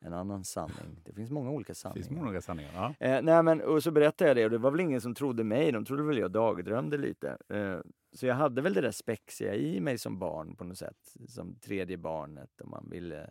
en 0.00 0.12
annan 0.12 0.44
sanning. 0.44 1.02
Det 1.04 1.12
finns 1.12 1.30
många 1.30 1.50
olika 1.50 1.74
sanningar. 1.74 2.02
Det 2.02 2.08
finns 2.08 2.24
många 2.24 2.40
sanningar, 2.40 2.72
ja. 2.74 3.06
Eh, 3.06 3.22
nej, 3.22 3.42
men, 3.42 3.60
och 3.60 3.82
så 3.82 3.90
berättade 3.90 4.30
jag 4.30 4.36
det 4.36 4.44
och 4.44 4.50
det 4.50 4.58
var 4.58 4.70
väl 4.70 4.80
ingen 4.80 5.00
som 5.00 5.14
trodde 5.14 5.44
mig. 5.44 5.72
De 5.72 5.84
trodde 5.84 6.02
väl 6.02 6.18
jag 6.18 6.30
dagdrömde 6.30 6.96
lite. 6.96 7.38
Eh, 7.48 7.78
så 8.12 8.26
jag 8.26 8.34
hade 8.34 8.62
väl 8.62 8.74
det 8.74 8.80
där 8.80 8.90
spexiga 8.90 9.54
i 9.54 9.80
mig 9.80 9.98
som 9.98 10.18
barn 10.18 10.56
på 10.56 10.64
något 10.64 10.78
sätt. 10.78 11.16
Som 11.28 11.54
tredje 11.54 11.96
barnet 11.96 12.60
och 12.60 12.68
man 12.68 12.88
ville 12.90 13.30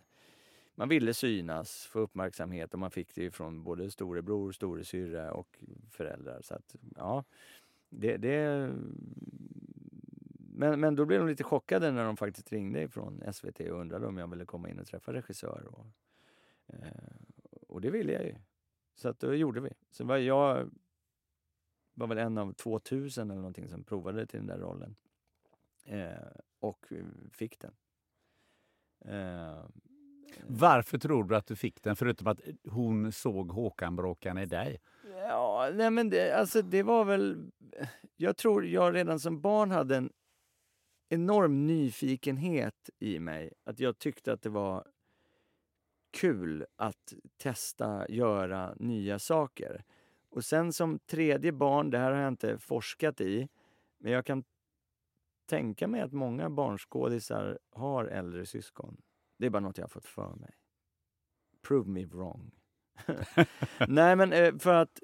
man 0.76 0.90
ville 0.90 1.14
synas, 1.14 1.86
få 1.86 2.00
uppmärksamhet 2.00 2.74
och 2.74 2.80
man 2.80 2.92
fick 2.92 3.16
det 3.16 3.32
från 3.32 3.64
både 3.64 3.92
storebror, 3.92 4.52
storasyrra 4.52 5.34
och 5.34 5.64
föräldrar. 5.90 6.42
Så 6.42 6.54
att, 6.54 6.76
ja, 6.96 7.24
det, 7.90 8.18
det, 8.18 8.72
men, 10.58 10.80
men 10.80 10.96
då 10.96 11.06
blev 11.06 11.20
de 11.20 11.28
lite 11.28 11.44
chockade 11.44 11.92
när 11.92 12.06
de 12.06 12.18
faktiskt 12.18 12.52
ringde 12.52 12.82
ifrån 12.82 13.24
SVT 13.34 13.60
och 13.60 13.80
undrade 13.80 14.08
om 14.08 14.18
jag 14.18 14.28
ville 14.28 14.46
komma 14.46 14.70
in 14.70 14.80
och 14.80 14.88
träffa 14.88 15.14
regissör. 15.14 15.64
Och, 15.68 15.86
och 17.68 17.82
det 17.82 17.90
ville 17.90 18.14
jag 18.14 18.24
ju. 18.26 18.36
Så 18.96 19.10
att 19.10 19.20
då 19.20 19.34
gjorde 19.34 19.62
vi. 19.62 19.70
Så 19.92 20.04
var 20.06 20.18
jag 20.18 20.70
var 21.94 22.08
väl 22.08 22.18
en 22.18 22.38
av 22.38 22.54
2000 22.54 23.32
eller 23.32 23.42
någonting 23.42 23.70
som 23.70 23.84
provade 23.84 24.26
till 24.26 24.40
den 24.40 24.48
där 24.48 24.60
rollen. 24.60 24.96
Eh, 25.84 26.28
och 26.60 26.86
fick 27.32 27.60
den. 27.60 27.74
Eh, 29.06 29.66
Varför 30.48 30.98
tror 30.98 31.24
du 31.24 31.36
att 31.36 31.48
du 31.48 31.56
fick 31.56 31.84
den, 31.84 31.96
förutom 31.96 32.28
att 32.28 32.42
hon 32.70 33.12
såg 33.12 33.52
Håkan-bråkan 33.52 34.38
i 34.38 34.46
dig? 34.46 34.82
Ja, 35.16 35.72
nej 35.74 35.92
men 35.92 36.10
det, 36.10 36.32
alltså 36.32 36.62
det 36.62 36.84
var 36.84 37.06
väl... 37.06 37.52
Jag 38.16 38.38
tror 38.38 38.66
jag 38.66 38.96
redan 38.96 39.20
som 39.20 39.42
barn 39.42 39.72
hade 39.72 39.96
en 39.96 40.14
enorm 41.10 41.68
nyfikenhet 41.68 42.90
i 43.00 43.20
mig. 43.20 43.54
Att 43.64 43.80
jag 43.80 44.00
tyckte 44.00 44.34
att 44.34 44.42
det 44.42 44.50
var 44.50 44.88
kul 46.18 46.66
att 46.76 47.14
testa, 47.38 48.06
göra 48.10 48.74
nya 48.80 49.20
saker. 49.20 49.84
Och 50.30 50.46
sen 50.46 50.74
som 50.74 51.00
tredje 51.00 51.52
barn, 51.52 51.90
det 51.90 51.98
här 51.98 52.12
har 52.12 52.20
jag 52.20 52.28
inte 52.28 52.58
forskat 52.58 53.22
i, 53.22 53.48
men 53.98 54.12
jag 54.12 54.26
kan 54.26 54.44
tänka 55.46 55.88
mig 55.88 56.02
att 56.02 56.14
många 56.14 56.50
barnskådisar 56.50 57.60
har 57.72 58.06
äldre 58.06 58.46
syskon. 58.46 59.02
Det 59.38 59.46
är 59.46 59.50
bara 59.50 59.60
något 59.60 59.78
jag 59.78 59.84
har 59.84 59.90
fått 59.90 60.06
för 60.06 60.36
mig. 60.36 60.54
Prove 61.68 61.90
me 61.90 62.06
wrong. 62.06 62.52
Nej, 63.88 64.16
men 64.16 64.34
eh, 64.34 64.58
för 64.58 64.74
att 64.74 65.00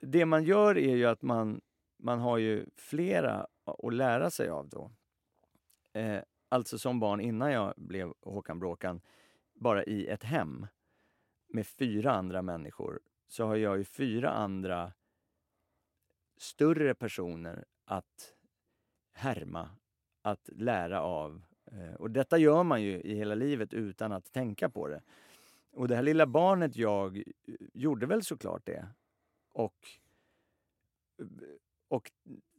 det 0.00 0.26
man 0.26 0.44
gör 0.44 0.78
är 0.78 0.96
ju 0.96 1.06
att 1.06 1.22
man, 1.22 1.60
man 1.98 2.18
har 2.18 2.38
ju 2.38 2.66
flera 2.76 3.46
att 3.64 3.94
lära 3.94 4.30
sig 4.30 4.48
av 4.48 4.68
då. 4.68 4.92
Eh, 5.92 6.22
alltså 6.48 6.78
som 6.78 7.00
barn 7.00 7.20
innan 7.20 7.52
jag 7.52 7.74
blev 7.76 8.12
Håkan 8.22 8.58
Bråkan, 8.58 9.00
bara 9.60 9.84
i 9.84 10.06
ett 10.06 10.24
hem 10.24 10.66
med 11.48 11.66
fyra 11.66 12.12
andra 12.12 12.42
människor, 12.42 13.00
så 13.28 13.46
har 13.46 13.56
jag 13.56 13.78
ju 13.78 13.84
fyra 13.84 14.30
andra 14.30 14.92
större 16.36 16.94
personer 16.94 17.64
att 17.84 18.34
härma, 19.12 19.70
att 20.22 20.48
lära 20.52 21.02
av. 21.02 21.42
Eh, 21.72 21.94
och 21.94 22.10
detta 22.10 22.38
gör 22.38 22.62
man 22.62 22.82
ju 22.82 23.00
i 23.00 23.14
hela 23.14 23.34
livet 23.34 23.74
utan 23.74 24.12
att 24.12 24.32
tänka 24.32 24.70
på 24.70 24.88
det. 24.88 25.02
Och 25.70 25.88
det 25.88 25.96
här 25.96 26.02
lilla 26.02 26.26
barnet 26.26 26.76
jag 26.76 27.16
eh, 27.16 27.22
gjorde 27.74 28.06
väl 28.06 28.24
såklart 28.24 28.66
det. 28.66 28.88
Och, 29.52 29.88
eh, 31.18 31.26
och 31.88 32.10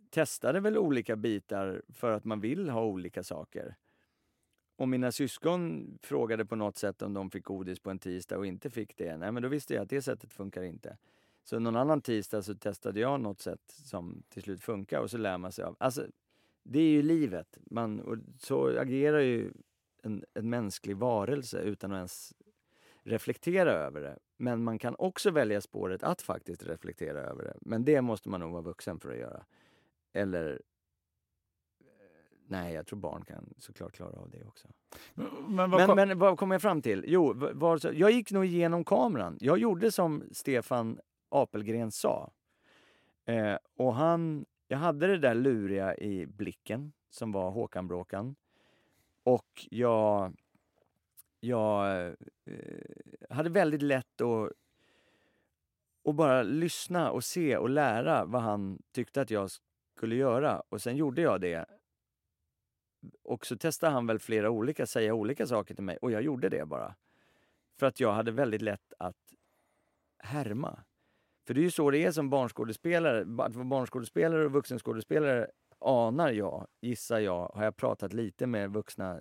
testade 0.09 0.59
väl 0.59 0.77
olika 0.77 1.15
bitar 1.15 1.81
för 1.89 2.11
att 2.11 2.25
man 2.25 2.39
vill 2.39 2.69
ha 2.69 2.85
olika 2.85 3.23
saker. 3.23 3.75
Om 4.82 4.89
mina 4.89 5.11
syskon 5.11 5.88
frågade 6.01 6.45
på 6.45 6.55
något 6.55 6.77
sätt 6.77 7.01
om 7.01 7.13
de 7.13 7.29
fick 7.29 7.43
godis 7.43 7.79
på 7.79 7.89
en 7.89 7.99
tisdag 7.99 8.38
och 8.38 8.45
inte 8.45 8.69
fick 8.69 8.97
det. 8.97 9.17
Nej, 9.17 9.32
men 9.32 9.43
då 9.43 9.49
visste 9.49 9.73
jag 9.73 9.84
att 9.84 9.89
det 9.89 10.01
sättet 10.01 10.34
funkar 10.34 10.63
inte. 10.63 10.97
Så 11.43 11.59
någon 11.59 11.75
annan 11.75 12.01
tisdag 12.01 12.41
så 12.41 12.55
testade 12.55 12.99
jag 12.99 13.21
något 13.21 13.41
sätt 13.41 13.61
som 13.67 14.23
till 14.29 14.41
slut 14.41 14.63
funkar 14.63 14.99
och 14.99 15.11
så 15.11 15.17
lär 15.17 15.38
man 15.38 15.51
sig 15.51 15.65
av. 15.65 15.75
Alltså, 15.79 16.05
det 16.63 16.79
är 16.79 16.89
ju 16.89 17.01
livet. 17.01 17.57
Man, 17.61 17.99
och 17.99 18.17
så 18.39 18.79
agerar 18.79 19.19
ju 19.19 19.51
en, 20.03 20.25
en 20.34 20.49
mänsklig 20.49 20.97
varelse 20.97 21.59
utan 21.59 21.91
att 21.91 21.97
ens 21.97 22.34
reflektera 23.03 23.71
över 23.71 24.01
det. 24.01 24.19
Men 24.38 24.63
man 24.63 24.79
kan 24.79 24.95
också 24.99 25.32
välja 25.32 25.61
spåret 25.61 26.03
att 26.03 26.21
faktiskt 26.21 26.63
reflektera 26.63 27.19
över 27.19 27.43
det. 27.43 27.57
Men 27.61 27.86
det 27.86 28.01
måste 28.01 28.29
man 28.29 28.39
nog 28.39 28.51
vara 28.51 28.61
vuxen 28.61 28.99
för 28.99 29.11
att 29.11 29.19
göra. 29.19 29.45
Eller 30.13 30.61
Nej, 32.51 32.73
jag 32.73 32.87
tror 32.87 32.99
barn 32.99 33.25
kan 33.25 33.53
såklart 33.57 33.93
klara 33.93 34.19
av 34.19 34.29
det 34.29 34.43
också. 34.43 34.67
Men 35.47 35.71
vad, 35.71 35.85
kom... 35.85 35.95
men, 35.95 36.07
men 36.07 36.19
vad 36.19 36.37
kom 36.37 36.51
jag 36.51 36.61
fram 36.61 36.81
till? 36.81 37.05
Jo, 37.07 37.33
var, 37.53 37.93
jag 37.93 38.11
gick 38.11 38.31
nog 38.31 38.45
igenom 38.45 38.83
kameran. 38.83 39.37
Jag 39.41 39.57
gjorde 39.57 39.91
som 39.91 40.23
Stefan 40.31 40.99
Apelgren 41.29 41.91
sa. 41.91 42.31
Eh, 43.25 43.57
och 43.77 43.93
han, 43.93 44.45
jag 44.67 44.77
hade 44.77 45.07
det 45.07 45.17
där 45.17 45.35
luriga 45.35 45.95
i 45.97 46.25
blicken 46.25 46.93
som 47.09 47.31
var 47.31 47.51
Håkan 47.51 47.87
Bråkan. 47.87 48.35
Och 49.23 49.67
jag, 49.69 50.33
jag 51.39 52.07
eh, 52.07 52.13
hade 53.29 53.49
väldigt 53.49 53.81
lätt 53.81 54.21
att 54.21 54.51
och 56.03 56.15
bara 56.15 56.43
lyssna 56.43 57.11
och 57.11 57.23
se 57.23 57.57
och 57.57 57.69
lära 57.69 58.25
vad 58.25 58.41
han 58.41 58.81
tyckte 58.91 59.21
att 59.21 59.31
jag 59.31 59.49
skulle 59.95 60.15
göra. 60.15 60.63
Och 60.69 60.81
sen 60.81 60.97
gjorde 60.97 61.21
jag 61.21 61.41
det 61.41 61.65
och 63.23 63.45
så 63.45 63.57
testade 63.57 63.93
han 63.93 64.07
väl 64.07 64.19
flera 64.19 64.49
olika, 64.49 64.85
säga 64.85 65.13
olika 65.13 65.47
saker 65.47 65.75
till 65.75 65.83
mig 65.83 65.97
och 65.97 66.11
jag 66.11 66.21
gjorde 66.21 66.49
det 66.49 66.65
bara. 66.65 66.95
För 67.79 67.85
att 67.85 67.99
jag 67.99 68.13
hade 68.13 68.31
väldigt 68.31 68.61
lätt 68.61 68.93
att 68.99 69.33
härma. 70.17 70.83
För 71.47 71.53
det 71.53 71.61
är 71.61 71.63
ju 71.63 71.71
så 71.71 71.91
det 71.91 72.03
är 72.03 72.11
som 72.11 72.29
barnskådespelare. 72.29 73.21
Att 73.21 73.55
vara 73.55 73.65
barnskådespelare 73.65 74.45
och 74.45 74.51
vuxenskådespelare 74.51 75.47
anar 75.79 76.31
jag, 76.31 76.67
gissar 76.81 77.19
jag, 77.19 77.51
har 77.55 77.63
jag 77.63 77.77
pratat 77.77 78.13
lite 78.13 78.47
med 78.47 78.73
vuxna 78.73 79.19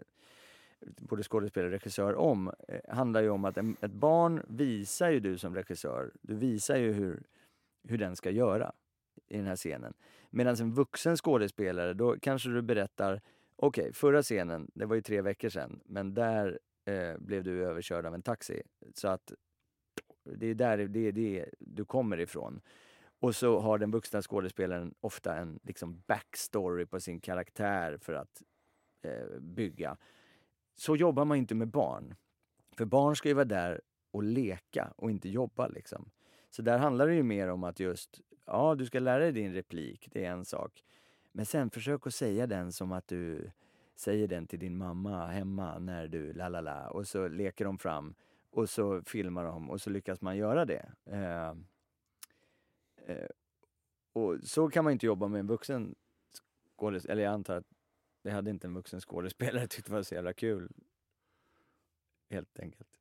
både 0.87 1.23
skådespelare 1.23 1.69
och 1.69 1.73
regissör 1.73 2.15
om, 2.15 2.53
eh, 2.69 2.95
handlar 2.95 3.23
ju 3.23 3.31
om 3.31 3.45
att 3.45 3.57
en, 3.57 3.77
ett 3.81 3.93
barn 3.93 4.43
visar 4.49 5.11
ju 5.11 5.21
du 5.21 5.39
som 5.39 5.55
regissör. 5.55 6.13
Du 6.23 6.35
visar 6.35 6.77
ju 6.77 6.93
hur, 6.93 7.23
hur 7.89 7.99
den 7.99 8.17
ska 8.17 8.31
göra 8.31 8.73
i 9.29 9.37
den 9.37 9.47
här 9.47 9.57
scenen. 9.57 9.95
Medan 10.31 10.57
en 10.57 10.75
vuxen 10.75 11.17
skådespelare, 11.17 11.95
då 11.95 12.17
kanske 12.23 12.49
du 12.49 12.63
berättar 12.63 13.21
Okej, 13.63 13.83
okay, 13.83 13.93
förra 13.93 14.23
scenen, 14.23 14.71
det 14.75 14.87
var 14.87 14.95
ju 14.95 15.03
tre 15.03 15.21
veckor 15.21 15.49
sedan, 15.49 15.81
men 15.85 16.15
där 16.15 16.59
eh, 16.85 17.19
blev 17.19 17.45
du 17.45 17.65
överkörd 17.65 18.07
av 18.07 18.15
en 18.15 18.23
taxi. 18.23 18.63
Så 18.95 19.09
att 19.09 19.33
det 20.25 20.47
är 20.47 20.55
där 20.55 20.77
det 20.77 21.01
är 21.01 21.13
det 21.13 21.47
du 21.59 21.85
kommer 21.85 22.21
ifrån. 22.21 22.61
Och 23.19 23.37
så 23.37 23.61
har 23.61 23.79
den 23.79 23.91
vuxna 23.91 24.23
skådespelaren 24.23 24.95
ofta 25.01 25.37
en 25.37 25.61
liksom 25.63 26.03
backstory 26.07 26.87
på 26.87 27.01
sin 27.01 27.21
karaktär 27.21 27.99
för 28.03 28.13
att 28.13 28.43
eh, 29.03 29.41
bygga. 29.41 29.97
Så 30.77 30.97
jobbar 30.97 31.25
man 31.25 31.39
inte 31.39 31.55
med 31.55 31.69
barn. 31.69 32.15
För 32.77 32.85
barn 32.85 33.17
ska 33.17 33.29
ju 33.29 33.35
vara 33.35 33.45
där 33.45 33.81
och 34.11 34.23
leka 34.23 34.93
och 34.97 35.11
inte 35.11 35.29
jobba 35.29 35.69
liksom. 35.69 36.11
Så 36.51 36.63
där 36.63 36.79
handlar 36.79 37.07
det 37.07 37.15
ju 37.15 37.23
mer 37.23 37.49
om 37.49 37.65
att 37.65 37.81
just, 37.81 38.21
ja 38.47 38.75
du 38.75 38.87
ska 38.87 38.99
lära 38.99 39.19
dig 39.19 39.33
din 39.33 39.53
replik, 39.53 40.09
det 40.13 40.25
är 40.25 40.31
en 40.31 40.45
sak. 40.45 40.85
Men 41.33 41.47
sen 41.47 41.71
försök 41.71 42.07
att 42.07 42.15
säga 42.15 42.47
den 42.47 42.73
som 42.73 42.93
att 42.93 43.09
du 43.09 43.51
säger 43.95 44.29
den 44.29 44.47
till 44.47 44.59
din 44.59 44.77
mamma 44.77 45.27
hemma 45.27 45.79
när 45.79 46.09
du 46.09 46.33
la 46.33 46.49
la 46.49 46.61
la 46.61 46.89
och 46.91 47.09
så 47.09 47.29
leker 47.29 47.65
de 47.65 47.79
fram 47.79 48.15
och 48.51 48.71
så 48.71 49.03
filmar 49.03 49.45
de 49.45 49.71
och 49.71 49.81
så 49.81 49.91
lyckas 49.91 50.21
man 50.21 50.37
göra 50.37 50.65
det. 50.65 50.93
Eh, 51.05 51.55
eh, 53.07 53.29
och 54.13 54.39
så 54.43 54.71
kan 54.71 54.85
man 54.85 54.93
inte 54.93 55.07
jobba 55.07 55.29
med 55.29 55.41
en 55.41 55.47
vuxen 55.47 55.95
skådespelare, 56.77 57.13
eller 57.13 57.23
jag 57.23 57.35
antar 57.35 57.57
att 57.57 57.67
det 58.23 58.31
hade 58.31 58.51
inte 58.51 58.67
en 58.67 58.75
vuxen 58.75 59.01
skådespelare 59.01 59.67
tyckt 59.69 59.89
var 59.89 60.03
så 60.03 60.15
jävla 60.15 60.33
kul. 60.33 60.73
Helt 62.31 62.59
enkelt. 62.59 63.00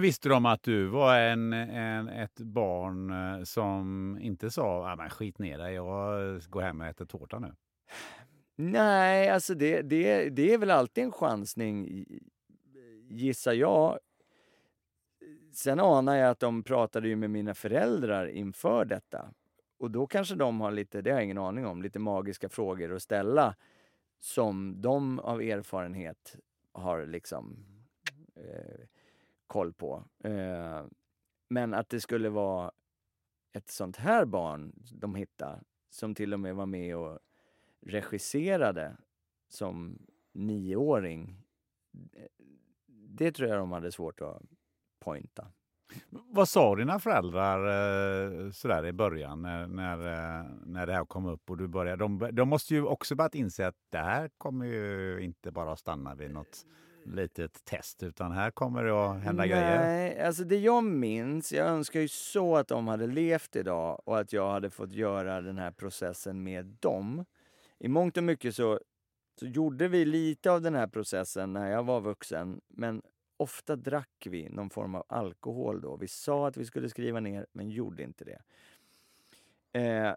Visste 0.00 0.28
de 0.28 0.46
att 0.46 0.62
du 0.62 0.86
var 0.86 1.18
en, 1.18 1.52
en, 1.52 2.08
ett 2.08 2.40
barn 2.40 3.10
eh, 3.10 3.44
som 3.44 4.18
inte 4.20 4.50
sa 4.50 4.92
ah, 4.92 5.08
skit 5.08 5.38
ner 5.38 5.58
dig, 5.58 5.74
jag 5.74 6.40
går 6.48 6.62
hem 6.62 6.80
och 6.80 6.86
äter 6.86 7.04
tårta 7.04 7.38
nu? 7.38 7.54
Nej, 8.56 9.28
alltså 9.28 9.54
det, 9.54 9.82
det, 9.82 10.28
det 10.28 10.54
är 10.54 10.58
väl 10.58 10.70
alltid 10.70 11.04
en 11.04 11.12
chansning, 11.12 12.04
gissar 13.08 13.52
jag. 13.52 13.98
Sen 15.52 15.80
anar 15.80 16.16
jag 16.16 16.30
att 16.30 16.40
de 16.40 16.62
pratade 16.62 17.08
ju 17.08 17.16
med 17.16 17.30
mina 17.30 17.54
föräldrar 17.54 18.26
inför 18.26 18.84
detta. 18.84 19.32
Och 19.78 19.90
då 19.90 20.06
kanske 20.06 20.34
de 20.34 20.60
har 20.60 20.70
lite, 20.70 21.02
det 21.02 21.10
har 21.10 21.18
jag 21.18 21.24
ingen 21.24 21.38
aning 21.38 21.66
om, 21.66 21.82
lite 21.82 21.98
magiska 21.98 22.48
frågor 22.48 22.94
att 22.94 23.02
ställa 23.02 23.56
som 24.20 24.82
de 24.82 25.18
av 25.18 25.42
erfarenhet 25.42 26.36
har 26.72 27.06
liksom 27.06 27.66
eh, 28.36 28.86
koll 29.52 29.72
på. 29.72 30.04
Eh, 30.24 30.84
men 31.48 31.74
att 31.74 31.88
det 31.88 32.00
skulle 32.00 32.28
vara 32.28 32.72
ett 33.52 33.68
sånt 33.68 33.96
här 33.96 34.24
barn 34.24 34.72
de 34.92 35.14
hittade, 35.14 35.62
som 35.90 36.14
till 36.14 36.34
och 36.34 36.40
med 36.40 36.54
var 36.54 36.66
med 36.66 36.96
och 36.96 37.18
regisserade 37.80 38.96
som 39.48 39.98
nioåring. 40.32 41.44
Eh, 42.12 42.26
det 42.88 43.32
tror 43.32 43.48
jag 43.48 43.58
de 43.58 43.72
hade 43.72 43.92
svårt 43.92 44.20
att 44.20 44.42
pointa. 45.00 45.46
Vad 46.10 46.48
sa 46.48 46.76
dina 46.76 46.98
föräldrar 46.98 47.58
eh, 47.66 48.50
sådär 48.50 48.86
i 48.86 48.92
början 48.92 49.42
när, 49.42 49.66
när, 49.66 49.98
eh, 49.98 50.46
när 50.66 50.86
det 50.86 50.92
här 50.92 51.04
kom 51.04 51.26
upp 51.26 51.50
och 51.50 51.56
du 51.56 51.68
började? 51.68 52.04
De, 52.04 52.28
de 52.32 52.48
måste 52.48 52.74
ju 52.74 52.84
också 52.84 53.14
börjat 53.14 53.34
inse 53.34 53.66
att 53.66 53.76
det 53.90 53.98
här 53.98 54.30
kommer 54.38 54.66
ju 54.66 55.20
inte 55.20 55.50
bara 55.50 55.76
stanna 55.76 56.14
vid 56.14 56.30
något 56.30 56.66
litet 57.04 57.64
test, 57.64 58.02
utan 58.02 58.32
här 58.32 58.50
kommer 58.50 58.84
det 58.84 58.92
att 58.92 59.22
hända 59.22 59.42
Nej, 59.42 59.48
grejer. 59.50 59.78
Nej, 59.78 60.22
alltså 60.22 60.44
det 60.44 60.58
jag 60.58 60.84
minns, 60.84 61.52
jag 61.52 61.68
önskar 61.68 62.00
ju 62.00 62.08
så 62.08 62.56
att 62.56 62.68
de 62.68 62.88
hade 62.88 63.06
levt 63.06 63.56
idag 63.56 64.02
och 64.04 64.18
att 64.20 64.32
jag 64.32 64.50
hade 64.50 64.70
fått 64.70 64.92
göra 64.92 65.40
den 65.40 65.58
här 65.58 65.70
processen 65.70 66.42
med 66.42 66.64
dem. 66.64 67.24
i 67.78 67.88
mångt 67.88 68.16
och 68.16 68.24
mycket 68.24 68.54
så, 68.54 68.80
så 69.40 69.46
gjorde 69.46 69.88
vi 69.88 70.04
lite 70.04 70.50
av 70.50 70.60
den 70.62 70.74
här 70.74 70.86
processen 70.86 71.52
när 71.52 71.70
jag 71.70 71.82
var 71.82 72.00
vuxen, 72.00 72.60
men 72.68 73.02
ofta 73.36 73.76
drack 73.76 74.26
vi 74.30 74.48
någon 74.48 74.70
form 74.70 74.94
av 74.94 75.04
alkohol 75.08 75.80
då. 75.80 75.96
Vi 75.96 76.08
sa 76.08 76.48
att 76.48 76.56
vi 76.56 76.64
skulle 76.64 76.88
skriva 76.88 77.20
ner, 77.20 77.46
men 77.52 77.70
gjorde 77.70 78.02
inte 78.02 78.24
det. 78.24 78.42
Eh, 79.80 80.14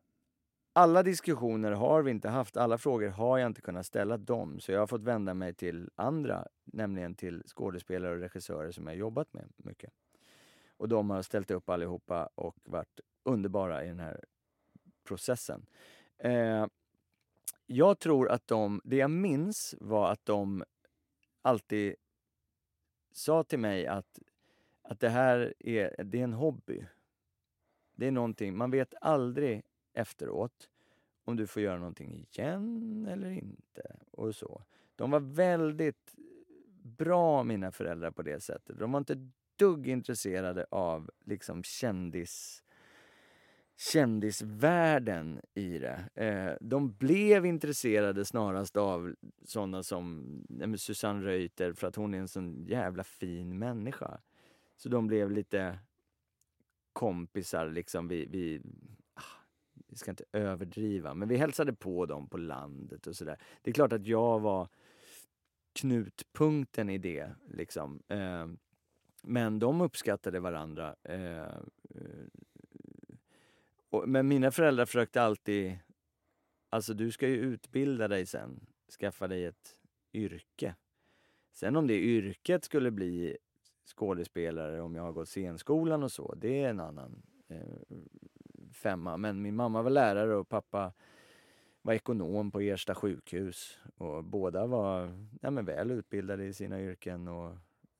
alla 0.77 1.03
diskussioner 1.03 1.71
har 1.71 2.01
vi 2.01 2.11
inte 2.11 2.29
haft, 2.29 2.57
alla 2.57 2.77
frågor 2.77 3.07
har 3.09 3.37
jag 3.37 3.47
inte 3.47 3.61
kunnat 3.61 3.85
ställa 3.85 4.17
dem, 4.17 4.59
så 4.59 4.71
jag 4.71 4.79
har 4.79 4.87
fått 4.87 5.03
vända 5.03 5.33
mig 5.33 5.53
till 5.53 5.89
andra, 5.95 6.47
nämligen 6.63 7.15
till 7.15 7.43
skådespelare 7.45 8.13
och 8.13 8.19
regissörer 8.19 8.71
som 8.71 8.87
jag 8.87 8.95
jobbat 8.95 9.33
med 9.33 9.51
mycket. 9.57 9.93
Och 10.77 10.89
de 10.89 11.09
har 11.09 11.21
ställt 11.21 11.51
upp 11.51 11.69
allihopa 11.69 12.29
och 12.35 12.57
varit 12.63 12.99
underbara 13.23 13.83
i 13.83 13.87
den 13.87 13.99
här 13.99 14.23
processen. 15.03 15.65
Eh, 16.17 16.67
jag 17.65 17.99
tror 17.99 18.29
att 18.29 18.47
de, 18.47 18.81
det 18.83 18.95
jag 18.95 19.11
minns 19.11 19.75
var 19.79 20.11
att 20.11 20.25
de 20.25 20.63
alltid 21.41 21.95
sa 23.11 23.43
till 23.43 23.59
mig 23.59 23.87
att, 23.87 24.19
att 24.81 24.99
det 24.99 25.09
här 25.09 25.53
är, 25.59 26.03
det 26.03 26.19
är 26.19 26.23
en 26.23 26.33
hobby. 26.33 26.85
Det 27.93 28.07
är 28.07 28.11
någonting, 28.11 28.57
man 28.57 28.71
vet 28.71 28.93
aldrig 29.01 29.63
efteråt 29.95 30.69
om 31.25 31.35
du 31.35 31.47
får 31.47 31.61
göra 31.61 31.77
någonting 31.77 32.13
igen 32.13 33.07
eller 33.11 33.29
inte. 33.29 33.95
Och 34.11 34.35
så. 34.35 34.61
De 34.95 35.11
var 35.11 35.19
väldigt 35.19 36.15
bra, 36.83 37.43
mina 37.43 37.71
föräldrar, 37.71 38.11
på 38.11 38.21
det 38.21 38.43
sättet. 38.43 38.79
De 38.79 38.91
var 38.91 38.97
inte 38.97 39.29
dugg 39.55 39.87
intresserade 39.87 40.65
av 40.69 41.09
liksom 41.25 41.63
kändis 41.63 42.61
kändisvärlden 43.77 45.41
i 45.53 45.79
det. 45.79 46.09
Eh, 46.15 46.57
de 46.61 46.93
blev 46.93 47.45
intresserade 47.45 48.25
snarast 48.25 48.77
av 48.77 49.15
sådana 49.45 49.83
som 49.83 50.77
Susanne 50.77 51.25
Reuter 51.25 51.73
för 51.73 51.87
att 51.87 51.95
hon 51.95 52.13
är 52.13 52.17
en 52.17 52.27
sån 52.27 52.65
jävla 52.65 53.03
fin 53.03 53.57
människa. 53.57 54.19
Så 54.77 54.89
de 54.89 55.07
blev 55.07 55.31
lite 55.31 55.79
kompisar 56.93 57.69
liksom. 57.69 58.07
Vi, 58.07 58.25
vi, 58.25 58.61
vi 59.95 59.99
ska 59.99 60.11
inte 60.11 60.25
överdriva, 60.31 61.13
men 61.13 61.27
vi 61.27 61.37
hälsade 61.37 61.73
på 61.73 62.05
dem 62.05 62.27
på 62.27 62.37
landet 62.37 63.07
och 63.07 63.15
sådär. 63.15 63.37
Det 63.61 63.69
är 63.69 63.73
klart 63.73 63.93
att 63.93 64.07
jag 64.07 64.39
var 64.39 64.67
knutpunkten 65.73 66.89
i 66.89 66.97
det. 66.97 67.29
Liksom. 67.47 68.01
Eh, 68.07 68.47
men 69.21 69.59
de 69.59 69.81
uppskattade 69.81 70.39
varandra. 70.39 70.95
Eh, 71.03 71.39
eh, 71.39 72.27
och, 73.89 74.09
men 74.09 74.27
mina 74.27 74.51
föräldrar 74.51 74.85
försökte 74.85 75.21
alltid, 75.21 75.77
alltså 76.69 76.93
du 76.93 77.11
ska 77.11 77.27
ju 77.27 77.35
utbilda 77.35 78.07
dig 78.07 78.25
sen, 78.25 78.65
skaffa 78.99 79.27
dig 79.27 79.45
ett 79.45 79.79
yrke. 80.13 80.75
Sen 81.53 81.75
om 81.75 81.87
det 81.87 81.99
yrket 81.99 82.65
skulle 82.65 82.91
bli 82.91 83.37
skådespelare, 83.85 84.81
om 84.81 84.95
jag 84.95 85.03
har 85.03 85.11
gått 85.11 85.29
scenskolan 85.29 86.03
och 86.03 86.11
så, 86.11 86.35
det 86.35 86.63
är 86.63 86.69
en 86.69 86.79
annan 86.79 87.21
eh, 87.47 87.97
femma. 88.89 89.17
Men 89.17 89.41
min 89.41 89.55
mamma 89.55 89.81
var 89.81 89.89
lärare 89.89 90.35
och 90.35 90.49
pappa 90.49 90.93
var 91.81 91.93
ekonom 91.93 92.51
på 92.51 92.59
Ersta 92.61 92.95
sjukhus. 92.95 93.79
Och 93.97 94.23
båda 94.23 94.65
var 94.65 95.11
ja, 95.41 95.51
men 95.51 95.65
väl 95.65 95.91
utbildade 95.91 96.45
i 96.45 96.53
sina 96.53 96.81
yrken. 96.81 97.27
och 97.27 97.49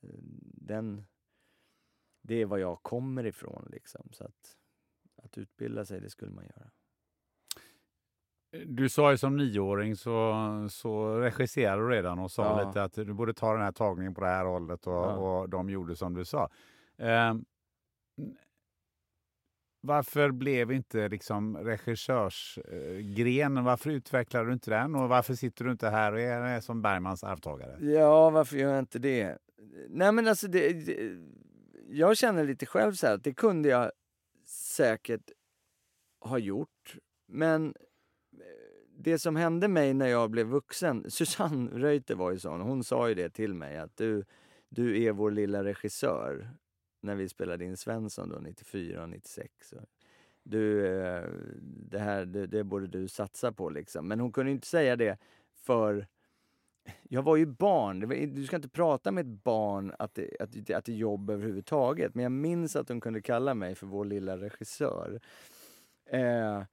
eh, 0.01 0.09
den, 0.69 1.05
Det 2.21 2.41
är 2.41 2.45
var 2.45 2.57
jag 2.57 2.83
kommer 2.83 3.25
ifrån. 3.25 3.67
Liksom. 3.71 4.09
Så 4.11 4.23
att, 4.23 4.57
att 5.23 5.37
utbilda 5.37 5.85
sig, 5.85 6.01
det 6.01 6.09
skulle 6.09 6.31
man 6.31 6.43
göra. 6.43 6.69
Du 8.65 8.89
sa 8.89 9.11
ju 9.11 9.17
som 9.17 9.37
nioåring 9.37 9.95
så, 9.95 10.33
så 10.69 11.19
regisserade 11.19 11.81
du 11.81 11.89
redan 11.89 12.19
och 12.19 12.31
sa 12.31 12.43
Ja. 12.61 12.67
lite 12.67 12.83
att 12.83 12.93
du 12.93 13.13
borde 13.13 13.33
ta 13.33 13.53
den 13.53 13.61
här 13.61 13.71
tagningen 13.71 14.13
på 14.13 14.21
det 14.21 14.27
här 14.27 14.45
hållet 14.45 14.87
och, 14.87 14.93
Ja. 14.93 15.15
och 15.15 15.49
de 15.49 15.69
gjorde 15.69 15.95
som 15.95 16.13
du 16.13 16.25
sa. 16.25 16.49
Eh, 16.97 17.33
varför 19.85 20.31
blev 20.31 20.71
inte 20.71 21.09
liksom 21.09 21.57
regissörsgrenen, 21.57 23.63
varför 23.63 23.89
utvecklade 23.89 24.45
du 24.45 24.53
inte 24.53 24.71
den 24.71 24.95
och 24.95 25.09
varför 25.09 25.33
sitter 25.33 25.65
du 25.65 25.71
inte 25.71 25.89
här 25.89 26.13
och 26.13 26.19
är, 26.19 26.59
som 26.59 26.81
Bergmans 26.81 27.23
arvtagare? 27.23 27.77
Ja, 27.81 28.29
varför 28.29 28.57
gör 28.57 28.69
jag 28.69 28.79
inte 28.79 28.99
det? 28.99 29.37
Nej 29.89 30.11
men 30.11 30.27
alltså, 30.27 30.47
det, 30.47 30.73
det, 30.73 31.17
jag 31.89 32.17
känner 32.17 32.45
lite 32.45 32.65
själv 32.65 32.93
så 32.93 33.07
här 33.07 33.13
att 33.13 33.23
det 33.23 33.33
kunde 33.33 33.69
jag 33.69 33.91
säkert 34.47 35.31
ha 36.21 36.37
gjort. 36.37 36.97
Men 37.27 37.67
eh, 37.67 37.73
det 38.97 39.19
som 39.19 39.35
hände 39.35 39.67
mig 39.67 39.93
när 39.93 40.07
jag 40.07 40.31
blev 40.31 40.47
vuxen, 40.47 41.05
Susanne 41.11 41.69
Reuter 41.73 42.15
var 42.15 42.31
ju 42.31 42.39
sån, 42.39 42.61
hon 42.61 42.83
sa 42.83 43.09
ju 43.09 43.15
det 43.15 43.29
till 43.29 43.53
mig 43.53 43.77
att 43.77 43.97
du, 43.97 44.25
du 44.69 45.03
är 45.03 45.11
vår 45.11 45.31
lilla 45.31 45.63
regissör. 45.63 46.49
När 47.05 47.15
vi 47.15 47.29
spelade 47.29 47.65
in 47.65 47.77
Svensson 47.77 48.29
då, 48.29 48.35
94 48.39 49.03
och 49.03 49.09
96. 49.09 49.73
Och 49.73 49.81
Du, 50.43 50.87
eh, 50.87 51.23
det 51.61 51.99
här 51.99 52.25
det, 52.25 52.47
det 52.47 52.63
borde 52.63 52.87
du 52.87 53.07
satsa 53.07 53.51
på 53.51 53.69
liksom. 53.69 54.07
Men 54.07 54.19
hon 54.19 54.31
kunde 54.31 54.51
inte 54.51 54.67
säga 54.67 54.95
det 54.95 55.17
för 55.53 56.07
jag 57.03 57.21
var 57.21 57.35
ju 57.35 57.45
barn. 57.45 58.07
Var, 58.09 58.15
du 58.15 58.45
ska 58.45 58.55
inte 58.55 58.69
prata 58.69 59.11
med 59.11 59.21
ett 59.21 59.43
barn 59.43 59.93
att 59.99 60.13
det, 60.13 60.29
att, 60.39 60.51
det- 60.51 60.73
att 60.73 60.85
det 60.85 60.91
är 60.91 60.95
jobb 60.95 61.29
överhuvudtaget. 61.29 62.15
Men 62.15 62.23
jag 62.23 62.31
minns 62.31 62.75
att 62.75 62.89
hon 62.89 63.01
kunde 63.01 63.21
kalla 63.21 63.53
mig 63.53 63.75
för 63.75 63.87
vår 63.87 64.05
lilla 64.05 64.37
regissör. 64.37 65.19
Eh, 66.05 66.63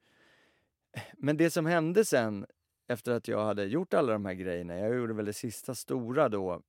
men 1.17 1.37
det 1.37 1.49
som 1.49 1.65
hände 1.65 2.05
sen, 2.05 2.45
efter 2.87 3.11
att 3.11 3.27
jag 3.27 3.45
hade 3.45 3.63
gjort 3.65 3.93
alla 3.93 4.13
de 4.13 4.25
här 4.25 4.33
grejerna, 4.33 4.77
jag 4.79 4.95
gjorde 4.95 5.13
väl 5.13 5.25
det 5.25 5.33
sista 5.33 5.75
stora 5.75 6.29
då, 6.29 6.61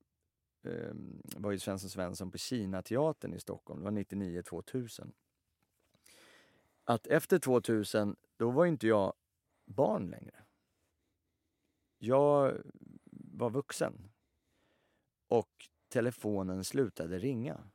eh, 0.65 0.93
var 1.37 1.51
ju 1.51 1.59
Svensson 1.59 1.89
Svensson 1.89 2.31
på 2.31 2.37
Kinateatern 2.37 3.33
i 3.33 3.39
Stockholm, 3.39 3.79
det 3.79 3.85
var 3.85 3.91
99-2000. 3.91 5.11
Att 6.83 7.07
efter 7.07 7.39
2000, 7.39 8.15
då 8.37 8.51
var 8.51 8.65
inte 8.65 8.87
jag 8.87 9.13
barn 9.65 10.09
längre. 10.09 10.45
Jag 11.97 12.61
var 13.11 13.49
vuxen. 13.49 14.11
Och 15.27 15.69
telefonen 15.89 16.63
slutade 16.63 17.19
ringa. 17.19 17.71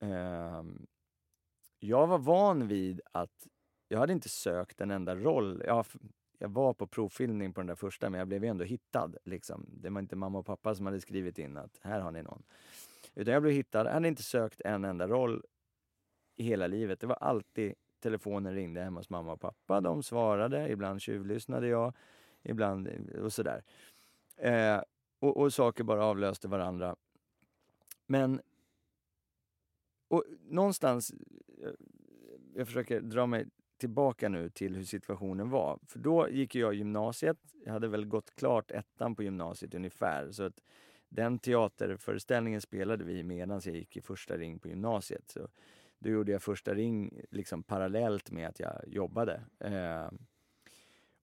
Eh, 0.00 0.62
jag 1.78 2.06
var 2.06 2.18
van 2.18 2.68
vid 2.68 3.00
att 3.12 3.46
jag 3.88 3.98
hade 3.98 4.12
inte 4.12 4.28
sökt 4.28 4.80
en 4.80 4.90
enda 4.90 5.16
roll. 5.16 5.62
Jag, 5.66 5.86
jag 6.42 6.48
var 6.48 6.74
på 6.74 6.86
provfilmning 6.86 7.52
på 7.52 7.60
den 7.60 7.66
där 7.66 7.74
första 7.74 8.10
men 8.10 8.18
jag 8.18 8.28
blev 8.28 8.44
ju 8.44 8.50
ändå 8.50 8.64
hittad. 8.64 9.12
Liksom. 9.24 9.66
Det 9.68 9.90
var 9.90 10.00
inte 10.00 10.16
mamma 10.16 10.38
och 10.38 10.46
pappa 10.46 10.74
som 10.74 10.86
hade 10.86 11.00
skrivit 11.00 11.38
in 11.38 11.56
att 11.56 11.78
här 11.82 12.00
har 12.00 12.10
ni 12.10 12.22
någon. 12.22 12.42
Utan 13.14 13.34
jag 13.34 13.42
blev 13.42 13.54
hittad, 13.54 13.86
jag 13.86 13.92
hade 13.92 14.08
inte 14.08 14.22
sökt 14.22 14.60
en 14.60 14.84
enda 14.84 15.08
roll 15.08 15.44
i 16.36 16.44
hela 16.44 16.66
livet. 16.66 17.00
Det 17.00 17.06
var 17.06 17.16
alltid 17.16 17.74
telefonen 18.00 18.54
ringde 18.54 18.82
hemma 18.82 19.00
hos 19.00 19.10
mamma 19.10 19.32
och 19.32 19.40
pappa. 19.40 19.80
De 19.80 20.02
svarade, 20.02 20.68
ibland 20.70 21.02
tjuvlyssnade 21.02 21.68
jag, 21.68 21.94
ibland 22.42 22.88
eh, 22.88 23.22
och 23.22 23.32
sådär. 23.32 23.62
Eh, 24.36 24.80
och, 25.18 25.36
och 25.36 25.52
saker 25.52 25.84
bara 25.84 26.04
avlöste 26.04 26.48
varandra. 26.48 26.96
Men 28.06 28.40
och 30.08 30.24
någonstans, 30.40 31.14
jag, 31.60 31.74
jag 32.54 32.66
försöker 32.66 33.00
dra 33.00 33.26
mig 33.26 33.46
tillbaka 33.82 34.28
nu 34.28 34.50
till 34.50 34.76
hur 34.76 34.84
situationen 34.84 35.50
var. 35.50 35.78
För 35.86 35.98
då 35.98 36.28
gick 36.28 36.54
jag 36.54 36.74
gymnasiet, 36.74 37.38
jag 37.64 37.72
hade 37.72 37.88
väl 37.88 38.04
gått 38.04 38.34
klart 38.34 38.70
ettan 38.70 39.16
på 39.16 39.22
gymnasiet 39.22 39.74
ungefär. 39.74 40.30
Så 40.32 40.42
att 40.42 40.62
den 41.08 41.38
teaterföreställningen 41.38 42.60
spelade 42.60 43.04
vi 43.04 43.22
medan 43.22 43.60
jag 43.64 43.76
gick 43.76 43.96
i 43.96 44.00
första 44.00 44.36
ring 44.36 44.58
på 44.58 44.68
gymnasiet. 44.68 45.30
Så 45.30 45.48
då 45.98 46.10
gjorde 46.10 46.32
jag 46.32 46.42
första 46.42 46.74
ring 46.74 47.20
liksom 47.30 47.62
parallellt 47.62 48.30
med 48.30 48.48
att 48.48 48.60
jag 48.60 48.84
jobbade. 48.86 49.44
Eh, 49.58 50.10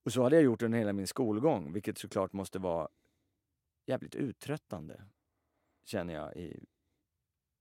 och 0.04 0.14
så 0.14 0.24
hade 0.24 0.36
jag 0.36 0.44
gjort 0.44 0.62
under 0.62 0.80
hela 0.80 0.94
min 0.94 1.08
skolgång, 1.08 1.74
vilket 1.74 1.98
såklart 1.98 2.34
måste 2.34 2.60
vara 2.60 2.88
jävligt 3.86 4.16
uttröttande, 4.16 5.02
känner 5.86 6.14
jag 6.14 6.36
i 6.36 6.66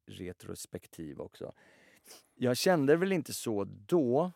retrospektiv 0.06 1.20
också. 1.20 1.52
Jag 2.34 2.56
kände 2.56 2.96
väl 2.96 3.12
inte 3.12 3.32
så 3.32 3.64
då, 3.64 4.32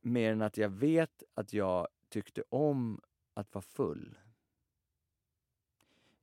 mer 0.00 0.32
än 0.32 0.42
att 0.42 0.56
jag 0.56 0.68
vet 0.68 1.22
att 1.34 1.52
jag 1.52 1.88
tyckte 2.08 2.42
om 2.48 3.00
att 3.34 3.54
vara 3.54 3.62
full. 3.62 4.18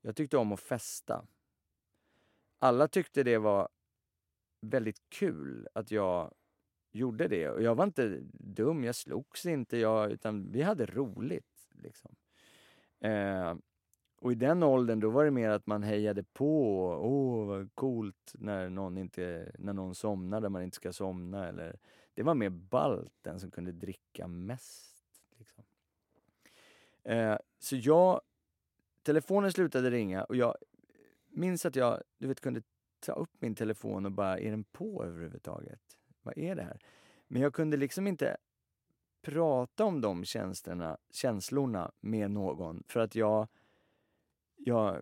Jag 0.02 0.16
tyckte 0.16 0.38
om 0.38 0.52
att 0.52 0.60
festa. 0.60 1.26
Alla 2.60 2.88
tyckte 2.88 3.24
det 3.24 3.38
var 3.38 3.70
väldigt 4.62 5.10
kul 5.10 5.68
att 5.74 5.92
jag 5.92 6.34
gjorde 6.92 7.28
det. 7.28 7.50
Och 7.50 7.62
jag 7.62 7.76
var 7.76 7.84
inte 7.84 8.20
dum, 8.34 8.84
jag 8.84 8.96
slogs 8.96 9.46
inte, 9.46 9.78
jag, 9.78 10.12
utan 10.12 10.52
vi 10.52 10.62
hade 10.62 10.86
roligt. 10.86 11.70
Liksom. 11.72 12.16
Eh, 13.00 13.56
och 14.22 14.32
i 14.32 14.36
den 14.36 14.64
åldern 14.64 15.00
då 15.00 15.10
var 15.10 15.26
det 15.26 15.32
mer 15.32 15.50
att 15.50 15.68
man 15.68 15.84
hejade 15.84 16.24
på. 16.24 16.78
Åh, 17.02 17.48
vad 17.48 17.76
coolt 17.76 18.32
när 18.34 18.70
någon, 18.70 18.98
inte, 18.98 19.52
när 19.60 19.74
någon 19.74 19.96
somnar 19.96 20.42
där 20.42 20.50
man 20.50 20.64
inte 20.64 20.76
ska 20.76 20.94
somna. 20.94 21.48
Eller, 21.48 21.80
det 22.16 22.24
var 22.24 22.36
mer 22.36 22.50
ballt, 22.50 23.14
den 23.22 23.40
som 23.40 23.52
kunde 23.52 23.72
dricka 23.72 24.28
mest. 24.28 25.06
Liksom. 25.38 25.64
Eh, 27.04 27.38
så 27.60 27.76
jag, 27.76 28.22
telefonen 29.04 29.52
slutade 29.52 29.92
ringa 29.92 30.24
och 30.24 30.36
jag 30.36 30.56
minns 31.30 31.66
att 31.66 31.76
jag, 31.76 32.04
du 32.18 32.28
vet, 32.28 32.42
kunde 32.42 32.62
ta 33.00 33.14
upp 33.14 33.42
min 33.42 33.56
telefon 33.56 34.06
och 34.06 34.12
bara, 34.12 34.40
är 34.40 34.52
den 34.52 34.64
på 34.64 35.04
överhuvudtaget? 35.04 35.82
Vad 36.22 36.38
är 36.38 36.56
det 36.56 36.64
här? 36.64 36.80
Men 37.28 37.42
jag 37.42 37.54
kunde 37.54 37.78
liksom 37.78 38.08
inte 38.08 38.38
prata 39.22 39.86
om 39.86 40.02
de 40.02 40.26
känslorna, 40.26 40.98
känslorna 41.12 41.92
med 42.02 42.32
någon 42.32 42.84
för 42.88 43.00
att 43.00 43.16
jag, 43.16 43.48
jag 44.56 45.02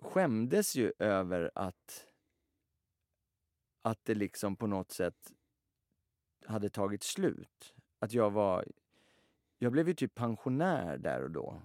skämdes 0.00 0.76
ju 0.76 0.92
över 0.98 1.50
att, 1.54 2.06
att 3.82 4.04
det 4.04 4.14
liksom 4.14 4.56
på 4.56 4.66
något 4.66 4.90
sätt 4.90 5.32
hade 6.46 6.68
tagit 6.68 7.02
slut. 7.02 7.74
Att 7.98 8.12
jag 8.12 8.30
var... 8.30 8.64
Jag 9.58 9.72
blev 9.72 9.88
ju 9.88 9.94
typ 9.94 10.14
pensionär 10.14 10.98
där 10.98 11.22
och 11.22 11.30
då. 11.30 11.62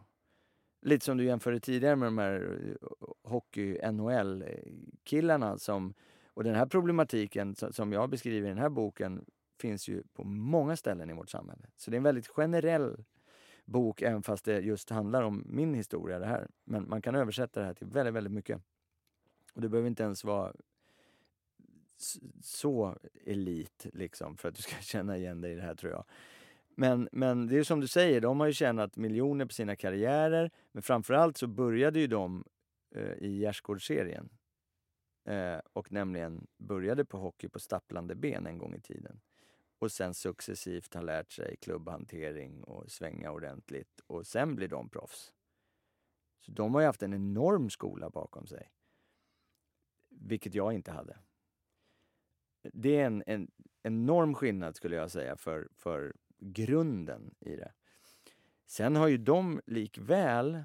Lite 0.82 1.06
som 1.06 1.18
du 1.18 1.26
jämförde 1.26 1.60
tidigare 1.60 1.96
med 1.96 2.08
de 2.08 2.18
här 2.18 2.60
eh, 2.64 2.76
hockey-NHL-killarna 3.24 5.58
som... 5.58 5.94
Och 6.28 6.44
den 6.44 6.56
här 6.56 6.66
problematiken 6.66 7.56
som 7.56 7.94
jag 7.94 8.10
beskriver 8.10 8.48
i 8.48 8.50
den 8.50 8.58
här 8.58 8.70
boken 8.70 9.26
finns 9.60 9.88
ju 9.88 10.04
på 10.14 10.24
många 10.24 10.76
ställen 10.76 11.10
i 11.10 11.14
vårt 11.14 11.30
samhälle. 11.30 11.68
Så 11.76 11.92
det 11.92 11.96
är 11.96 11.98
en 11.98 12.04
väldigt 12.04 12.28
generell 12.28 13.04
bok, 13.66 14.02
även 14.02 14.24
fast 14.24 14.46
det 14.46 14.60
just 14.60 14.90
handlar 14.90 15.24
om 15.24 15.44
min 15.46 15.74
historia 15.74 16.20
det 16.20 16.26
här. 16.26 16.48
Men 16.64 16.90
man 16.90 17.02
kan 17.02 17.16
översätta 17.16 17.60
det 17.60 17.66
här 17.66 17.74
till 17.74 17.88
väldigt, 17.88 18.14
väldigt 18.14 18.34
mycket. 18.34 18.62
Och 19.54 19.62
det 19.62 19.70
behöver 19.70 19.88
inte 19.88 20.04
ens 20.04 20.24
vara 20.24 20.54
så 22.42 22.98
elit 23.26 23.86
liksom 23.94 24.38
för 24.38 24.50
att 24.50 24.56
du 24.56 24.62
ska 24.62 24.76
känna 24.82 25.18
igen 25.18 25.42
dig 25.42 25.52
i 25.52 25.56
det 25.56 25.62
här 25.62 25.76
tror 25.76 25.92
jag. 25.92 26.06
Men, 26.76 27.10
men 27.12 27.48
det 27.48 27.58
är 27.58 27.64
som 27.64 27.80
du 27.80 27.88
säger, 27.88 28.22
de 28.22 28.40
har 28.40 28.48
ju 28.48 28.54
tjänat 28.54 28.96
miljoner 28.96 29.46
på 29.46 29.54
sina 29.54 29.76
karriärer. 29.76 30.52
Men 30.72 30.84
framförallt 30.84 31.38
så 31.38 31.48
började 31.48 32.00
ju 32.00 32.08
de 32.08 32.44
eh, 32.96 33.14
i 33.14 33.40
Gärdsgårdsserien. 33.40 34.30
Eh, 35.26 35.60
och 35.74 35.92
nämligen 35.92 36.48
började 36.58 37.06
på 37.06 37.18
hockey 37.18 37.50
på 37.50 37.60
stapplande 37.60 38.16
ben 38.16 38.48
en 38.48 38.58
gång 38.58 38.76
i 38.76 38.82
tiden 38.82 39.22
och 39.80 39.92
sen 39.92 40.14
successivt 40.14 40.94
har 40.94 41.02
lärt 41.02 41.32
sig 41.32 41.58
klubbhantering 41.58 42.64
och 42.64 42.92
svänga 42.92 43.32
ordentligt 43.32 44.02
och 44.08 44.28
sen 44.28 44.56
blir 44.56 44.68
de 44.68 44.90
proffs. 44.90 45.34
Så 46.40 46.52
de 46.52 46.74
har 46.74 46.82
ju 46.82 46.88
haft 46.88 47.04
en 47.04 47.14
enorm 47.14 47.70
skola 47.70 48.10
bakom 48.10 48.48
sig. 48.48 48.72
Vilket 50.10 50.56
jag 50.56 50.74
inte 50.74 50.92
hade. 50.92 51.18
Det 52.74 52.98
är 52.98 53.06
en, 53.06 53.24
en 53.26 53.48
enorm 53.84 54.34
skillnad 54.36 54.76
skulle 54.76 54.96
jag 54.96 55.12
säga 55.12 55.38
för, 55.38 55.68
för 55.74 56.14
grunden 56.40 57.36
i 57.40 57.56
det. 57.56 57.72
Sen 58.66 58.96
har 58.96 59.08
ju 59.08 59.18
de 59.18 59.62
likväl 59.66 60.64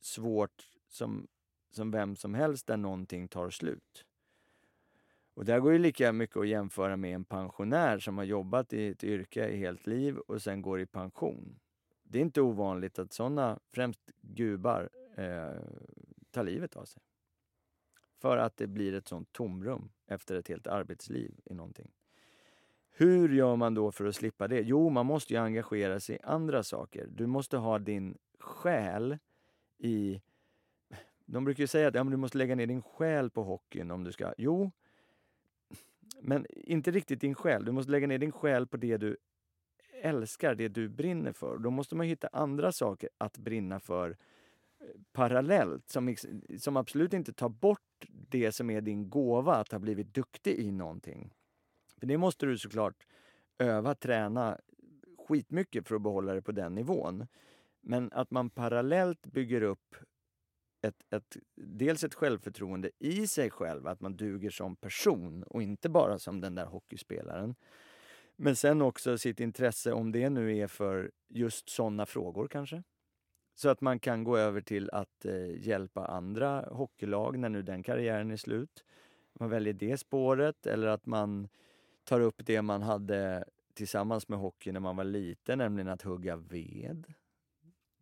svårt 0.00 0.68
som, 0.88 1.26
som 1.70 1.90
vem 1.90 2.16
som 2.16 2.34
helst 2.34 2.66
där 2.66 2.76
någonting 2.76 3.28
tar 3.28 3.50
slut. 3.50 4.06
Och 5.34 5.44
där 5.44 5.60
går 5.60 5.72
ju 5.72 5.78
lika 5.78 6.12
mycket 6.12 6.36
att 6.36 6.48
jämföra 6.48 6.96
med 6.96 7.14
en 7.14 7.24
pensionär 7.24 7.98
som 7.98 8.18
har 8.18 8.24
jobbat 8.24 8.72
i 8.72 8.88
ett 8.88 9.04
yrke 9.04 9.48
i 9.48 9.56
helt 9.56 9.86
liv 9.86 10.18
och 10.18 10.42
sen 10.42 10.62
går 10.62 10.80
i 10.80 10.86
pension. 10.86 11.60
Det 12.02 12.18
är 12.18 12.22
inte 12.22 12.40
ovanligt 12.40 12.98
att 12.98 13.12
sådana, 13.12 13.60
främst 13.72 14.00
gubar, 14.20 14.88
eh, 15.16 15.62
tar 16.30 16.44
livet 16.44 16.76
av 16.76 16.84
sig. 16.84 17.02
För 18.20 18.36
att 18.36 18.56
det 18.56 18.66
blir 18.66 18.94
ett 18.94 19.08
sånt 19.08 19.32
tomrum 19.32 19.90
efter 20.06 20.34
ett 20.34 20.48
helt 20.48 20.66
arbetsliv 20.66 21.40
i 21.44 21.54
någonting. 21.54 21.90
Hur 22.90 23.28
gör 23.28 23.56
man 23.56 23.74
då 23.74 23.92
för 23.92 24.04
att 24.04 24.16
slippa 24.16 24.48
det? 24.48 24.60
Jo, 24.60 24.90
man 24.90 25.06
måste 25.06 25.32
ju 25.32 25.40
engagera 25.40 26.00
sig 26.00 26.16
i 26.16 26.18
andra 26.22 26.62
saker. 26.62 27.06
Du 27.10 27.26
måste 27.26 27.56
ha 27.56 27.78
din 27.78 28.18
själ 28.38 29.18
i... 29.78 30.22
De 31.24 31.44
brukar 31.44 31.62
ju 31.62 31.66
säga 31.66 31.88
att 31.88 31.94
ja, 31.94 32.04
men 32.04 32.10
du 32.10 32.16
måste 32.16 32.38
lägga 32.38 32.54
ner 32.54 32.66
din 32.66 32.82
själ 32.82 33.30
på 33.30 33.42
hockeyn 33.42 33.90
om 33.90 34.04
du 34.04 34.12
ska... 34.12 34.34
Jo, 34.38 34.70
men 36.20 36.46
inte 36.50 36.90
riktigt 36.90 37.20
din 37.20 37.34
själ. 37.34 37.64
Du 37.64 37.72
måste 37.72 37.92
lägga 37.92 38.06
ner 38.06 38.18
din 38.18 38.32
själ 38.32 38.66
på 38.66 38.76
det 38.76 38.96
du 38.96 39.16
älskar, 40.02 40.54
det 40.54 40.68
du 40.68 40.88
brinner 40.88 41.32
för. 41.32 41.58
Då 41.58 41.70
måste 41.70 41.96
man 41.96 42.06
hitta 42.06 42.28
andra 42.32 42.72
saker 42.72 43.08
att 43.18 43.38
brinna 43.38 43.80
för 43.80 44.10
eh, 44.10 44.16
parallellt 45.12 45.90
som, 45.90 46.16
som 46.58 46.76
absolut 46.76 47.12
inte 47.12 47.32
tar 47.32 47.48
bort 47.48 47.80
det 48.08 48.52
som 48.52 48.70
är 48.70 48.80
din 48.80 49.10
gåva, 49.10 49.54
att 49.54 49.72
ha 49.72 49.78
blivit 49.78 50.14
duktig 50.14 50.58
i 50.58 50.72
någonting. 50.72 51.34
För 52.00 52.06
det 52.06 52.18
måste 52.18 52.46
du 52.46 52.58
såklart 52.58 53.06
öva, 53.58 53.94
träna 53.94 54.60
skitmycket 55.28 55.88
för 55.88 55.94
att 55.94 56.02
behålla 56.02 56.34
det 56.34 56.42
på 56.42 56.52
den 56.52 56.74
nivån. 56.74 57.26
Men 57.80 58.12
att 58.12 58.30
man 58.30 58.50
parallellt 58.50 59.26
bygger 59.26 59.62
upp 59.62 59.96
ett, 60.82 61.02
ett, 61.10 61.36
dels 61.54 62.04
ett 62.04 62.14
självförtroende 62.14 62.90
i 62.98 63.26
sig 63.26 63.50
själv, 63.50 63.86
att 63.86 64.00
man 64.00 64.16
duger 64.16 64.50
som 64.50 64.76
person 64.76 65.42
och 65.42 65.62
inte 65.62 65.88
bara 65.88 66.18
som 66.18 66.40
den 66.40 66.54
där 66.54 66.66
hockeyspelaren. 66.66 67.54
Men 68.36 68.56
sen 68.56 68.82
också 68.82 69.18
sitt 69.18 69.40
intresse, 69.40 69.92
om 69.92 70.12
det 70.12 70.30
nu 70.30 70.56
är 70.58 70.66
för 70.66 71.10
just 71.28 71.70
sådana 71.70 72.06
frågor 72.06 72.48
kanske. 72.48 72.82
Så 73.56 73.68
att 73.68 73.80
man 73.80 73.98
kan 73.98 74.24
gå 74.24 74.36
över 74.36 74.60
till 74.60 74.90
att 74.90 75.24
eh, 75.24 75.66
hjälpa 75.66 76.06
andra 76.06 76.60
hockeylag 76.60 77.38
när 77.38 77.48
nu 77.48 77.62
den 77.62 77.82
karriären 77.82 78.30
är 78.30 78.36
slut. 78.36 78.84
Man 79.32 79.50
väljer 79.50 79.74
det 79.74 79.96
spåret 79.96 80.66
eller 80.66 80.86
att 80.86 81.06
man 81.06 81.48
tar 82.04 82.20
upp 82.20 82.42
det 82.46 82.62
man 82.62 82.82
hade 82.82 83.44
tillsammans 83.74 84.28
med 84.28 84.38
hockey 84.38 84.72
när 84.72 84.80
man 84.80 84.96
var 84.96 85.04
liten, 85.04 85.58
nämligen 85.58 85.88
att 85.88 86.02
hugga 86.02 86.36
ved 86.36 87.14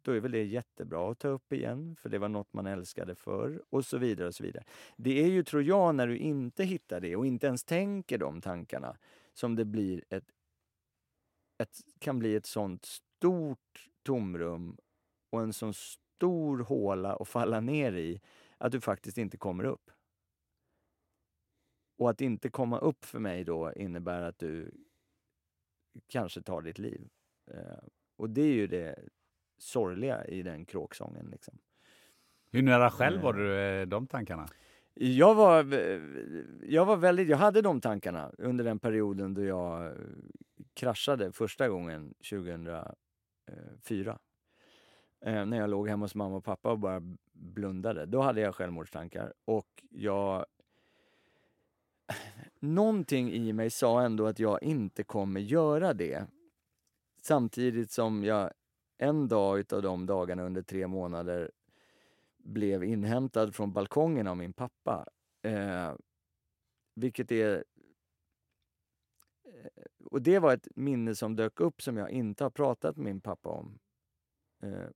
då 0.05 0.13
är 0.13 0.21
väl 0.21 0.33
det 0.33 0.45
jättebra 0.45 1.11
att 1.11 1.19
ta 1.19 1.29
upp 1.29 1.53
igen, 1.53 1.97
för 1.97 2.09
det 2.09 2.19
var 2.19 2.29
något 2.29 2.53
man 2.53 2.67
älskade 2.67 3.15
förr 3.15 3.63
och 3.71 3.85
så 3.85 3.99
vidare. 3.99 4.29
och 4.29 4.35
så 4.35 4.43
vidare. 4.43 4.65
Det 4.97 5.25
är 5.25 5.29
ju, 5.29 5.45
tror 5.45 5.63
jag, 5.63 5.95
när 5.95 6.07
du 6.07 6.19
inte 6.19 6.65
hittar 6.65 7.01
det 7.01 7.17
och 7.17 7.27
inte 7.27 7.47
ens 7.47 7.65
tänker 7.65 8.19
de 8.19 8.41
tankarna 8.41 8.97
som 9.33 9.57
det 9.57 9.65
blir 9.65 10.05
ett, 10.09 10.25
ett 11.59 11.81
kan 11.99 12.19
bli 12.19 12.35
ett 12.35 12.47
sånt 12.47 12.85
stort 12.85 13.89
tomrum 14.03 14.77
och 15.35 15.43
en 15.43 15.53
sån 15.53 15.75
stor 15.75 16.59
håla 16.59 17.17
att 17.17 17.29
falla 17.29 17.61
ner 17.61 17.93
i 17.93 18.21
att 18.59 18.73
du 18.73 18.81
faktiskt 18.81 19.19
inte 19.19 19.37
kommer 19.37 19.65
upp. 19.65 19.91
Och 21.99 22.11
att 22.11 22.21
inte 22.21 22.49
komma 22.49 22.79
upp 22.79 23.05
för 23.05 23.19
mig 23.19 23.45
då 23.45 23.73
innebär 23.73 24.23
att 24.23 24.39
du 24.39 24.71
kanske 26.09 26.43
tar 26.43 26.63
ditt 26.63 26.79
liv. 26.79 27.09
Eh, 27.51 27.79
och 28.17 28.31
det 28.31 28.43
är 28.43 28.53
ju 28.53 28.67
det 28.67 28.99
sorgliga 29.59 30.25
i 30.25 30.43
den 30.43 30.65
kråksången. 30.65 31.27
Liksom. 31.31 31.59
Hur 32.51 32.63
nära 32.63 32.91
själv 32.91 33.23
var 33.23 33.33
du 33.33 33.61
eh, 33.61 33.87
de 33.87 34.07
tankarna? 34.07 34.49
Jag 34.95 35.35
var, 35.35 35.75
jag 36.63 36.85
var 36.85 36.97
väldigt, 36.97 37.29
jag 37.29 37.37
hade 37.37 37.63
de 37.63 37.81
tankarna 37.81 38.33
under 38.39 38.65
den 38.65 38.79
perioden 38.79 39.35
då 39.35 39.45
jag 39.45 39.97
kraschade 40.75 41.33
första 41.33 41.69
gången 41.69 42.15
2004. 42.31 44.19
Eh, 45.27 45.47
när 45.47 45.57
jag 45.57 45.71
låg 45.71 45.89
hemma 45.89 46.05
hos 46.05 46.15
mamma 46.15 46.37
och 46.37 46.45
pappa 46.45 46.71
och 46.71 46.79
bara 46.79 47.03
blundade. 47.33 48.07
Då 48.07 48.21
hade 48.21 48.41
jag 48.41 48.55
självmordstankar 48.55 49.33
och 49.45 49.85
jag... 49.91 50.47
Någonting 52.61 53.33
i 53.33 53.53
mig 53.53 53.71
sa 53.71 54.03
ändå 54.03 54.27
att 54.27 54.39
jag 54.39 54.63
inte 54.63 55.05
kommer 55.05 55.41
göra 55.41 55.95
det. 55.95 56.27
Samtidigt 57.23 57.91
som 57.91 58.25
jag 58.25 58.53
en 58.99 59.29
dag 59.29 59.59
utav 59.59 59.83
de 59.83 60.07
dagarna 60.07 60.43
under 60.43 60.63
tre 60.63 60.87
månader 60.87 61.51
blev 62.39 62.85
inhämtad 62.85 63.55
från 63.55 63.73
balkongen 63.73 64.27
av 64.27 64.37
min 64.37 64.53
pappa. 64.53 65.07
Eh, 65.43 65.93
vilket 66.95 67.33
är... 67.33 67.65
Eh, 69.45 69.83
och 70.05 70.23
det 70.23 70.39
var 70.39 70.55
ett 70.55 70.69
minne 70.77 71.15
som 71.15 71.37
dök 71.37 71.61
upp 71.61 71.83
som 71.83 71.97
jag 71.97 72.11
inte 72.11 72.45
har 72.45 72.51
pratat 72.51 72.97
med 72.97 73.05
min 73.05 73.21
pappa 73.21 73.49
om. 73.49 73.79
Eh, 74.63 74.89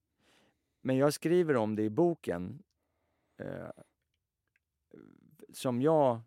men 0.89 0.97
jag 0.97 1.15
skriver 1.15 1.57
om 1.57 1.77
det 1.77 1.83
i 1.83 1.91
boken. 1.91 2.63
Eh, 3.37 3.71
som 5.53 5.83
jag 5.83 6.21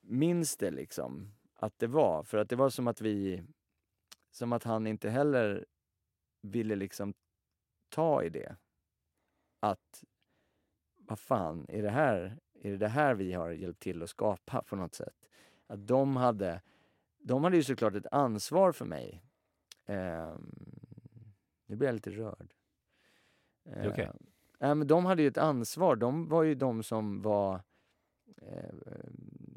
minns 0.00 0.56
det 0.56 0.70
liksom, 0.70 1.34
att 1.54 1.78
det 1.78 1.86
var. 1.86 2.22
För 2.22 2.38
att 2.38 2.48
det 2.48 2.56
var 2.56 2.70
som 2.70 2.88
att 2.88 3.00
vi... 3.00 3.42
Som 4.30 4.52
att 4.52 4.64
han 4.64 4.86
inte 4.86 5.10
heller 5.10 5.66
ville 6.40 6.76
liksom 6.76 7.14
ta 7.88 8.22
i 8.22 8.28
det. 8.28 8.56
Att, 9.60 10.04
vad 10.96 11.18
fan, 11.18 11.66
är 11.68 11.82
det 11.82 11.90
här, 11.90 12.38
är 12.54 12.70
det, 12.70 12.76
det 12.76 12.88
här 12.88 13.14
vi 13.14 13.32
har 13.32 13.50
hjälpt 13.50 13.82
till 13.82 14.02
att 14.02 14.10
skapa 14.10 14.62
på 14.62 14.76
något 14.76 14.94
sätt? 14.94 15.28
Att 15.66 15.86
de 15.86 16.16
hade, 16.16 16.62
de 17.18 17.44
hade 17.44 17.56
ju 17.56 17.62
såklart 17.62 17.94
ett 17.94 18.12
ansvar 18.12 18.72
för 18.72 18.84
mig. 18.84 19.22
Eh, 19.84 20.36
nu 21.66 21.76
blir 21.76 21.88
jag 21.88 21.94
lite 21.94 22.10
rörd. 22.10 22.54
Eh, 23.64 23.90
okay. 23.90 24.04
eh, 24.60 24.74
men 24.74 24.86
de 24.86 25.04
hade 25.04 25.22
ju 25.22 25.28
ett 25.28 25.38
ansvar. 25.38 25.96
De 25.96 26.28
var 26.28 26.42
ju 26.42 26.54
de 26.54 26.82
som 26.82 27.22
var, 27.22 27.62
eh, 28.42 28.74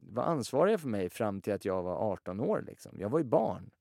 var 0.03 0.23
ansvariga 0.23 0.77
för 0.77 0.88
mig 0.88 1.10
fram 1.10 1.41
till 1.41 1.53
att 1.53 1.65
jag 1.65 1.84
var 1.84 1.95
18 2.11 2.40
år. 2.40 2.64
Liksom. 2.68 2.99
Jag 2.99 3.10
var 3.10 3.19
ju 3.19 3.26
barn. 3.26 3.72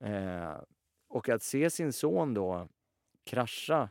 Eh, 0.00 0.60
Och 1.08 1.28
att 1.28 1.42
se 1.42 1.70
sin 1.70 1.92
son 1.92 2.34
då 2.34 2.68
krascha 3.24 3.90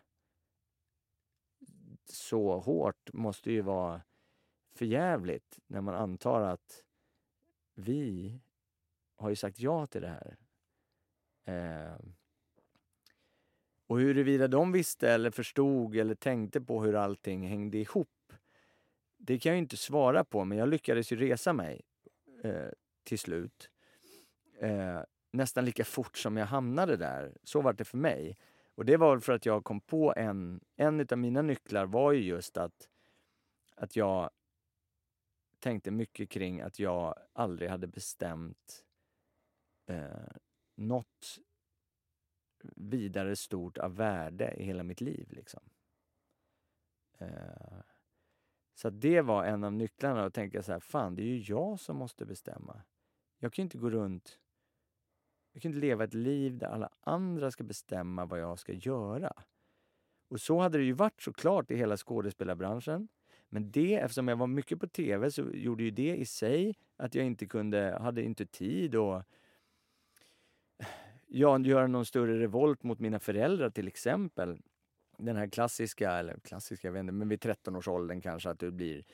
så 2.06 2.60
hårt 2.60 3.14
måste 3.14 3.52
ju 3.52 3.62
vara 3.62 4.02
förjävligt 4.76 5.60
när 5.68 5.82
man 5.82 5.96
antar 5.96 6.42
att 6.42 6.84
vi 7.76 8.40
har 9.16 9.30
ju 9.30 9.36
sagt 9.36 9.60
ja 9.60 9.86
till 9.88 10.02
det 10.02 10.08
här. 10.08 10.38
Eh, 11.46 11.98
och 13.88 14.00
huruvida 14.00 14.48
de 14.48 14.72
visste 14.72 15.10
eller 15.10 15.32
förstod 15.32 15.96
eller 15.96 16.16
tänkte 16.16 16.62
på 16.62 16.84
hur 16.84 16.96
allting 16.96 17.48
hängde 17.48 17.78
ihop, 17.78 18.34
det 19.18 19.40
kan 19.40 19.52
jag 19.52 19.60
inte 19.60 19.78
svara 19.78 20.24
på, 20.24 20.46
men 20.46 20.58
jag 20.58 20.70
lyckades 20.70 21.12
ju 21.12 21.16
resa 21.16 21.54
mig 21.54 21.82
eh, 22.44 22.70
till 23.04 23.20
slut. 23.20 23.70
Eh, 24.60 25.02
nästan 25.32 25.66
lika 25.66 25.86
fort 25.86 26.18
som 26.18 26.38
jag 26.38 26.46
hamnade 26.46 26.98
där. 26.98 27.38
Så 27.44 27.62
var 27.62 27.74
det 27.74 27.86
för 27.86 27.98
mig. 27.98 28.38
Och 28.76 28.86
det 28.86 28.98
var 28.98 29.20
för 29.20 29.34
att 29.34 29.46
jag 29.46 29.64
kom 29.64 29.82
på 29.82 30.14
en, 30.18 30.60
en 30.76 31.08
av 31.12 31.18
mina 31.18 31.42
nycklar 31.42 31.86
var 31.86 32.12
ju 32.12 32.24
just 32.24 32.58
att, 32.58 32.90
att 33.76 33.96
jag 33.96 34.30
tänkte 35.60 35.92
mycket 35.92 36.30
kring 36.30 36.62
att 36.62 36.80
jag 36.80 37.16
aldrig 37.34 37.70
hade 37.70 37.88
bestämt 37.88 38.84
eh, 39.86 40.36
något 40.76 41.40
vidare 42.76 43.36
stort 43.36 43.78
av 43.78 43.96
värde 43.96 44.54
i 44.58 44.64
hela 44.64 44.84
mitt 44.84 45.02
liv. 45.02 45.28
Liksom. 45.32 45.64
Eh, 47.18 47.82
så 48.74 48.90
det 48.90 49.22
var 49.22 49.46
en 49.46 49.64
av 49.64 49.74
nycklarna 49.74 50.26
att 50.26 50.34
tänka 50.34 50.64
så 50.64 50.72
här, 50.72 50.80
fan 50.80 51.16
det 51.16 51.22
är 51.22 51.26
ju 51.26 51.54
jag 51.54 51.80
som 51.80 51.98
måste 51.98 52.26
bestämma. 52.26 52.82
Jag 53.40 53.54
kan 53.54 53.64
ju 53.64 53.66
inte 53.66 53.78
gå 53.78 53.90
runt, 53.90 54.40
jag 55.52 55.62
kan 55.62 55.72
inte 55.72 55.82
leva 55.82 56.04
ett 56.04 56.14
liv 56.14 56.58
där 56.58 56.68
alla 56.68 56.90
andra 57.00 57.52
ska 57.52 57.64
bestämma 57.64 58.26
vad 58.26 58.40
jag 58.40 58.60
ska 58.60 58.74
göra. 58.74 59.34
Och 60.28 60.42
så 60.42 60.60
hade 60.60 60.78
det 60.78 60.84
ju 60.84 60.94
varit 60.94 61.22
såklart 61.22 61.72
i 61.72 61.76
hela 61.76 61.98
skådespelarbranschen. 61.98 63.08
Men 63.50 63.72
det, 63.72 63.96
eftersom 63.96 64.28
jag 64.28 64.36
var 64.36 64.48
mycket 64.48 64.80
på 64.80 64.88
TV, 64.88 65.32
så 65.32 65.50
gjorde 65.54 65.84
ju 65.84 65.92
det 65.92 66.16
i 66.16 66.26
sig 66.26 66.76
att 66.96 67.16
jag 67.16 67.26
inte 67.26 67.46
kunde, 67.46 67.98
hade 68.02 68.24
inte 68.24 68.46
tid 68.46 68.96
och 68.96 69.24
ja, 71.28 71.60
göra 71.60 71.88
någon 71.88 72.06
större 72.06 72.40
revolt 72.40 72.84
mot 72.84 73.00
mina 73.00 73.20
föräldrar 73.20 73.70
till 73.70 73.88
exempel. 73.88 74.58
Den 75.18 75.36
här 75.36 75.48
klassiska, 75.48 76.12
eller 76.12 76.40
klassiska, 76.40 76.88
jag 76.88 76.94
vet 76.94 77.00
inte, 77.00 77.14
men 77.14 77.30
vid 77.30 77.40
13-årsåldern 77.40 78.22
kanske 78.22 78.50
att 78.50 78.60
du 78.60 78.72
blir 78.72 79.06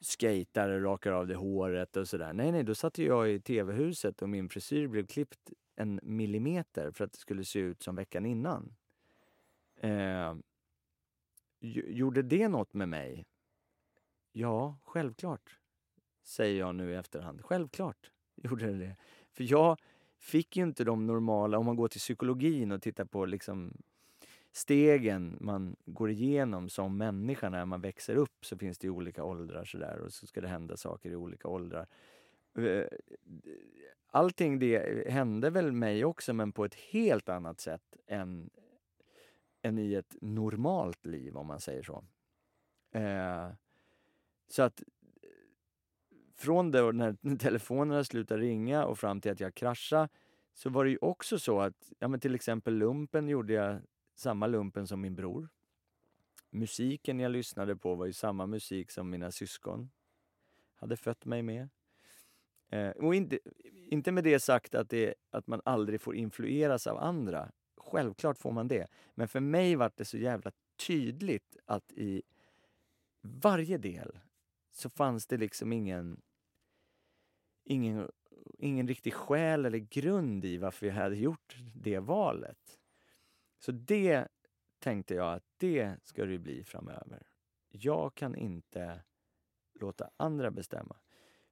skejtare, 0.00 0.80
rakar 0.80 1.12
av 1.12 1.26
dig 1.26 1.36
håret 1.36 1.96
och 1.96 2.08
sådär. 2.08 2.32
Nej, 2.32 2.52
nej, 2.52 2.62
då 2.62 2.74
satt 2.74 2.98
jag 2.98 3.30
i 3.30 3.40
TV-huset 3.40 4.22
och 4.22 4.28
min 4.28 4.48
frisyr 4.48 4.86
blev 4.86 5.06
klippt 5.06 5.50
en 5.76 6.00
millimeter 6.02 6.90
för 6.90 7.04
att 7.04 7.12
det 7.12 7.18
skulle 7.18 7.44
se 7.44 7.58
ut 7.58 7.82
som 7.82 7.96
veckan 7.96 8.26
innan. 8.26 8.74
Eh, 9.80 10.34
gjorde 11.60 12.22
det 12.22 12.48
något 12.48 12.74
med 12.74 12.88
mig? 12.88 13.26
Ja, 14.32 14.78
självklart. 14.84 15.58
Säger 16.22 16.58
jag 16.58 16.74
nu 16.74 16.92
i 16.92 16.94
efterhand. 16.94 17.44
Självklart 17.44 18.10
gjorde 18.34 18.66
det 18.66 18.78
det. 18.78 18.96
För 19.32 19.44
jag 19.44 19.78
fick 20.20 20.56
ju 20.56 20.62
inte 20.62 20.84
de 20.84 21.06
normala, 21.06 21.58
om 21.58 21.66
man 21.66 21.76
går 21.76 21.88
till 21.88 22.00
psykologin 22.00 22.72
och 22.72 22.82
tittar 22.82 23.04
på 23.04 23.24
liksom 23.24 23.72
stegen 24.52 25.38
man 25.40 25.76
går 25.86 26.10
igenom 26.10 26.68
som 26.68 26.96
människa 26.96 27.48
när 27.48 27.64
man 27.64 27.80
växer 27.80 28.14
upp 28.14 28.44
så 28.44 28.58
finns 28.58 28.78
det 28.78 28.86
ju 28.86 28.90
olika 28.90 29.24
åldrar 29.24 29.64
sådär 29.64 30.00
och 30.00 30.12
så 30.12 30.26
ska 30.26 30.40
det 30.40 30.48
hända 30.48 30.76
saker 30.76 31.10
i 31.10 31.16
olika 31.16 31.48
åldrar. 31.48 31.86
Eh, 32.58 32.84
allting 34.06 34.58
det 34.58 35.08
hände 35.10 35.50
väl 35.50 35.72
mig 35.72 36.04
också 36.04 36.32
men 36.32 36.52
på 36.52 36.64
ett 36.64 36.74
helt 36.74 37.28
annat 37.28 37.60
sätt 37.60 37.96
än, 38.06 38.50
än 39.62 39.78
i 39.78 39.94
ett 39.94 40.16
normalt 40.20 41.06
liv 41.06 41.36
om 41.36 41.46
man 41.46 41.60
säger 41.60 41.82
så. 41.82 42.04
Eh, 42.92 43.48
så 44.48 44.62
att 44.62 44.82
från 46.40 46.70
då 46.70 46.92
när 46.92 47.36
telefonerna 47.38 48.04
slutade 48.04 48.40
ringa 48.40 48.84
och 48.84 48.98
fram 48.98 49.20
till 49.20 49.32
att 49.32 49.40
jag 49.40 49.54
kraschade 49.54 50.08
så 50.54 50.70
var 50.70 50.84
det 50.84 50.90
ju 50.90 50.98
också 51.00 51.38
så 51.38 51.60
att, 51.60 51.92
ja 51.98 52.08
men 52.08 52.20
till 52.20 52.34
exempel 52.34 52.74
lumpen 52.74 53.28
gjorde 53.28 53.52
jag 53.52 53.80
samma 54.14 54.46
lumpen 54.46 54.86
som 54.86 55.00
min 55.00 55.14
bror. 55.14 55.48
Musiken 56.50 57.20
jag 57.20 57.32
lyssnade 57.32 57.76
på 57.76 57.94
var 57.94 58.06
ju 58.06 58.12
samma 58.12 58.46
musik 58.46 58.90
som 58.90 59.10
mina 59.10 59.30
syskon 59.30 59.90
hade 60.74 60.96
fött 60.96 61.24
mig 61.24 61.42
med. 61.42 61.68
Eh, 62.68 62.90
och 62.90 63.14
inte, 63.14 63.38
inte 63.72 64.12
med 64.12 64.24
det 64.24 64.40
sagt 64.40 64.74
att, 64.74 64.90
det, 64.90 65.14
att 65.30 65.46
man 65.46 65.60
aldrig 65.64 66.00
får 66.00 66.16
influeras 66.16 66.86
av 66.86 66.98
andra. 66.98 67.52
Självklart 67.76 68.38
får 68.38 68.52
man 68.52 68.68
det. 68.68 68.86
Men 69.14 69.28
för 69.28 69.40
mig 69.40 69.76
var 69.76 69.92
det 69.94 70.04
så 70.04 70.18
jävla 70.18 70.52
tydligt 70.86 71.56
att 71.66 71.92
i 71.92 72.22
varje 73.20 73.78
del 73.78 74.18
så 74.70 74.90
fanns 74.90 75.26
det 75.26 75.36
liksom 75.36 75.72
ingen 75.72 76.20
ingen, 77.64 78.10
ingen 78.58 78.88
riktig 78.88 79.14
skäl 79.14 79.66
eller 79.66 79.78
grund 79.78 80.44
i 80.44 80.58
varför 80.58 80.86
jag 80.86 80.94
hade 80.94 81.16
gjort 81.16 81.56
det 81.74 81.98
valet. 81.98 82.78
Så 83.58 83.72
det 83.72 84.28
tänkte 84.78 85.14
jag 85.14 85.34
att 85.34 85.44
det 85.56 85.96
ska 86.02 86.24
det 86.24 86.38
bli 86.38 86.64
framöver. 86.64 87.22
Jag 87.68 88.14
kan 88.14 88.34
inte 88.34 89.02
låta 89.80 90.10
andra 90.16 90.50
bestämma. 90.50 90.96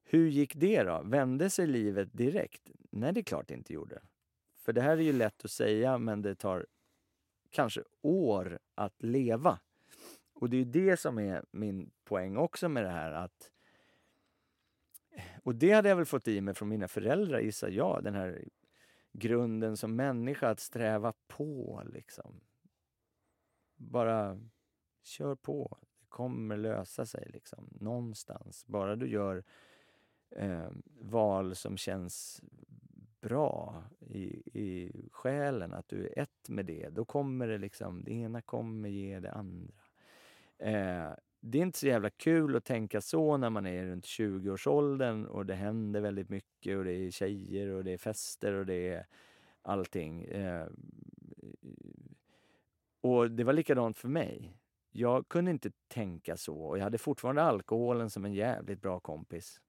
Hur 0.03 0.29
gick 0.29 0.55
det 0.55 0.83
då? 0.83 1.03
Vände 1.05 1.51
sig 1.51 1.67
livet 1.67 2.09
direkt? 2.13 2.71
Nej, 2.91 3.13
det 3.13 3.21
är 3.21 3.25
klart 3.25 3.49
det 3.49 3.55
inte 3.55 3.73
gjorde. 3.73 4.01
För 4.57 4.73
det 4.73 4.81
här 4.81 4.97
är 4.99 5.03
ju 5.03 5.13
lätt 5.13 5.45
att 5.45 5.51
säga, 5.51 5.99
men 5.99 6.23
det 6.23 6.35
tar 6.35 6.67
kanske 7.51 7.83
år 8.03 8.59
att 8.75 9.03
leva. 9.03 9.59
Och 10.33 10.51
det 10.51 10.57
är 10.57 10.65
det 10.65 11.01
som 11.01 11.19
är 11.19 11.45
min 11.51 11.91
poäng 12.05 12.37
också 12.37 12.69
med 12.69 12.85
det 12.85 12.91
här 12.91 13.13
att 13.13 13.51
och 15.43 15.55
det 15.55 15.73
hade 15.73 15.89
jag 15.89 15.97
väl 15.97 16.05
fått 16.05 16.29
i 16.29 16.41
mig 16.41 16.55
från 16.55 16.69
mina 16.69 16.89
föräldrar 16.89 17.41
gissar 17.41 17.69
jag. 17.69 18.05
Den 18.05 18.15
här 18.15 18.45
grunden 19.13 19.77
som 19.77 19.97
människa 19.97 20.49
att 20.49 20.61
sträva 20.61 21.13
på 21.27 21.83
liksom. 21.93 22.41
Bara 23.77 24.41
kör 25.03 25.35
på. 25.35 25.79
Det 26.01 26.07
kommer 26.09 26.57
lösa 26.57 27.07
sig 27.07 27.31
liksom. 27.33 27.69
Någonstans. 27.81 28.67
Bara 28.67 28.97
du 28.97 29.09
gör 29.09 29.45
eh, 30.31 30.71
val 31.01 31.55
som 31.55 31.77
känns 31.77 32.43
bra 33.21 33.85
i, 34.01 34.43
i 34.61 34.93
själen, 35.13 35.75
att 35.75 35.89
du 35.89 36.07
är 36.07 36.19
ett 36.19 36.49
med 36.49 36.67
det. 36.67 36.89
Då 36.89 37.05
kommer 37.05 37.49
det 37.49 37.59
liksom, 37.59 38.05
det 38.05 38.13
ena 38.13 38.41
kommer 38.41 38.89
ge 38.89 39.21
det 39.21 39.33
andra. 39.33 39.75
Eh, 40.59 41.11
det 41.41 41.59
är 41.59 41.63
inte 41.63 41.79
så 41.79 41.87
jävla 41.87 42.11
kul 42.11 42.57
att 42.57 42.65
tänka 42.65 43.01
så 43.01 43.37
när 43.37 43.51
man 43.51 43.67
är 43.67 43.87
runt 43.87 44.05
20-årsåldern 44.05 45.27
och 45.27 45.47
det 45.47 45.55
händer 45.55 46.01
väldigt 46.01 46.29
mycket 46.29 46.79
och 46.79 46.85
det 46.85 46.93
är 46.93 47.11
tjejer 47.11 47.69
och 47.69 47.85
det 47.85 47.93
är 47.93 47.99
fester 47.99 48.53
och 48.53 48.67
det 48.67 48.89
är 48.89 49.07
allting. 49.63 50.25
Eh, 50.25 50.67
och 53.01 53.31
det 53.31 53.45
var 53.45 53.53
likadant 53.53 53.99
för 53.99 54.09
mig. 54.09 54.57
Jag 54.91 55.29
kunde 55.29 55.51
inte 55.51 55.71
tänka 55.89 56.37
så 56.37 56.61
och 56.61 56.79
jag 56.79 56.83
hade 56.83 56.99
fortfarande 56.99 57.43
alkoholen 57.43 58.11
som 58.11 58.25
en 58.25 58.35
jävligt 58.35 58.83
bra 58.83 59.01
kompis 59.01 59.61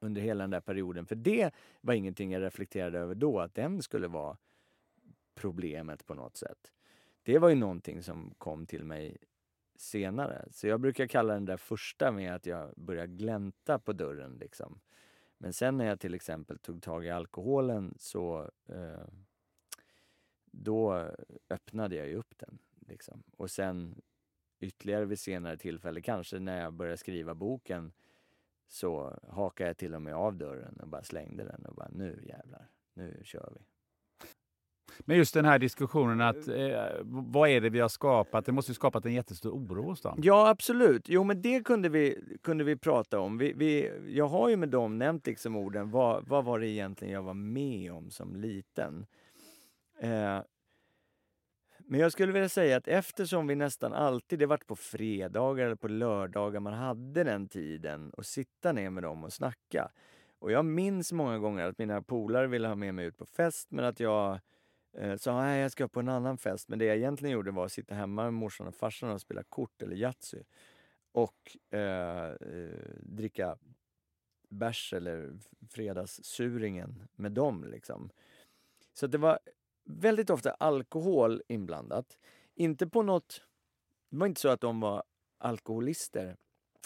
under 0.00 0.20
hela 0.22 0.42
den 0.42 0.50
där 0.50 0.60
perioden. 0.60 1.06
För 1.06 1.16
det 1.16 1.50
var 1.80 1.94
ingenting 1.94 2.32
jag 2.32 2.42
reflekterade 2.42 2.98
över 2.98 3.14
då, 3.14 3.40
att 3.40 3.54
den 3.54 3.82
skulle 3.82 4.08
vara 4.08 4.36
problemet 5.34 6.06
på 6.06 6.14
något 6.14 6.36
sätt. 6.36 6.72
Det 7.22 7.38
var 7.38 7.48
ju 7.48 7.54
någonting 7.54 8.02
som 8.02 8.34
kom 8.38 8.66
till 8.66 8.84
mig 8.84 9.16
senare. 9.80 10.44
Så 10.50 10.66
jag 10.66 10.80
brukar 10.80 11.06
kalla 11.06 11.34
den 11.34 11.44
där 11.44 11.56
första 11.56 12.12
med 12.12 12.34
att 12.34 12.46
jag 12.46 12.74
börjar 12.76 13.06
glänta 13.06 13.78
på 13.78 13.92
dörren. 13.92 14.36
Liksom. 14.40 14.80
Men 15.38 15.52
sen 15.52 15.76
när 15.76 15.86
jag 15.86 16.00
till 16.00 16.14
exempel 16.14 16.58
tog 16.58 16.82
tag 16.82 17.06
i 17.06 17.10
alkoholen 17.10 17.94
så 17.98 18.50
eh, 18.68 19.06
då 20.44 21.10
öppnade 21.50 21.96
jag 21.96 22.08
ju 22.08 22.14
upp 22.14 22.38
den. 22.38 22.58
Liksom. 22.88 23.22
Och 23.36 23.50
sen 23.50 24.02
ytterligare 24.60 25.04
vid 25.04 25.18
senare 25.18 25.56
tillfälle, 25.56 26.00
kanske 26.00 26.38
när 26.38 26.60
jag 26.60 26.72
började 26.72 26.96
skriva 26.96 27.34
boken, 27.34 27.92
så 28.68 29.18
hakade 29.28 29.70
jag 29.70 29.76
till 29.76 29.94
och 29.94 30.02
med 30.02 30.14
av 30.14 30.36
dörren 30.36 30.80
och 30.80 30.88
bara 30.88 31.02
slängde 31.02 31.44
den 31.44 31.66
och 31.66 31.74
bara 31.74 31.88
nu 31.88 32.24
jävlar, 32.26 32.68
nu 32.94 33.20
kör 33.24 33.52
vi. 33.54 33.77
Men 35.04 35.16
just 35.16 35.34
den 35.34 35.44
här 35.44 35.58
diskussionen 35.58 36.20
att 36.20 36.48
eh, 36.48 36.84
vad 37.04 37.48
är 37.48 37.60
det 37.60 37.70
vi 37.70 37.80
har 37.80 37.88
skapat? 37.88 38.46
Det 38.46 38.52
måste 38.52 38.70
ju 38.70 38.74
skapat 38.74 39.04
en 39.04 39.12
jättestor 39.12 39.50
oro 39.50 39.82
hos 39.82 40.00
dem. 40.00 40.20
Ja, 40.22 40.48
absolut. 40.48 41.08
Jo, 41.08 41.24
men 41.24 41.42
det 41.42 41.64
kunde 41.64 41.88
vi, 41.88 42.36
kunde 42.42 42.64
vi 42.64 42.76
prata 42.76 43.20
om. 43.20 43.38
Vi, 43.38 43.52
vi, 43.56 43.92
jag 44.08 44.28
har 44.28 44.48
ju 44.48 44.56
med 44.56 44.68
dem 44.68 44.98
nämnt 44.98 45.26
liksom 45.26 45.56
orden, 45.56 45.90
vad, 45.90 46.28
vad 46.28 46.44
var 46.44 46.58
det 46.58 46.68
egentligen 46.68 47.14
jag 47.14 47.22
var 47.22 47.34
med 47.34 47.92
om 47.92 48.10
som 48.10 48.36
liten? 48.36 49.06
Eh, 50.00 50.40
men 51.90 52.00
jag 52.00 52.12
skulle 52.12 52.32
vilja 52.32 52.48
säga 52.48 52.76
att 52.76 52.88
eftersom 52.88 53.46
vi 53.46 53.54
nästan 53.54 53.92
alltid, 53.92 54.38
det 54.38 54.46
varit 54.46 54.66
på 54.66 54.76
fredagar 54.76 55.64
eller 55.66 55.76
på 55.76 55.88
lördagar, 55.88 56.60
man 56.60 56.72
hade 56.72 57.24
den 57.24 57.48
tiden 57.48 58.12
att 58.16 58.26
sitta 58.26 58.72
ner 58.72 58.90
med 58.90 59.02
dem 59.02 59.24
och 59.24 59.32
snacka. 59.32 59.90
Och 60.38 60.52
jag 60.52 60.64
minns 60.64 61.12
många 61.12 61.38
gånger 61.38 61.64
att 61.64 61.78
mina 61.78 62.02
polare 62.02 62.46
ville 62.46 62.68
ha 62.68 62.74
med 62.74 62.94
mig 62.94 63.06
ut 63.06 63.18
på 63.18 63.26
fest 63.26 63.70
men 63.70 63.84
att 63.84 64.00
jag 64.00 64.40
Eh, 64.92 65.16
Så 65.16 65.32
nej, 65.32 65.60
jag 65.60 65.72
ska 65.72 65.88
på 65.88 66.00
en 66.00 66.08
annan 66.08 66.38
fest. 66.38 66.68
Men 66.68 66.78
det 66.78 66.84
jag 66.84 66.96
egentligen 66.96 67.32
gjorde 67.32 67.50
var 67.50 67.64
att 67.64 67.72
sitta 67.72 67.94
hemma 67.94 68.24
med 68.24 68.34
morsan 68.34 68.66
och 68.66 68.74
farsan 68.74 69.10
och 69.10 69.20
spela 69.20 69.42
kort 69.42 69.82
eller 69.82 69.96
Yatzy. 69.96 70.42
Och 71.12 71.56
eh, 71.70 72.28
eh, 72.28 72.94
dricka 73.02 73.58
bärs 74.48 74.92
eller 74.92 75.38
fredagssuringen 75.70 77.08
med 77.14 77.32
dem. 77.32 77.64
Liksom. 77.64 78.10
Så 78.94 79.06
det 79.06 79.18
var 79.18 79.38
väldigt 79.84 80.30
ofta 80.30 80.50
alkohol 80.50 81.42
inblandat. 81.48 82.18
Inte 82.54 82.86
på 82.86 83.02
något... 83.02 83.44
Det 84.10 84.16
var 84.16 84.26
inte 84.26 84.40
så 84.40 84.48
att 84.48 84.60
de 84.60 84.80
var 84.80 85.02
alkoholister 85.38 86.36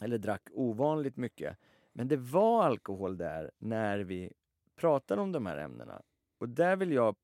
eller 0.02 0.18
drack 0.18 0.42
ovanligt 0.52 1.16
mycket. 1.16 1.58
Men 1.92 2.08
det 2.08 2.16
var 2.16 2.64
alkohol 2.64 3.16
där 3.16 3.50
när 3.58 3.98
vi 3.98 4.32
pratade 4.76 5.22
om 5.22 5.32
de 5.32 5.46
här 5.46 5.56
ämnena. 5.56 6.02
Och 6.38 6.48
där 6.48 6.76
vill 6.76 6.92
jag 6.92 7.16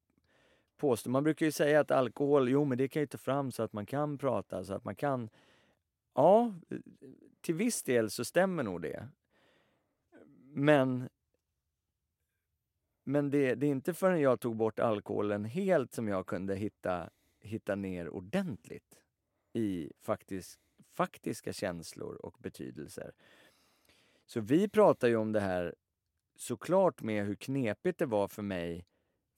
påstå, 0.79 1.11
man 1.11 1.25
brukar 1.25 1.47
ju 1.47 1.53
säga 1.53 1.81
att 1.81 1.91
alkohol, 1.91 2.49
jo 2.49 2.65
men 2.65 2.79
det 2.79 2.89
kan 2.89 3.03
ju 3.03 3.07
ta 3.07 3.19
fram 3.19 3.53
så 3.53 3.63
att 3.63 3.73
man 3.73 3.87
kan 3.87 4.19
prata, 4.19 4.65
så 4.65 4.75
att 4.75 4.85
man 4.85 4.95
kan... 4.95 5.31
Ja, 6.15 6.55
till 7.41 7.55
viss 7.55 7.83
del 7.83 8.11
så 8.11 8.25
stämmer 8.25 8.63
nog 8.63 8.83
det. 8.83 9.09
Men 10.53 11.09
men 13.09 13.31
det, 13.31 13.55
det 13.55 13.67
är 13.67 13.71
inte 13.71 13.95
förrän 13.95 14.21
jag 14.21 14.41
tog 14.41 14.57
bort 14.57 14.79
alkoholen 14.79 15.45
helt 15.45 15.93
som 15.93 16.09
jag 16.09 16.27
kunde 16.27 16.57
hitta, 16.57 17.11
hitta 17.41 17.75
ner 17.75 18.09
ordentligt 18.09 18.99
i 19.53 19.93
faktisk, 20.01 20.61
faktiska 20.95 21.53
känslor 21.53 22.15
och 22.15 22.37
betydelser. 22.39 23.13
Så 24.27 24.41
vi 24.41 24.69
pratar 24.69 25.09
ju 25.09 25.17
om 25.17 25.33
det 25.33 25.41
här 25.41 25.75
såklart 26.37 27.03
med 27.03 27.27
hur 27.27 27.35
knepigt 27.35 27.99
det 27.99 28.07
var 28.07 28.29
för 28.29 28.43
mig. 28.43 28.87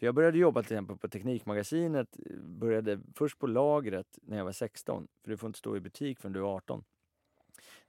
För 0.01 0.06
jag 0.06 0.14
började 0.14 0.39
jobba 0.39 0.62
till 0.62 0.72
exempel 0.72 0.97
på 0.97 1.09
Teknikmagasinet, 1.09 2.16
började 2.40 3.01
först 3.14 3.39
på 3.39 3.47
lagret 3.47 4.18
när 4.22 4.36
jag 4.36 4.44
var 4.44 4.52
16, 4.52 5.09
för 5.22 5.31
du 5.31 5.36
får 5.36 5.47
inte 5.47 5.59
stå 5.59 5.77
i 5.77 5.81
butik 5.81 6.18
förrän 6.18 6.32
du 6.32 6.40
är 6.40 6.44
18. 6.44 6.85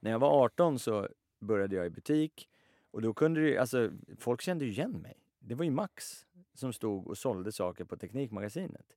När 0.00 0.10
jag 0.10 0.18
var 0.18 0.44
18 0.44 0.78
så 0.78 1.08
började 1.40 1.76
jag 1.76 1.86
i 1.86 1.90
butik 1.90 2.48
och 2.90 3.02
då 3.02 3.14
kunde 3.14 3.40
det, 3.40 3.58
alltså 3.58 3.90
folk 4.18 4.40
kände 4.40 4.64
ju 4.64 4.70
igen 4.70 4.92
mig. 4.92 5.18
Det 5.38 5.54
var 5.54 5.64
ju 5.64 5.70
Max 5.70 6.26
som 6.54 6.72
stod 6.72 7.06
och 7.06 7.18
sålde 7.18 7.52
saker 7.52 7.84
på 7.84 7.96
Teknikmagasinet. 7.96 8.96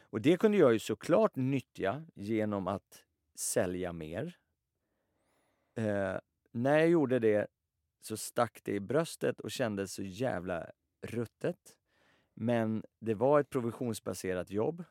Och 0.00 0.20
det 0.20 0.36
kunde 0.36 0.58
jag 0.58 0.72
ju 0.72 0.78
såklart 0.78 1.36
nyttja 1.36 2.04
genom 2.14 2.68
att 2.68 3.04
sälja 3.34 3.92
mer. 3.92 4.36
Eh, 5.74 6.16
när 6.52 6.78
jag 6.78 6.88
gjorde 6.88 7.18
det 7.18 7.46
så 8.00 8.16
stack 8.16 8.60
det 8.64 8.72
i 8.72 8.80
bröstet 8.80 9.40
och 9.40 9.50
kändes 9.50 9.92
så 9.92 10.02
jävla 10.02 10.66
ruttet. 11.02 11.76
Men 12.42 12.82
det 12.98 13.14
var 13.14 13.40
ett 13.40 13.50
provisionsbaserat 13.50 14.50
jobb. 14.50 14.84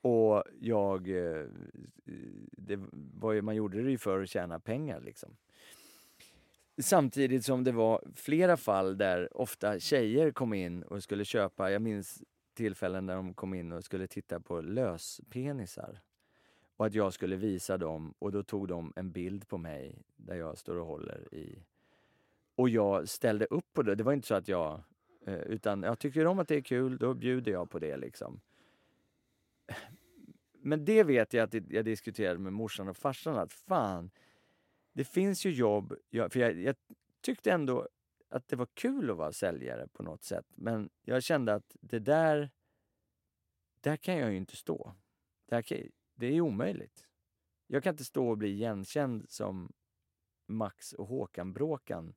Och 0.00 0.44
jag... 0.60 1.08
Eh, 1.08 1.46
det 2.52 2.80
var 2.92 3.32
ju, 3.32 3.42
man 3.42 3.56
gjorde 3.56 3.82
det 3.82 3.90
ju 3.90 3.98
för 3.98 4.22
att 4.22 4.28
tjäna 4.28 4.60
pengar 4.60 5.00
liksom. 5.00 5.36
Samtidigt 6.78 7.44
som 7.44 7.64
det 7.64 7.72
var 7.72 8.04
flera 8.14 8.56
fall 8.56 8.98
där 8.98 9.36
ofta 9.36 9.78
tjejer 9.78 10.30
kom 10.30 10.54
in 10.54 10.82
och 10.82 11.02
skulle 11.02 11.24
köpa, 11.24 11.70
jag 11.70 11.82
minns 11.82 12.22
tillfällen 12.54 13.06
där 13.06 13.14
de 13.14 13.34
kom 13.34 13.54
in 13.54 13.72
och 13.72 13.84
skulle 13.84 14.06
titta 14.06 14.40
på 14.40 14.60
löspenisar. 14.60 16.00
Och 16.76 16.86
att 16.86 16.94
jag 16.94 17.12
skulle 17.12 17.36
visa 17.36 17.78
dem 17.78 18.14
och 18.18 18.32
då 18.32 18.42
tog 18.42 18.68
de 18.68 18.92
en 18.96 19.12
bild 19.12 19.48
på 19.48 19.58
mig 19.58 20.02
där 20.16 20.36
jag 20.36 20.58
står 20.58 20.76
och 20.76 20.86
håller 20.86 21.34
i. 21.34 21.62
Och 22.54 22.68
jag 22.68 23.08
ställde 23.08 23.44
upp 23.44 23.72
på 23.72 23.82
det. 23.82 23.94
Det 23.94 24.04
var 24.04 24.12
inte 24.12 24.28
så 24.28 24.34
att 24.34 24.48
jag 24.48 24.82
eh, 25.26 25.34
Utan 25.34 25.82
jag 25.82 25.98
tycker 25.98 26.26
om 26.26 26.38
att 26.38 26.48
det 26.48 26.56
är 26.56 26.62
kul, 26.62 26.98
då 26.98 27.14
bjuder 27.14 27.52
jag 27.52 27.70
på 27.70 27.78
det 27.78 27.96
liksom. 27.96 28.40
Men 30.52 30.84
det 30.84 31.04
vet 31.04 31.32
jag 31.32 31.42
att 31.42 31.70
jag 31.70 31.84
diskuterade 31.84 32.38
med 32.38 32.52
morsan 32.52 32.88
och 32.88 32.96
farsan 32.96 33.36
att 33.36 33.52
fan, 33.52 34.10
det 34.92 35.04
finns 35.04 35.46
ju 35.46 35.50
jobb, 35.50 35.94
jag, 36.10 36.32
för 36.32 36.40
jag, 36.40 36.60
jag 36.60 36.76
tyckte 37.20 37.52
ändå 37.52 37.88
att 38.28 38.48
det 38.48 38.56
var 38.56 38.68
kul 38.74 39.10
att 39.10 39.16
vara 39.16 39.32
säljare 39.32 39.88
på 39.88 40.02
något 40.02 40.24
sätt. 40.24 40.46
Men 40.54 40.90
jag 41.02 41.22
kände 41.22 41.54
att 41.54 41.76
det 41.80 41.98
där, 41.98 42.50
där 43.80 43.96
kan 43.96 44.16
jag 44.16 44.30
ju 44.30 44.36
inte 44.36 44.56
stå. 44.56 44.94
Där 45.46 45.62
kan, 45.62 45.78
det 46.14 46.26
är 46.26 46.40
omöjligt. 46.40 47.06
Jag 47.66 47.82
kan 47.82 47.94
inte 47.94 48.04
stå 48.04 48.28
och 48.28 48.38
bli 48.38 48.48
igenkänd 48.48 49.30
som 49.30 49.72
Max 50.46 50.92
och 50.92 51.06
Håkan-bråkan. 51.06 52.14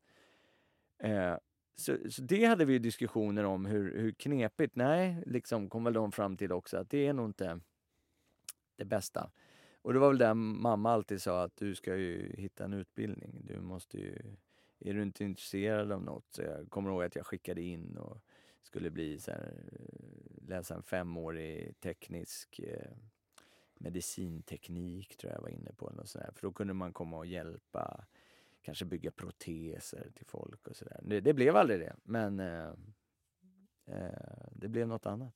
Eh, 0.98 1.38
så, 1.76 1.98
så 2.10 2.22
det 2.22 2.46
hade 2.46 2.66
vi 2.66 2.80
diskussioner 2.80 3.44
om, 3.44 3.66
hur, 3.66 3.98
hur 3.98 4.12
knepigt. 4.12 4.76
Nej, 4.76 5.24
liksom 5.26 5.70
kom 5.70 5.84
väl 5.84 5.94
de 5.94 6.12
fram 6.12 6.38
till 6.38 6.52
också 6.52 6.78
att 6.78 6.90
det 6.90 7.08
är 7.08 7.14
nog 7.14 7.30
inte 7.30 7.60
det 8.76 8.86
bästa. 8.86 9.32
Och 9.82 9.94
det 9.94 10.00
var 10.00 10.08
väl 10.08 10.18
där 10.18 10.34
mamma 10.34 10.92
alltid 10.92 11.22
sa 11.22 11.44
att 11.44 11.56
du 11.56 11.76
ska 11.76 11.96
ju 11.96 12.36
hitta 12.38 12.66
en 12.66 12.74
utbildning. 12.74 13.42
Du 13.44 13.60
måste 13.62 13.98
ju... 13.98 14.36
Är 14.80 14.94
du 14.94 15.02
inte 15.02 15.24
intresserad 15.24 15.92
av 15.92 16.04
något? 16.04 16.26
Så 16.30 16.42
jag 16.42 16.70
kommer 16.70 16.90
ihåg 16.90 17.04
att 17.04 17.16
jag 17.16 17.26
skickade 17.26 17.62
in 17.62 17.98
och 17.98 18.22
skulle 18.62 18.92
bli 18.92 19.20
så 19.20 19.32
här, 19.32 19.54
eh, 19.72 20.48
läsa 20.48 20.76
en 20.76 20.84
femårig 20.84 21.80
teknisk 21.80 22.60
eh, 22.60 22.92
medicinteknik 23.78 25.18
tror 25.18 25.34
jag 25.34 25.42
var 25.42 25.50
inne 25.50 25.74
på. 25.74 25.90
Något 25.90 26.10
sånt. 26.10 26.40
För 26.40 26.48
då 26.48 26.54
kunde 26.54 26.74
man 26.74 26.94
komma 26.94 27.18
och 27.18 27.26
hjälpa, 27.26 28.06
kanske 28.66 28.86
bygga 28.86 29.12
proteser 29.12 30.12
till 30.16 30.26
folk 30.26 30.68
och 30.68 30.76
sådär. 30.76 31.00
Det, 31.04 31.22
det 31.22 31.34
blev 31.34 31.56
aldrig 31.58 31.80
det, 31.80 31.96
men 32.04 32.40
eh, 32.40 32.70
eh, 33.88 34.48
det 34.52 34.68
blev 34.68 34.88
något 34.88 35.06
annat. 35.06 35.34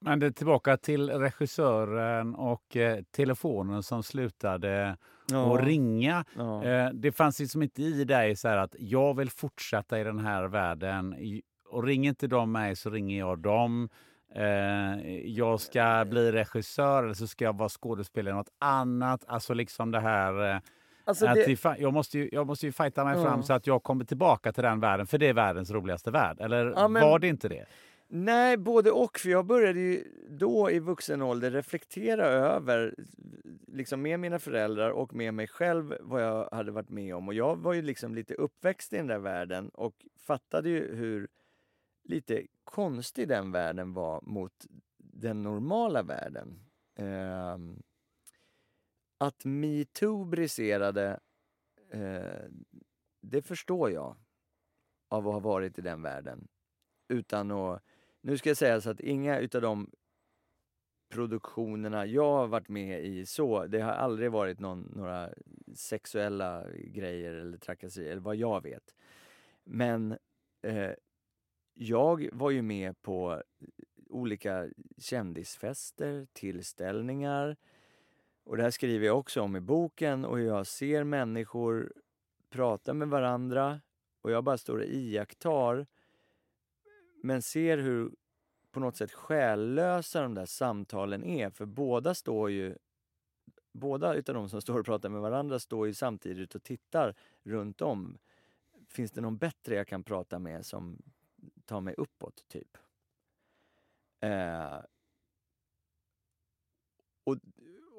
Men 0.00 0.18
det 0.18 0.32
tillbaka 0.32 0.76
till 0.76 1.10
regissören 1.10 2.34
och 2.34 2.76
eh, 2.76 3.02
telefonen 3.10 3.82
som 3.82 4.02
slutade 4.02 4.96
Ja. 5.30 5.54
att 5.58 5.64
ringa. 5.64 6.24
Ja. 6.36 6.64
Eh, 6.64 6.90
det 6.92 7.12
fanns 7.12 7.40
liksom 7.40 7.62
inte 7.62 7.82
i 7.82 8.04
dig 8.04 8.36
så 8.36 8.48
att 8.48 8.76
jag 8.78 9.16
vill 9.16 9.30
fortsätta 9.30 10.00
i 10.00 10.04
den 10.04 10.18
här 10.18 10.44
världen 10.44 11.16
och 11.68 11.84
ringer 11.84 12.08
inte 12.08 12.26
de 12.26 12.52
mig 12.52 12.76
så 12.76 12.90
ringer 12.90 13.18
jag 13.18 13.38
dem. 13.38 13.88
Eh, 14.34 15.16
jag 15.26 15.60
ska 15.60 16.04
bli 16.08 16.32
regissör 16.32 17.04
eller 17.04 17.14
så 17.14 17.26
ska 17.26 17.44
jag 17.44 17.56
vara 17.58 17.68
skådespelare 17.68 18.34
i 18.34 18.36
något 18.36 18.52
annat. 18.58 19.24
Alltså 19.26 19.54
liksom 19.54 19.90
det 19.90 20.00
här... 20.00 20.60
Alltså 21.04 21.26
att 21.26 21.34
det- 21.34 21.46
fa- 21.54 21.76
jag, 21.78 21.92
måste 21.92 22.18
ju, 22.18 22.28
jag 22.32 22.46
måste 22.46 22.66
ju 22.66 22.72
fighta 22.72 23.04
mig 23.04 23.16
Ja. 23.16 23.22
fram 23.24 23.42
så 23.42 23.52
att 23.52 23.66
jag 23.66 23.82
kommer 23.82 24.04
tillbaka 24.04 24.52
till 24.52 24.62
den 24.62 24.80
världen, 24.80 25.06
för 25.06 25.18
det 25.18 25.26
är 25.28 25.32
världens 25.34 25.70
roligaste 25.70 26.10
värld. 26.10 26.40
Eller 26.40 26.66
Ja, 26.76 26.88
men- 26.88 27.02
var 27.02 27.18
det 27.18 27.28
inte 27.28 27.48
det? 27.48 27.66
Nej, 28.08 28.56
både 28.56 28.90
och. 28.90 29.18
För 29.18 29.28
jag 29.28 29.46
började 29.46 29.80
ju 29.80 30.04
då 30.30 30.70
i 30.70 30.78
vuxen 30.78 31.22
ålder 31.22 31.50
reflektera 31.50 32.26
över, 32.26 32.94
liksom 33.66 34.02
med 34.02 34.20
mina 34.20 34.38
föräldrar 34.38 34.90
och 34.90 35.14
med 35.14 35.34
mig 35.34 35.48
själv, 35.48 35.94
vad 36.00 36.22
jag 36.22 36.48
hade 36.52 36.72
varit 36.72 36.88
med 36.90 37.14
om. 37.16 37.28
Och 37.28 37.34
jag 37.34 37.56
var 37.56 37.72
ju 37.72 37.82
liksom 37.82 38.14
lite 38.14 38.34
uppväxt 38.34 38.92
i 38.92 38.96
den 38.96 39.06
där 39.06 39.18
världen 39.18 39.68
och 39.68 39.94
fattade 40.26 40.68
ju 40.68 40.94
hur 40.96 41.28
lite 42.04 42.42
konstig 42.64 43.28
den 43.28 43.52
världen 43.52 43.92
var 43.94 44.20
mot 44.22 44.52
den 44.98 45.42
normala 45.42 46.02
världen. 46.02 46.58
Ehm, 46.98 47.82
att 49.22 49.44
metoo 49.44 50.24
briserade, 50.24 51.20
eh, 51.90 52.44
det 53.20 53.42
förstår 53.42 53.90
jag 53.90 54.16
av 55.08 55.28
att 55.28 55.32
ha 55.32 55.40
varit 55.40 55.78
i 55.78 55.82
den 55.82 56.02
världen. 56.02 56.48
Utan 57.08 57.50
att 57.50 57.82
nu 58.20 58.38
ska 58.38 58.50
jag 58.50 58.56
säga 58.56 58.80
så 58.80 58.90
att 58.90 59.00
inga 59.00 59.38
utav 59.38 59.62
de 59.62 59.90
produktionerna 61.08 62.06
jag 62.06 62.32
har 62.32 62.46
varit 62.46 62.68
med 62.68 63.04
i 63.04 63.26
så, 63.26 63.66
det 63.66 63.80
har 63.80 63.92
aldrig 63.92 64.30
varit 64.30 64.60
någon, 64.60 64.80
några 64.80 65.30
sexuella 65.74 66.64
grejer 66.72 67.32
eller 67.32 67.58
trakasserier, 67.58 68.10
eller 68.10 68.20
vad 68.20 68.36
jag 68.36 68.62
vet. 68.62 68.94
Men 69.64 70.18
eh, 70.62 70.92
jag 71.74 72.28
var 72.32 72.50
ju 72.50 72.62
med 72.62 73.02
på 73.02 73.42
olika 74.08 74.68
kändisfester, 74.98 76.26
tillställningar 76.32 77.56
och 78.44 78.56
det 78.56 78.62
här 78.62 78.70
skriver 78.70 79.06
jag 79.06 79.18
också 79.18 79.40
om 79.40 79.56
i 79.56 79.60
boken 79.60 80.24
och 80.24 80.38
hur 80.38 80.46
jag 80.46 80.66
ser 80.66 81.04
människor 81.04 81.92
prata 82.50 82.94
med 82.94 83.08
varandra 83.08 83.80
och 84.22 84.30
jag 84.30 84.44
bara 84.44 84.58
står 84.58 84.78
och 84.78 84.84
iakttar 84.84 85.86
men 87.22 87.42
ser 87.42 87.78
hur 87.78 88.12
på 88.70 88.80
något 88.80 88.96
sätt 88.96 89.12
själlösa 89.12 90.22
de 90.22 90.34
där 90.34 90.46
samtalen 90.46 91.24
är. 91.24 91.50
För 91.50 91.66
båda 91.66 92.14
står 92.14 92.50
ju 92.50 92.76
Båda 93.72 94.14
utav 94.14 94.34
de 94.34 94.48
som 94.48 94.62
står 94.62 94.78
och 94.78 94.86
pratar 94.86 95.08
med 95.08 95.20
varandra 95.20 95.58
står 95.58 95.86
ju 95.86 95.94
samtidigt 95.94 96.54
och 96.54 96.62
tittar 96.62 97.14
runt 97.42 97.80
om. 97.80 98.18
Finns 98.88 99.12
det 99.12 99.20
någon 99.20 99.38
bättre 99.38 99.74
jag 99.74 99.88
kan 99.88 100.04
prata 100.04 100.38
med 100.38 100.66
som 100.66 101.02
tar 101.64 101.80
mig 101.80 101.94
uppåt, 101.98 102.44
typ? 102.48 102.78
Eh, 104.20 104.80
och, 107.24 107.36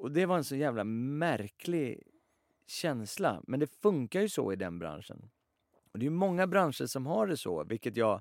och 0.04 0.12
det 0.12 0.26
var 0.26 0.36
en 0.36 0.44
så 0.44 0.56
jävla 0.56 0.84
märklig 0.84 2.02
känsla. 2.66 3.42
Men 3.46 3.60
det 3.60 3.66
funkar 3.66 4.20
ju 4.20 4.28
så 4.28 4.52
i 4.52 4.56
den 4.56 4.78
branschen. 4.78 5.30
Och 5.92 5.98
det 5.98 6.02
är 6.02 6.10
ju 6.10 6.16
många 6.16 6.46
branscher 6.46 6.86
som 6.86 7.06
har 7.06 7.26
det 7.26 7.36
så, 7.36 7.64
vilket 7.64 7.96
jag 7.96 8.20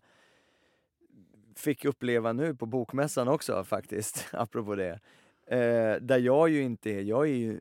fick 1.55 1.85
uppleva 1.85 2.33
nu 2.33 2.55
på 2.55 2.65
Bokmässan 2.65 3.27
också 3.27 3.63
faktiskt, 3.63 4.27
apropå 4.33 4.75
det. 4.75 4.99
Eh, 5.47 6.01
där 6.01 6.17
jag 6.17 6.49
ju 6.49 6.61
inte 6.61 6.91
är, 6.91 7.01
jag 7.01 7.29
är 7.29 7.35
ju 7.35 7.59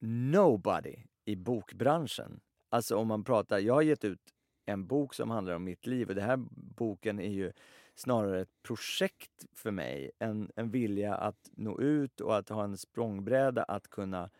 nobody 0.00 0.96
i 1.24 1.36
bokbranschen. 1.36 2.40
Alltså 2.68 2.96
om 2.96 3.08
man 3.08 3.24
pratar, 3.24 3.58
jag 3.58 3.74
har 3.74 3.82
gett 3.82 4.04
ut 4.04 4.20
en 4.66 4.86
bok 4.86 5.14
som 5.14 5.30
handlar 5.30 5.54
om 5.54 5.64
mitt 5.64 5.86
liv 5.86 6.08
och 6.08 6.14
den 6.14 6.24
här 6.24 6.36
boken 6.76 7.20
är 7.20 7.32
ju 7.32 7.52
snarare 7.94 8.40
ett 8.40 8.62
projekt 8.62 9.46
för 9.52 9.70
mig. 9.70 10.10
En, 10.18 10.50
en 10.56 10.70
vilja 10.70 11.14
att 11.14 11.50
nå 11.52 11.80
ut 11.80 12.20
och 12.20 12.36
att 12.36 12.48
ha 12.48 12.64
en 12.64 12.76
språngbräda 12.76 13.62
att 13.62 13.88
kunna 13.88 14.30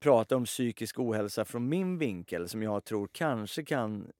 prata 0.00 0.36
om 0.36 0.44
psykisk 0.44 0.98
ohälsa 0.98 1.44
från 1.44 1.68
min 1.68 1.98
vinkel 1.98 2.48
som 2.48 2.62
jag 2.62 2.84
tror 2.84 3.08
kanske 3.12 3.64
kan 3.64 4.12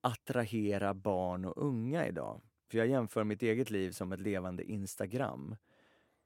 attrahera 0.00 0.94
barn 0.94 1.44
och 1.44 1.66
unga 1.66 2.06
idag. 2.06 2.40
För 2.70 2.78
jag 2.78 2.86
jämför 2.86 3.24
mitt 3.24 3.42
eget 3.42 3.70
liv 3.70 3.90
som 3.90 4.12
ett 4.12 4.20
levande 4.20 4.64
Instagram. 4.64 5.56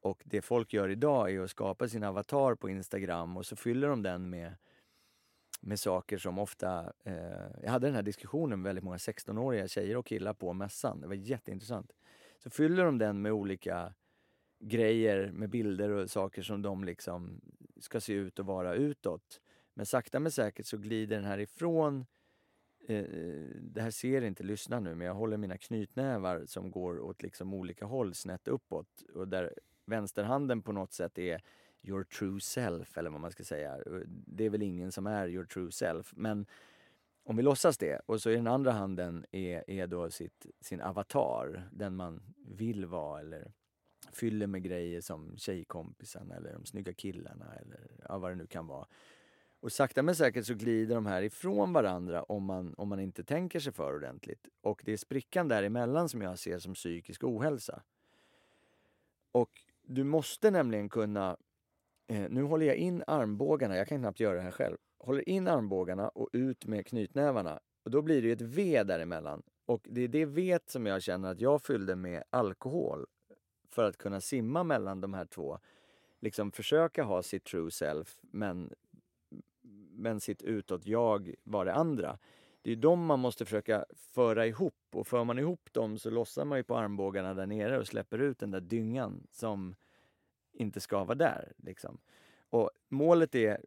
Och 0.01 0.23
det 0.25 0.43
folk 0.43 0.73
gör 0.73 0.89
idag 0.89 1.35
är 1.35 1.41
att 1.41 1.51
skapa 1.51 1.89
sin 1.89 2.05
avatar 2.05 2.55
på 2.55 2.71
Instagram 2.71 3.37
och 3.37 3.47
så 3.47 3.57
fyller 3.57 3.89
de 3.89 4.03
den 4.03 4.31
med, 4.31 4.57
med 5.61 5.81
saker 5.81 6.19
som 6.19 6.39
ofta... 6.39 6.93
Eh, 7.05 7.15
jag 7.63 7.71
hade 7.71 7.87
den 7.87 7.95
här 7.95 8.03
diskussionen 8.03 8.63
med 8.63 8.69
väldigt 8.69 8.85
många 8.85 8.97
16-åriga 8.97 9.69
tjejer 9.69 9.97
och 9.97 10.07
killar 10.07 10.35
på 10.35 10.53
mässan. 10.53 11.01
Det 11.01 11.07
var 11.07 11.15
jätteintressant. 11.15 11.93
Så 12.39 12.51
fyller 12.51 12.85
de 12.85 12.99
den 12.99 13.23
med 13.23 13.33
olika 13.33 13.95
grejer, 14.61 15.31
med 15.33 15.51
bilder 15.51 15.91
och 15.91 16.11
saker 16.11 16.43
som 16.43 16.63
de 16.63 16.85
liksom 16.85 17.41
ska 17.81 18.01
se 18.01 18.13
ut 18.13 18.39
och 18.39 18.47
vara 18.47 18.75
utåt. 18.75 19.41
Men 19.75 19.87
sakta 19.87 20.21
men 20.21 20.33
säkert 20.33 20.67
så 20.67 20.77
glider 20.77 21.17
den 21.17 21.25
här 21.25 21.39
ifrån 21.39 22.07
eh, 22.89 23.05
det 23.61 23.81
här 23.81 23.91
ser 23.91 24.23
inte 24.23 24.43
lyssna 24.43 24.81
nu, 24.81 24.95
men 24.95 25.07
jag 25.07 25.15
håller 25.15 25.37
mina 25.37 25.59
knytnävar 25.59 26.45
som 26.47 26.71
går 26.71 27.01
åt 27.01 27.23
liksom 27.23 27.55
olika 27.55 27.85
håll 27.85 28.15
snett 28.15 28.49
uppåt 28.49 29.03
och 29.15 29.29
där 29.29 29.55
vänsterhanden 29.87 30.63
på 30.63 30.73
något 30.73 30.93
sätt 30.93 31.19
är 31.19 31.43
your 31.89 32.05
true 32.05 32.41
self 32.41 32.99
eller 32.99 33.11
vad 33.11 33.21
man 33.21 33.31
ska 33.31 33.45
säga. 33.45 33.75
Eh, 33.75 34.01
det 34.07 34.45
är 34.45 34.51
väl 34.51 34.63
ingen 34.63 34.93
som 34.93 35.07
är 35.07 35.29
your 35.29 35.45
true 35.45 35.73
self, 35.73 36.13
men 36.17 36.47
om 37.25 37.37
vi 37.37 37.43
låtsas 37.43 37.79
det 37.79 38.01
och 38.07 38.23
så 38.23 38.31
i 38.31 38.37
den 38.37 38.47
andra 38.47 38.73
handen 38.73 39.27
är, 39.33 39.71
är 39.71 39.87
då 39.87 40.11
sitt, 40.11 40.47
sin 40.61 40.81
avatar, 40.81 41.69
den 41.73 41.97
man 41.97 42.23
vill 42.47 42.87
vara 42.87 43.21
eller 43.21 43.53
fyller 44.13 44.47
med 44.47 44.63
grejer 44.63 45.01
som 45.01 45.37
tjejkompisarna 45.37 46.35
eller 46.35 46.53
de 46.53 46.67
snygga 46.67 46.93
killarna 46.93 47.55
eller 47.55 47.91
ja, 48.09 48.19
vad 48.19 48.31
det 48.31 48.35
nu 48.35 48.47
kan 48.47 48.67
vara. 48.67 48.87
Och 49.61 49.73
sakta 49.73 50.03
men 50.03 50.17
säkert 50.17 50.47
så 50.47 50.55
glider 50.55 50.95
de 50.95 51.07
här 51.07 51.23
ifrån 51.23 51.73
varandra 51.73 52.23
om 52.23 52.45
man, 52.45 52.75
om 52.75 52.89
man 52.89 53.01
inte 53.01 53.25
tänker 53.25 53.61
sig 53.61 53.73
för 53.73 53.95
ordentligt. 53.95 54.49
Och 54.61 54.83
det 54.85 54.93
är 54.93 54.97
sprickan 54.97 55.49
däremellan 55.49 56.09
som 56.09 56.23
jag 56.23 56.39
ser 56.39 56.59
som 56.59 56.75
psykisk 56.75 57.25
ohälsa. 57.25 57.83
Och 59.33 59.51
du 59.83 60.05
måste 60.05 60.51
nämligen 60.51 60.89
kunna... 60.89 61.37
Eh, 62.09 62.27
nu 62.31 62.43
håller 62.43 62.67
jag 62.67 62.77
in 62.77 63.05
armbågarna, 63.07 63.77
jag 63.77 63.89
kan 63.89 64.01
knappt 64.01 64.21
göra 64.21 64.37
det 64.37 64.43
här 64.43 64.51
själv. 64.51 64.77
Håller 64.99 65.29
in 65.29 65.49
armbågarna 65.49 66.09
och 66.09 66.29
ut 66.33 66.67
med 66.67 66.87
knytnävarna. 66.87 67.61
Och 67.85 67.91
då 67.91 68.03
blir 68.03 68.23
det 68.23 68.31
ett 68.31 68.41
V 68.41 68.83
däremellan. 68.83 69.43
Och 69.67 69.87
det 69.91 70.01
är 70.01 70.09
det 70.09 70.25
V 70.25 70.59
som 70.67 70.87
jag 70.87 71.03
känner 71.03 71.31
att 71.31 71.41
jag 71.41 71.63
fyllde 71.63 71.97
med 71.97 72.23
alkohol 72.31 73.07
för 73.71 73.85
att 73.85 73.99
kunna 73.99 74.21
simma 74.21 74.65
mellan 74.65 75.01
de 75.01 75.15
här 75.15 75.27
två. 75.27 75.59
Liksom 76.21 76.53
försöka 76.53 77.03
ha 77.03 77.23
sitt 77.23 77.45
true 77.45 77.71
self 77.71 78.19
men, 78.23 78.73
men 79.91 80.21
sitt 80.21 80.43
utåt-jag 80.43 81.35
var 81.43 81.65
det 81.65 81.75
andra. 81.75 82.19
Det 82.63 82.73
är 82.73 82.77
de 82.77 83.07
man 83.07 83.21
måste 83.21 83.45
försöka 83.45 83.85
föra 83.97 84.47
ihop 84.47 84.75
och 84.93 85.07
för 85.07 85.25
man 85.25 85.39
ihop 85.39 85.73
dem 85.73 85.99
så 85.99 86.11
lossar 86.11 86.45
man 86.45 86.59
ju 86.59 86.65
på 86.65 86.77
armbågarna 86.77 87.35
där 87.35 87.47
nere 87.47 87.79
och 87.79 87.87
släpper 87.87 88.19
ut 88.19 88.39
den 88.39 88.51
där 88.51 88.61
dyngan 88.61 89.27
som 89.31 89.75
inte 90.57 90.81
ska 90.81 91.05
vara 91.05 91.15
där. 91.15 91.53
Liksom. 91.57 91.99
Och 92.51 92.71
målet 92.89 93.35
är, 93.35 93.61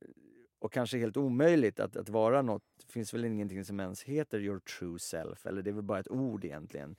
och 0.59 0.73
kanske 0.73 0.97
helt 0.97 1.17
omöjligt, 1.17 1.79
att, 1.79 1.95
att 1.95 2.09
vara 2.09 2.41
något, 2.41 2.63
det 2.85 2.91
finns 2.91 3.13
väl 3.13 3.25
ingenting 3.25 3.65
som 3.65 3.79
ens 3.79 4.03
heter 4.03 4.39
your 4.39 4.59
true 4.59 4.99
self, 4.99 5.45
eller 5.45 5.61
det 5.61 5.69
är 5.69 5.73
väl 5.73 5.83
bara 5.83 5.99
ett 5.99 6.11
ord 6.11 6.45
egentligen. 6.45 6.95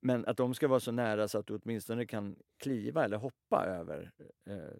Men 0.00 0.26
att 0.26 0.36
de 0.36 0.54
ska 0.54 0.68
vara 0.68 0.80
så 0.80 0.92
nära 0.92 1.28
så 1.28 1.38
att 1.38 1.46
du 1.46 1.54
åtminstone 1.54 2.06
kan 2.06 2.36
kliva 2.56 3.04
eller 3.04 3.16
hoppa 3.16 3.64
över 3.66 4.10
eh, 4.46 4.76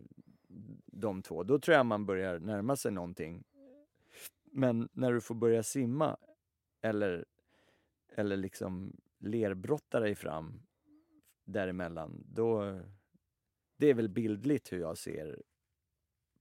de 0.87 1.23
två. 1.23 1.43
Då 1.43 1.59
tror 1.59 1.77
jag 1.77 1.87
man 1.87 2.07
börjar 2.07 2.39
närma 2.39 2.77
sig 2.77 2.93
någonting. 2.93 3.45
Men 4.45 4.89
när 4.93 5.13
du 5.13 5.21
får 5.21 5.35
börja 5.35 5.63
simma 5.63 6.17
eller, 6.81 7.25
eller 8.15 8.37
liksom 8.37 8.97
lerbrotta 9.19 10.01
dig 10.01 10.15
fram 10.15 10.63
däremellan, 11.45 12.25
då... 12.27 12.81
Det 13.81 13.91
är 13.91 13.95
väl 13.95 14.09
bildligt 14.09 14.73
hur 14.73 14.79
jag 14.81 14.99
ser 14.99 15.43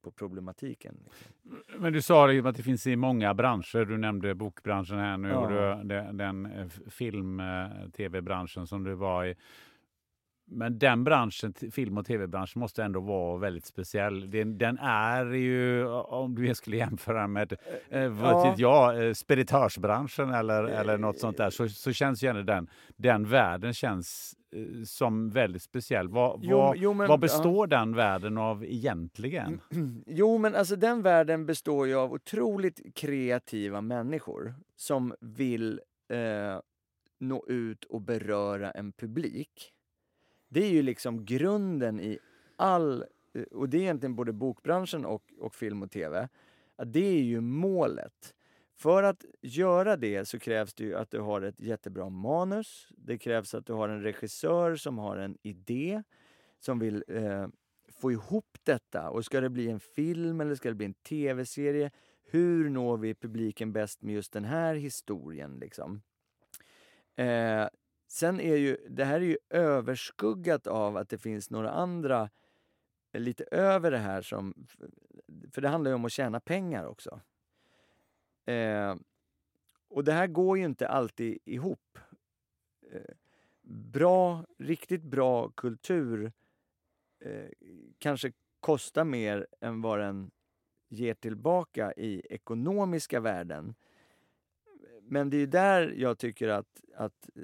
på 0.02 0.12
problematiken. 0.12 0.96
Liksom. 1.04 1.34
Men 1.82 1.94
du 1.94 2.02
sa 2.02 2.32
att 2.32 2.56
det 2.56 2.64
finns 2.64 2.88
i 2.88 2.96
många 2.96 3.34
branscher. 3.34 3.86
Du 3.86 3.98
nämnde 3.98 4.36
bokbranschen 4.36 4.98
här 4.98 5.18
nu 5.18 5.30
Ja. 5.30 5.38
och 5.38 5.50
du, 5.50 5.88
den, 5.88 6.18
den 6.18 6.46
eh, 6.46 6.68
film 6.90 7.40
eh, 7.40 7.90
tv-branschen 7.98 8.68
som 8.68 8.84
du 8.84 8.94
var 8.94 9.26
i. 9.26 9.36
Men 10.52 10.80
den 10.80 11.04
branschen, 11.04 11.54
film 11.72 11.98
och 11.98 12.06
tv-branschen, 12.06 12.60
måste 12.60 12.84
ändå 12.84 13.00
vara 13.00 13.38
väldigt 13.38 13.66
speciell. 13.66 14.32
Den, 14.32 14.58
den 14.58 14.78
är 14.82 15.26
ju, 15.26 15.86
om 15.88 16.36
du 16.36 16.56
skulle 16.56 16.78
jämföra 16.78 17.28
med 17.28 17.54
eh, 17.90 18.10
vad 18.10 18.32
Ja. 18.32 18.56
jag, 18.58 19.08
eh, 19.08 19.14
speditörsbranschen 19.14 20.30
eller, 20.34 20.64
eller 20.64 20.98
något 20.98 21.20
sånt 21.20 21.38
där, 21.38 21.50
så, 21.50 21.70
så 21.70 21.94
känns 21.94 22.24
ju 22.24 22.28
ändå 22.28 22.42
den, 22.42 22.68
den 22.96 23.26
världen 23.30 23.74
känns 23.74 24.34
eh, 24.56 24.84
som 24.86 25.30
väldigt 25.30 25.62
speciell. 25.64 26.08
Vad, 26.08 26.40
Jo, 26.44 26.58
vad, 26.58 26.78
jo, 26.78 26.94
men- 26.94 27.08
vad 27.08 27.20
består 27.20 27.68
den 27.68 27.96
världen 27.96 28.38
av 28.38 28.66
egentligen? 28.66 29.62
Jo, 30.06 30.38
men 30.38 30.56
alltså 30.56 30.76
den 30.76 31.02
världen 31.02 31.46
består 31.46 31.88
ju 31.88 31.96
av 31.96 32.14
otroligt 32.14 32.96
kreativa 32.96 33.82
människor 33.82 34.56
som 34.76 35.14
vill 35.22 35.82
eh, 36.14 36.60
nå 37.20 37.46
ut 37.48 37.84
och 37.84 38.02
beröra 38.02 38.72
en 38.72 38.92
publik. 38.92 39.74
Det 40.50 40.64
är 40.64 40.70
ju 40.70 40.82
liksom 40.82 41.26
grunden 41.26 42.00
i 42.00 42.20
all, 42.56 43.06
och 43.52 43.70
det 43.70 43.78
är 43.78 43.82
egentligen 43.82 44.16
både 44.16 44.34
bokbranschen 44.34 45.06
och, 45.06 45.24
och 45.40 45.56
film 45.56 45.84
och 45.84 45.92
tv, 45.92 46.30
att 46.76 46.94
det 46.94 47.06
är 47.06 47.22
ju 47.22 47.42
målet. 47.42 48.34
För 48.76 49.04
att 49.04 49.26
göra 49.42 49.98
det 49.98 50.26
så 50.26 50.40
krävs 50.40 50.74
det 50.74 50.84
ju 50.84 50.96
att 50.96 51.12
du 51.12 51.20
har 51.20 51.42
ett 51.42 51.60
jättebra 51.60 52.10
manus. 52.10 52.88
Det 52.98 53.18
krävs 53.18 53.54
att 53.54 53.66
du 53.66 53.74
har 53.74 53.90
en 53.90 54.02
regissör 54.02 54.76
som 54.76 54.98
har 54.98 55.18
en 55.18 55.38
idé, 55.42 56.04
som 56.60 56.80
vill 56.80 57.04
eh, 57.08 57.48
få 58.02 58.12
ihop 58.12 58.58
detta. 58.64 59.10
Och 59.10 59.26
ska 59.26 59.42
det 59.42 59.50
bli 59.50 59.70
en 59.70 59.80
film 59.80 60.42
eller 60.42 60.56
ska 60.56 60.70
det 60.70 60.76
bli 60.76 60.86
en 60.86 60.94
tv-serie? 60.94 61.92
Hur 62.24 62.70
når 62.70 62.98
vi 62.98 63.16
publiken 63.16 63.74
bäst 63.74 64.02
med 64.02 64.16
just 64.16 64.34
den 64.34 64.46
här 64.46 64.76
historien? 64.76 65.60
Liksom? 65.60 66.02
Eh, 67.16 67.68
sen 68.12 68.40
är 68.40 68.56
ju, 68.56 68.78
det 68.90 69.06
här 69.06 69.16
är 69.16 69.26
ju 69.26 69.38
överskuggat 69.50 70.68
av 70.68 70.98
att 70.98 71.10
det 71.10 71.18
finns 71.18 71.50
några 71.50 71.72
andra 71.72 72.30
eh, 73.12 73.22
lite 73.22 73.44
över 73.52 73.92
det 73.92 73.98
här 73.98 74.22
som... 74.22 74.68
För 75.52 75.62
det 75.62 75.70
handlar 75.70 75.92
ju 75.92 75.96
om 75.96 76.06
att 76.06 76.12
tjäna 76.12 76.40
pengar 76.40 76.86
också. 76.86 77.22
Eh, 78.46 78.96
och 79.90 80.04
det 80.04 80.12
här 80.12 80.28
går 80.28 80.58
ju 80.58 80.66
inte 80.66 80.88
alltid 80.88 81.38
ihop. 81.46 82.00
Eh, 82.92 83.16
bra, 83.62 84.46
riktigt 84.58 85.04
bra 85.04 85.50
kultur 85.50 86.32
eh, 87.20 87.50
kanske 87.98 88.32
kostar 88.60 89.04
mer 89.04 89.48
än 89.62 89.82
vad 89.82 90.00
den 90.00 90.32
ger 90.90 91.14
tillbaka 91.14 91.94
i 91.94 92.22
ekonomiska 92.30 93.20
värden. 93.20 93.76
Men 95.02 95.30
det 95.30 95.38
är 95.38 95.40
ju 95.40 95.46
där 95.46 95.94
jag 95.98 96.18
tycker 96.18 96.48
att, 96.48 96.82
att 96.96 97.30
eh, 97.36 97.44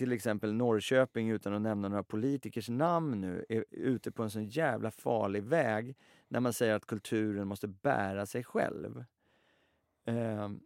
till 0.00 0.12
exempel 0.12 0.52
Norrköping, 0.54 1.30
utan 1.30 1.54
att 1.54 1.62
nämna 1.62 1.88
några 1.88 2.02
politikers 2.02 2.68
namn 2.68 3.20
nu, 3.20 3.44
är 3.48 3.64
ute 3.70 4.12
på 4.12 4.22
en 4.22 4.30
sån 4.30 4.44
jävla 4.44 4.90
farlig 4.90 5.42
väg 5.42 5.96
när 6.28 6.40
man 6.40 6.52
säger 6.52 6.74
att 6.74 6.86
kulturen 6.86 7.48
måste 7.48 7.68
bära 7.68 8.26
sig 8.26 8.44
själv. 8.44 9.04
Ehm, 10.04 10.60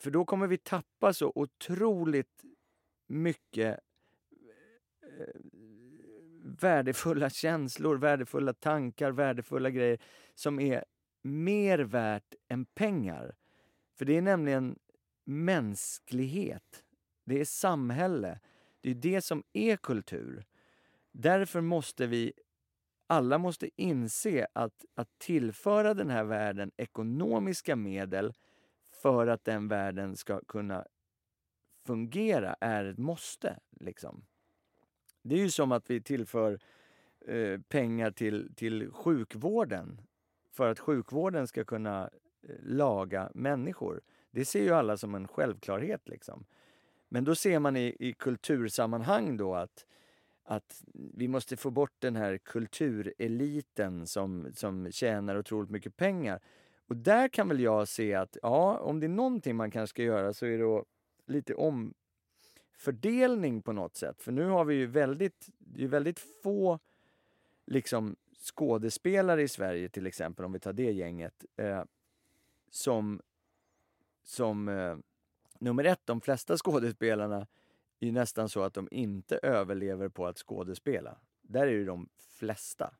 för 0.00 0.10
då 0.10 0.24
kommer 0.24 0.46
vi 0.46 0.58
tappa 0.58 1.12
så 1.12 1.32
otroligt 1.34 2.44
mycket 3.06 3.80
eh, 5.02 5.40
värdefulla 6.42 7.30
känslor, 7.30 7.96
värdefulla 7.96 8.52
tankar, 8.52 9.10
värdefulla 9.10 9.70
grejer 9.70 9.98
som 10.34 10.60
är 10.60 10.84
mer 11.22 11.78
värt 11.78 12.34
än 12.48 12.64
pengar. 12.64 13.36
För 13.98 14.04
det 14.04 14.16
är 14.16 14.22
nämligen 14.22 14.78
mänsklighet. 15.24 16.82
Det 17.26 17.40
är 17.40 17.44
samhälle. 17.44 18.40
Det 18.80 18.90
är 18.90 18.94
det 18.94 19.22
som 19.22 19.42
är 19.52 19.76
kultur. 19.76 20.44
Därför 21.12 21.60
måste 21.60 22.06
vi 22.06 22.32
alla 23.06 23.38
måste 23.38 23.70
inse 23.76 24.46
att, 24.52 24.84
att 24.94 25.18
tillföra 25.18 25.94
den 25.94 26.10
här 26.10 26.24
världen 26.24 26.70
ekonomiska 26.76 27.76
medel 27.76 28.34
för 29.02 29.26
att 29.26 29.44
den 29.44 29.68
världen 29.68 30.16
ska 30.16 30.40
kunna 30.40 30.86
fungera 31.86 32.56
är 32.60 32.84
ett 32.84 32.98
måste. 32.98 33.58
Liksom. 33.80 34.24
Det 35.22 35.34
är 35.34 35.38
ju 35.38 35.50
som 35.50 35.72
att 35.72 35.90
vi 35.90 36.00
tillför 36.00 36.58
eh, 37.26 37.60
pengar 37.60 38.10
till, 38.10 38.54
till 38.56 38.90
sjukvården 38.92 40.00
för 40.52 40.68
att 40.68 40.78
sjukvården 40.78 41.46
ska 41.46 41.64
kunna 41.64 42.10
eh, 42.42 42.56
laga 42.62 43.30
människor. 43.34 44.00
Det 44.30 44.44
ser 44.44 44.62
ju 44.62 44.70
alla 44.70 44.96
som 44.96 45.14
en 45.14 45.28
självklarhet. 45.28 46.08
Liksom. 46.08 46.44
Men 47.08 47.24
då 47.24 47.34
ser 47.34 47.58
man 47.58 47.76
i, 47.76 47.96
i 47.98 48.12
kultursammanhang 48.12 49.36
då 49.36 49.54
att, 49.54 49.86
att 50.44 50.84
vi 50.94 51.28
måste 51.28 51.56
få 51.56 51.70
bort 51.70 51.94
den 51.98 52.16
här 52.16 52.38
kultureliten 52.38 54.06
som, 54.06 54.52
som 54.54 54.92
tjänar 54.92 55.38
otroligt 55.38 55.70
mycket 55.70 55.96
pengar. 55.96 56.40
Och 56.88 56.96
där 56.96 57.28
kan 57.28 57.48
väl 57.48 57.60
jag 57.60 57.88
se 57.88 58.14
att 58.14 58.36
ja, 58.42 58.78
om 58.78 59.00
det 59.00 59.06
är 59.06 59.08
någonting 59.08 59.56
man 59.56 59.70
kanske 59.70 59.90
ska 59.90 60.02
göra 60.02 60.32
så 60.32 60.46
är 60.46 60.58
det 60.58 60.84
lite 61.26 61.54
omfördelning 61.54 63.62
på 63.62 63.72
något 63.72 63.96
sätt. 63.96 64.22
För 64.22 64.32
nu 64.32 64.44
har 64.44 64.64
vi 64.64 64.74
ju 64.74 64.86
väldigt, 64.86 65.48
det 65.58 65.84
är 65.84 65.88
väldigt 65.88 66.18
få 66.42 66.78
liksom 67.66 68.16
skådespelare 68.40 69.42
i 69.42 69.48
Sverige 69.48 69.88
till 69.88 70.06
exempel, 70.06 70.44
om 70.44 70.52
vi 70.52 70.60
tar 70.60 70.72
det 70.72 70.92
gänget, 70.92 71.44
eh, 71.56 71.82
som, 72.70 73.20
som 74.24 74.68
eh, 74.68 74.96
nummer 75.60 75.84
ett, 75.84 76.00
de 76.04 76.20
flesta 76.20 76.56
skådespelarna 76.56 77.46
är 78.00 78.12
nästan 78.12 78.48
så 78.48 78.62
att 78.62 78.74
de 78.74 78.88
inte 78.90 79.38
överlever 79.42 80.08
på 80.08 80.26
att 80.26 80.38
skådespela. 80.38 81.18
Där 81.42 81.66
är 81.66 81.70
ju 81.70 81.84
de 81.84 82.08
flesta. 82.18 82.94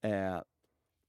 Eh, 0.00 0.42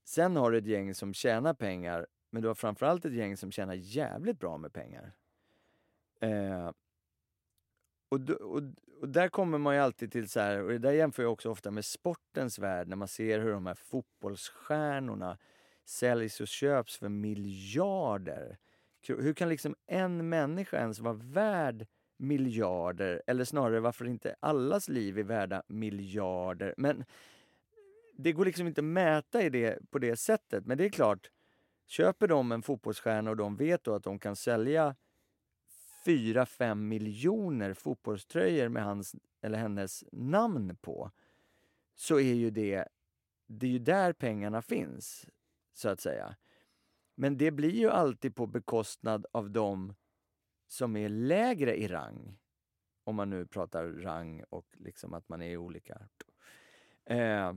sen 0.05 0.35
har 0.35 0.51
du 0.51 0.57
ett 0.57 0.65
gäng 0.65 0.95
som 0.95 1.13
tjänar 1.13 1.53
pengar, 1.53 2.07
men 2.29 2.41
du 2.41 2.47
har 2.47 2.55
framförallt 2.55 3.05
ett 3.05 3.13
gäng 3.13 3.37
som 3.37 3.51
tjänar 3.51 3.73
jävligt 3.73 4.39
bra 4.39 4.57
med 4.57 4.73
pengar. 4.73 5.13
Eh, 6.19 6.71
och, 8.09 8.29
och, 8.29 8.61
och, 9.01 9.09
där 9.09 9.29
kommer 9.29 9.57
man 9.57 9.75
ju 9.75 9.81
alltid 9.81 10.11
till 10.11 10.29
så 10.29 10.39
här, 10.39 10.61
och 10.63 10.69
det 10.69 10.77
där 10.77 10.91
jämför 10.91 11.23
jag 11.23 11.31
också 11.31 11.49
ofta 11.49 11.71
med 11.71 11.85
sportens 11.85 12.59
värld, 12.59 12.87
när 12.87 12.95
man 12.95 13.07
ser 13.07 13.39
hur 13.39 13.51
de 13.51 13.65
här 13.65 13.73
fotbollsstjärnorna 13.73 15.37
säljs 15.85 16.41
och 16.41 16.47
köps 16.47 16.97
för 16.97 17.09
miljarder. 17.09 18.57
Hur 19.07 19.33
kan 19.33 19.49
liksom 19.49 19.75
en 19.87 20.29
människa 20.29 20.77
ens 20.77 20.99
vara 20.99 21.13
värd 21.13 21.87
miljarder? 22.17 23.21
Eller 23.27 23.45
snarare 23.45 23.79
varför 23.79 24.05
inte 24.05 24.35
allas 24.39 24.89
liv 24.89 25.19
är 25.19 25.23
värda 25.23 25.63
miljarder? 25.67 26.73
Men 26.77 27.05
det 28.13 28.31
går 28.31 28.45
liksom 28.45 28.67
inte 28.67 28.81
att 28.81 28.85
mäta 28.85 29.41
i 29.43 29.49
det 29.49 29.91
på 29.91 29.99
det 29.99 30.15
sättet. 30.15 30.65
Men 30.65 30.77
det 30.77 30.85
är 30.85 30.89
klart, 30.89 31.31
köper 31.87 32.27
de 32.27 32.51
en 32.51 32.61
fotbollsstjärna 32.61 33.29
och 33.29 33.37
de 33.37 33.55
vet 33.55 33.83
då 33.83 33.95
att 33.95 34.03
de 34.03 34.19
kan 34.19 34.35
sälja 34.35 34.95
4-5 36.05 36.75
miljoner 36.75 37.73
fotbollströjor 37.73 38.69
med 38.69 38.83
hans 38.83 39.15
eller 39.41 39.57
hennes 39.57 40.03
namn 40.11 40.77
på 40.81 41.11
så 41.95 42.19
är 42.19 42.33
ju 42.33 42.49
det, 42.49 42.87
det 43.47 43.65
är 43.65 43.71
ju 43.71 43.79
där 43.79 44.13
pengarna 44.13 44.61
finns, 44.61 45.27
så 45.73 45.89
att 45.89 46.01
säga. 46.01 46.35
Men 47.19 47.37
det 47.37 47.51
blir 47.51 47.71
ju 47.71 47.89
alltid 47.89 48.35
på 48.35 48.47
bekostnad 48.47 49.25
av 49.31 49.51
dem 49.51 49.95
som 50.67 50.95
är 50.95 51.09
lägre 51.09 51.75
i 51.77 51.87
rang. 51.87 52.37
Om 53.03 53.15
man 53.15 53.29
nu 53.29 53.45
pratar 53.45 53.85
rang 53.85 54.43
och 54.49 54.65
liksom 54.77 55.13
att 55.13 55.29
man 55.29 55.41
är 55.41 55.57
olika. 55.57 56.09
Eh, 57.05 57.53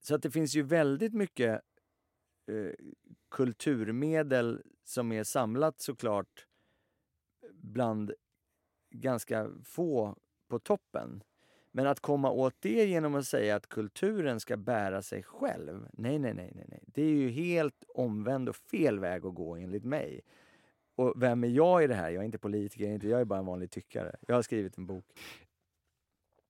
så 0.00 0.14
att 0.14 0.22
det 0.22 0.30
finns 0.30 0.54
ju 0.54 0.62
väldigt 0.62 1.14
mycket 1.14 1.60
eh, 2.46 2.72
kulturmedel 3.30 4.62
som 4.84 5.12
är 5.12 5.24
samlat 5.24 5.80
såklart 5.80 6.46
bland 7.52 8.12
ganska 8.90 9.50
få 9.64 10.16
på 10.48 10.58
toppen. 10.58 11.22
Men 11.72 11.86
att 11.86 12.00
komma 12.00 12.30
åt 12.30 12.54
det 12.60 12.84
genom 12.84 13.14
att 13.14 13.26
säga 13.26 13.56
att 13.56 13.68
kulturen 13.68 14.40
ska 14.40 14.56
bära 14.56 15.02
sig 15.02 15.22
själv. 15.22 15.88
Nej, 15.92 16.18
nej, 16.18 16.34
nej, 16.34 16.52
nej, 16.54 16.64
nej. 16.68 16.82
Det 16.86 17.02
är 17.02 17.10
ju 17.10 17.28
helt 17.28 17.84
omvänd 17.88 18.48
och 18.48 18.56
fel 18.56 18.98
väg 19.00 19.26
att 19.26 19.34
gå 19.34 19.56
enligt 19.56 19.84
mig. 19.84 20.20
Och 20.94 21.14
vem 21.16 21.44
är 21.44 21.48
jag 21.48 21.84
i 21.84 21.86
det 21.86 21.94
här? 21.94 22.10
Jag 22.10 22.20
är 22.20 22.24
inte 22.24 22.38
politiker, 22.38 23.08
jag 23.08 23.20
är 23.20 23.24
bara 23.24 23.38
en 23.38 23.46
vanlig 23.46 23.70
tyckare. 23.70 24.16
Jag 24.26 24.34
har 24.34 24.42
skrivit 24.42 24.78
en 24.78 24.86
bok. 24.86 25.04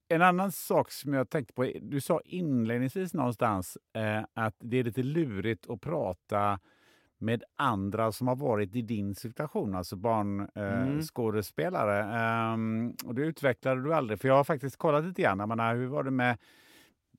En 0.09 0.23
annan 0.23 0.53
sak 0.53 0.91
som 0.91 1.13
jag 1.13 1.31
tänkte 1.31 1.55
på, 1.55 1.73
du 1.83 2.01
sa 2.01 2.21
inledningsvis 2.25 3.15
någonstans 3.15 3.79
eh, 3.93 4.25
att 4.35 4.57
det 4.59 4.77
är 4.77 4.85
lite 4.85 5.03
lurigt 5.03 5.71
att 5.71 5.81
prata 5.81 6.61
med 7.23 7.45
andra 7.57 8.13
som 8.13 8.29
har 8.29 8.37
varit 8.37 8.77
i 8.77 8.83
din 8.83 9.15
situation, 9.15 9.75
alltså 9.75 9.97
barnskådespelare. 9.97 12.01
Eh, 12.01 12.53
mm. 12.53 12.55
um, 12.55 12.97
och 13.05 13.15
det 13.15 13.23
utvecklade 13.23 13.83
du 13.83 13.95
aldrig, 13.95 14.21
för 14.21 14.29
jag 14.29 14.35
har 14.35 14.45
faktiskt 14.45 14.77
kollat 14.77 15.05
lite 15.05 15.23
grann. 15.23 15.49
Menar, 15.49 15.75
hur 15.75 15.87
var 15.87 16.03
det 16.03 16.11
med 16.11 16.39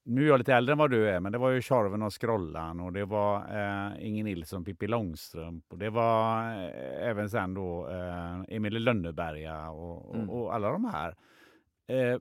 nu 0.06 0.24
är 0.24 0.28
jag 0.28 0.38
lite 0.38 0.54
äldre 0.54 0.74
än 0.74 0.78
vad 0.78 0.92
du 0.92 1.10
är, 1.10 1.20
men 1.20 1.32
det 1.32 1.38
var 1.38 1.50
ju 1.50 1.62
Tjorven 1.62 2.02
och 2.02 2.14
Skrollan 2.14 2.80
och 2.80 2.94
det 2.94 3.06
var 3.06 3.38
eh, 3.38 4.08
Inge 4.08 4.24
Nilsson, 4.24 4.66
Pippi 4.66 4.88
Långstrump 4.88 5.66
och 5.70 5.78
det 5.78 5.90
var 5.90 6.50
eh, 6.50 7.10
även 7.10 7.30
sen 7.30 7.54
då 7.54 7.90
eh, 7.90 8.56
Emil 8.56 8.74
Lönneberga 8.74 9.70
och, 9.70 10.16
mm. 10.16 10.30
och, 10.30 10.44
och, 10.44 10.56
alla 10.56 10.72
de 10.72 10.86
här. 10.86 11.16
Eh, 11.88 12.20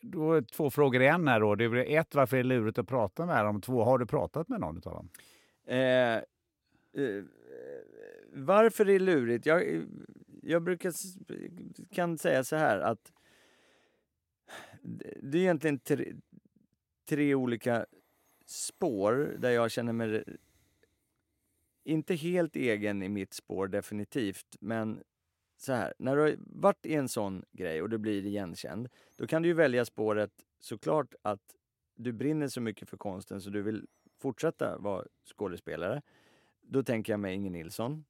då 0.00 0.32
är 0.32 0.42
två 0.42 0.70
frågor 0.70 1.02
igen 1.02 1.28
här 1.28 1.40
då. 1.40 1.54
Det 1.54 1.64
är 1.64 2.00
ett, 2.00 2.14
varför 2.14 2.36
är 2.36 2.42
det 2.42 2.48
lurigt 2.48 2.78
att 2.78 2.88
prata 2.88 3.26
med 3.26 3.44
dem? 3.44 3.60
Två, 3.60 3.84
har 3.84 3.98
du 3.98 4.06
pratat 4.06 4.48
med 4.48 4.60
någon 4.60 4.76
av 4.76 4.92
dem? 4.92 5.08
Eh, 5.66 6.20
Uh, 6.98 7.24
varför 8.32 8.84
det 8.84 8.92
är 8.92 9.00
lurigt? 9.00 9.46
Jag, 9.46 9.74
eh, 9.74 9.82
jag 10.42 10.62
brukar 10.62 10.92
kan 11.94 12.18
säga 12.18 12.44
så 12.44 12.56
här 12.56 12.78
att 12.78 13.12
det 15.22 15.38
är 15.38 15.42
egentligen 15.42 15.78
tre, 15.78 16.12
tre 17.08 17.34
olika 17.34 17.86
spår 18.46 19.36
där 19.38 19.50
jag 19.50 19.70
känner 19.70 19.92
mig 19.92 20.24
inte 21.84 22.14
helt 22.14 22.56
egen 22.56 23.02
i 23.02 23.08
mitt 23.08 23.34
spår 23.34 23.68
definitivt, 23.68 24.56
men 24.60 25.02
så 25.56 25.72
här, 25.72 25.94
när 25.98 26.16
du 26.16 26.22
har 26.22 26.36
varit 26.38 26.86
i 26.86 26.94
en 26.94 27.08
sån 27.08 27.44
grej 27.52 27.82
och 27.82 27.90
du 27.90 27.98
blir 27.98 28.26
igenkänd, 28.26 28.88
då 29.16 29.26
kan 29.26 29.42
du 29.42 29.48
ju 29.48 29.54
välja 29.54 29.84
spåret 29.84 30.30
såklart 30.60 31.14
att 31.22 31.56
du 31.94 32.12
brinner 32.12 32.48
så 32.48 32.60
mycket 32.60 32.88
för 32.88 32.96
konsten 32.96 33.40
så 33.40 33.50
du 33.50 33.62
vill 33.62 33.86
fortsätta 34.18 34.78
vara 34.78 35.04
skådespelare. 35.24 36.02
Då 36.62 36.82
tänker 36.82 37.12
jag 37.12 37.20
mig 37.20 37.34
Inge 37.34 37.50
Nilsson. 37.50 38.04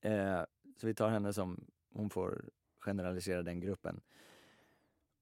Eh, 0.00 0.42
så 0.76 0.86
vi 0.86 0.94
tar 0.94 1.08
henne 1.08 1.32
som 1.32 1.64
hon 1.92 2.10
får 2.10 2.44
generalisera 2.78 3.42
den 3.42 3.60
gruppen. 3.60 4.00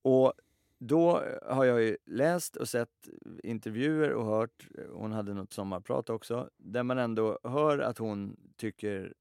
Och 0.03 0.33
då 0.79 1.23
eh, 1.23 1.55
har 1.55 1.65
jag 1.65 1.83
ju 1.83 1.97
läst 2.05 2.57
och 2.57 2.69
sett 2.69 3.09
intervjuer 3.43 4.13
och 4.13 4.25
hört, 4.25 4.69
eh, 4.79 4.85
hon 4.93 5.13
hade 5.13 5.35
något 5.35 5.53
sommarprat 5.53 6.11
också, 6.11 6.51
där 6.57 6.83
man 6.83 6.99
ändå 6.99 7.39
hör 7.43 7.79
att 7.79 7.99
hon 7.99 8.37
tycker, 8.57 9.15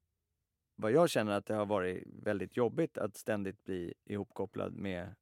vad 0.76 0.92
jag 0.92 1.10
känner 1.10 1.32
att 1.32 1.46
det 1.46 1.54
har 1.54 1.66
varit 1.66 2.04
väldigt 2.06 2.58
jobbigt 2.58 2.98
att 2.98 3.18
ständigt 3.18 3.64
bli 3.64 3.94
ihopkopplad 4.06 4.74
med 4.74 5.16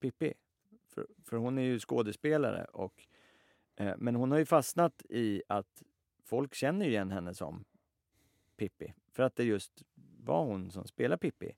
Pippi. 0.00 0.34
För, 0.88 1.06
för 1.24 1.36
hon 1.36 1.58
är 1.58 1.62
ju 1.62 1.78
skådespelare 1.78 2.64
och 2.64 3.06
eh, 3.76 3.94
men 3.98 4.14
hon 4.14 4.30
har 4.30 4.38
ju 4.38 4.46
fastnat 4.46 5.02
i 5.08 5.42
att 5.48 5.82
folk 6.28 6.54
känner 6.54 6.86
ju 6.86 6.90
igen 6.90 7.10
henne 7.10 7.34
som 7.34 7.64
Pippi. 8.56 8.94
För 9.12 9.22
att 9.22 9.36
det 9.36 9.44
just 9.44 9.82
var 10.24 10.44
hon 10.44 10.70
som 10.70 10.86
spelar 10.86 11.16
Pippi. 11.16 11.52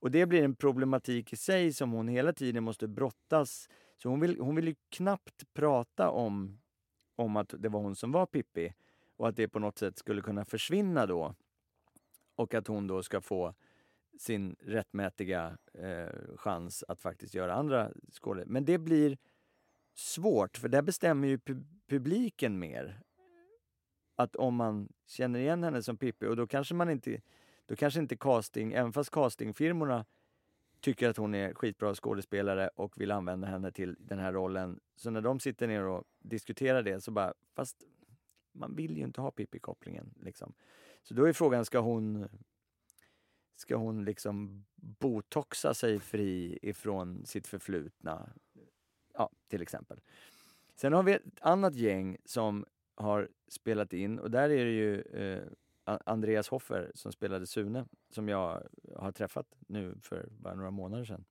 Och 0.00 0.10
det 0.10 0.26
blir 0.26 0.42
en 0.42 0.54
problematik 0.54 1.32
i 1.32 1.36
sig 1.36 1.72
som 1.72 1.92
hon 1.92 2.08
hela 2.08 2.32
tiden 2.32 2.64
måste 2.64 2.88
brottas. 2.88 3.68
Så 3.96 4.08
hon 4.08 4.20
vill, 4.20 4.40
hon 4.40 4.54
vill 4.54 4.68
ju 4.68 4.74
knappt 4.88 5.54
prata 5.54 6.10
om, 6.10 6.58
om 7.16 7.36
att 7.36 7.54
det 7.58 7.68
var 7.68 7.80
hon 7.80 7.96
som 7.96 8.12
var 8.12 8.26
Pippi 8.26 8.74
och 9.16 9.28
att 9.28 9.36
det 9.36 9.48
på 9.48 9.58
något 9.58 9.78
sätt 9.78 9.98
skulle 9.98 10.22
kunna 10.22 10.44
försvinna 10.44 11.06
då. 11.06 11.34
Och 12.34 12.54
att 12.54 12.66
hon 12.66 12.86
då 12.86 13.02
ska 13.02 13.20
få 13.20 13.54
sin 14.18 14.56
rättmätiga 14.60 15.58
eh, 15.74 16.36
chans 16.36 16.84
att 16.88 17.00
faktiskt 17.00 17.34
göra 17.34 17.54
andra 17.54 17.90
skådespelare. 18.10 18.52
Men 18.52 18.64
det 18.64 18.78
blir 18.78 19.18
svårt, 19.94 20.56
för 20.56 20.68
där 20.68 20.82
bestämmer 20.82 21.28
ju 21.28 21.38
pu 21.38 21.56
publiken 21.88 22.58
mer 22.58 23.00
att 24.16 24.36
om 24.36 24.54
man 24.54 24.88
känner 25.06 25.38
igen 25.38 25.62
henne 25.62 25.82
som 25.82 25.96
Pippi 25.96 26.26
och 26.26 26.36
då 26.36 26.46
kanske 26.46 26.74
man 26.74 26.90
inte, 26.90 27.20
då 27.66 27.76
kanske 27.76 28.00
inte 28.00 28.16
casting, 28.16 28.72
även 28.72 28.92
fast 28.92 29.10
castingfirmorna 29.10 30.04
tycker 30.80 31.08
att 31.08 31.16
hon 31.16 31.34
är 31.34 31.54
skitbra 31.54 31.94
skådespelare 31.94 32.68
och 32.68 33.00
vill 33.00 33.10
använda 33.10 33.46
henne 33.46 33.72
till 33.72 33.96
den 33.98 34.18
här 34.18 34.32
rollen. 34.32 34.80
Så 34.96 35.10
när 35.10 35.20
de 35.20 35.40
sitter 35.40 35.66
ner 35.66 35.82
och 35.82 36.04
diskuterar 36.18 36.82
det 36.82 37.00
så 37.00 37.10
bara, 37.10 37.34
fast 37.54 37.76
man 38.52 38.76
vill 38.76 38.96
ju 38.96 39.04
inte 39.04 39.20
ha 39.20 39.30
Pippi-kopplingen. 39.30 40.14
Liksom. 40.20 40.54
Så 41.02 41.14
då 41.14 41.24
är 41.24 41.32
frågan, 41.32 41.64
ska 41.64 41.78
hon 41.78 42.28
Ska 43.56 43.76
hon 43.76 44.04
liksom 44.04 44.64
botoxa 44.74 45.74
sig 45.74 46.00
fri 46.00 46.58
ifrån 46.62 47.26
sitt 47.26 47.46
förflutna? 47.46 48.32
Ja, 49.14 49.30
till 49.48 49.62
exempel. 49.62 50.00
Sen 50.74 50.92
har 50.92 51.02
vi 51.02 51.12
ett 51.12 51.22
annat 51.40 51.74
gäng 51.74 52.16
som 52.24 52.64
har 52.96 53.28
spelat 53.48 53.92
in 53.92 54.18
och 54.18 54.30
där 54.30 54.50
är 54.50 54.64
det 54.64 54.70
ju 54.70 55.00
eh, 55.00 55.42
Andreas 55.84 56.48
Hoffer 56.48 56.92
som 56.94 57.12
spelade 57.12 57.46
Sune, 57.46 57.84
som 58.10 58.28
jag 58.28 58.62
har 58.96 59.12
träffat 59.12 59.46
nu 59.66 59.94
för 60.02 60.28
bara 60.30 60.54
några 60.54 60.70
månader 60.70 61.04
sedan, 61.04 61.24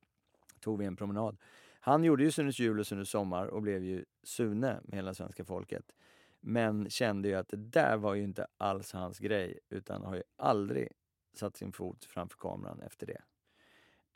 tog 0.59 0.79
vi 0.79 0.85
en 0.85 0.95
promenad. 0.95 1.37
Han 1.79 2.03
gjorde 2.03 2.23
ju 2.23 2.31
Sunes 2.31 2.59
jul 2.59 2.79
och 2.79 2.87
Sunes 2.87 3.09
sommar 3.09 3.47
och 3.47 3.61
blev 3.61 3.83
ju 3.83 4.05
Sune 4.23 4.79
med 4.83 4.95
hela 4.95 5.13
svenska 5.13 5.45
folket. 5.45 5.95
Men 6.39 6.89
kände 6.89 7.27
ju 7.27 7.35
att 7.35 7.47
det 7.47 7.57
där 7.57 7.97
var 7.97 8.13
ju 8.13 8.23
inte 8.23 8.47
alls 8.57 8.93
hans 8.93 9.19
grej, 9.19 9.59
utan 9.69 10.03
har 10.03 10.15
ju 10.15 10.23
aldrig 10.35 10.91
satt 11.33 11.57
sin 11.57 11.71
fot 11.71 12.05
framför 12.05 12.37
kameran 12.37 12.81
efter 12.81 13.07
det. 13.07 13.21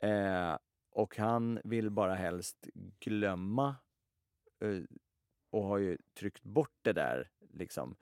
Eh, 0.08 0.58
och 0.90 1.16
han 1.16 1.60
vill 1.64 1.90
bara 1.90 2.14
helst 2.14 2.68
glömma 3.00 3.76
eh, 4.60 4.82
och 5.50 5.62
har 5.62 5.78
ju 5.78 5.98
tryckt 6.14 6.42
bort 6.42 6.76
det 6.82 6.92
där. 6.92 7.30
Liksom. 7.52 7.96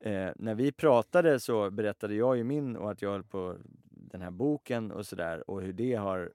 Eh, 0.00 0.30
när 0.36 0.54
vi 0.54 0.72
pratade 0.72 1.40
så 1.40 1.70
berättade 1.70 2.14
jag 2.14 2.36
ju 2.36 2.44
min 2.44 2.76
och 2.76 2.90
att 2.90 3.02
jag 3.02 3.10
höll 3.10 3.24
på 3.24 3.56
den 3.90 4.22
här 4.22 4.30
boken 4.30 4.92
och 4.92 5.06
sådär 5.06 5.50
och 5.50 5.62
hur 5.62 5.72
det 5.72 5.94
har 5.94 6.32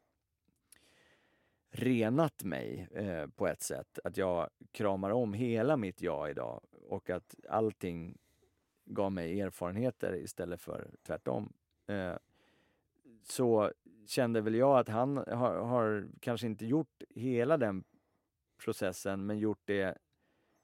renat 1.71 2.43
mig 2.43 2.87
eh, 2.91 3.27
på 3.27 3.47
ett 3.47 3.61
sätt. 3.61 3.99
Att 4.03 4.17
jag 4.17 4.49
kramar 4.71 5.09
om 5.09 5.33
hela 5.33 5.77
mitt 5.77 6.01
jag 6.01 6.29
idag 6.29 6.61
och 6.89 7.09
att 7.09 7.35
allting 7.49 8.17
gav 8.85 9.11
mig 9.11 9.41
erfarenheter 9.41 10.15
istället 10.15 10.61
för 10.61 10.91
tvärtom. 11.03 11.53
Eh, 11.87 12.15
så 13.23 13.71
kände 14.07 14.41
väl 14.41 14.55
jag 14.55 14.79
att 14.79 14.89
han 14.89 15.17
har, 15.17 15.55
har, 15.55 16.07
kanske 16.19 16.47
inte 16.47 16.65
gjort 16.65 17.03
hela 17.09 17.57
den 17.57 17.83
processen 18.57 19.25
men 19.25 19.39
gjort 19.39 19.61
det... 19.65 19.97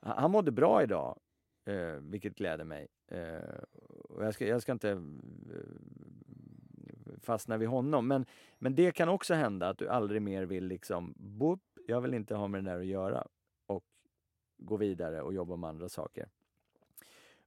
Han 0.05 0.31
mådde 0.31 0.51
bra 0.51 0.83
idag, 0.83 1.19
eh, 1.65 1.93
vilket 2.01 2.35
gläder 2.35 2.63
mig. 2.63 2.87
Eh, 3.07 3.63
och 4.09 4.25
jag, 4.25 4.33
ska, 4.33 4.47
jag 4.47 4.61
ska 4.61 4.71
inte 4.71 4.89
eh, 4.89 4.99
fastna 7.21 7.57
vid 7.57 7.67
honom. 7.67 8.07
Men, 8.07 8.25
men 8.59 8.75
det 8.75 8.91
kan 8.91 9.09
också 9.09 9.33
hända 9.33 9.69
att 9.69 9.77
du 9.77 9.87
aldrig 9.87 10.21
mer 10.21 10.43
vill 10.43 10.65
liksom, 10.65 11.13
boop, 11.17 11.61
jag 11.87 12.01
vill 12.01 12.13
inte 12.13 12.35
ha 12.35 12.47
med 12.47 12.63
det 12.63 12.71
där 12.71 12.79
att 12.79 12.85
göra 12.85 13.27
och 13.65 13.85
gå 14.57 14.77
vidare 14.77 15.21
och 15.21 15.33
jobba 15.33 15.55
med 15.55 15.69
andra 15.69 15.89
saker. 15.89 16.29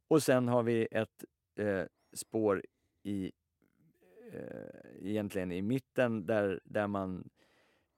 Och 0.08 0.22
sen 0.22 0.48
har 0.48 0.62
vi 0.62 0.88
ett 0.90 1.24
eh, 1.56 1.84
spår 2.12 2.62
i 3.02 3.32
eh, 4.32 5.08
egentligen 5.08 5.52
i 5.52 5.62
mitten 5.62 6.26
där, 6.26 6.60
där 6.64 6.86
man 6.86 7.28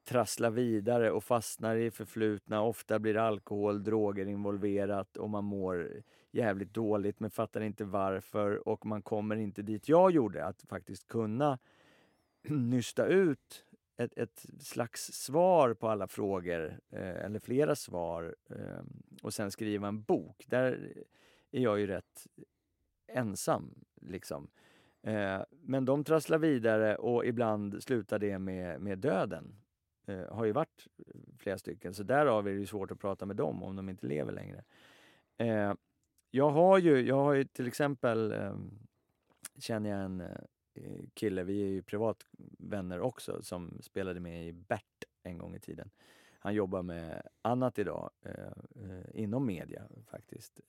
trasslar 0.09 0.51
vidare 0.51 1.11
och 1.11 1.25
fastnar 1.25 1.77
i 1.77 1.91
förflutna. 1.91 2.63
Ofta 2.63 2.99
blir 2.99 3.17
alkohol, 3.17 3.85
droger 3.85 4.27
involverat 4.27 5.17
och 5.17 5.31
man 5.31 5.45
mår 5.45 6.03
jävligt 6.31 6.75
dåligt 6.75 7.21
men 7.21 7.31
fattar 7.31 7.61
inte 7.61 7.85
varför 7.85 8.69
och 8.69 8.87
man 8.87 9.03
kommer 9.03 9.37
inte 9.37 9.63
dit 9.63 9.89
jag 9.89 10.11
gjorde, 10.11 10.45
att 10.45 10.63
faktiskt 10.63 11.09
kunna 11.09 11.59
nysta 12.49 13.07
ut 13.07 13.65
ett, 13.97 14.19
ett 14.19 14.47
slags 14.61 15.13
svar 15.13 15.75
på 15.75 15.89
alla 15.89 16.07
frågor, 16.07 16.81
eh, 16.91 17.25
eller 17.25 17.41
flera 17.41 17.77
svar, 17.77 18.37
eh, 18.51 18.83
och 19.23 19.35
sen 19.35 19.51
skriva 19.51 19.89
en 19.89 20.03
bok. 20.03 20.45
Där 20.47 20.93
är 21.51 21.61
jag 21.61 21.81
ju 21.81 21.87
rätt 21.87 22.27
ensam. 23.07 23.85
liksom. 24.01 24.49
Eh, 25.03 25.41
men 25.51 25.85
de 25.85 26.05
trasslar 26.05 26.39
vidare 26.39 26.97
och 26.97 27.27
ibland 27.27 27.83
slutar 27.83 28.19
det 28.19 28.39
med, 28.39 28.81
med 28.81 28.99
döden. 28.99 29.57
Eh, 30.09 30.35
har 30.35 30.45
ju 30.45 30.53
varit 30.53 30.87
eh, 30.99 31.15
flera 31.39 31.59
stycken, 31.59 31.95
så 31.95 32.03
därav 32.03 32.49
är 32.49 32.53
det 32.53 32.67
svårt 32.67 32.91
att 32.91 33.01
prata 33.01 33.27
med 33.27 33.37
dem 33.37 33.63
om 33.63 33.77
de 33.77 33.89
inte 33.89 34.07
lever 34.07 34.33
längre. 34.33 34.65
Eh, 35.37 35.75
jag 36.31 36.51
har 36.51 36.79
ju, 36.79 37.01
jag 37.01 37.17
har 37.17 37.33
ju 37.35 37.45
till 37.45 37.67
exempel, 37.67 38.33
eh, 38.33 38.57
känner 39.59 39.91
jag 39.91 40.01
en 40.01 40.21
eh, 40.21 41.05
kille, 41.15 41.43
vi 41.43 41.63
är 41.63 41.67
ju 41.67 41.83
privatvänner 41.83 43.01
också, 43.01 43.43
som 43.43 43.79
spelade 43.83 44.21
med 44.21 44.47
i 44.47 44.53
Bert 44.53 45.05
en 45.23 45.39
gång 45.39 45.55
i 45.55 45.61
tiden. 45.61 45.91
Han 46.39 46.55
jobbar 46.55 46.83
med 46.83 47.23
annat 47.43 47.79
idag, 47.79 48.11
eh, 48.23 48.33
eh 48.85 49.05
inom 49.15 49.47
media 49.47 49.89
faktiskt. 50.07 50.61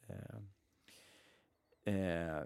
Eh, 1.83 2.41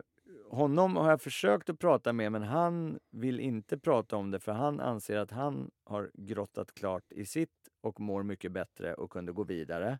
honom 0.54 0.96
har 0.96 1.10
jag 1.10 1.22
försökt 1.22 1.70
att 1.70 1.80
prata 1.80 2.14
med 2.14 2.32
men 2.32 2.44
han 2.44 3.00
vill 3.12 3.40
inte 3.40 3.78
prata 3.78 4.16
om 4.16 4.32
det 4.32 4.40
för 4.40 4.52
han 4.52 4.80
anser 4.80 5.18
att 5.18 5.32
han 5.32 5.72
har 5.84 6.12
grottat 6.14 6.74
klart 6.74 7.12
i 7.12 7.26
sitt 7.26 7.70
och 7.82 8.00
mår 8.00 8.24
mycket 8.24 8.52
bättre 8.52 8.94
och 8.94 9.12
kunde 9.12 9.32
gå 9.32 9.44
vidare. 9.44 10.00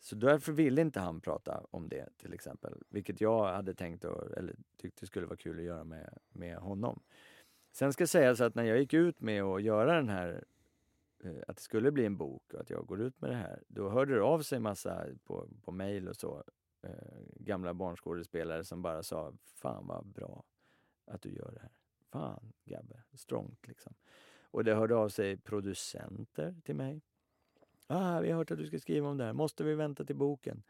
Så 0.00 0.16
därför 0.16 0.52
ville 0.52 0.80
inte 0.80 1.00
han 1.00 1.20
prata 1.20 1.64
om 1.70 1.88
det 1.88 2.08
till 2.16 2.34
exempel. 2.34 2.82
Vilket 2.88 3.20
jag 3.20 3.54
hade 3.54 3.74
tänkt 3.74 4.04
och, 4.04 4.36
eller 4.36 4.56
tyckte 4.76 5.06
skulle 5.06 5.26
vara 5.26 5.36
kul 5.36 5.58
att 5.58 5.64
göra 5.64 5.84
med, 5.84 6.18
med 6.32 6.56
honom. 6.56 7.02
Sen 7.72 7.92
ska 7.92 8.06
sägas 8.06 8.40
att 8.40 8.54
när 8.54 8.64
jag 8.64 8.78
gick 8.78 8.94
ut 8.94 9.20
med 9.20 9.42
att 9.42 9.62
göra 9.62 9.94
den 9.94 10.08
här, 10.08 10.44
eh, 11.24 11.42
att 11.48 11.56
det 11.56 11.62
skulle 11.62 11.92
bli 11.92 12.06
en 12.06 12.16
bok 12.16 12.54
och 12.54 12.60
att 12.60 12.70
jag 12.70 12.86
går 12.86 13.00
ut 13.00 13.20
med 13.20 13.30
det 13.30 13.36
här, 13.36 13.62
då 13.68 13.88
hörde 13.88 14.14
det 14.14 14.22
av 14.22 14.42
sig 14.42 14.60
massa 14.60 15.06
på, 15.24 15.48
på 15.62 15.72
mail 15.72 16.08
och 16.08 16.16
så 16.16 16.44
eh, 16.82 16.90
gamla 17.36 17.74
barnskådespelare 17.74 18.64
som 18.64 18.82
bara 18.82 19.02
sa 19.02 19.32
Fan 19.44 19.86
vad 19.86 20.06
bra 20.06 20.44
att 21.04 21.22
du 21.22 21.32
gör 21.32 21.50
det 21.52 21.60
här. 21.60 21.72
Fan 22.10 22.52
Gabbe, 22.64 23.02
strongt 23.12 23.68
liksom. 23.68 23.94
Och 24.42 24.64
det 24.64 24.74
hörde 24.74 24.96
av 24.96 25.08
sig 25.08 25.36
producenter 25.36 26.54
till 26.64 26.76
mig. 26.76 27.02
Ah, 27.86 28.20
vi 28.20 28.30
har 28.30 28.38
hört 28.38 28.50
att 28.50 28.58
du 28.58 28.66
ska 28.66 28.78
skriva 28.78 29.08
om 29.08 29.16
det 29.16 29.24
här. 29.24 29.32
Måste 29.32 29.64
vi 29.64 29.74
vänta 29.74 30.04
till 30.04 30.16
boken? 30.16 30.62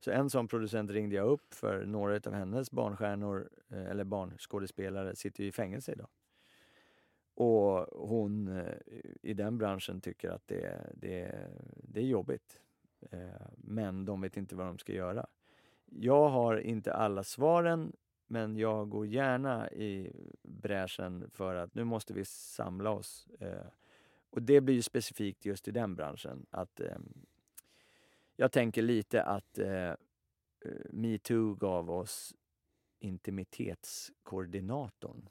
Så 0.00 0.10
en 0.10 0.30
sån 0.30 0.48
producent 0.48 0.90
ringde 0.90 1.16
jag 1.16 1.28
upp 1.28 1.54
för 1.54 1.84
några 1.84 2.16
av 2.16 2.32
hennes 2.32 2.70
barnstjärnor, 2.70 3.50
eh, 3.68 3.86
eller 3.86 4.04
barnskådespelare, 4.04 5.16
sitter 5.16 5.42
ju 5.42 5.48
i 5.48 5.52
fängelse 5.52 5.92
idag. 5.92 6.08
Och 7.34 8.08
hon 8.08 8.48
eh, 8.48 8.74
i 9.22 9.34
den 9.34 9.58
branschen 9.58 10.00
tycker 10.00 10.30
att 10.30 10.48
det, 10.48 10.90
det, 10.94 11.48
det 11.82 12.00
är 12.00 12.04
jobbigt. 12.04 12.60
Eh, 13.10 13.46
men 13.56 14.04
de 14.04 14.20
vet 14.20 14.36
inte 14.36 14.56
vad 14.56 14.66
de 14.66 14.78
ska 14.78 14.92
göra. 14.92 15.26
Jag 15.90 16.28
har 16.28 16.56
inte 16.56 16.94
alla 16.94 17.24
svaren, 17.24 17.92
men 18.26 18.56
jag 18.56 18.88
går 18.88 19.06
gärna 19.06 19.70
i 19.70 20.12
bräschen 20.42 21.30
för 21.30 21.54
att 21.54 21.74
nu 21.74 21.84
måste 21.84 22.14
vi 22.14 22.24
samla 22.24 22.90
oss. 22.90 23.28
Eh, 23.40 23.66
och 24.30 24.42
det 24.42 24.60
blir 24.60 24.74
ju 24.74 24.82
specifikt 24.82 25.44
just 25.44 25.68
i 25.68 25.70
den 25.70 25.94
branschen. 25.94 26.46
Att 26.50 26.80
eh, 26.80 26.98
Jag 28.36 28.52
tänker 28.52 28.82
lite 28.82 29.22
att 29.22 29.58
eh, 29.58 29.68
eh 29.68 29.94
metoo 30.90 31.54
gav 31.54 31.90
oss 31.90 32.34
intimitetskoordinatorn. 32.98 35.28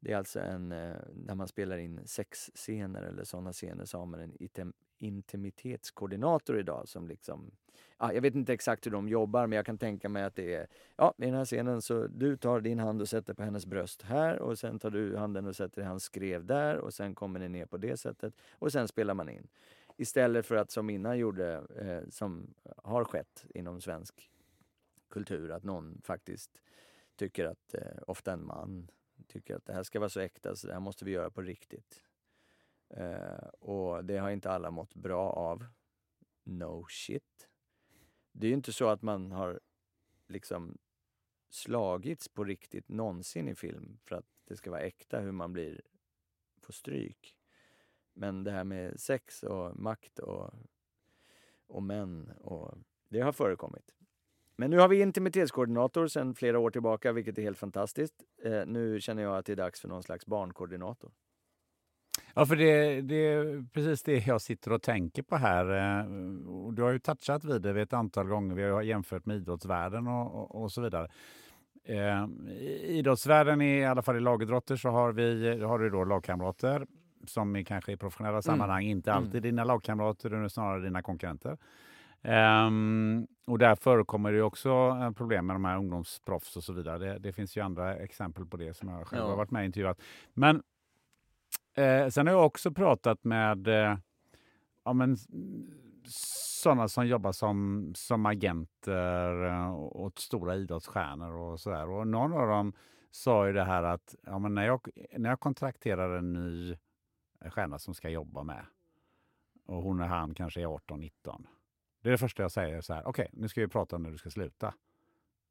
Det 0.00 0.12
är 0.12 0.16
alltså 0.16 0.40
en, 0.40 0.72
eh, 0.72 0.96
när 1.14 1.34
man 1.34 1.48
spelar 1.48 1.78
in 1.78 2.06
sexscener 2.06 3.02
eller 3.02 3.24
sådana 3.24 3.52
scener 3.52 3.84
så 3.84 3.98
har 3.98 4.06
man 4.06 4.20
en 4.20 4.36
intimitetskoordinator 5.04 6.58
idag 6.58 6.88
som 6.88 7.08
liksom 7.08 7.50
ja, 7.98 8.12
jag 8.12 8.22
vet 8.22 8.34
inte 8.34 8.52
exakt 8.52 8.86
hur 8.86 8.90
de 8.90 9.08
jobbar 9.08 9.46
men 9.46 9.56
jag 9.56 9.66
kan 9.66 9.78
tänka 9.78 10.08
mig 10.08 10.22
att 10.22 10.34
det 10.34 10.54
är 10.54 10.66
ja, 10.96 11.14
i 11.18 11.24
den 11.24 11.34
här 11.34 11.44
scenen 11.44 11.82
så 11.82 12.06
du 12.06 12.36
tar 12.36 12.60
din 12.60 12.78
hand 12.78 13.02
och 13.02 13.08
sätter 13.08 13.34
på 13.34 13.42
hennes 13.42 13.66
bröst 13.66 14.02
här 14.02 14.38
och 14.38 14.58
sen 14.58 14.78
tar 14.78 14.90
du 14.90 15.16
handen 15.16 15.46
och 15.46 15.56
sätter 15.56 15.82
i 15.82 15.84
hans 15.84 16.04
skrev 16.04 16.44
där 16.44 16.76
och 16.76 16.94
sen 16.94 17.14
kommer 17.14 17.40
ni 17.40 17.48
ner 17.48 17.66
på 17.66 17.76
det 17.76 17.96
sättet 17.96 18.34
och 18.52 18.72
sen 18.72 18.88
spelar 18.88 19.14
man 19.14 19.28
in. 19.28 19.48
Istället 19.96 20.46
för 20.46 20.54
att 20.54 20.70
som 20.70 20.90
innan 20.90 21.18
gjorde, 21.18 21.64
eh, 21.76 22.08
som 22.10 22.54
har 22.76 23.04
skett 23.04 23.46
inom 23.54 23.80
svensk 23.80 24.30
kultur, 25.08 25.50
att 25.50 25.64
någon 25.64 26.00
faktiskt 26.04 26.50
tycker 27.16 27.44
att, 27.44 27.74
eh, 27.74 28.02
ofta 28.06 28.32
en 28.32 28.46
man, 28.46 28.90
tycker 29.26 29.56
att 29.56 29.66
det 29.66 29.72
här 29.72 29.82
ska 29.82 30.00
vara 30.00 30.08
så 30.08 30.20
äkta 30.20 30.56
så 30.56 30.66
det 30.66 30.72
här 30.72 30.80
måste 30.80 31.04
vi 31.04 31.10
göra 31.10 31.30
på 31.30 31.42
riktigt. 31.42 32.02
Eh, 32.96 33.48
och 33.60 34.04
det 34.04 34.18
har 34.18 34.30
inte 34.30 34.50
alla 34.50 34.70
mått 34.70 34.94
bra 34.94 35.30
av. 35.30 35.64
No 36.44 36.86
shit. 36.88 37.48
Det 38.32 38.46
är 38.46 38.48
ju 38.48 38.54
inte 38.54 38.72
så 38.72 38.88
att 38.88 39.02
man 39.02 39.32
har 39.32 39.60
liksom 40.28 40.78
slagits 41.50 42.28
på 42.28 42.44
riktigt 42.44 42.88
någonsin 42.88 43.48
i 43.48 43.54
film 43.54 43.98
för 44.04 44.16
att 44.16 44.26
det 44.44 44.56
ska 44.56 44.70
vara 44.70 44.80
äkta 44.80 45.20
hur 45.20 45.32
man 45.32 45.52
blir 45.52 45.80
på 46.60 46.72
stryk. 46.72 47.36
Men 48.12 48.44
det 48.44 48.50
här 48.50 48.64
med 48.64 49.00
sex 49.00 49.42
och 49.42 49.76
makt 49.76 50.18
och, 50.18 50.54
och 51.66 51.82
män, 51.82 52.30
och, 52.40 52.78
det 53.08 53.20
har 53.20 53.32
förekommit. 53.32 53.94
Men 54.56 54.70
nu 54.70 54.78
har 54.78 54.88
vi 54.88 55.00
intimitetskoordinator 55.00 56.06
sedan 56.06 56.34
flera 56.34 56.58
år 56.58 56.70
tillbaka, 56.70 57.12
vilket 57.12 57.38
är 57.38 57.42
helt 57.42 57.58
fantastiskt. 57.58 58.24
Eh, 58.42 58.66
nu 58.66 59.00
känner 59.00 59.22
jag 59.22 59.36
att 59.36 59.46
det 59.46 59.52
är 59.52 59.56
dags 59.56 59.80
för 59.80 59.88
någon 59.88 60.02
slags 60.02 60.26
barnkoordinator. 60.26 61.12
Ja, 62.34 62.46
för 62.46 62.56
det, 62.56 63.00
det 63.00 63.26
är 63.26 63.64
precis 63.72 64.02
det 64.02 64.26
jag 64.26 64.40
sitter 64.40 64.72
och 64.72 64.82
tänker 64.82 65.22
på 65.22 65.36
här. 65.36 65.64
Eh, 65.64 66.04
du 66.72 66.82
har 66.82 66.90
ju 66.90 66.98
touchat 66.98 67.44
vid 67.44 67.62
det 67.62 67.82
ett 67.82 67.92
antal 67.92 68.26
gånger. 68.26 68.54
Vi 68.54 68.62
har 68.62 68.82
jämfört 68.82 69.26
med 69.26 69.36
idrottsvärlden 69.36 70.06
och, 70.06 70.34
och, 70.34 70.62
och 70.62 70.72
så 70.72 70.80
vidare. 70.80 71.08
Eh, 71.84 72.26
idrottsvärlden, 72.82 73.62
i 73.62 73.84
alla 73.84 74.02
fall 74.02 74.16
i 74.16 74.20
lagidrotter, 74.20 74.76
så 74.76 74.88
har, 74.88 75.12
vi, 75.12 75.60
har 75.60 75.78
du 75.78 75.90
då 75.90 76.04
lagkamrater 76.04 76.86
som 77.26 77.56
är 77.56 77.62
kanske 77.62 77.92
i 77.92 77.96
professionella 77.96 78.34
mm. 78.34 78.42
sammanhang 78.42 78.84
inte 78.84 79.10
mm. 79.10 79.18
alltid 79.18 79.34
mm. 79.34 79.42
dina 79.42 79.64
lagkamrater, 79.64 80.28
utan 80.28 80.50
snarare 80.50 80.82
dina 80.82 81.02
konkurrenter. 81.02 81.58
Um, 82.66 83.26
och 83.46 83.58
där 83.58 83.74
förekommer 83.74 84.32
det 84.32 84.42
också 84.42 84.68
eh, 85.02 85.10
problem 85.10 85.46
med 85.46 85.56
de 85.56 85.64
här 85.64 85.78
ungdomsproffs 85.78 86.56
och 86.56 86.64
så 86.64 86.72
vidare. 86.72 86.98
Det, 86.98 87.18
det 87.18 87.32
finns 87.32 87.56
ju 87.56 87.60
andra 87.60 87.96
exempel 87.96 88.46
på 88.46 88.56
det 88.56 88.74
som 88.74 88.88
jag 88.88 89.06
själv 89.06 89.22
Ja. 89.22 89.28
har 89.28 89.36
varit 89.36 89.50
med 89.50 89.60
och 89.60 89.66
intervjuat. 89.66 90.00
Men 90.34 90.62
eh, 91.74 92.08
sen 92.08 92.26
har 92.26 92.34
jag 92.34 92.46
också 92.46 92.70
pratat 92.70 93.24
med 93.24 93.68
eh, 93.68 93.98
ja, 94.84 94.92
men, 94.92 95.16
sådana 96.08 96.88
som 96.88 97.06
jobbar 97.06 97.32
som, 97.32 97.92
som 97.96 98.26
agenter 98.26 99.44
eh, 99.44 99.74
åt 99.76 100.18
stora 100.18 100.56
idrottsstjärnor 100.56 101.32
och 101.32 101.60
sådär. 101.60 101.88
Och 101.88 102.06
någon 102.06 102.32
av 102.32 102.48
dem 102.48 102.72
sa 103.10 103.46
ju 103.46 103.52
det 103.52 103.64
här 103.64 103.82
att 103.82 104.14
ja, 104.22 104.38
men 104.38 104.54
när, 104.54 104.66
jag, 104.66 104.88
när 105.16 105.30
jag 105.30 105.40
kontrakterar 105.40 106.18
en 106.18 106.32
ny 106.32 106.76
stjärna 107.50 107.78
som 107.78 107.94
ska 107.94 108.08
jobba 108.08 108.42
med 108.42 108.66
och 109.66 109.82
hon 109.82 110.00
och 110.00 110.06
han 110.06 110.34
kanske 110.34 110.60
är 110.60 110.66
18-19. 110.66 111.46
Det 112.02 112.08
är 112.08 112.10
det 112.10 112.18
första 112.18 112.42
jag 112.42 112.52
säger 112.52 112.80
så 112.80 112.94
här, 112.94 113.06
okej 113.08 113.28
nu 113.32 113.48
ska 113.48 113.60
vi 113.60 113.68
prata 113.68 113.96
om 113.96 114.02
när 114.02 114.10
du 114.10 114.18
ska 114.18 114.30
sluta. 114.30 114.74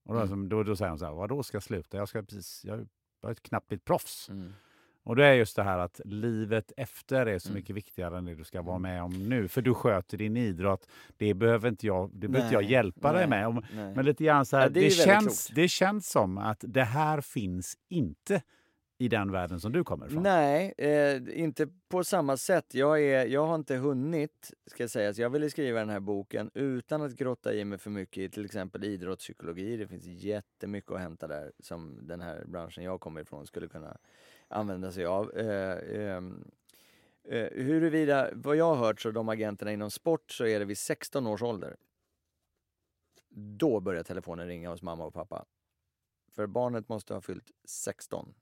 Och 0.03 0.15
då, 0.15 0.21
Mm. 0.21 0.49
då, 0.49 0.63
då 0.63 0.75
säger 0.75 0.89
hon 0.89 0.99
så 0.99 1.05
här, 1.05 1.13
vadå 1.13 1.43
ska 1.43 1.55
jag 1.55 1.63
sluta? 1.63 1.97
Jag 1.97 2.09
ska 2.09 2.21
precis, 2.23 2.65
jag 2.65 2.87
har 3.21 3.29
ju 3.29 3.35
knappt 3.35 3.67
blivit 3.67 3.85
proffs. 3.85 4.29
Mm. 4.29 4.53
Och 5.03 5.15
det 5.15 5.25
är 5.25 5.33
just 5.33 5.55
det 5.55 5.63
här 5.63 5.77
att 5.79 6.01
livet 6.05 6.71
efter 6.77 7.25
är 7.25 7.39
så 7.39 7.49
Mm. 7.49 7.55
mycket 7.59 7.75
viktigare 7.75 8.17
än 8.17 8.25
det 8.25 8.35
du 8.35 8.43
ska 8.43 8.61
vara 8.61 8.79
med 8.79 9.03
om 9.03 9.29
nu. 9.29 9.47
För 9.47 9.61
du 9.61 9.73
sköter 9.73 10.17
din 10.17 10.37
idrott. 10.37 10.87
Det 11.17 11.33
behöver 11.33 11.69
inte 11.69 11.87
jag, 11.87 12.09
det 12.13 12.27
behöver 12.27 12.47
inte 12.47 12.55
jag 12.55 12.63
Nej, 12.63 12.71
hjälpa 12.71 13.13
dig 13.13 13.27
nej, 13.27 13.29
med. 13.39 13.47
Om, 13.47 13.65
men 13.95 14.05
lite 14.05 14.23
grann 14.23 14.45
så 14.45 14.57
här, 14.57 14.63
Ja, 14.63 14.69
det 14.69 14.79
det, 14.79 14.89
känns, 14.89 15.47
klokt. 15.47 15.55
det 15.55 15.67
känns 15.67 16.09
som 16.11 16.37
att 16.37 16.63
det 16.67 16.83
här 16.83 17.21
finns 17.21 17.77
inte 17.89 18.41
i 18.97 19.07
den 19.07 19.31
världen 19.31 19.59
som 19.59 19.71
du 19.71 19.83
kommer 19.83 20.07
ifrån. 20.07 20.23
Nej, 20.23 20.73
eh, 20.77 21.21
inte 21.43 21.67
på 21.89 22.03
samma 22.03 22.37
sätt. 22.37 22.73
Jag, 22.73 23.01
är, 23.03 23.25
jag 23.25 23.45
har 23.47 23.55
inte 23.55 23.75
hunnit, 23.75 24.51
ska 24.67 24.83
jag 24.83 24.89
säga. 24.89 25.13
Så 25.13 25.21
jag 25.21 25.29
ville 25.29 25.49
skriva 25.49 25.79
den 25.79 25.89
här 25.89 25.99
boken 25.99 26.51
utan 26.53 27.01
att 27.01 27.15
grotta 27.15 27.53
i 27.53 27.65
mig 27.65 27.77
för 27.77 27.89
mycket 27.89 28.17
i 28.17 28.29
till 28.29 28.45
exempel 28.45 28.83
idrottspsykologi. 28.83 29.77
Det 29.77 29.87
finns 29.87 30.05
jättemycket 30.05 30.91
att 30.91 30.99
hämta 30.99 31.27
där 31.27 31.51
som 31.59 31.99
den 32.07 32.21
här 32.21 32.43
branschen 32.47 32.83
jag 32.83 32.99
kommer 32.99 33.21
ifrån 33.21 33.47
skulle 33.47 33.67
kunna 33.67 33.97
använda 34.47 34.91
sig 34.91 35.05
av. 35.05 35.37
Eh, 35.37 35.99
ehm, 36.01 36.51
eh, 37.23 37.49
huruvida, 37.51 38.29
vad 38.33 38.55
jag 38.55 38.75
har 38.75 38.85
hört 38.85 39.01
så 39.01 39.11
de 39.11 39.29
agenterna 39.29 39.71
inom 39.71 39.91
sport 39.91 40.31
så 40.31 40.45
är 40.45 40.59
det 40.59 40.65
vid 40.65 40.77
16 40.77 41.27
års 41.27 41.41
ålder. 41.41 41.75
Då 43.29 43.79
börjar 43.79 44.03
telefonen 44.03 44.47
ringa 44.47 44.69
hos 44.69 44.81
mamma 44.81 45.05
och 45.05 45.13
pappa. 45.13 45.45
För 46.31 46.47
barnet 46.47 46.89
måste 46.89 47.13
ha 47.13 47.21
fyllt 47.21 47.51
16 47.65 48.33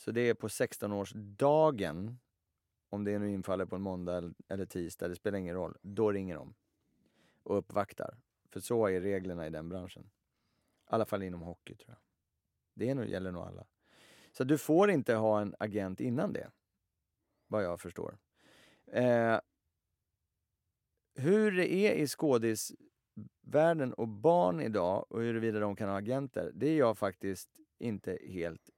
så 0.00 0.10
det 0.10 0.20
är 0.20 0.34
på 0.34 0.48
16-årsdagen, 0.48 2.16
om 2.88 3.04
det 3.04 3.18
nu 3.18 3.30
infaller 3.30 3.66
på 3.66 3.76
en 3.76 3.82
måndag 3.82 4.16
eller- 4.16 4.34
eller 4.48 4.66
tisdag, 4.66 5.08
det 5.08 5.16
spelar 5.16 5.38
ingen 5.38 5.54
roll. 5.54 5.78
Då 5.82 6.12
ringer 6.12 6.34
de 6.34 6.54
och 7.42 7.58
uppvaktar. 7.58 8.18
För 8.48 8.60
så 8.60 8.86
är 8.86 9.00
reglerna 9.00 9.46
i 9.46 9.50
den 9.50 9.68
branschen. 9.68 10.02
I 10.02 10.08
alla 10.84 11.04
fall 11.04 11.22
inom 11.22 11.40
hockey 11.40 11.74
tror 11.74 11.88
jag. 11.90 11.98
Det 12.74 12.90
är 12.90 12.94
nog, 12.94 13.06
gäller 13.06 13.32
nog 13.32 13.42
alla. 13.42 13.66
Så 14.32 14.44
du 14.44 14.58
får 14.58 14.90
inte 14.90 15.14
ha 15.14 15.40
en 15.40 15.54
agent 15.58 16.00
innan 16.00 16.32
det, 16.32 16.50
vad 17.48 17.64
jag 17.64 17.80
förstår. 17.80 18.18
Eh, 18.92 19.38
hur 21.14 21.52
det 21.52 21.72
är 21.72 21.94
i 21.94 22.06
skådisvärlden 22.06 23.92
och 23.94 24.08
barn 24.08 24.60
idag 24.60 25.06
och 25.12 25.20
huruvida 25.20 25.60
de 25.60 25.76
kan 25.76 25.88
ha 25.88 25.96
agenter, 25.98 26.50
det 26.54 26.68
är 26.68 26.78
jag 26.78 26.98
faktiskt 26.98 27.50
inte 27.78 28.18
helt 28.28 28.70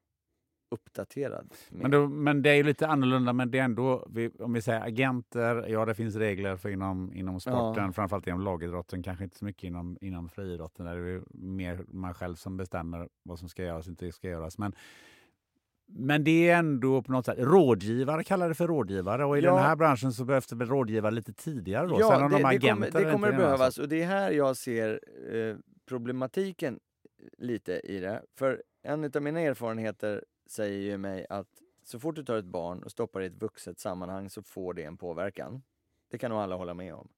uppdaterad 0.71 1.53
med. 1.71 1.83
Men, 1.83 1.91
då, 1.91 2.09
men 2.09 2.43
det 2.43 2.51
är 2.51 2.55
ju 2.55 2.63
lite 2.63 2.87
annorlunda, 2.87 3.33
men 3.33 3.51
det 3.51 3.59
är 3.59 3.63
ändå, 3.65 4.07
vi, 4.11 4.31
om 4.39 4.53
vi 4.53 4.63
säger 4.63 4.81
agenter, 4.81 5.67
ja 5.69 5.85
det 5.85 5.95
finns 5.95 6.17
regler 6.17 6.57
för 6.57 6.69
inom, 6.69 7.13
inom 7.15 7.41
sporten, 7.41 7.85
Ja. 7.85 7.93
framförallt 7.93 8.27
inom 8.27 8.41
lagidrotten, 8.41 9.03
kanske 9.03 9.25
inte 9.25 9.37
så 9.37 9.45
mycket 9.45 9.65
inom, 9.65 9.99
inom 10.01 10.29
friidrotten, 10.29 10.87
där 10.87 10.97
det 10.97 11.11
är 11.11 11.23
mer 11.31 11.85
man 11.89 12.15
själv 12.15 12.35
som 12.35 12.57
bestämmer 12.57 13.09
vad 13.23 13.39
som 13.39 13.49
ska 13.49 13.63
göras 13.63 13.87
och 13.87 13.91
inte 13.91 14.13
ska 14.13 14.29
göras. 14.29 14.59
Men, 14.59 14.75
men 15.95 16.25
det 16.25 16.49
är 16.51 16.59
ändå 16.59 17.03
på 17.03 17.13
något 17.13 17.27
sätt, 17.27 17.39
rådgivare 17.39 18.25
kallar 18.25 18.49
det 18.49 18.55
för 18.55 18.67
rådgivare 18.67 19.25
och 19.25 19.39
i 19.39 19.41
Ja. 19.41 19.55
den 19.55 19.63
här 19.63 19.77
branschen 19.77 20.13
så 20.13 20.25
behövs 20.25 20.47
det 20.47 20.57
väl 20.57 20.69
rådgivare 20.69 21.15
lite 21.15 21.33
tidigare 21.33 21.87
då? 21.87 21.97
Ja, 22.01 22.19
det, 22.19 22.29
de 22.29 22.43
det 22.59 22.69
kommer, 22.69 22.91
det 22.91 23.13
kommer 23.13 23.29
att 23.29 23.37
behövas 23.37 23.79
och 23.79 23.89
det 23.89 24.03
är 24.03 24.07
här 24.07 24.31
jag 24.31 24.57
ser 24.57 25.01
eh, 25.33 25.57
problematiken 25.89 26.81
lite 27.39 27.73
i 27.73 28.01
det. 28.01 28.23
För 28.39 28.63
en 28.83 29.05
av 29.15 29.23
mina 29.23 29.41
erfarenheter 29.41 30.25
säger 30.47 30.79
ju 30.79 30.99
mig 30.99 31.27
att 31.31 31.49
så 31.85 31.99
fort 32.01 32.17
du 32.17 32.25
tar 32.25 32.37
ett 32.37 32.45
barn 32.45 32.83
och 32.83 32.91
stoppar 32.91 33.21
i 33.21 33.27
ett 33.27 33.43
vuxet 33.43 33.81
sammanhang 33.81 34.31
så 34.31 34.43
får 34.43 34.75
det 34.75 34.85
en 34.85 34.97
påverkan. 34.97 35.63
Det 36.11 36.19
kan 36.19 36.31
nog 36.31 36.41
alla 36.41 36.57
hålla 36.57 36.75
med 36.75 36.95
om. 36.95 37.09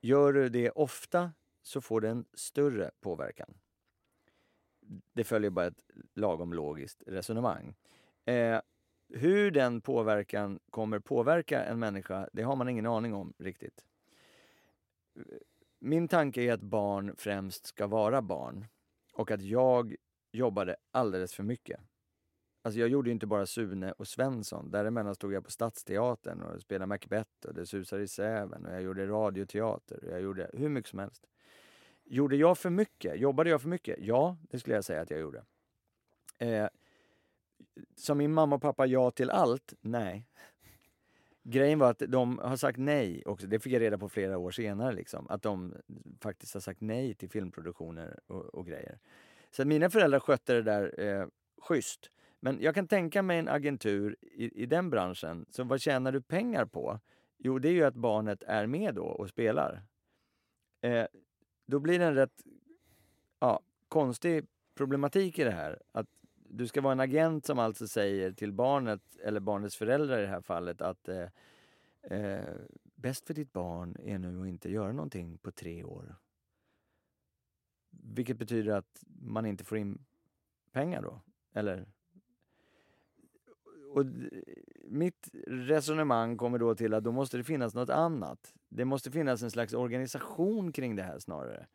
Gör 0.00 0.32
du 0.32 0.48
det 0.48 0.70
ofta 0.70 1.32
så 1.62 1.80
får 1.80 2.00
det 2.00 2.08
en 2.08 2.24
större 2.34 2.90
påverkan. 3.00 3.54
Det 5.12 5.24
följer 5.24 5.50
bara 5.50 5.66
ett 5.66 5.84
lagom 6.14 6.52
logiskt 6.52 7.02
resonemang. 7.06 7.74
Eh, 8.24 8.60
hur 9.08 9.50
den 9.50 9.80
påverkan 9.80 10.60
kommer 10.70 10.98
påverka 10.98 11.64
en 11.64 11.78
människa, 11.78 12.28
det 12.32 12.42
har 12.42 12.56
man 12.56 12.68
ingen 12.68 12.86
aning 12.86 13.14
om 13.14 13.32
riktigt. 13.38 13.84
Min 15.78 16.08
tanke 16.08 16.42
är 16.42 16.52
att 16.52 16.62
barn 16.62 17.14
främst 17.16 17.66
ska 17.66 17.86
vara 17.86 18.22
barn 18.22 18.66
och 19.12 19.30
att 19.30 19.42
jag 19.42 19.94
jobbade 20.32 20.76
alldeles 20.90 21.34
för 21.34 21.42
mycket. 21.42 21.80
Alltså 22.62 22.80
jag 22.80 22.88
gjorde 22.88 23.08
ju 23.08 23.12
inte 23.12 23.26
bara 23.26 23.46
Sune 23.46 23.92
och 23.92 24.08
Svensson. 24.08 24.70
Däremellan 24.70 25.14
stod 25.14 25.32
jag 25.32 25.44
på 25.44 25.50
Stadsteatern 25.50 26.42
och 26.42 26.60
spelade 26.60 26.86
Macbeth 26.86 27.46
och 27.46 27.54
Det 27.54 27.66
susar 27.66 27.98
i 27.98 28.08
säven 28.08 28.66
och 28.66 28.72
jag 28.72 28.82
gjorde 28.82 29.06
radioteater 29.06 30.04
och 30.04 30.10
jag 30.10 30.20
gjorde 30.20 30.50
hur 30.52 30.68
mycket 30.68 30.90
som 30.90 30.98
helst. 30.98 31.26
Gjorde 32.10 32.36
jag 32.36 32.58
för 32.58 32.70
mycket? 32.70 33.20
Jobbade 33.20 33.50
jag 33.50 33.62
för 33.62 33.68
mycket? 33.68 33.96
Ja, 33.98 34.36
det 34.50 34.58
skulle 34.58 34.74
jag 34.74 34.84
säga 34.84 35.00
att 35.00 35.10
jag 35.10 35.20
gjorde. 35.20 35.44
Eh, 36.38 36.68
sa 37.96 38.14
min 38.14 38.32
mamma 38.32 38.56
och 38.56 38.62
pappa 38.62 38.86
ja 38.86 39.10
till 39.10 39.30
allt? 39.30 39.74
Nej. 39.80 40.26
Grejen 41.42 41.78
var 41.78 41.90
att 41.90 42.02
de 42.08 42.38
har 42.38 42.56
sagt 42.56 42.78
nej 42.78 43.22
också. 43.26 43.46
Det 43.46 43.60
fick 43.60 43.72
jag 43.72 43.80
reda 43.80 43.98
på 43.98 44.08
flera 44.08 44.38
år 44.38 44.50
senare. 44.50 44.92
Liksom, 44.92 45.26
att 45.28 45.42
de 45.42 45.74
faktiskt 46.20 46.54
har 46.54 46.60
sagt 46.60 46.80
nej 46.80 47.14
till 47.14 47.30
filmproduktioner 47.30 48.20
och, 48.26 48.44
och 48.44 48.66
grejer. 48.66 48.98
Så 49.50 49.62
att 49.62 49.68
mina 49.68 49.90
föräldrar 49.90 50.20
skötte 50.20 50.54
det 50.54 50.62
där 50.62 51.00
eh, 51.00 51.26
schysst. 51.62 52.10
Men 52.40 52.60
jag 52.60 52.74
kan 52.74 52.88
tänka 52.88 53.22
mig 53.22 53.38
en 53.38 53.48
agentur 53.48 54.16
i, 54.22 54.62
i 54.62 54.66
den 54.66 54.90
branschen. 54.90 55.46
Så 55.50 55.64
vad 55.64 55.80
tjänar 55.80 56.12
du 56.12 56.20
pengar 56.20 56.64
på? 56.64 57.00
Jo, 57.38 57.58
det 57.58 57.68
är 57.68 57.72
ju 57.72 57.84
att 57.84 57.94
barnet 57.94 58.42
är 58.42 58.66
med 58.66 58.94
då 58.94 59.04
och 59.04 59.28
spelar. 59.28 59.82
Eh, 60.80 61.06
då 61.68 61.80
blir 61.80 61.98
det 61.98 62.04
en 62.04 62.14
rätt 62.14 62.44
ja, 63.40 63.60
konstig 63.88 64.46
problematik 64.74 65.38
i 65.38 65.44
det 65.44 65.50
här. 65.50 65.82
Att 65.92 66.06
du 66.48 66.66
ska 66.66 66.80
vara 66.80 66.92
en 66.92 67.00
agent 67.00 67.46
som 67.46 67.58
alltså 67.58 67.88
säger 67.88 68.32
till 68.32 68.52
barnet, 68.52 69.16
eller 69.22 69.40
barnets 69.40 69.76
föräldrar 69.76 70.18
i 70.18 70.22
det 70.22 70.28
här 70.28 70.40
fallet, 70.40 70.80
att 70.80 71.08
eh, 71.08 71.28
eh, 72.02 72.54
bäst 72.94 73.26
för 73.26 73.34
ditt 73.34 73.52
barn 73.52 73.96
är 74.02 74.18
nu 74.18 74.42
att 74.42 74.48
inte 74.48 74.70
göra 74.70 74.92
någonting 74.92 75.38
på 75.38 75.50
tre 75.50 75.84
år. 75.84 76.16
Vilket 77.90 78.38
betyder 78.38 78.72
att 78.72 79.02
man 79.06 79.46
inte 79.46 79.64
får 79.64 79.78
in 79.78 80.04
pengar 80.72 81.02
då, 81.02 81.20
eller? 81.52 81.86
Och 83.88 84.04
mitt 84.84 85.28
resonemang 85.46 86.36
kommer 86.36 86.58
då 86.58 86.74
till 86.74 86.94
att 86.94 87.04
då 87.04 87.12
måste 87.12 87.36
det 87.36 87.44
finnas 87.44 87.74
något 87.74 87.90
annat. 87.90 88.54
Det 88.68 88.84
måste 88.84 89.10
finnas 89.10 89.42
en 89.42 89.50
slags 89.50 89.74
organisation 89.74 90.72
kring 90.72 90.96
det 90.96 91.02
här 91.02 91.18
snarare. 91.18 91.66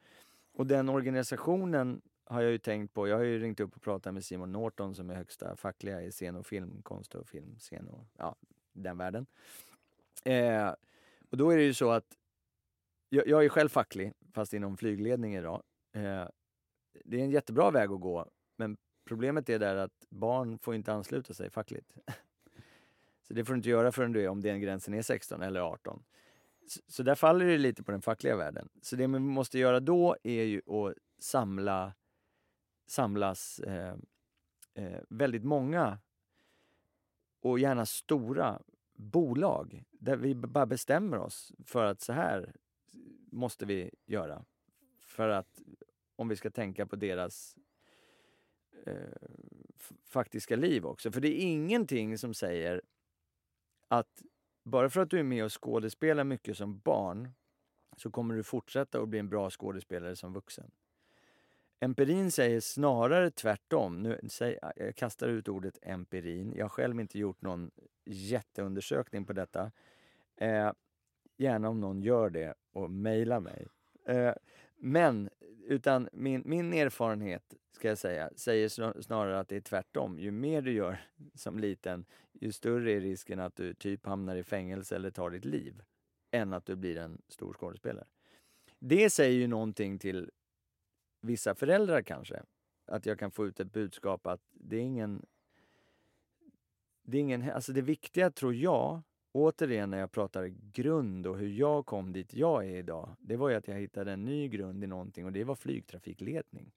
Och 0.53 0.68
den 0.68 0.90
organisationen 0.90 2.02
har 2.26 2.41
jag 2.41 2.52
ju 2.52 2.57
tänkt 2.57 2.94
på. 2.94 3.07
Jag 3.07 3.18
har 3.18 3.23
ju 3.23 3.40
ringt 3.40 3.60
upp 3.60 3.76
och 3.76 3.81
pratat 3.81 4.14
med 4.14 4.26
Simon 4.26 4.52
Norton 4.52 4.95
som 4.95 5.10
är 5.10 5.15
högsta 5.15 5.56
fackliga 5.56 6.02
i 6.02 6.11
scen 6.11 6.35
och 6.35 6.45
filmkonst 6.45 7.15
och 7.15 7.27
filmscen 7.27 7.88
och 7.88 8.06
ja, 8.18 8.35
den 8.73 8.98
världen. 8.98 9.26
Eh, 10.23 10.73
och 11.30 11.38
då 11.38 11.49
är 11.49 11.57
det 11.57 11.64
ju 11.64 11.73
så 11.73 11.91
att 11.91 12.18
jag, 13.10 13.27
jag 13.27 13.45
är 13.45 13.49
själv 13.49 13.69
facklig, 13.69 14.14
fast 14.34 14.53
inom 14.53 14.77
flygledning 14.77 15.35
idag. 15.35 15.64
Eh, 15.91 16.27
det 17.06 17.19
är 17.19 17.23
en 17.23 17.31
jättebra 17.31 17.72
väg 17.72 17.91
att 17.91 18.02
gå, 18.02 18.30
men 18.56 18.77
problemet 19.06 19.50
är 19.50 19.60
där 19.60 19.76
att 19.76 20.06
barn 20.10 20.60
får 20.60 20.76
inte 20.76 20.94
ansluta 20.94 21.34
sig 21.34 21.50
fackligt. 21.50 21.94
Så 23.28 23.34
det 23.34 23.46
får 23.46 23.54
du 23.54 23.58
inte 23.58 23.70
göra 23.70 23.92
förrän 23.92 24.12
du 24.12 24.24
är, 24.24 24.28
om 24.28 24.42
den 24.42 24.62
gränsen 24.62 24.94
är 24.94 25.02
16 25.02 25.42
eller 25.42 25.60
18. 25.60 26.04
Så, 26.68 26.82
så 26.88 27.04
där 27.04 27.16
faller 27.16 27.46
det 27.46 27.58
lite 27.58 27.84
på 27.84 27.92
den 27.92 28.02
fackliga 28.02 28.36
världen. 28.36 28.70
Så 28.82 28.96
det 28.96 29.08
man 29.08 29.22
måste 29.22 29.60
göra 29.60 29.80
då 29.80 30.16
är 30.24 30.44
ju 30.44 30.58
att 30.58 30.94
samla, 31.20 31.94
samlas 32.88 33.60
eh, 33.60 33.96
eh, 34.74 35.00
väldigt 35.10 35.44
många 35.44 35.98
och 37.42 37.60
gärna 37.60 37.86
stora 37.86 38.62
bolag 38.94 39.84
där 39.92 40.16
vi 40.16 40.36
bara 40.36 40.66
bestämmer 40.66 41.18
oss 41.18 41.54
för 41.66 41.86
att 41.86 42.02
så 42.02 42.14
här 42.14 42.56
måste 43.32 43.66
vi 43.66 43.92
göra. 44.06 44.46
För 45.00 45.30
att 45.30 45.62
om 46.16 46.28
vi 46.28 46.36
ska 46.36 46.50
tänka 46.50 46.86
på 46.86 46.96
deras 46.96 47.58
eh, 48.88 48.95
faktiska 50.05 50.55
liv 50.55 50.85
också. 50.85 51.11
För 51.11 51.22
det 51.22 51.27
är 51.27 51.45
ingenting 51.45 52.18
som 52.18 52.34
säger 52.34 52.81
att 53.88 54.23
bara 54.64 54.89
för 54.89 55.01
att 55.01 55.10
du 55.10 55.19
är 55.19 55.23
med 55.23 55.43
och 55.43 55.64
skådespelar 55.64 56.23
mycket 56.23 56.57
som 56.57 56.80
barn 56.80 57.30
så 57.97 58.11
kommer 58.11 58.35
du 58.35 58.43
fortsätta 58.43 59.01
att 59.01 59.10
bli 59.10 59.19
en 59.19 59.30
bra 59.30 59.49
skådespelare 59.49 60.15
som 60.15 60.34
vuxen. 60.34 60.72
Empirin 61.80 62.31
säger 62.31 62.60
snarare 62.60 63.31
tvärtom. 63.31 64.03
Nu, 64.03 64.19
säg, 64.30 64.60
jag 64.76 64.95
kastar 64.95 65.27
ut 65.27 65.47
ordet 65.47 65.77
empirin. 65.81 66.53
Jag 66.55 66.65
har 66.65 66.69
själv 66.69 66.99
inte 66.99 67.19
gjort 67.19 67.41
någon 67.41 67.72
jätteundersökning 68.05 69.26
på 69.26 69.34
detta. 69.34 69.72
Eh, 70.35 70.72
gärna 71.38 71.69
om 71.69 71.80
någon 71.80 72.01
gör 72.01 72.30
det 72.30 72.53
och 72.72 72.91
mejlar 72.91 73.39
mig. 73.39 73.68
Eh, 74.05 74.34
men, 74.76 75.30
utan 75.68 76.10
min, 76.14 76.44
min 76.45 76.73
erfarenhet, 76.73 77.53
ska 77.72 77.88
jag 77.88 77.98
säga, 77.98 78.30
säger 78.35 78.69
snarare 79.02 79.40
att 79.40 79.48
det 79.48 79.56
är 79.56 79.61
tvärtom. 79.61 80.19
Ju 80.19 80.31
mer 80.31 80.61
du 80.61 80.72
gör 80.72 80.98
som 81.35 81.60
liten, 81.60 82.06
ju 82.34 82.52
större 82.52 82.91
är 82.91 83.02
risken 83.02 83.40
att 83.40 83.56
du 83.56 83.73
typ 83.73 84.06
hamnar 84.06 84.35
i 84.35 84.44
fängelse 84.44 84.95
eller 84.95 85.11
tar 85.11 85.30
ditt 85.30 85.45
liv, 85.45 85.81
än 86.31 86.53
att 86.53 86.65
du 86.65 86.76
blir 86.76 86.98
en 86.98 87.22
stor 87.27 87.53
skådespelare. 87.53 88.06
Det 88.80 89.10
säger 89.10 89.40
ju 89.40 89.48
någonting 89.48 89.99
till 89.99 90.31
vissa 91.22 91.56
föräldrar 91.56 92.02
kanske. 92.02 92.44
Att 92.85 93.06
jag 93.06 93.19
kan 93.19 93.31
få 93.31 93.48
ut 93.48 93.60
ett 93.60 93.72
budskap 93.72 94.27
att 94.27 94.41
det 94.52 94.76
är 94.76 94.81
ingen... 94.81 95.26
Det 97.03 97.18
är 97.18 97.22
ingen... 97.22 97.52
Alltså 97.52 97.73
det 97.73 97.81
viktiga 97.81 98.31
tror 98.31 98.56
jag, 98.56 99.02
återigen 99.34 99.89
när 99.89 99.97
jag 99.97 100.11
pratar 100.11 100.47
grund 100.72 101.27
och 101.27 101.38
hur 101.38 101.49
jag 101.49 101.85
kom 101.85 102.14
dit 102.14 102.34
jag 102.34 102.65
är 102.65 102.76
idag, 102.76 103.15
det 103.19 103.35
var 103.35 103.49
ju 103.49 103.55
att 103.55 103.68
jag 103.68 103.76
hittade 103.76 104.11
en 104.11 104.26
ny 104.26 104.47
grund 104.47 104.84
i 104.84 104.88
någonting 104.88 105.26
och 105.26 105.31
det 105.31 105.43
var 105.43 105.55
flygtrafikledning. 105.55 106.72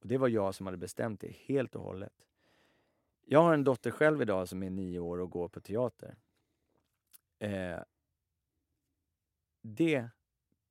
Och 0.00 0.08
det 0.08 0.18
var 0.18 0.28
jag 0.28 0.54
som 0.54 0.66
hade 0.66 0.78
bestämt 0.78 1.20
det 1.20 1.36
helt 1.36 1.74
och 1.74 1.82
hållet. 1.82 2.26
Jag 3.24 3.42
har 3.42 3.54
en 3.54 3.64
dotter 3.64 3.90
själv 3.90 4.22
idag 4.22 4.48
som 4.48 4.62
är 4.62 4.70
nio 4.70 4.98
år 4.98 5.18
och 5.18 5.30
går 5.30 5.48
på 5.48 5.60
teater. 5.60 6.16
Eh, 7.38 7.80
det 9.62 10.08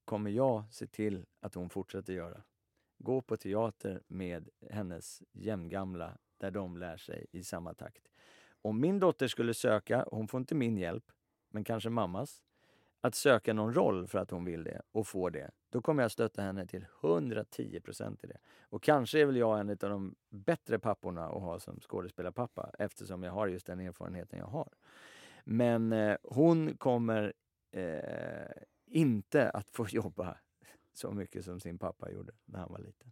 kommer 0.05 0.31
jag 0.31 0.73
se 0.73 0.87
till 0.87 1.25
att 1.39 1.55
hon 1.55 1.69
fortsätter 1.69 2.13
göra. 2.13 2.43
Gå 2.97 3.21
på 3.21 3.37
teater 3.37 4.01
med 4.07 4.49
hennes 4.69 5.23
jämngamla 5.31 6.17
där 6.37 6.51
de 6.51 6.77
lär 6.77 6.97
sig 6.97 7.25
i 7.31 7.43
samma 7.43 7.73
takt. 7.73 8.07
Om 8.61 8.79
min 8.79 8.99
dotter 8.99 9.27
skulle 9.27 9.53
söka, 9.53 10.05
hon 10.11 10.27
får 10.27 10.37
inte 10.37 10.55
min 10.55 10.77
hjälp, 10.77 11.11
men 11.49 11.63
kanske 11.63 11.89
mammas, 11.89 12.41
att 13.01 13.15
söka 13.15 13.53
någon 13.53 13.73
roll 13.73 14.07
för 14.07 14.19
att 14.19 14.31
hon 14.31 14.45
vill 14.45 14.63
det 14.63 14.81
och 14.91 15.07
få 15.07 15.29
det, 15.29 15.51
då 15.69 15.81
kommer 15.81 16.03
jag 16.03 16.11
stötta 16.11 16.41
henne 16.41 16.67
till 16.67 16.85
110 17.03 17.79
procent 17.79 18.23
i 18.23 18.27
det. 18.27 18.37
Och 18.61 18.83
kanske 18.83 19.19
är 19.19 19.25
väl 19.25 19.35
jag 19.35 19.59
en 19.59 19.69
av 19.69 19.75
de 19.75 20.15
bättre 20.29 20.79
papporna 20.79 21.25
att 21.25 21.41
ha 21.41 21.59
som 21.59 21.79
skådespelarpappa 21.79 22.71
eftersom 22.79 23.23
jag 23.23 23.31
har 23.31 23.47
just 23.47 23.65
den 23.65 23.79
erfarenheten 23.79 24.39
jag 24.39 24.45
har. 24.45 24.69
Men 25.43 25.93
eh, 25.93 26.17
hon 26.23 26.77
kommer 26.77 27.33
eh, 27.71 28.63
inte 28.85 29.49
att 29.49 29.69
få 29.69 29.87
jobba 29.89 30.37
så 30.93 31.11
mycket 31.11 31.45
som 31.45 31.59
sin 31.59 31.79
pappa 31.79 32.11
gjorde 32.11 32.33
när 32.45 32.59
han 32.59 32.71
var 32.71 32.79
liten. 32.79 33.11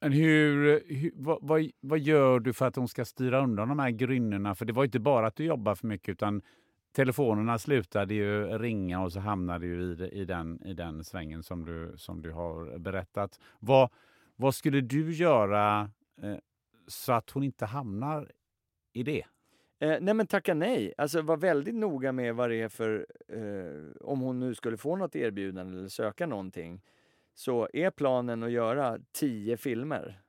Men 0.00 0.12
hur, 0.12 0.82
hur 0.94 1.10
vad, 1.14 1.38
vad, 1.42 1.70
vad, 1.80 1.98
gör 1.98 2.40
du 2.40 2.52
för 2.52 2.66
att 2.66 2.76
hon 2.76 2.88
ska 2.88 3.04
styra 3.04 3.42
undan 3.42 3.68
de 3.68 3.78
här 3.78 3.90
grynnorna? 3.90 4.54
För 4.54 4.64
det 4.64 4.72
var 4.72 4.84
inte 4.84 5.00
bara 5.00 5.26
att 5.26 5.36
du 5.36 5.44
jobbade 5.44 5.76
för 5.76 5.86
mycket 5.86 6.08
utan 6.08 6.42
telefonerna 6.92 7.58
slutade 7.58 8.14
ju 8.14 8.58
ringa 8.58 9.02
och 9.02 9.12
så 9.12 9.20
hamnade 9.20 9.66
du 9.66 10.04
i, 10.04 10.20
i, 10.20 10.24
den, 10.24 10.62
i 10.64 10.74
den 10.74 11.04
svängen 11.04 11.42
som 11.42 11.64
du, 11.64 11.92
som 11.96 12.22
du 12.22 12.30
har 12.30 12.78
berättat. 12.78 13.40
Vad, 13.58 13.90
vad 14.36 14.54
skulle 14.54 14.80
du 14.80 15.12
göra 15.12 15.90
eh, 16.22 16.36
så 16.86 17.12
att 17.12 17.30
hon 17.30 17.42
inte 17.42 17.66
hamnar 17.66 18.32
i 18.92 19.02
det? 19.02 19.24
Eh, 19.78 19.96
nej 20.00 20.14
men 20.14 20.26
tacka 20.26 20.54
nej. 20.54 20.94
Alltså 20.98 21.22
var 21.22 21.36
väldigt 21.36 21.74
noga 21.74 22.12
med 22.12 22.34
vad 22.34 22.50
det 22.50 22.56
är 22.56 22.68
för, 22.68 23.06
eh, 23.28 24.06
om 24.08 24.20
hon 24.20 24.40
nu 24.40 24.54
skulle 24.54 24.76
få 24.76 24.96
något 24.96 25.16
erbjudande 25.16 25.78
eller 25.78 25.88
söka 25.88 26.26
någonting. 26.26 26.82
Så 27.36 27.68
är 27.72 27.90
planen 27.90 28.42
att 28.42 28.50
göra 28.50 28.98
tio 29.12 29.56
filmer, 29.56 30.20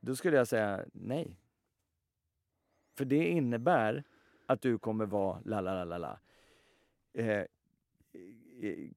då 0.00 0.16
skulle 0.16 0.36
jag 0.36 0.48
säga 0.48 0.84
nej. 0.92 1.36
För 2.98 3.04
det 3.04 3.28
innebär 3.28 4.04
att 4.46 4.60
du 4.60 4.78
kommer 4.78 5.06
vara 5.06 5.40
la 5.44 5.60
la 5.60 5.74
la 5.74 5.84
la 5.84 5.98
la. 5.98 6.18
Eh, 7.12 7.28
eh, 7.28 7.46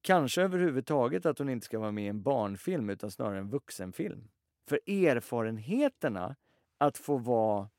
kanske 0.02 0.42
överhuvudtaget 0.42 1.26
att 1.26 1.40
hon 1.40 1.50
inte 1.50 1.66
ska 1.66 1.80
vara 1.80 1.92
med 1.92 2.04
i 2.04 2.08
en 2.08 2.22
barnfilm 2.22 2.90
utan 2.90 3.12
snarare 3.12 3.40
en 3.40 3.50
vuxenfilm. 3.50 4.30
För 4.68 4.80
erfarenheterna 4.90 6.36
att 6.78 6.98
få 6.98 7.18
vara 7.18 7.70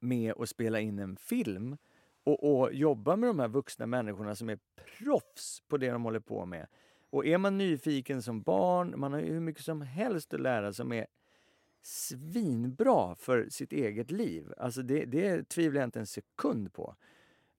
med 0.00 0.32
och 0.32 0.48
spela 0.48 0.80
in 0.80 0.98
en 0.98 1.16
film 1.16 1.76
och, 2.24 2.60
och 2.60 2.72
jobba 2.72 3.16
med 3.16 3.30
de 3.30 3.38
här 3.38 3.48
vuxna 3.48 3.86
människorna 3.86 4.34
som 4.34 4.48
är 4.48 4.58
proffs 4.98 5.62
på 5.68 5.76
det 5.76 5.90
de 5.90 6.04
håller 6.04 6.20
på 6.20 6.46
med. 6.46 6.66
Och 7.10 7.26
är 7.26 7.38
man 7.38 7.58
nyfiken 7.58 8.22
som 8.22 8.42
barn, 8.42 9.00
man 9.00 9.12
har 9.12 9.20
ju 9.20 9.32
hur 9.32 9.40
mycket 9.40 9.64
som 9.64 9.82
helst 9.82 10.34
att 10.34 10.40
lära 10.40 10.72
som 10.72 10.92
är 10.92 11.06
svinbra 11.82 13.14
för 13.14 13.48
sitt 13.48 13.72
eget 13.72 14.10
liv. 14.10 14.52
Alltså 14.56 14.82
det, 14.82 15.04
det 15.04 15.48
tvivlar 15.48 15.80
jag 15.80 15.86
inte 15.86 15.98
en 15.98 16.06
sekund 16.06 16.72
på. 16.72 16.96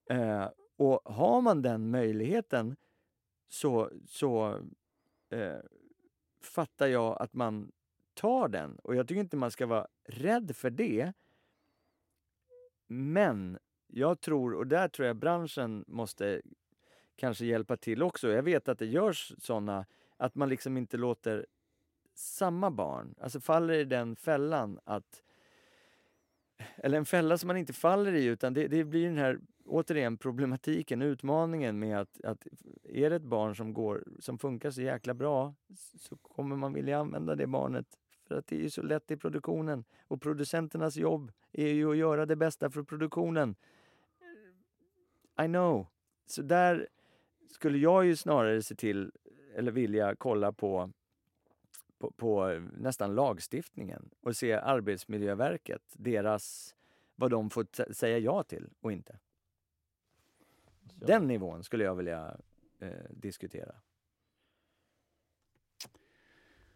Eh, 0.09 0.49
och 0.77 1.01
har 1.05 1.41
man 1.41 1.61
den 1.61 1.91
möjligheten 1.91 2.75
så, 3.47 3.91
så 4.05 4.59
eh, 5.29 5.59
fattar 6.41 6.87
jag 6.87 7.21
att 7.21 7.33
man 7.33 7.71
tar 8.13 8.47
den. 8.47 8.75
Och 8.75 8.95
jag 8.95 9.07
tycker 9.07 9.21
inte 9.21 9.37
man 9.37 9.51
ska 9.51 9.65
vara 9.65 9.87
rädd 10.03 10.55
för 10.55 10.69
det. 10.69 11.13
Men 12.87 13.57
jag 13.87 14.21
tror, 14.21 14.53
och 14.53 14.67
där 14.67 14.87
tror 14.87 15.07
jag 15.07 15.17
branschen 15.17 15.85
måste 15.87 16.41
kanske 17.19 17.45
hjälpa 17.45 17.77
till 17.77 18.03
också. 18.03 18.27
Jag 18.29 18.43
vet 18.43 18.69
att 18.69 18.79
det 18.79 18.85
görs 18.85 19.33
såna, 19.37 19.85
att 20.17 20.35
man 20.35 20.49
liksom 20.49 20.77
inte 20.77 20.97
låter 20.97 21.45
samma 22.13 22.71
barn, 22.71 23.15
alltså 23.21 23.39
faller 23.39 23.73
i 23.73 23.83
den 23.83 24.15
fällan 24.15 24.79
att 24.83 25.23
eller 26.77 26.97
en 26.97 27.05
fälla 27.05 27.37
som 27.37 27.47
man 27.47 27.57
inte 27.57 27.73
faller 27.73 28.13
i 28.13 28.25
utan 28.25 28.53
det, 28.53 28.67
det 28.67 28.83
blir 28.83 29.05
den 29.05 29.17
här 29.17 29.39
återigen 29.65 30.17
problematiken, 30.17 31.01
utmaningen 31.01 31.79
med 31.79 31.99
att, 31.99 32.21
att 32.23 32.47
är 32.83 33.09
det 33.09 33.15
ett 33.15 33.21
barn 33.21 33.55
som, 33.55 33.73
går, 33.73 34.03
som 34.19 34.37
funkar 34.37 34.71
så 34.71 34.81
jäkla 34.81 35.13
bra 35.13 35.55
så 35.99 36.17
kommer 36.17 36.55
man 36.55 36.73
vilja 36.73 36.99
använda 36.99 37.35
det 37.35 37.47
barnet 37.47 37.85
för 38.27 38.35
att 38.35 38.47
det 38.47 38.55
är 38.55 38.61
ju 38.61 38.69
så 38.69 38.81
lätt 38.81 39.11
i 39.11 39.17
produktionen. 39.17 39.83
Och 40.07 40.21
producenternas 40.21 40.95
jobb 40.95 41.31
är 41.51 41.67
ju 41.67 41.91
att 41.91 41.97
göra 41.97 42.25
det 42.25 42.35
bästa 42.35 42.69
för 42.69 42.83
produktionen. 42.83 43.55
I 45.43 45.45
know. 45.45 45.87
Så 46.25 46.41
där 46.41 46.87
skulle 47.51 47.77
jag 47.77 48.05
ju 48.05 48.15
snarare 48.15 48.61
se 48.61 48.75
till, 48.75 49.11
eller 49.55 49.71
vilja 49.71 50.15
kolla 50.15 50.51
på, 50.51 50.91
på, 51.97 52.11
på 52.11 52.47
nästan 52.77 53.15
lagstiftningen 53.15 54.09
och 54.21 54.35
se 54.35 54.53
Arbetsmiljöverket, 54.53 55.81
deras, 55.93 56.75
vad 57.15 57.31
de 57.31 57.49
får 57.49 57.93
säga 57.93 58.17
ja 58.17 58.43
till 58.43 58.69
och 58.79 58.91
inte. 58.91 59.19
Ja. 60.99 61.07
Den 61.07 61.27
nivån 61.27 61.63
skulle 61.63 61.83
jag 61.83 61.95
vilja 61.95 62.37
eh, 62.79 63.09
diskutera. 63.09 63.75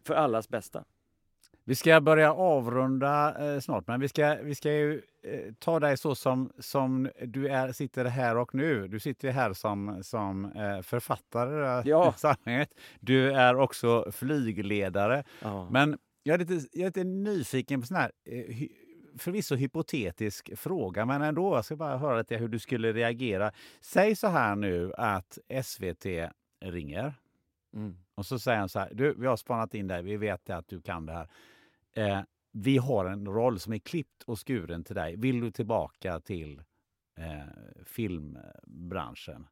För 0.02 0.14
allas 0.14 0.48
bästa. 0.48 0.84
Vi 1.66 1.74
ska 1.74 2.00
börja 2.00 2.32
avrunda 2.32 3.34
eh, 3.54 3.60
snart, 3.60 3.86
men 3.86 4.00
vi 4.00 4.08
ska, 4.08 4.36
vi 4.42 4.54
ska 4.54 4.72
ju 4.72 5.02
eh, 5.22 5.54
ta 5.58 5.80
dig 5.80 5.96
så 5.96 6.14
som, 6.14 6.52
som 6.58 7.10
du 7.26 7.48
är, 7.48 7.72
sitter 7.72 8.04
här 8.04 8.36
och 8.36 8.54
nu. 8.54 8.88
Du 8.88 9.00
sitter 9.00 9.30
här 9.30 9.52
som, 9.52 9.98
som 10.02 10.44
eh, 10.44 10.82
författare 10.82 11.82
ja. 11.88 12.14
Du 13.00 13.32
är 13.32 13.56
också 13.56 14.12
flygledare. 14.12 15.24
Ja. 15.42 15.70
Men 15.70 15.98
jag 16.22 16.34
är, 16.34 16.38
lite, 16.38 16.68
jag 16.72 16.82
är 16.82 16.86
lite 16.86 17.04
nyfiken 17.04 17.80
på 17.80 17.86
sån 17.86 17.96
här 17.96 18.12
eh, 18.24 18.66
förvisso 19.18 19.54
hypotetisk 19.54 20.50
fråga, 20.56 21.06
men 21.06 21.22
ändå. 21.22 21.54
Jag 21.54 21.64
ska 21.64 21.76
bara 21.76 21.98
höra 21.98 22.18
lite 22.18 22.36
hur 22.36 22.48
du 22.48 22.58
skulle 22.58 22.92
reagera. 22.92 23.52
Säg 23.80 24.16
så 24.16 24.28
här 24.28 24.56
nu 24.56 24.92
att 24.96 25.38
SVT 25.64 26.06
ringer. 26.60 27.14
Mm. 27.74 27.96
Och 28.14 28.26
så 28.26 28.38
säger 28.38 28.58
han 28.58 28.68
så 28.68 28.78
här, 28.78 28.90
du, 28.94 29.14
vi 29.18 29.26
har 29.26 29.36
spanat 29.36 29.74
in 29.74 29.88
dig, 29.88 30.02
vi 30.02 30.16
vet 30.16 30.50
att 30.50 30.68
du 30.68 30.80
kan 30.80 31.06
det 31.06 31.12
här 31.12 31.28
eh, 31.94 32.20
vi 32.52 32.78
har 32.78 33.04
en 33.04 33.26
roll 33.26 33.60
som 33.60 33.72
är 33.72 33.78
klippt 33.78 34.22
och 34.22 34.46
skuren 34.46 34.84
till 34.84 34.94
dig. 34.94 35.16
Vill 35.16 35.40
du 35.40 35.50
tillbaka 35.50 36.20
till 36.20 36.62
eh, 37.18 37.84
filmbranschen? 37.84 39.46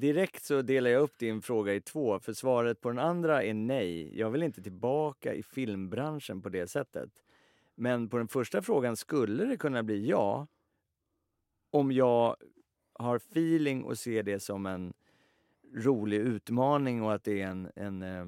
Direkt 0.00 0.44
så 0.44 0.62
delar 0.62 0.90
jag 0.90 1.02
upp 1.02 1.18
din 1.18 1.42
fråga 1.42 1.74
i 1.74 1.80
två, 1.80 2.18
för 2.18 2.32
svaret 2.32 2.80
på 2.80 2.88
den 2.88 2.98
andra 2.98 3.42
är 3.42 3.54
nej. 3.54 4.18
Jag 4.18 4.30
vill 4.30 4.42
inte 4.42 4.62
tillbaka 4.62 5.34
i 5.34 5.42
filmbranschen 5.42 6.42
på 6.42 6.48
det 6.48 6.66
sättet. 6.66 7.10
Men 7.74 8.08
på 8.08 8.18
den 8.18 8.28
första 8.28 8.62
frågan 8.62 8.96
skulle 8.96 9.44
det 9.44 9.56
kunna 9.56 9.82
bli 9.82 10.08
ja. 10.08 10.46
Om 11.70 11.92
jag 11.92 12.36
har 12.92 13.16
feeling 13.16 13.84
och 13.84 13.98
ser 13.98 14.22
det 14.22 14.40
som 14.40 14.66
en 14.66 14.94
rolig 15.74 16.16
utmaning 16.18 17.02
och 17.02 17.14
att 17.14 17.24
det 17.24 17.42
är 17.42 17.46
en, 17.46 17.70
en, 17.76 18.02
eh, 18.02 18.26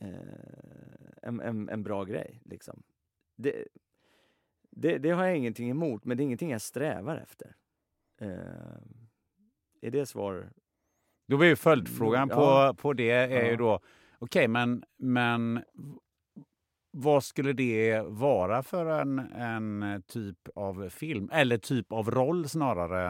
eh, 0.00 0.18
en, 1.22 1.40
en, 1.40 1.68
en, 1.68 1.82
bra 1.82 2.04
grej. 2.04 2.40
Liksom. 2.44 2.82
Det, 3.36 3.66
det, 4.70 4.98
det 4.98 5.10
har 5.10 5.24
jag 5.24 5.36
ingenting 5.36 5.70
emot, 5.70 6.04
men 6.04 6.16
det 6.16 6.22
är 6.22 6.24
ingenting 6.24 6.50
jag 6.50 6.62
strävar 6.62 7.16
efter. 7.16 7.54
Eh, 8.20 8.28
är 9.80 9.90
det 9.90 10.06
svar? 10.06 10.52
Då 11.26 11.36
blir 11.36 11.48
ju 11.48 11.56
följdfrågan 11.56 12.30
Mm, 12.30 12.42
Ja. 12.42 12.72
på, 12.74 12.82
på 12.82 12.92
det 12.92 13.10
är 13.10 13.44
ju 13.44 13.50
Ja. 13.50 13.56
då, 13.56 13.80
okej 14.18 14.48
men, 14.48 14.84
men 14.96 15.64
vad 16.96 17.24
skulle 17.24 17.52
det 17.52 18.00
vara 18.06 18.62
för 18.62 18.86
en, 18.86 19.18
en 19.18 20.02
typ 20.06 20.38
av 20.54 20.88
film, 20.88 21.30
eller 21.32 21.58
typ 21.58 21.92
av 21.92 22.10
roll 22.10 22.48
snarare, 22.48 23.06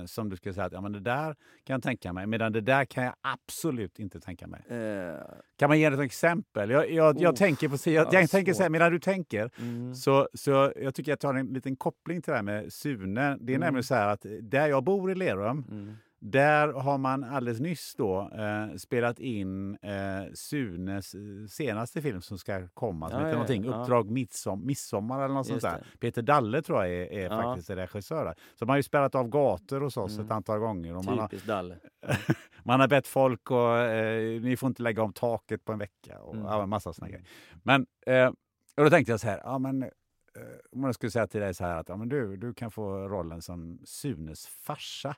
eh, 0.00 0.06
som 0.06 0.28
du 0.28 0.36
skulle 0.36 0.54
säga 0.54 0.66
att 0.66 0.72
ja, 0.72 0.80
men 0.80 0.92
det 0.92 1.00
där 1.00 1.34
kan 1.64 1.74
jag 1.74 1.82
tänka 1.82 2.12
mig, 2.12 2.26
medan 2.26 2.52
det 2.52 2.60
där 2.60 2.84
kan 2.84 3.04
jag 3.04 3.14
absolut 3.20 3.98
inte 3.98 4.20
tänka 4.20 4.46
mig. 4.46 4.60
Eh, 4.68 5.18
Kan 5.58 5.68
man 5.68 5.78
ge 5.78 5.84
ett 5.84 6.00
exempel? 6.00 6.70
Jag, 6.70 6.90
jag, 6.90 7.20
jag 7.20 7.32
Oh, 7.32 7.36
tänker 7.38 7.68
på 7.68 7.76
jag, 7.90 8.06
ja, 8.14 8.20
jag 8.20 8.30
tänker 8.30 8.52
så 8.52 8.62
här, 8.62 8.70
medan 8.70 8.92
du 8.92 8.98
tänker, 8.98 9.50
mm. 9.58 9.94
så, 9.94 10.28
så 10.34 10.72
jag 10.76 10.94
tycker 10.94 11.12
jag 11.12 11.20
tar 11.20 11.34
en 11.34 11.46
liten 11.46 11.76
koppling 11.76 12.22
till 12.22 12.30
det 12.30 12.36
här 12.36 12.42
med 12.42 12.72
Sune. 12.72 13.36
Det 13.40 13.52
är 13.52 13.56
Mm. 13.56 13.60
nämligen 13.60 13.84
så 13.84 13.94
här 13.94 14.08
att 14.08 14.26
där 14.42 14.68
jag 14.68 14.84
bor 14.84 15.10
i 15.10 15.14
Lerum, 15.14 15.64
Mm. 15.70 15.94
Där 16.26 16.68
har 16.72 16.98
man 16.98 17.24
alldeles 17.24 17.60
nyss 17.60 17.94
då 17.98 18.30
eh, 18.34 18.76
spelat 18.76 19.18
in 19.18 19.74
eh, 19.82 20.32
Sunes 20.34 21.14
eh, 21.14 21.20
senaste 21.50 22.02
film 22.02 22.22
som 22.22 22.38
ska 22.38 22.68
komma, 22.68 23.08
som 23.10 23.18
Ja, 23.18 23.24
heter 23.24 23.32
någonting, 23.38 23.64
ja. 23.64 23.80
Uppdrag 23.80 24.10
midsom, 24.10 24.66
midsommar 24.66 25.24
eller 25.24 25.34
något 25.34 25.46
sånt 25.46 25.54
Just 25.62 25.66
där. 25.66 25.86
det. 25.92 25.98
Peter 25.98 26.22
Dalle 26.22 26.62
tror 26.62 26.84
jag 26.84 26.94
är, 26.94 27.12
är 27.12 27.24
Ja. 27.36 27.42
faktiskt 27.42 27.70
regissör. 27.70 28.24
där. 28.24 28.34
Så 28.54 28.64
man 28.64 28.68
har 28.72 28.76
ju 28.76 28.82
spelat 28.82 29.14
av 29.14 29.28
gator 29.28 29.80
hos 29.80 29.96
oss 29.96 30.14
Mm. 30.14 30.26
ett 30.26 30.32
antal 30.32 30.58
gånger. 30.58 30.96
Och 30.96 31.04
man, 31.04 31.18
har, 31.18 31.46
Dalle. 31.46 31.76
man 32.64 32.80
har 32.80 32.88
bett 32.88 33.06
folk 33.06 33.50
och 33.50 33.78
eh, 33.78 34.40
ni 34.42 34.56
får 34.56 34.66
inte 34.66 34.82
lägga 34.82 35.02
om 35.02 35.12
taket 35.12 35.64
på 35.64 35.72
en 35.72 35.78
vecka 35.78 36.18
och 36.20 36.34
Mm. 36.34 36.46
ja, 36.46 36.66
massa 36.66 36.92
såna 36.92 37.08
grejer. 37.08 37.26
Men 37.62 37.86
eh, 38.06 38.26
och 38.76 38.84
då 38.84 38.90
tänkte 38.90 39.12
jag 39.12 39.20
så 39.20 39.26
här, 39.28 39.40
ja 39.44 39.58
men 39.58 39.82
eh, 39.82 39.88
om 40.72 40.84
jag 40.84 40.94
skulle 40.94 41.10
säga 41.10 41.26
till 41.26 41.40
dig 41.40 41.54
så 41.54 41.64
här 41.64 41.76
att 41.80 41.88
ja, 41.88 41.96
men 41.96 42.08
du, 42.08 42.36
du 42.36 42.54
kan 42.54 42.70
få 42.70 43.08
rollen 43.08 43.42
som 43.42 43.78
Sunes 43.84 44.46
farsa. 44.46 45.14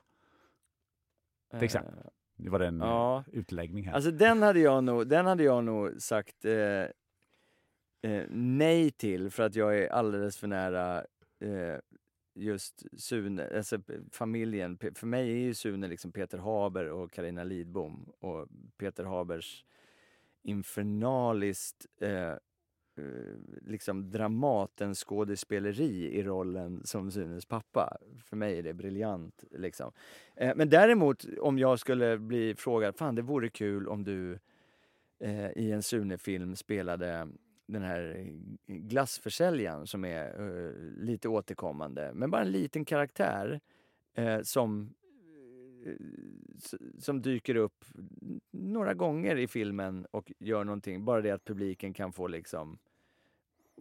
Till 1.51 1.63
exempel. 1.63 1.93
Eh, 1.93 2.03
Det 2.35 2.49
var 2.49 2.59
en 2.59 2.79
Ja. 2.79 3.23
ja. 3.25 3.31
utläggning 3.39 3.85
här. 3.87 3.93
Alltså 3.93 4.11
den 4.11 4.41
hade 4.41 4.59
jag 4.59 4.83
nog, 4.83 5.07
den 5.07 5.25
hade 5.25 5.43
jag 5.43 5.63
nog 5.63 6.01
sagt 6.01 6.45
eh, 6.45 6.53
eh, 8.01 8.25
nej 8.29 8.91
till 8.91 9.29
för 9.29 9.43
att 9.43 9.55
jag 9.55 9.77
är 9.79 9.89
alldeles 9.89 10.37
för 10.37 10.47
nära 10.47 10.97
eh, 11.39 11.77
just 12.35 12.83
Sune, 13.01 13.57
alltså 13.57 13.77
familjen. 14.11 14.77
För 14.95 15.07
mig 15.07 15.31
är 15.31 15.35
ju 15.37 15.53
Sune 15.53 15.87
liksom 15.87 16.11
Peter 16.11 16.37
Haber 16.37 16.85
och 16.89 17.11
Karina 17.11 17.43
Lidbom 17.43 18.09
och 18.19 18.47
Peter 18.77 19.03
Habers 19.03 19.65
infernaliskt 20.43 21.85
eh, 22.01 22.09
eh, 22.11 22.37
Eh, 22.97 23.03
liksom 23.65 24.11
Dramatens 24.11 24.99
skådespeleri 24.99 26.19
i 26.19 26.23
rollen 26.23 26.81
som 26.83 27.11
Sunes 27.11 27.45
pappa. 27.45 27.97
För 28.25 28.35
mig 28.35 28.59
är 28.59 28.63
det 28.63 28.73
briljant. 28.73 29.43
Liksom. 29.51 29.91
Eh, 30.35 30.55
men 30.55 30.69
däremot 30.69 31.25
om 31.41 31.59
jag 31.59 31.79
skulle 31.79 32.17
bli 32.17 32.55
frågad, 32.55 32.95
fan 32.95 33.15
det 33.15 33.21
vore 33.21 33.49
kul 33.49 33.87
om 33.87 34.03
du 34.03 34.39
eh, 35.19 35.51
i 35.51 35.71
en 35.71 35.83
Sune-film 35.83 36.55
spelade 36.55 37.27
den 37.67 37.81
här 37.81 38.31
glassförsäljaren 38.65 39.87
som 39.87 40.05
är 40.05 40.25
eh, 40.25 40.71
lite 41.03 41.29
återkommande, 41.29 42.11
men 42.13 42.31
bara 42.31 42.41
en 42.41 42.51
liten 42.51 42.85
karaktär 42.85 43.59
eh, 44.13 44.41
som 44.41 44.93
eh, 45.85 45.93
som 46.99 47.21
dyker 47.21 47.55
upp 47.55 47.85
några 48.51 48.93
gånger 48.93 49.35
i 49.35 49.47
filmen 49.47 50.07
och 50.11 50.31
gör 50.39 50.63
någonting. 50.63 51.05
Bara 51.05 51.21
det 51.21 51.31
att 51.31 51.45
publiken 51.45 51.93
kan 51.93 52.13
få 52.13 52.27
liksom 52.27 52.77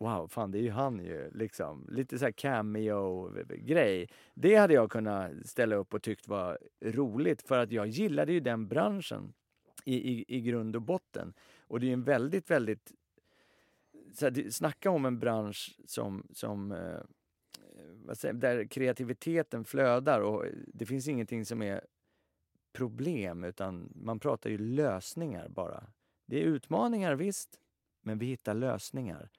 Wow, 0.01 0.28
fan 0.28 0.51
det 0.51 0.59
är 0.59 0.62
ju 0.62 0.70
han 0.70 1.05
ju. 1.05 1.31
Liksom. 1.35 1.89
Lite 1.90 2.18
så 2.18 2.24
här 2.24 2.32
cameo-grej. 2.32 4.09
Det 4.35 4.55
hade 4.55 4.74
jag 4.74 4.90
kunnat 4.90 5.47
ställa 5.47 5.77
upp 5.77 5.94
och 5.94 6.02
tyckt 6.02 6.28
var 6.28 6.59
roligt 6.81 7.43
för 7.43 7.59
att 7.59 7.73
jag 7.73 7.86
gillade 7.86 8.32
ju 8.32 8.40
den 8.40 8.68
branschen 8.68 9.32
i, 9.85 9.94
i, 9.94 10.24
i 10.28 10.40
grund 10.40 10.77
och 10.77 10.82
botten. 10.82 11.35
Och 11.60 11.81
det 11.81 11.86
är 11.86 11.89
ju 11.89 11.93
en 11.93 12.05
väldigt, 12.05 12.51
väldigt... 12.51 12.93
Så 14.12 14.24
här, 14.24 14.51
snacka 14.51 14.90
om 14.90 15.05
en 15.05 15.18
bransch 15.18 15.78
som, 15.86 16.27
som 16.32 16.73
eh, 16.73 17.01
vad 18.05 18.18
säger, 18.18 18.35
där 18.35 18.64
kreativiteten 18.66 19.64
flödar 19.64 20.20
och 20.20 20.44
det 20.66 20.86
finns 20.86 21.09
ingenting 21.09 21.44
som 21.44 21.62
är 21.62 21.81
problem 22.73 23.44
utan 23.44 23.93
man 23.94 24.18
pratar 24.18 24.51
ju 24.51 24.59
lösningar 24.59 25.48
bara. 25.48 25.86
Det 26.27 26.43
är 26.43 26.44
utmaningar 26.44 27.14
visst, 27.14 27.60
men 28.01 28.18
vi 28.18 28.27
hittar 28.27 28.55
lösningar. 28.55 29.31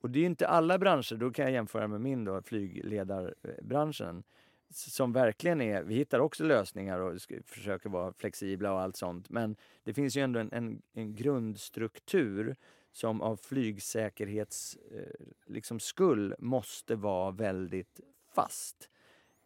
Och 0.00 0.10
det 0.10 0.20
är 0.20 0.26
inte 0.26 0.48
alla 0.48 0.78
branscher, 0.78 1.16
då 1.16 1.30
kan 1.30 1.44
jag 1.44 1.52
jämföra 1.52 1.88
med 1.88 2.00
min 2.00 2.24
då, 2.24 2.42
flygledarbranschen, 2.42 4.22
som 4.70 5.12
verkligen 5.12 5.60
är, 5.60 5.82
vi 5.82 5.94
hittar 5.94 6.18
också 6.18 6.44
lösningar 6.44 6.98
och 6.98 7.20
försöker 7.44 7.88
vara 7.88 8.12
flexibla 8.12 8.72
och 8.72 8.80
allt 8.80 8.96
sånt, 8.96 9.30
men 9.30 9.56
det 9.84 9.94
finns 9.94 10.16
ju 10.16 10.22
ändå 10.22 10.40
en, 10.40 10.52
en, 10.52 10.82
en 10.92 11.14
grundstruktur 11.14 12.56
som 12.92 13.20
av 13.20 13.36
flygsäkerhets 13.36 14.76
eh, 14.90 15.26
liksom 15.46 15.80
skull 15.80 16.34
måste 16.38 16.96
vara 16.96 17.30
väldigt 17.30 18.00
fast 18.34 18.90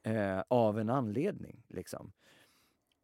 eh, 0.03 0.41
av 0.49 0.79
en 0.79 0.91
anledning. 0.91 1.63
Liksom. 1.69 2.13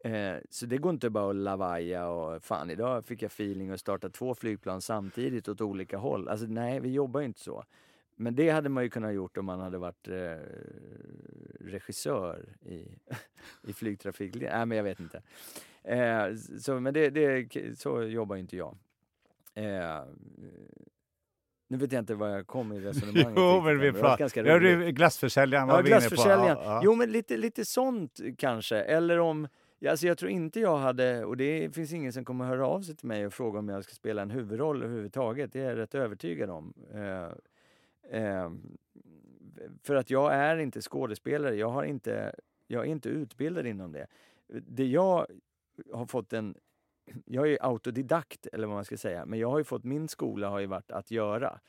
Eh, 0.03 0.35
så 0.49 0.65
det 0.65 0.77
går 0.77 0.89
inte 0.89 1.09
bara 1.09 1.29
att 1.29 1.35
lavaja 1.35 2.07
och 2.07 2.43
fan 2.43 2.69
idag 2.69 3.05
fick 3.05 3.21
jag 3.21 3.29
feeling 3.31 3.69
att 3.69 3.79
starta 3.79 4.09
två 4.09 4.35
flygplan 4.35 4.81
samtidigt 4.81 5.47
åt 5.47 5.61
olika 5.61 5.97
håll. 5.97 6.27
Alltså 6.27 6.45
nej, 6.45 6.79
vi 6.79 6.89
jobbar 6.89 7.19
ju 7.19 7.25
inte 7.25 7.39
så. 7.39 7.63
Men 8.15 8.35
det 8.35 8.49
hade 8.49 8.69
man 8.69 8.83
ju 8.83 8.89
kunnat 8.89 9.13
gjort 9.13 9.37
om 9.37 9.45
man 9.45 9.59
hade 9.59 9.77
varit 9.77 10.07
eh, 10.07 10.37
regissör 11.59 12.45
i, 12.65 12.87
i 13.67 13.73
flygtrafik. 13.73 14.35
Nej, 14.35 14.65
men 14.65 14.77
jag 14.77 14.83
vet 14.83 14.99
inte. 14.99 15.21
Eh, 15.83 16.35
så, 16.59 16.79
men 16.79 16.93
det, 16.93 17.09
det, 17.09 17.79
så 17.79 18.03
jobbar 18.03 18.35
ju 18.35 18.41
inte 18.41 18.57
jag. 18.57 18.77
Eh, 19.53 20.03
nu 21.67 21.77
vet 21.77 21.91
jag 21.91 21.99
inte 21.99 22.15
vad 22.15 22.31
jag 22.31 22.47
kom 22.47 22.73
i 22.73 22.79
resonemanget. 22.79 23.33
jo, 23.37 23.61
men 23.61 23.79
vi 23.79 23.89
var 23.89 24.17
Ja, 24.35 24.59
du, 24.59 24.91
glassförsäljaren 24.91 25.67
var 25.67 25.75
Ja, 25.75 25.81
vi 25.81 25.89
inne 25.89 26.09
på. 26.09 26.15
Ja, 26.15 26.47
ja. 26.47 26.81
Jo, 26.83 26.95
men 26.95 27.11
lite, 27.11 27.37
lite 27.37 27.65
sånt 27.65 28.19
kanske. 28.37 28.77
Eller 28.77 29.19
om 29.19 29.47
ja, 29.81 29.91
Alltså 29.91 30.07
jag 30.07 30.17
tror 30.17 30.31
inte 30.31 30.59
jag 30.59 30.77
hade, 30.77 31.25
och 31.25 31.37
det 31.37 31.75
finns 31.75 31.93
ingen 31.93 32.13
som 32.13 32.25
kommer 32.25 32.45
höra 32.45 32.67
av 32.67 32.81
sig 32.81 32.95
till 32.95 33.07
mig 33.07 33.25
och 33.25 33.33
fråga 33.33 33.59
om 33.59 33.69
jag 33.69 33.83
ska 33.83 33.93
spela 33.93 34.21
en 34.21 34.31
huvudroll 34.31 34.83
överhuvudtaget. 34.83 35.53
Det 35.53 35.59
är 35.59 35.69
jag 35.69 35.77
rätt 35.77 35.95
övertygad 35.95 36.49
om. 36.49 36.73
Eh, 36.93 38.19
eh, 38.19 38.51
för 39.83 39.95
att 39.95 40.09
jag 40.09 40.33
är 40.33 40.57
inte 40.57 40.81
skådespelare. 40.81 41.55
Jag, 41.55 41.69
har 41.69 41.83
inte, 41.83 42.35
jag 42.67 42.81
är 42.85 42.91
inte 42.91 43.09
utbildad 43.09 43.67
inom 43.67 43.91
det. 43.91 44.07
Det 44.47 44.85
jag 44.85 45.27
har 45.93 46.05
fått 46.05 46.33
en... 46.33 46.55
Jag 47.25 47.51
är 47.51 47.57
autodidakt, 47.61 48.47
eller 48.53 48.67
vad 48.67 48.75
man 48.75 48.85
ska 48.85 48.97
säga. 48.97 49.25
Men 49.25 49.39
jag 49.39 49.49
har 49.49 49.57
ju 49.57 49.63
fått, 49.63 49.83
min 49.83 50.07
skola 50.07 50.49
har 50.49 50.59
ju 50.59 50.65
varit 50.65 50.91
att 50.91 51.11
göra. 51.11 51.59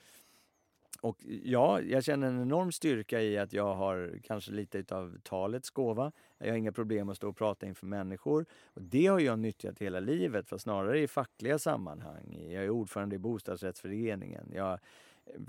Och 1.01 1.16
ja, 1.43 1.81
jag 1.81 2.05
känner 2.05 2.27
en 2.27 2.43
enorm 2.43 2.73
styrka 2.73 3.20
i 3.20 3.39
att 3.39 3.52
jag 3.52 3.74
har 3.74 4.19
kanske 4.23 4.52
lite 4.52 4.78
utav 4.78 5.19
talets 5.23 5.70
gåva. 5.70 6.12
Jag 6.39 6.48
har 6.48 6.56
inga 6.56 6.73
problem 6.73 7.09
att 7.09 7.16
stå 7.16 7.28
och 7.28 7.36
prata 7.36 7.66
inför 7.66 7.86
människor. 7.86 8.47
Och 8.64 8.82
det 8.82 9.06
har 9.06 9.20
jag 9.20 9.39
nyttjat 9.39 9.78
hela 9.78 10.01
livet, 10.01 10.48
för 10.48 10.59
snarare 10.59 11.01
i 11.01 11.09
fackliga 11.09 11.59
sammanhang. 11.59 12.47
Jag 12.51 12.64
är 12.64 12.70
ordförande 12.70 13.16
i 13.16 13.19
bostadsrättsföreningen. 13.19 14.51
Jag 14.55 14.78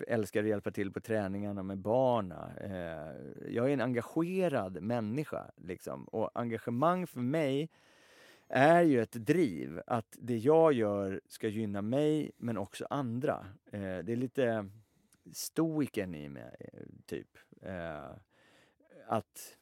älskar 0.08 0.44
att 0.44 0.50
hjälpa 0.50 0.72
till 0.72 0.92
på 0.92 1.00
träningarna 1.00 1.64
med 1.64 1.78
barna. 1.78 2.52
Eh, 2.62 3.52
jag 3.54 3.70
är 3.70 3.74
en 3.74 3.82
engagerad 3.82 4.82
människa. 4.82 5.52
Liksom. 5.56 6.04
Och 6.04 6.30
engagemang 6.34 7.08
för 7.08 7.20
mig 7.20 7.70
är 8.48 8.82
ju 8.82 9.02
ett 9.02 9.12
driv. 9.12 9.82
Att 9.88 10.18
det 10.20 10.38
jag 10.38 10.74
gör 10.74 11.22
ska 11.28 11.48
gynna 11.48 11.82
mig, 11.82 12.32
men 12.38 12.58
också 12.58 12.88
andra. 12.90 13.46
Eh, 13.72 13.80
det 13.80 14.12
är 14.12 14.16
lite 14.16 14.70
stoiken 15.32 16.16
i 16.16 16.30
mig, 16.30 16.56
eh, 16.60 16.80
typ. 17.06 17.38
Eh, 17.62 18.12
att 19.08 19.58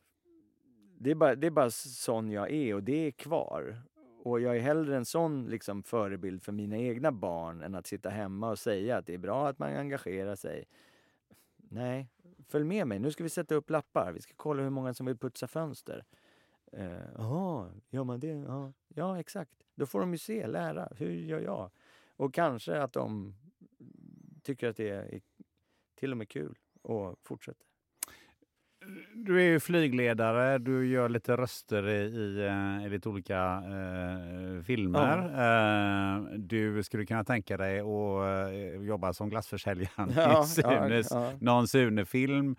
det 0.98 1.12
är, 1.12 1.16
bara, 1.16 1.36
det 1.36 1.48
är 1.48 1.52
bara 1.52 1.70
sån 1.72 2.32
jag 2.32 2.52
är 2.52 2.76
och 2.76 2.84
det 2.84 3.08
är 3.08 3.12
kvar. 3.12 3.82
Och 4.24 4.42
jag 4.42 4.56
är 4.58 4.62
hellre 4.62 4.98
en 4.98 5.06
sån 5.06 5.46
liksom, 5.46 5.84
förebild 5.84 6.44
för 6.44 6.52
mina 6.52 6.78
egna 6.78 7.12
barn 7.12 7.62
än 7.62 7.76
att 7.76 7.88
sitta 7.88 8.10
hemma 8.10 8.50
och 8.50 8.60
säga 8.60 8.98
att 8.98 9.06
det 9.06 9.14
är 9.14 9.18
bra 9.18 9.48
att 9.48 9.60
man 9.60 9.76
engagerar 9.76 10.36
sig. 10.36 10.66
Nej, 11.58 12.08
följ 12.48 12.66
med 12.66 12.88
mig. 12.88 13.00
Nu 13.00 13.12
ska 13.12 13.24
vi 13.24 13.30
sätta 13.30 13.56
upp 13.56 13.70
lappar. 13.70 14.12
Vi 14.12 14.22
ska 14.22 14.34
kolla 14.36 14.64
hur 14.64 14.70
många 14.70 14.94
som 14.94 15.06
vill 15.06 15.18
putsa 15.18 15.48
fönster. 15.48 16.06
Eh, 16.72 16.92
Jaha, 16.92 17.06
Jaha, 17.18 17.72
gör 17.90 18.04
man 18.04 18.20
det? 18.20 18.28
Ja. 18.28 18.74
ja, 18.88 19.20
exakt. 19.20 19.52
Då 19.76 19.86
får 19.86 20.00
de 20.00 20.12
ju 20.12 20.18
se, 20.18 20.48
lära. 20.48 20.90
Hur 20.98 21.12
gör 21.12 21.40
jag? 21.40 21.72
Och 22.16 22.34
kanske 22.34 22.82
att 22.82 22.94
de 22.94 23.36
tycker 24.44 24.70
att 24.70 24.78
det 24.78 24.90
är 24.90 25.22
till 26.02 26.12
och 26.12 26.18
med 26.18 26.30
kul 26.30 26.56
och 26.82 27.16
fortsätter. 27.28 27.66
du 29.16 29.42
är 29.42 29.46
ju 29.46 29.60
flygledare, 29.60 30.58
du 30.58 30.88
gör 30.88 31.10
lite 31.10 31.38
röster 31.38 31.90
i, 31.90 32.02
i, 32.02 32.46
eh, 32.48 32.86
i 32.86 32.90
lite 32.90 33.10
olika 33.10 33.64
eh, 33.66 34.64
filmer. 34.64 35.18
Eh, 35.18 36.24
du 36.38 36.84
skulle 36.84 37.06
kunna 37.06 37.24
tänka 37.24 37.58
dig 37.58 37.80
att 37.80 38.50
eh, 38.52 38.82
jobba 38.86 39.14
som 39.14 39.30
glassförsäljare 39.30 39.90
Ja, 40.16 40.44
i 40.44 40.48
Sunes, 40.48 41.08
ja, 41.12 41.26
ja. 41.26 41.38
någon 41.42 41.68
Sune-film. 41.68 42.56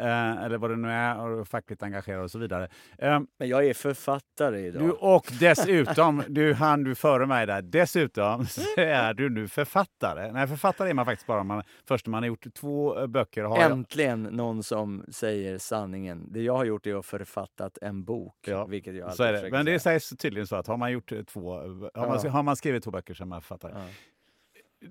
Eh, 0.00 0.42
eller 0.44 0.58
vad 0.58 0.70
det 0.70 0.76
nu 0.76 0.88
är, 0.90 1.18
och 1.18 1.48
fackligt 1.48 1.82
engagerad 1.82 2.22
och 2.24 2.30
så 2.30 2.38
vidare. 2.38 2.68
Eh, 2.98 3.20
Men 3.38 3.48
jag 3.48 3.66
är 3.66 3.74
författare 3.74 4.60
idag. 4.66 4.82
du, 4.82 4.90
och 4.90 5.32
dessutom, 5.40 6.22
du 6.28 6.54
hann 6.54 6.84
du 6.84 6.94
före 6.94 7.26
mig 7.26 7.46
där, 7.46 7.62
dessutom 7.62 8.46
så 8.46 8.60
är 8.80 9.14
du 9.14 9.30
nu 9.30 9.48
författare. 9.48 10.32
Nej, 10.32 10.46
författare 10.46 10.90
är 10.90 10.94
man 10.94 11.04
faktiskt 11.04 11.26
bara 11.26 11.40
om 11.40 11.46
man, 11.46 11.62
först 11.88 12.06
när 12.06 12.10
man 12.10 12.22
har 12.22 12.28
gjort 12.28 12.54
två 12.54 13.00
eh, 13.00 13.06
böcker. 13.06 13.44
Har 13.44 13.60
jag, 13.60 13.70
Äntligen 13.72 14.22
någon 14.22 14.62
som 14.62 15.04
säger 15.08 15.58
sanningen. 15.58 16.32
Det 16.32 16.42
jag 16.42 16.56
har 16.56 16.64
gjort 16.64 16.86
är 16.86 16.98
att 16.98 17.06
författat 17.06 17.78
en 17.82 18.04
bok. 18.04 18.34
Ja, 18.46 18.66
vilket 18.66 18.94
jag 18.94 19.02
alltid 19.04 19.16
så 19.16 19.22
är 19.22 19.32
det. 19.32 19.50
Men 19.50 19.66
det 19.66 19.80
sägs 19.80 20.08
tydligen 20.10 20.46
så 20.46 20.56
att 20.56 20.66
har 20.66 20.76
man 20.76 20.92
gjort 20.92 21.12
eh, 21.12 21.22
två, 21.22 21.52
har, 21.54 22.06
man, 22.08 22.20
Ja. 22.24 22.30
har 22.30 22.42
man 22.42 22.56
skrivit 22.56 22.84
två 22.84 22.90
böcker 22.90 23.14
så 23.14 23.22
är 23.22 23.26
man 23.26 23.42
författare. 23.42 23.72
Ja. 23.74 23.84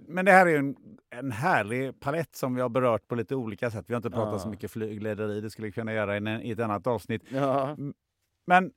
Men 0.07 0.25
det 0.25 0.31
här 0.31 0.45
är 0.45 0.49
ju 0.49 0.57
en, 0.57 0.75
en 1.09 1.31
härlig 1.31 1.99
palett 1.99 2.35
som 2.35 2.55
vi 2.55 2.61
har 2.61 2.69
berört 2.69 3.07
på 3.07 3.15
lite 3.15 3.35
olika 3.35 3.71
sätt. 3.71 3.85
Vi 3.87 3.93
har 3.93 3.97
inte 3.97 4.09
pratat 4.09 4.33
Ja. 4.33 4.39
så 4.39 4.49
mycket 4.49 4.71
flyglederi, 4.71 5.41
det 5.41 5.49
skulle 5.49 5.65
vi 5.67 5.71
kunna 5.71 5.93
göra 5.93 6.13
i, 6.13 6.17
en, 6.17 6.27
i 6.27 6.51
ett 6.51 6.59
annat 6.59 6.87
avsnitt. 6.87 7.23
Ja. 7.29 7.77
Men 8.47 8.71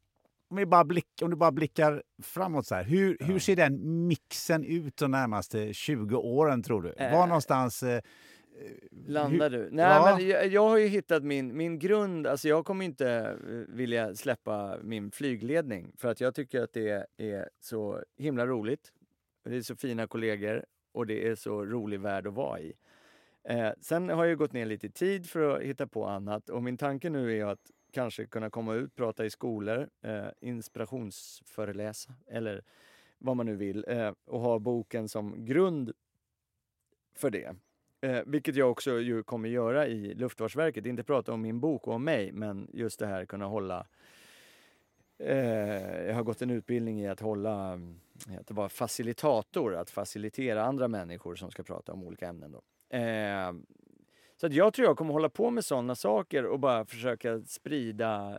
om, 0.51 0.57
vi 0.57 0.67
bara 0.67 0.85
blick, 0.85 1.07
om 1.23 1.31
du 1.31 1.37
bara 1.37 1.53
blickar 1.53 2.03
framåt 2.23 2.67
så 2.67 2.75
här, 2.75 2.85
hur, 2.85 3.17
Ja. 3.21 3.27
hur 3.27 3.39
ser 3.39 3.57
den 3.57 4.07
mixen 4.07 4.65
ut 4.65 4.97
de 4.97 5.11
närmaste 5.11 5.73
20 5.73 6.17
åren 6.17 6.63
tror 6.63 6.83
du? 6.83 6.91
Eh. 6.93 7.13
Var 7.19 7.27
någonstans... 7.27 7.83
Eh, 7.83 8.01
Landar 9.07 9.51
hur- 9.51 9.59
du? 9.59 9.69
Nej, 9.71 9.85
Ja. 9.85 10.17
men 10.19 10.29
jag, 10.29 10.47
jag 10.47 10.69
har 10.69 10.77
ju 10.79 10.87
hittat 10.87 11.23
min, 11.25 11.57
min 11.57 11.79
grund. 11.79 12.27
Alltså 12.27 12.49
jag 12.49 12.65
kommer 12.65 12.85
inte 12.85 13.11
eh, 13.11 13.75
vilja 13.75 14.15
släppa 14.15 14.77
min 14.83 15.11
flygledning 15.11 15.93
för 15.97 16.09
att 16.09 16.21
jag 16.21 16.35
tycker 16.35 16.63
att 16.63 16.73
det 16.73 17.07
är 17.17 17.49
så 17.61 18.03
himla 18.19 18.47
roligt. 18.47 18.93
Det 19.45 19.57
är 19.57 19.63
så 19.63 19.77
fina 19.77 20.07
kollegor 20.07 20.65
och 20.93 21.07
det 21.07 21.29
är 21.29 21.35
så 21.35 21.65
rolig 21.65 22.01
värld 22.01 22.27
att 22.27 22.35
vara 22.35 22.61
i. 22.61 22.73
Eh, 23.45 23.71
sen 23.81 24.09
har 24.09 24.25
jag 24.25 24.39
gått 24.39 24.53
ner 24.53 24.67
lite 24.67 24.87
i 24.87 24.91
tid 24.91 25.31
för 25.31 25.57
att 25.57 25.63
hitta 25.63 25.87
på 25.87 26.07
annat 26.07 26.51
och 26.51 26.63
min 26.63 26.77
tanke 26.77 27.11
nu 27.11 27.39
är 27.39 27.45
att 27.45 27.71
kanske 27.93 28.27
kunna 28.27 28.51
komma 28.51 28.75
ut, 28.75 28.97
prata 28.97 29.25
i 29.25 29.31
skolor, 29.31 29.89
eh, 30.03 30.27
inspirationsföreläsa 30.41 32.15
eller 32.27 32.63
vad 33.19 33.37
man 33.37 33.47
nu 33.47 33.57
vill 33.57 33.85
eh, 33.89 34.13
och 34.25 34.41
ha 34.41 34.59
boken 34.59 35.09
som 35.09 35.45
grund 35.45 35.93
för 37.15 37.31
det. 37.31 37.57
Eh, 38.01 38.23
vilket 38.27 38.57
jag 38.57 38.71
också 38.71 39.01
ju 39.01 39.23
kommer 39.23 39.49
göra 39.49 39.87
i 39.87 40.15
Luftfartsverket. 40.15 40.87
Inte 40.87 41.03
prata 41.03 41.33
om 41.33 41.43
min 41.43 41.61
bok 41.61 41.87
och 41.87 41.95
om 41.95 42.05
mig, 42.05 42.33
men 42.33 42.69
just 42.73 42.99
det 42.99 43.07
här 43.07 43.25
kunna 43.25 43.47
hålla... 43.47 43.87
Eh, 45.19 46.07
jag 46.07 46.15
har 46.15 46.23
gått 46.23 46.43
en 46.43 46.51
utbildning 46.51 47.01
i 47.01 47.09
att 47.09 47.21
hålla, 47.21 47.73
mm, 47.73 48.01
mm, 48.27 48.41
att 48.41 48.51
vara 48.51 48.69
facilitator, 48.69 49.75
att 49.75 49.91
facilitera 49.91 50.65
andra 50.65 50.89
människor 50.89 51.35
som 51.35 51.51
ska 51.51 51.63
prata 51.63 51.93
om 51.93 52.05
olika 52.05 52.29
ämnen. 52.29 52.53
Då. 52.53 52.63
Eh, 52.97 53.53
så 54.37 54.47
att 54.47 54.53
jag 54.53 54.75
tror 54.75 54.89
jag 54.89 54.97
kommer 54.97 55.13
hålla 55.13 55.29
på 55.29 55.51
med 55.51 55.65
sådana 55.65 55.95
saker 55.95 56.45
och 56.45 56.61
bara 56.61 56.85
försöka 56.85 57.41
sprida 57.41 58.39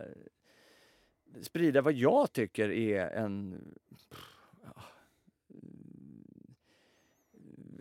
sprida 1.42 1.82
vad 1.82 1.92
jag 1.92 2.32
tycker 2.32 2.70
är 2.70 3.10
en 3.10 3.60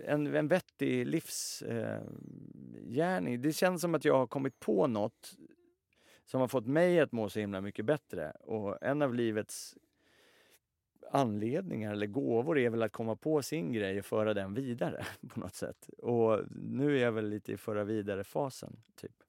en, 0.06 0.36
en 0.36 0.48
vettig 0.48 1.08
livsgärning. 1.08 3.34
Eh, 3.34 3.40
det 3.40 3.54
känns 3.54 3.82
som 3.82 3.96
att 3.96 4.06
jag 4.06 4.18
har 4.18 4.28
kommit 4.28 4.60
på 4.60 4.88
något 4.88 5.38
som 6.26 6.42
har 6.42 6.48
fått 6.48 6.68
mig 6.68 7.00
att 7.00 7.12
må 7.12 7.30
så 7.30 7.40
himla 7.40 7.62
mycket 7.62 7.86
bättre. 7.86 8.32
Och 8.32 8.78
en 8.82 9.02
av 9.02 9.14
livets 9.14 9.76
anledningar 11.14 11.92
eller 11.92 12.08
gåvor 12.08 12.60
är 12.60 12.70
väl 12.70 12.84
att 12.84 12.92
komma 12.92 13.16
på 13.16 13.42
sin 13.42 13.74
grej 13.74 14.00
och 14.00 14.06
föra 14.06 14.34
den 14.34 14.54
vidare 14.54 15.06
på 15.28 15.40
något 15.40 15.56
sätt. 15.56 15.90
Och 15.98 16.40
nu 16.52 16.98
är 16.98 17.04
jag 17.04 17.12
väl 17.12 17.30
lite 17.30 17.52
i 17.52 17.58
föra 17.58 17.84
vidare-fasen. 17.84 18.76
Typ. 18.96 19.23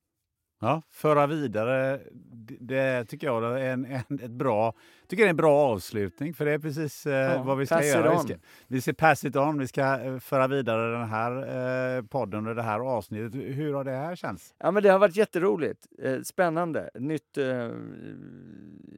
Ja, 0.60 0.82
föra 0.90 1.26
vidare, 1.26 2.00
det, 2.14 2.56
det 2.60 3.04
tycker 3.04 3.26
jag 3.26 3.60
är 3.60 3.72
en, 3.72 3.84
en, 3.84 4.20
ett 4.22 4.30
bra, 4.30 4.74
tycker 5.08 5.22
det 5.22 5.28
är 5.28 5.30
en 5.30 5.36
bra 5.36 5.58
avslutning 5.58 6.34
för 6.34 6.44
det 6.44 6.52
är 6.52 6.58
precis 6.58 7.06
eh, 7.06 7.46
vad 7.46 7.58
vi 7.58 7.66
ska 7.66 7.84
göra. 7.84 8.10
Vi 8.12 8.18
ska, 8.18 8.34
vi 8.66 8.80
ska 8.80 8.92
pass 8.92 9.24
it 9.24 9.36
on, 9.36 9.58
vi 9.58 9.66
ska 9.66 10.00
eh, 10.00 10.18
föra 10.18 10.46
vidare 10.48 10.98
den 10.98 11.08
här 11.08 11.96
eh, 11.96 12.02
podden 12.02 12.46
och 12.46 12.54
det 12.54 12.62
här 12.62 12.80
avsnittet. 12.80 13.34
Hur 13.34 13.74
har 13.74 13.84
det 13.84 13.90
här 13.90 14.16
känts? 14.16 14.54
Ja, 14.58 14.70
men 14.70 14.82
det 14.82 14.88
har 14.88 14.98
varit 14.98 15.16
jätteroligt. 15.16 15.86
Eh, 15.98 16.20
spännande. 16.20 16.90
Nytt... 16.94 17.38
Eh, 17.38 17.44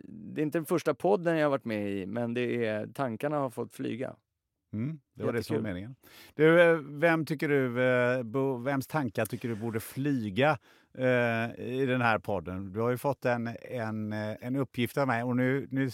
det 0.08 0.40
är 0.40 0.42
inte 0.42 0.58
den 0.58 0.66
första 0.66 0.94
podden 0.94 1.36
jag 1.36 1.44
har 1.44 1.50
varit 1.50 1.64
med 1.64 1.90
i, 1.90 2.06
men 2.06 2.34
det 2.34 2.66
är, 2.66 2.86
tankarna 2.86 3.36
har 3.36 3.50
fått 3.50 3.72
flyga. 3.72 4.14
Mm, 4.72 5.00
det 5.14 5.24
var 5.24 5.32
det 5.32 5.42
som 5.42 5.54
var 5.54 5.60
Jättekul. 5.60 5.74
meningen. 5.74 5.96
Du, 6.34 6.62
eh, 6.62 6.78
vem 6.78 7.26
tycker 7.26 7.48
du, 7.48 7.82
eh, 7.82 8.62
vems 8.64 8.86
tankar 8.86 9.26
tycker 9.26 9.48
du 9.48 9.54
borde 9.54 9.80
flyga 9.80 10.58
eh, 10.98 11.66
i 11.66 11.86
den 11.86 12.01
här 12.01 12.18
podden? 12.18 12.73
Du 12.73 12.81
har 12.81 12.90
ju 12.90 12.98
fått 12.98 13.24
en, 13.24 13.56
en, 13.62 14.12
eh, 14.12 14.36
en 14.40 14.56
uppgift 14.56 14.98
av 14.98 15.06
mig 15.06 15.23
och 15.23 15.36
nu, 15.36 15.68
nu, 15.70 15.90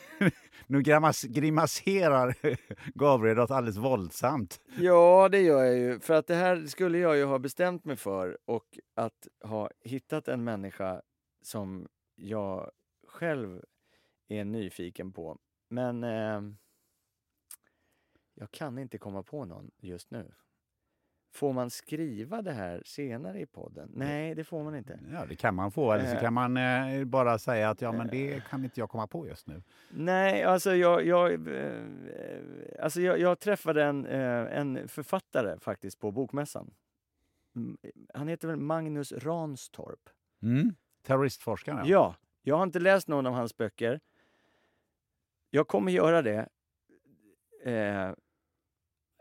nu 0.66 0.82
grimas, 0.82 1.22
grimaserar 1.22 2.34
Gabriel 2.94 3.36
något 3.36 3.50
alldeles 3.50 3.76
våldsamt. 3.76 4.60
Ja, 4.78 5.28
det 5.28 5.40
gör 5.40 5.64
jag 5.64 5.78
ju. 5.78 6.00
För 6.00 6.14
att 6.14 6.26
det 6.26 6.34
här 6.34 6.66
skulle 6.66 6.98
jag 6.98 7.16
ju 7.16 7.24
ha 7.24 7.38
bestämt 7.38 7.84
mig 7.84 7.96
för 7.96 8.38
och 8.44 8.78
att 8.94 9.28
ha 9.44 9.70
hittat 9.80 10.28
en 10.28 10.44
människa 10.44 11.02
som 11.42 11.88
jag 12.16 12.70
själv 13.08 13.64
är 14.28 14.44
nyfiken 14.44 15.12
på. 15.12 15.38
Men 15.68 16.04
eh, 16.04 16.40
jag 18.34 18.50
kan 18.50 18.78
inte 18.78 18.98
komma 18.98 19.22
på 19.22 19.44
någon 19.44 19.70
just 19.78 20.10
nu. 20.10 20.32
Får 21.32 21.52
man 21.52 21.70
skriva 21.70 22.42
det 22.42 22.52
här 22.52 22.82
senare 22.86 23.40
i 23.40 23.46
podden? 23.46 23.90
Nej, 23.94 24.34
det 24.34 24.44
får 24.44 24.64
man 24.64 24.74
inte. 24.76 24.98
Ja, 25.12 25.26
det 25.28 25.36
kan 25.36 25.54
man 25.54 25.72
få. 25.72 25.92
Eller 25.92 26.04
så 26.06 26.14
Eh. 26.16 26.20
kan 26.20 26.32
man 26.34 26.56
eh, 26.56 27.04
bara 27.04 27.38
säga 27.38 27.70
att 27.70 27.80
ja, 27.80 27.92
men 27.92 28.08
det 28.08 28.42
kan 28.50 28.64
inte 28.64 28.80
jag 28.80 28.90
komma 28.90 29.06
på 29.06 29.26
just 29.26 29.46
nu. 29.46 29.62
Nej, 29.90 30.42
alltså 30.44 30.74
jag, 30.74 31.06
jag, 31.06 31.32
eh, 31.32 31.82
alltså 32.82 33.00
jag, 33.00 33.18
jag 33.20 33.38
träffade 33.38 33.84
en, 33.84 34.06
eh, 34.06 34.58
en 34.58 34.88
författare 34.88 35.58
faktiskt 35.60 36.00
på 36.00 36.10
Bokmässan. 36.10 36.70
Han 38.14 38.28
heter 38.28 38.48
väl 38.48 38.56
Magnus 38.56 39.12
Ranstorp? 39.12 40.08
Mm. 40.42 40.74
Terroristforskaren, 41.02 41.86
Ja, 41.86 42.14
jag 42.42 42.56
har 42.56 42.62
inte 42.62 42.78
läst 42.80 43.08
någon 43.08 43.26
av 43.26 43.32
hans 43.32 43.56
böcker. 43.56 44.00
Jag 45.50 45.68
kommer 45.68 45.92
göra 45.92 46.22
det. 46.22 46.48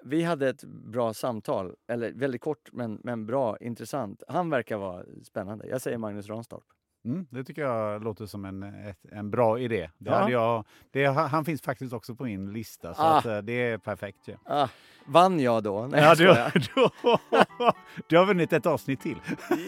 Eh, 0.03 0.09
vi 0.09 0.23
hade 0.23 0.49
ett 0.49 0.63
bra 0.63 1.13
samtal, 1.13 1.73
eller 1.91 2.11
väldigt 2.13 2.41
kort 2.41 2.69
men, 2.71 2.99
men 3.03 3.25
bra, 3.25 3.57
intressant. 3.57 4.23
Han 4.27 4.49
verkar 4.49 4.77
vara 4.77 5.03
spännande. 5.23 5.67
Jag 5.67 5.81
säger 5.81 5.97
Magnus 5.97 6.27
Ranstorp. 6.29 6.63
Mm, 7.05 7.27
det 7.29 7.43
tycker 7.43 7.61
jag 7.61 8.03
låter 8.03 8.25
som 8.25 8.45
en, 8.45 8.63
ett, 8.63 8.97
en 9.11 9.31
bra 9.31 9.59
idé. 9.59 9.89
Det 9.97 10.09
Ja. 10.11 10.29
jag, 10.29 10.65
det, 10.91 11.05
han 11.05 11.45
finns 11.45 11.61
faktiskt 11.61 11.93
också 11.93 12.15
på 12.15 12.23
min 12.23 12.53
lista, 12.53 12.93
så 12.93 13.01
Ah. 13.01 13.17
att, 13.17 13.25
eh, 13.25 13.37
det 13.37 13.53
är 13.53 13.77
perfekt. 13.77 14.17
Ja. 14.25 14.35
Ah, 14.45 14.67
vann 15.05 15.39
jag 15.39 15.63
då? 15.63 15.87
Nej, 15.91 16.01
Ja, 16.03 16.09
du, 16.09 16.15
skojar. 16.15 16.51
du, 18.09 18.17
har 18.17 18.25
vunnit 18.25 18.53
ett 18.53 18.65
avsnitt 18.65 19.01
till. 19.01 19.17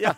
ja. 0.00 0.14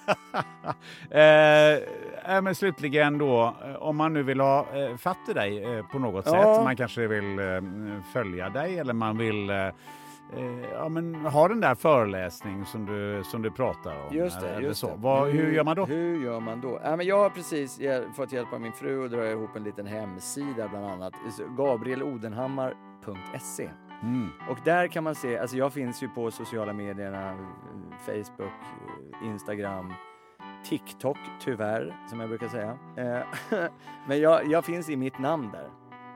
eh, 1.10 2.42
men 2.42 2.54
slutligen 2.54 3.18
då, 3.18 3.54
eh, 3.64 3.74
om 3.74 3.96
man 3.96 4.12
nu 4.12 4.22
vill 4.22 4.40
ha 4.40 4.66
eh, 4.74 4.96
fatt 4.96 5.18
i 5.30 5.32
dig 5.32 5.64
eh, 5.64 5.86
på 5.86 5.98
något 5.98 6.26
Ja. 6.26 6.32
sätt, 6.32 6.64
man 6.64 6.76
kanske 6.76 7.06
vill 7.06 7.38
eh, 7.38 7.60
följa 8.12 8.48
dig 8.50 8.78
eller 8.78 8.92
man 8.92 9.18
vill 9.18 9.50
eh, 10.32 10.70
ja, 10.72 10.88
men 10.88 11.14
ha 11.14 11.48
den 11.48 11.60
där 11.60 11.74
föreläsning 11.74 12.64
som 12.64 12.86
du, 12.86 13.22
som 13.24 13.42
du 13.42 13.50
pratar 13.50 14.06
om. 14.06 14.16
Just 14.16 14.40
det. 14.40 14.48
eller 14.48 14.68
Just 14.68 14.80
så. 14.80 14.86
det. 14.86 14.94
Vad, 14.96 15.30
hur 15.30 15.52
gör 15.52 15.64
man 15.64 15.76
då? 15.76 15.84
Hur 15.86 16.24
gör 16.24 16.40
man 16.40 16.60
då? 16.60 16.80
Ja, 16.84 16.96
men 16.96 17.06
jag 17.06 17.18
har 17.18 17.30
precis 17.30 17.80
fått 18.16 18.32
hjälp 18.32 18.52
av 18.52 18.60
min 18.60 18.72
fru 18.72 19.04
att 19.04 19.10
dra 19.10 19.30
ihop 19.30 19.56
en 19.56 19.64
liten 19.64 19.86
hemsida 19.86 20.68
bland 20.68 20.86
annat. 20.86 21.14
Gabrielodenhammar.se 21.56 23.70
Mm. 24.02 24.28
Och 24.50 24.58
där 24.64 24.88
kan 24.88 25.04
man 25.04 25.14
se, 25.14 25.38
alltså 25.38 25.56
jag 25.56 25.72
finns 25.72 26.02
ju 26.02 26.08
på 26.08 26.30
sociala 26.30 26.72
medierna, 26.72 27.36
Facebook, 28.06 28.52
Instagram, 29.24 29.92
TikTok 30.64 31.18
tyvärr, 31.40 31.94
som 32.10 32.20
jag 32.20 32.28
brukar 32.28 32.48
säga. 32.48 32.78
Eh, 32.96 33.18
Men 34.08 34.20
jag, 34.20 34.46
jag 34.46 34.64
finns 34.64 34.88
i 34.88 34.96
mitt 34.96 35.18
namn 35.18 35.50
där. 35.52 35.68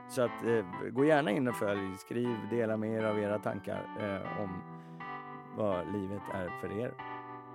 Så 0.09 0.21
att 0.21 0.43
eh, 0.43 0.65
gå 0.91 1.05
gärna 1.05 1.31
in 1.31 1.47
och 1.47 1.55
följ, 1.55 1.97
skriv, 1.97 2.37
dela 2.49 2.77
med 2.77 2.91
er 2.91 3.03
av 3.03 3.19
era 3.19 3.39
tankar 3.39 3.87
eh, 3.99 4.41
om 4.41 4.61
vad 5.57 5.91
livet 5.93 6.21
är 6.33 6.49
för 6.61 6.79
er. 6.79 6.93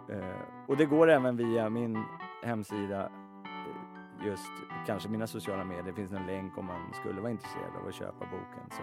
Eh, 0.08 0.40
och 0.68 0.76
det 0.76 0.86
går 0.86 1.10
även 1.10 1.36
via 1.36 1.70
min 1.70 2.04
hemsida, 2.42 3.02
eh, 3.04 4.26
just 4.26 4.52
kanske 4.86 5.08
mina 5.08 5.26
sociala 5.26 5.64
medier. 5.64 5.84
Det 5.84 5.92
finns 5.92 6.12
en 6.12 6.26
länk 6.26 6.58
om 6.58 6.66
man 6.66 6.92
skulle 6.94 7.20
vara 7.20 7.30
intresserad 7.30 7.76
av 7.82 7.88
att 7.88 7.94
köpa 7.94 8.24
boken. 8.24 8.70
Så 8.70 8.82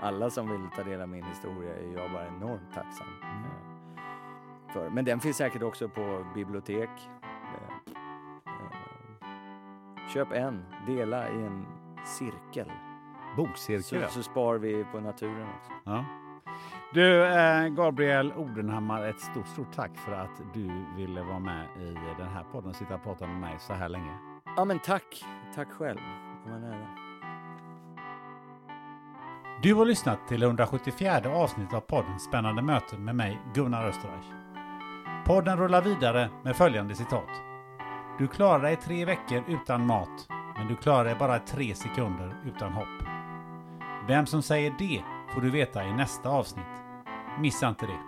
alla 0.00 0.30
som 0.30 0.50
vill 0.50 0.70
ta 0.76 0.82
del 0.82 1.00
av 1.00 1.08
min 1.08 1.24
historia 1.24 1.76
är 1.76 1.92
jag 1.92 2.12
bara 2.12 2.26
enormt 2.26 2.74
tacksam 2.74 3.08
eh, 3.22 4.72
för. 4.72 4.90
Men 4.90 5.04
den 5.04 5.20
finns 5.20 5.36
säkert 5.36 5.62
också 5.62 5.88
på 5.88 6.26
bibliotek. 6.34 6.90
Eh, 7.22 7.92
eh, 8.46 9.28
köp 10.14 10.32
en, 10.32 10.64
dela 10.86 11.30
i 11.30 11.42
en 11.42 11.66
cirkel. 12.04 12.70
Bokcirkel. 13.36 14.02
Så, 14.08 14.08
så 14.08 14.22
spar 14.22 14.54
vi 14.54 14.84
på 14.84 15.00
naturen 15.00 15.46
också. 15.58 15.72
Ja. 15.84 16.04
Du, 16.94 17.24
eh, 17.24 17.68
Gabriel 17.68 18.32
Odenhammar, 18.32 19.04
ett 19.06 19.20
stort, 19.20 19.46
stort 19.46 19.72
tack 19.72 19.96
för 19.96 20.12
att 20.12 20.54
du 20.54 20.86
ville 20.96 21.22
vara 21.22 21.38
med 21.38 21.66
i 21.80 21.94
den 22.18 22.28
här 22.28 22.44
podden 22.52 22.70
och 22.70 22.76
sitta 22.76 22.94
och 22.94 23.02
prata 23.02 23.26
med 23.26 23.40
mig 23.40 23.54
så 23.58 23.72
här 23.72 23.88
länge. 23.88 24.18
Ja 24.56 24.64
men 24.64 24.78
tack, 24.78 25.24
tack 25.54 25.68
själv. 25.72 25.98
Det 26.44 26.50
var 26.50 26.58
nära. 26.58 26.86
Du 29.62 29.74
har 29.74 29.84
lyssnat 29.84 30.28
till 30.28 30.42
174 30.42 31.30
avsnitt 31.34 31.74
av 31.74 31.80
podden 31.80 32.18
Spännande 32.18 32.62
möten 32.62 33.04
med 33.04 33.16
mig, 33.16 33.38
Gunnar 33.54 33.88
Österreich. 33.88 34.26
Podden 35.26 35.58
rullar 35.58 35.82
vidare 35.82 36.30
med 36.44 36.56
följande 36.56 36.94
citat. 36.94 37.30
Du 38.18 38.28
klarar 38.28 38.62
dig 38.62 38.76
tre 38.76 39.04
veckor 39.04 39.44
utan 39.48 39.86
mat, 39.86 40.28
men 40.56 40.68
du 40.68 40.76
klarar 40.76 41.04
dig 41.04 41.16
bara 41.18 41.38
tre 41.38 41.74
sekunder 41.74 42.36
utan 42.44 42.72
hopp. 42.72 43.05
Vem 44.08 44.26
som 44.26 44.42
säger 44.42 44.74
det 44.78 45.02
får 45.34 45.40
du 45.40 45.50
veta 45.50 45.84
i 45.84 45.92
nästa 45.92 46.28
avsnitt. 46.28 46.64
Missa 47.40 47.68
inte 47.68 47.86
det. 47.86 48.00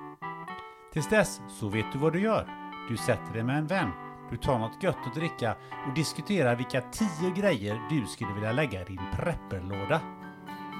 Tills 0.92 1.08
dess 1.08 1.40
så 1.48 1.68
vet 1.68 1.92
du 1.92 1.98
vad 1.98 2.12
du 2.12 2.20
gör. 2.20 2.48
Du 2.88 2.96
sätter 2.96 3.32
dig 3.32 3.42
med 3.42 3.58
en 3.58 3.66
vän. 3.66 3.90
Du 4.30 4.36
tar 4.36 4.58
något 4.58 4.82
gött 4.82 5.06
att 5.06 5.14
dricka 5.14 5.56
och 5.88 5.94
diskuterar 5.94 6.56
vilka 6.56 6.80
tio 6.80 7.30
grejer 7.36 7.80
du 7.90 8.06
skulle 8.06 8.34
vilja 8.34 8.52
lägga 8.52 8.82
i 8.82 8.84
din 8.84 9.00
prepperlåda. 9.12 10.00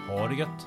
Ha 0.08 0.28
det 0.28 0.34
gött! 0.34 0.66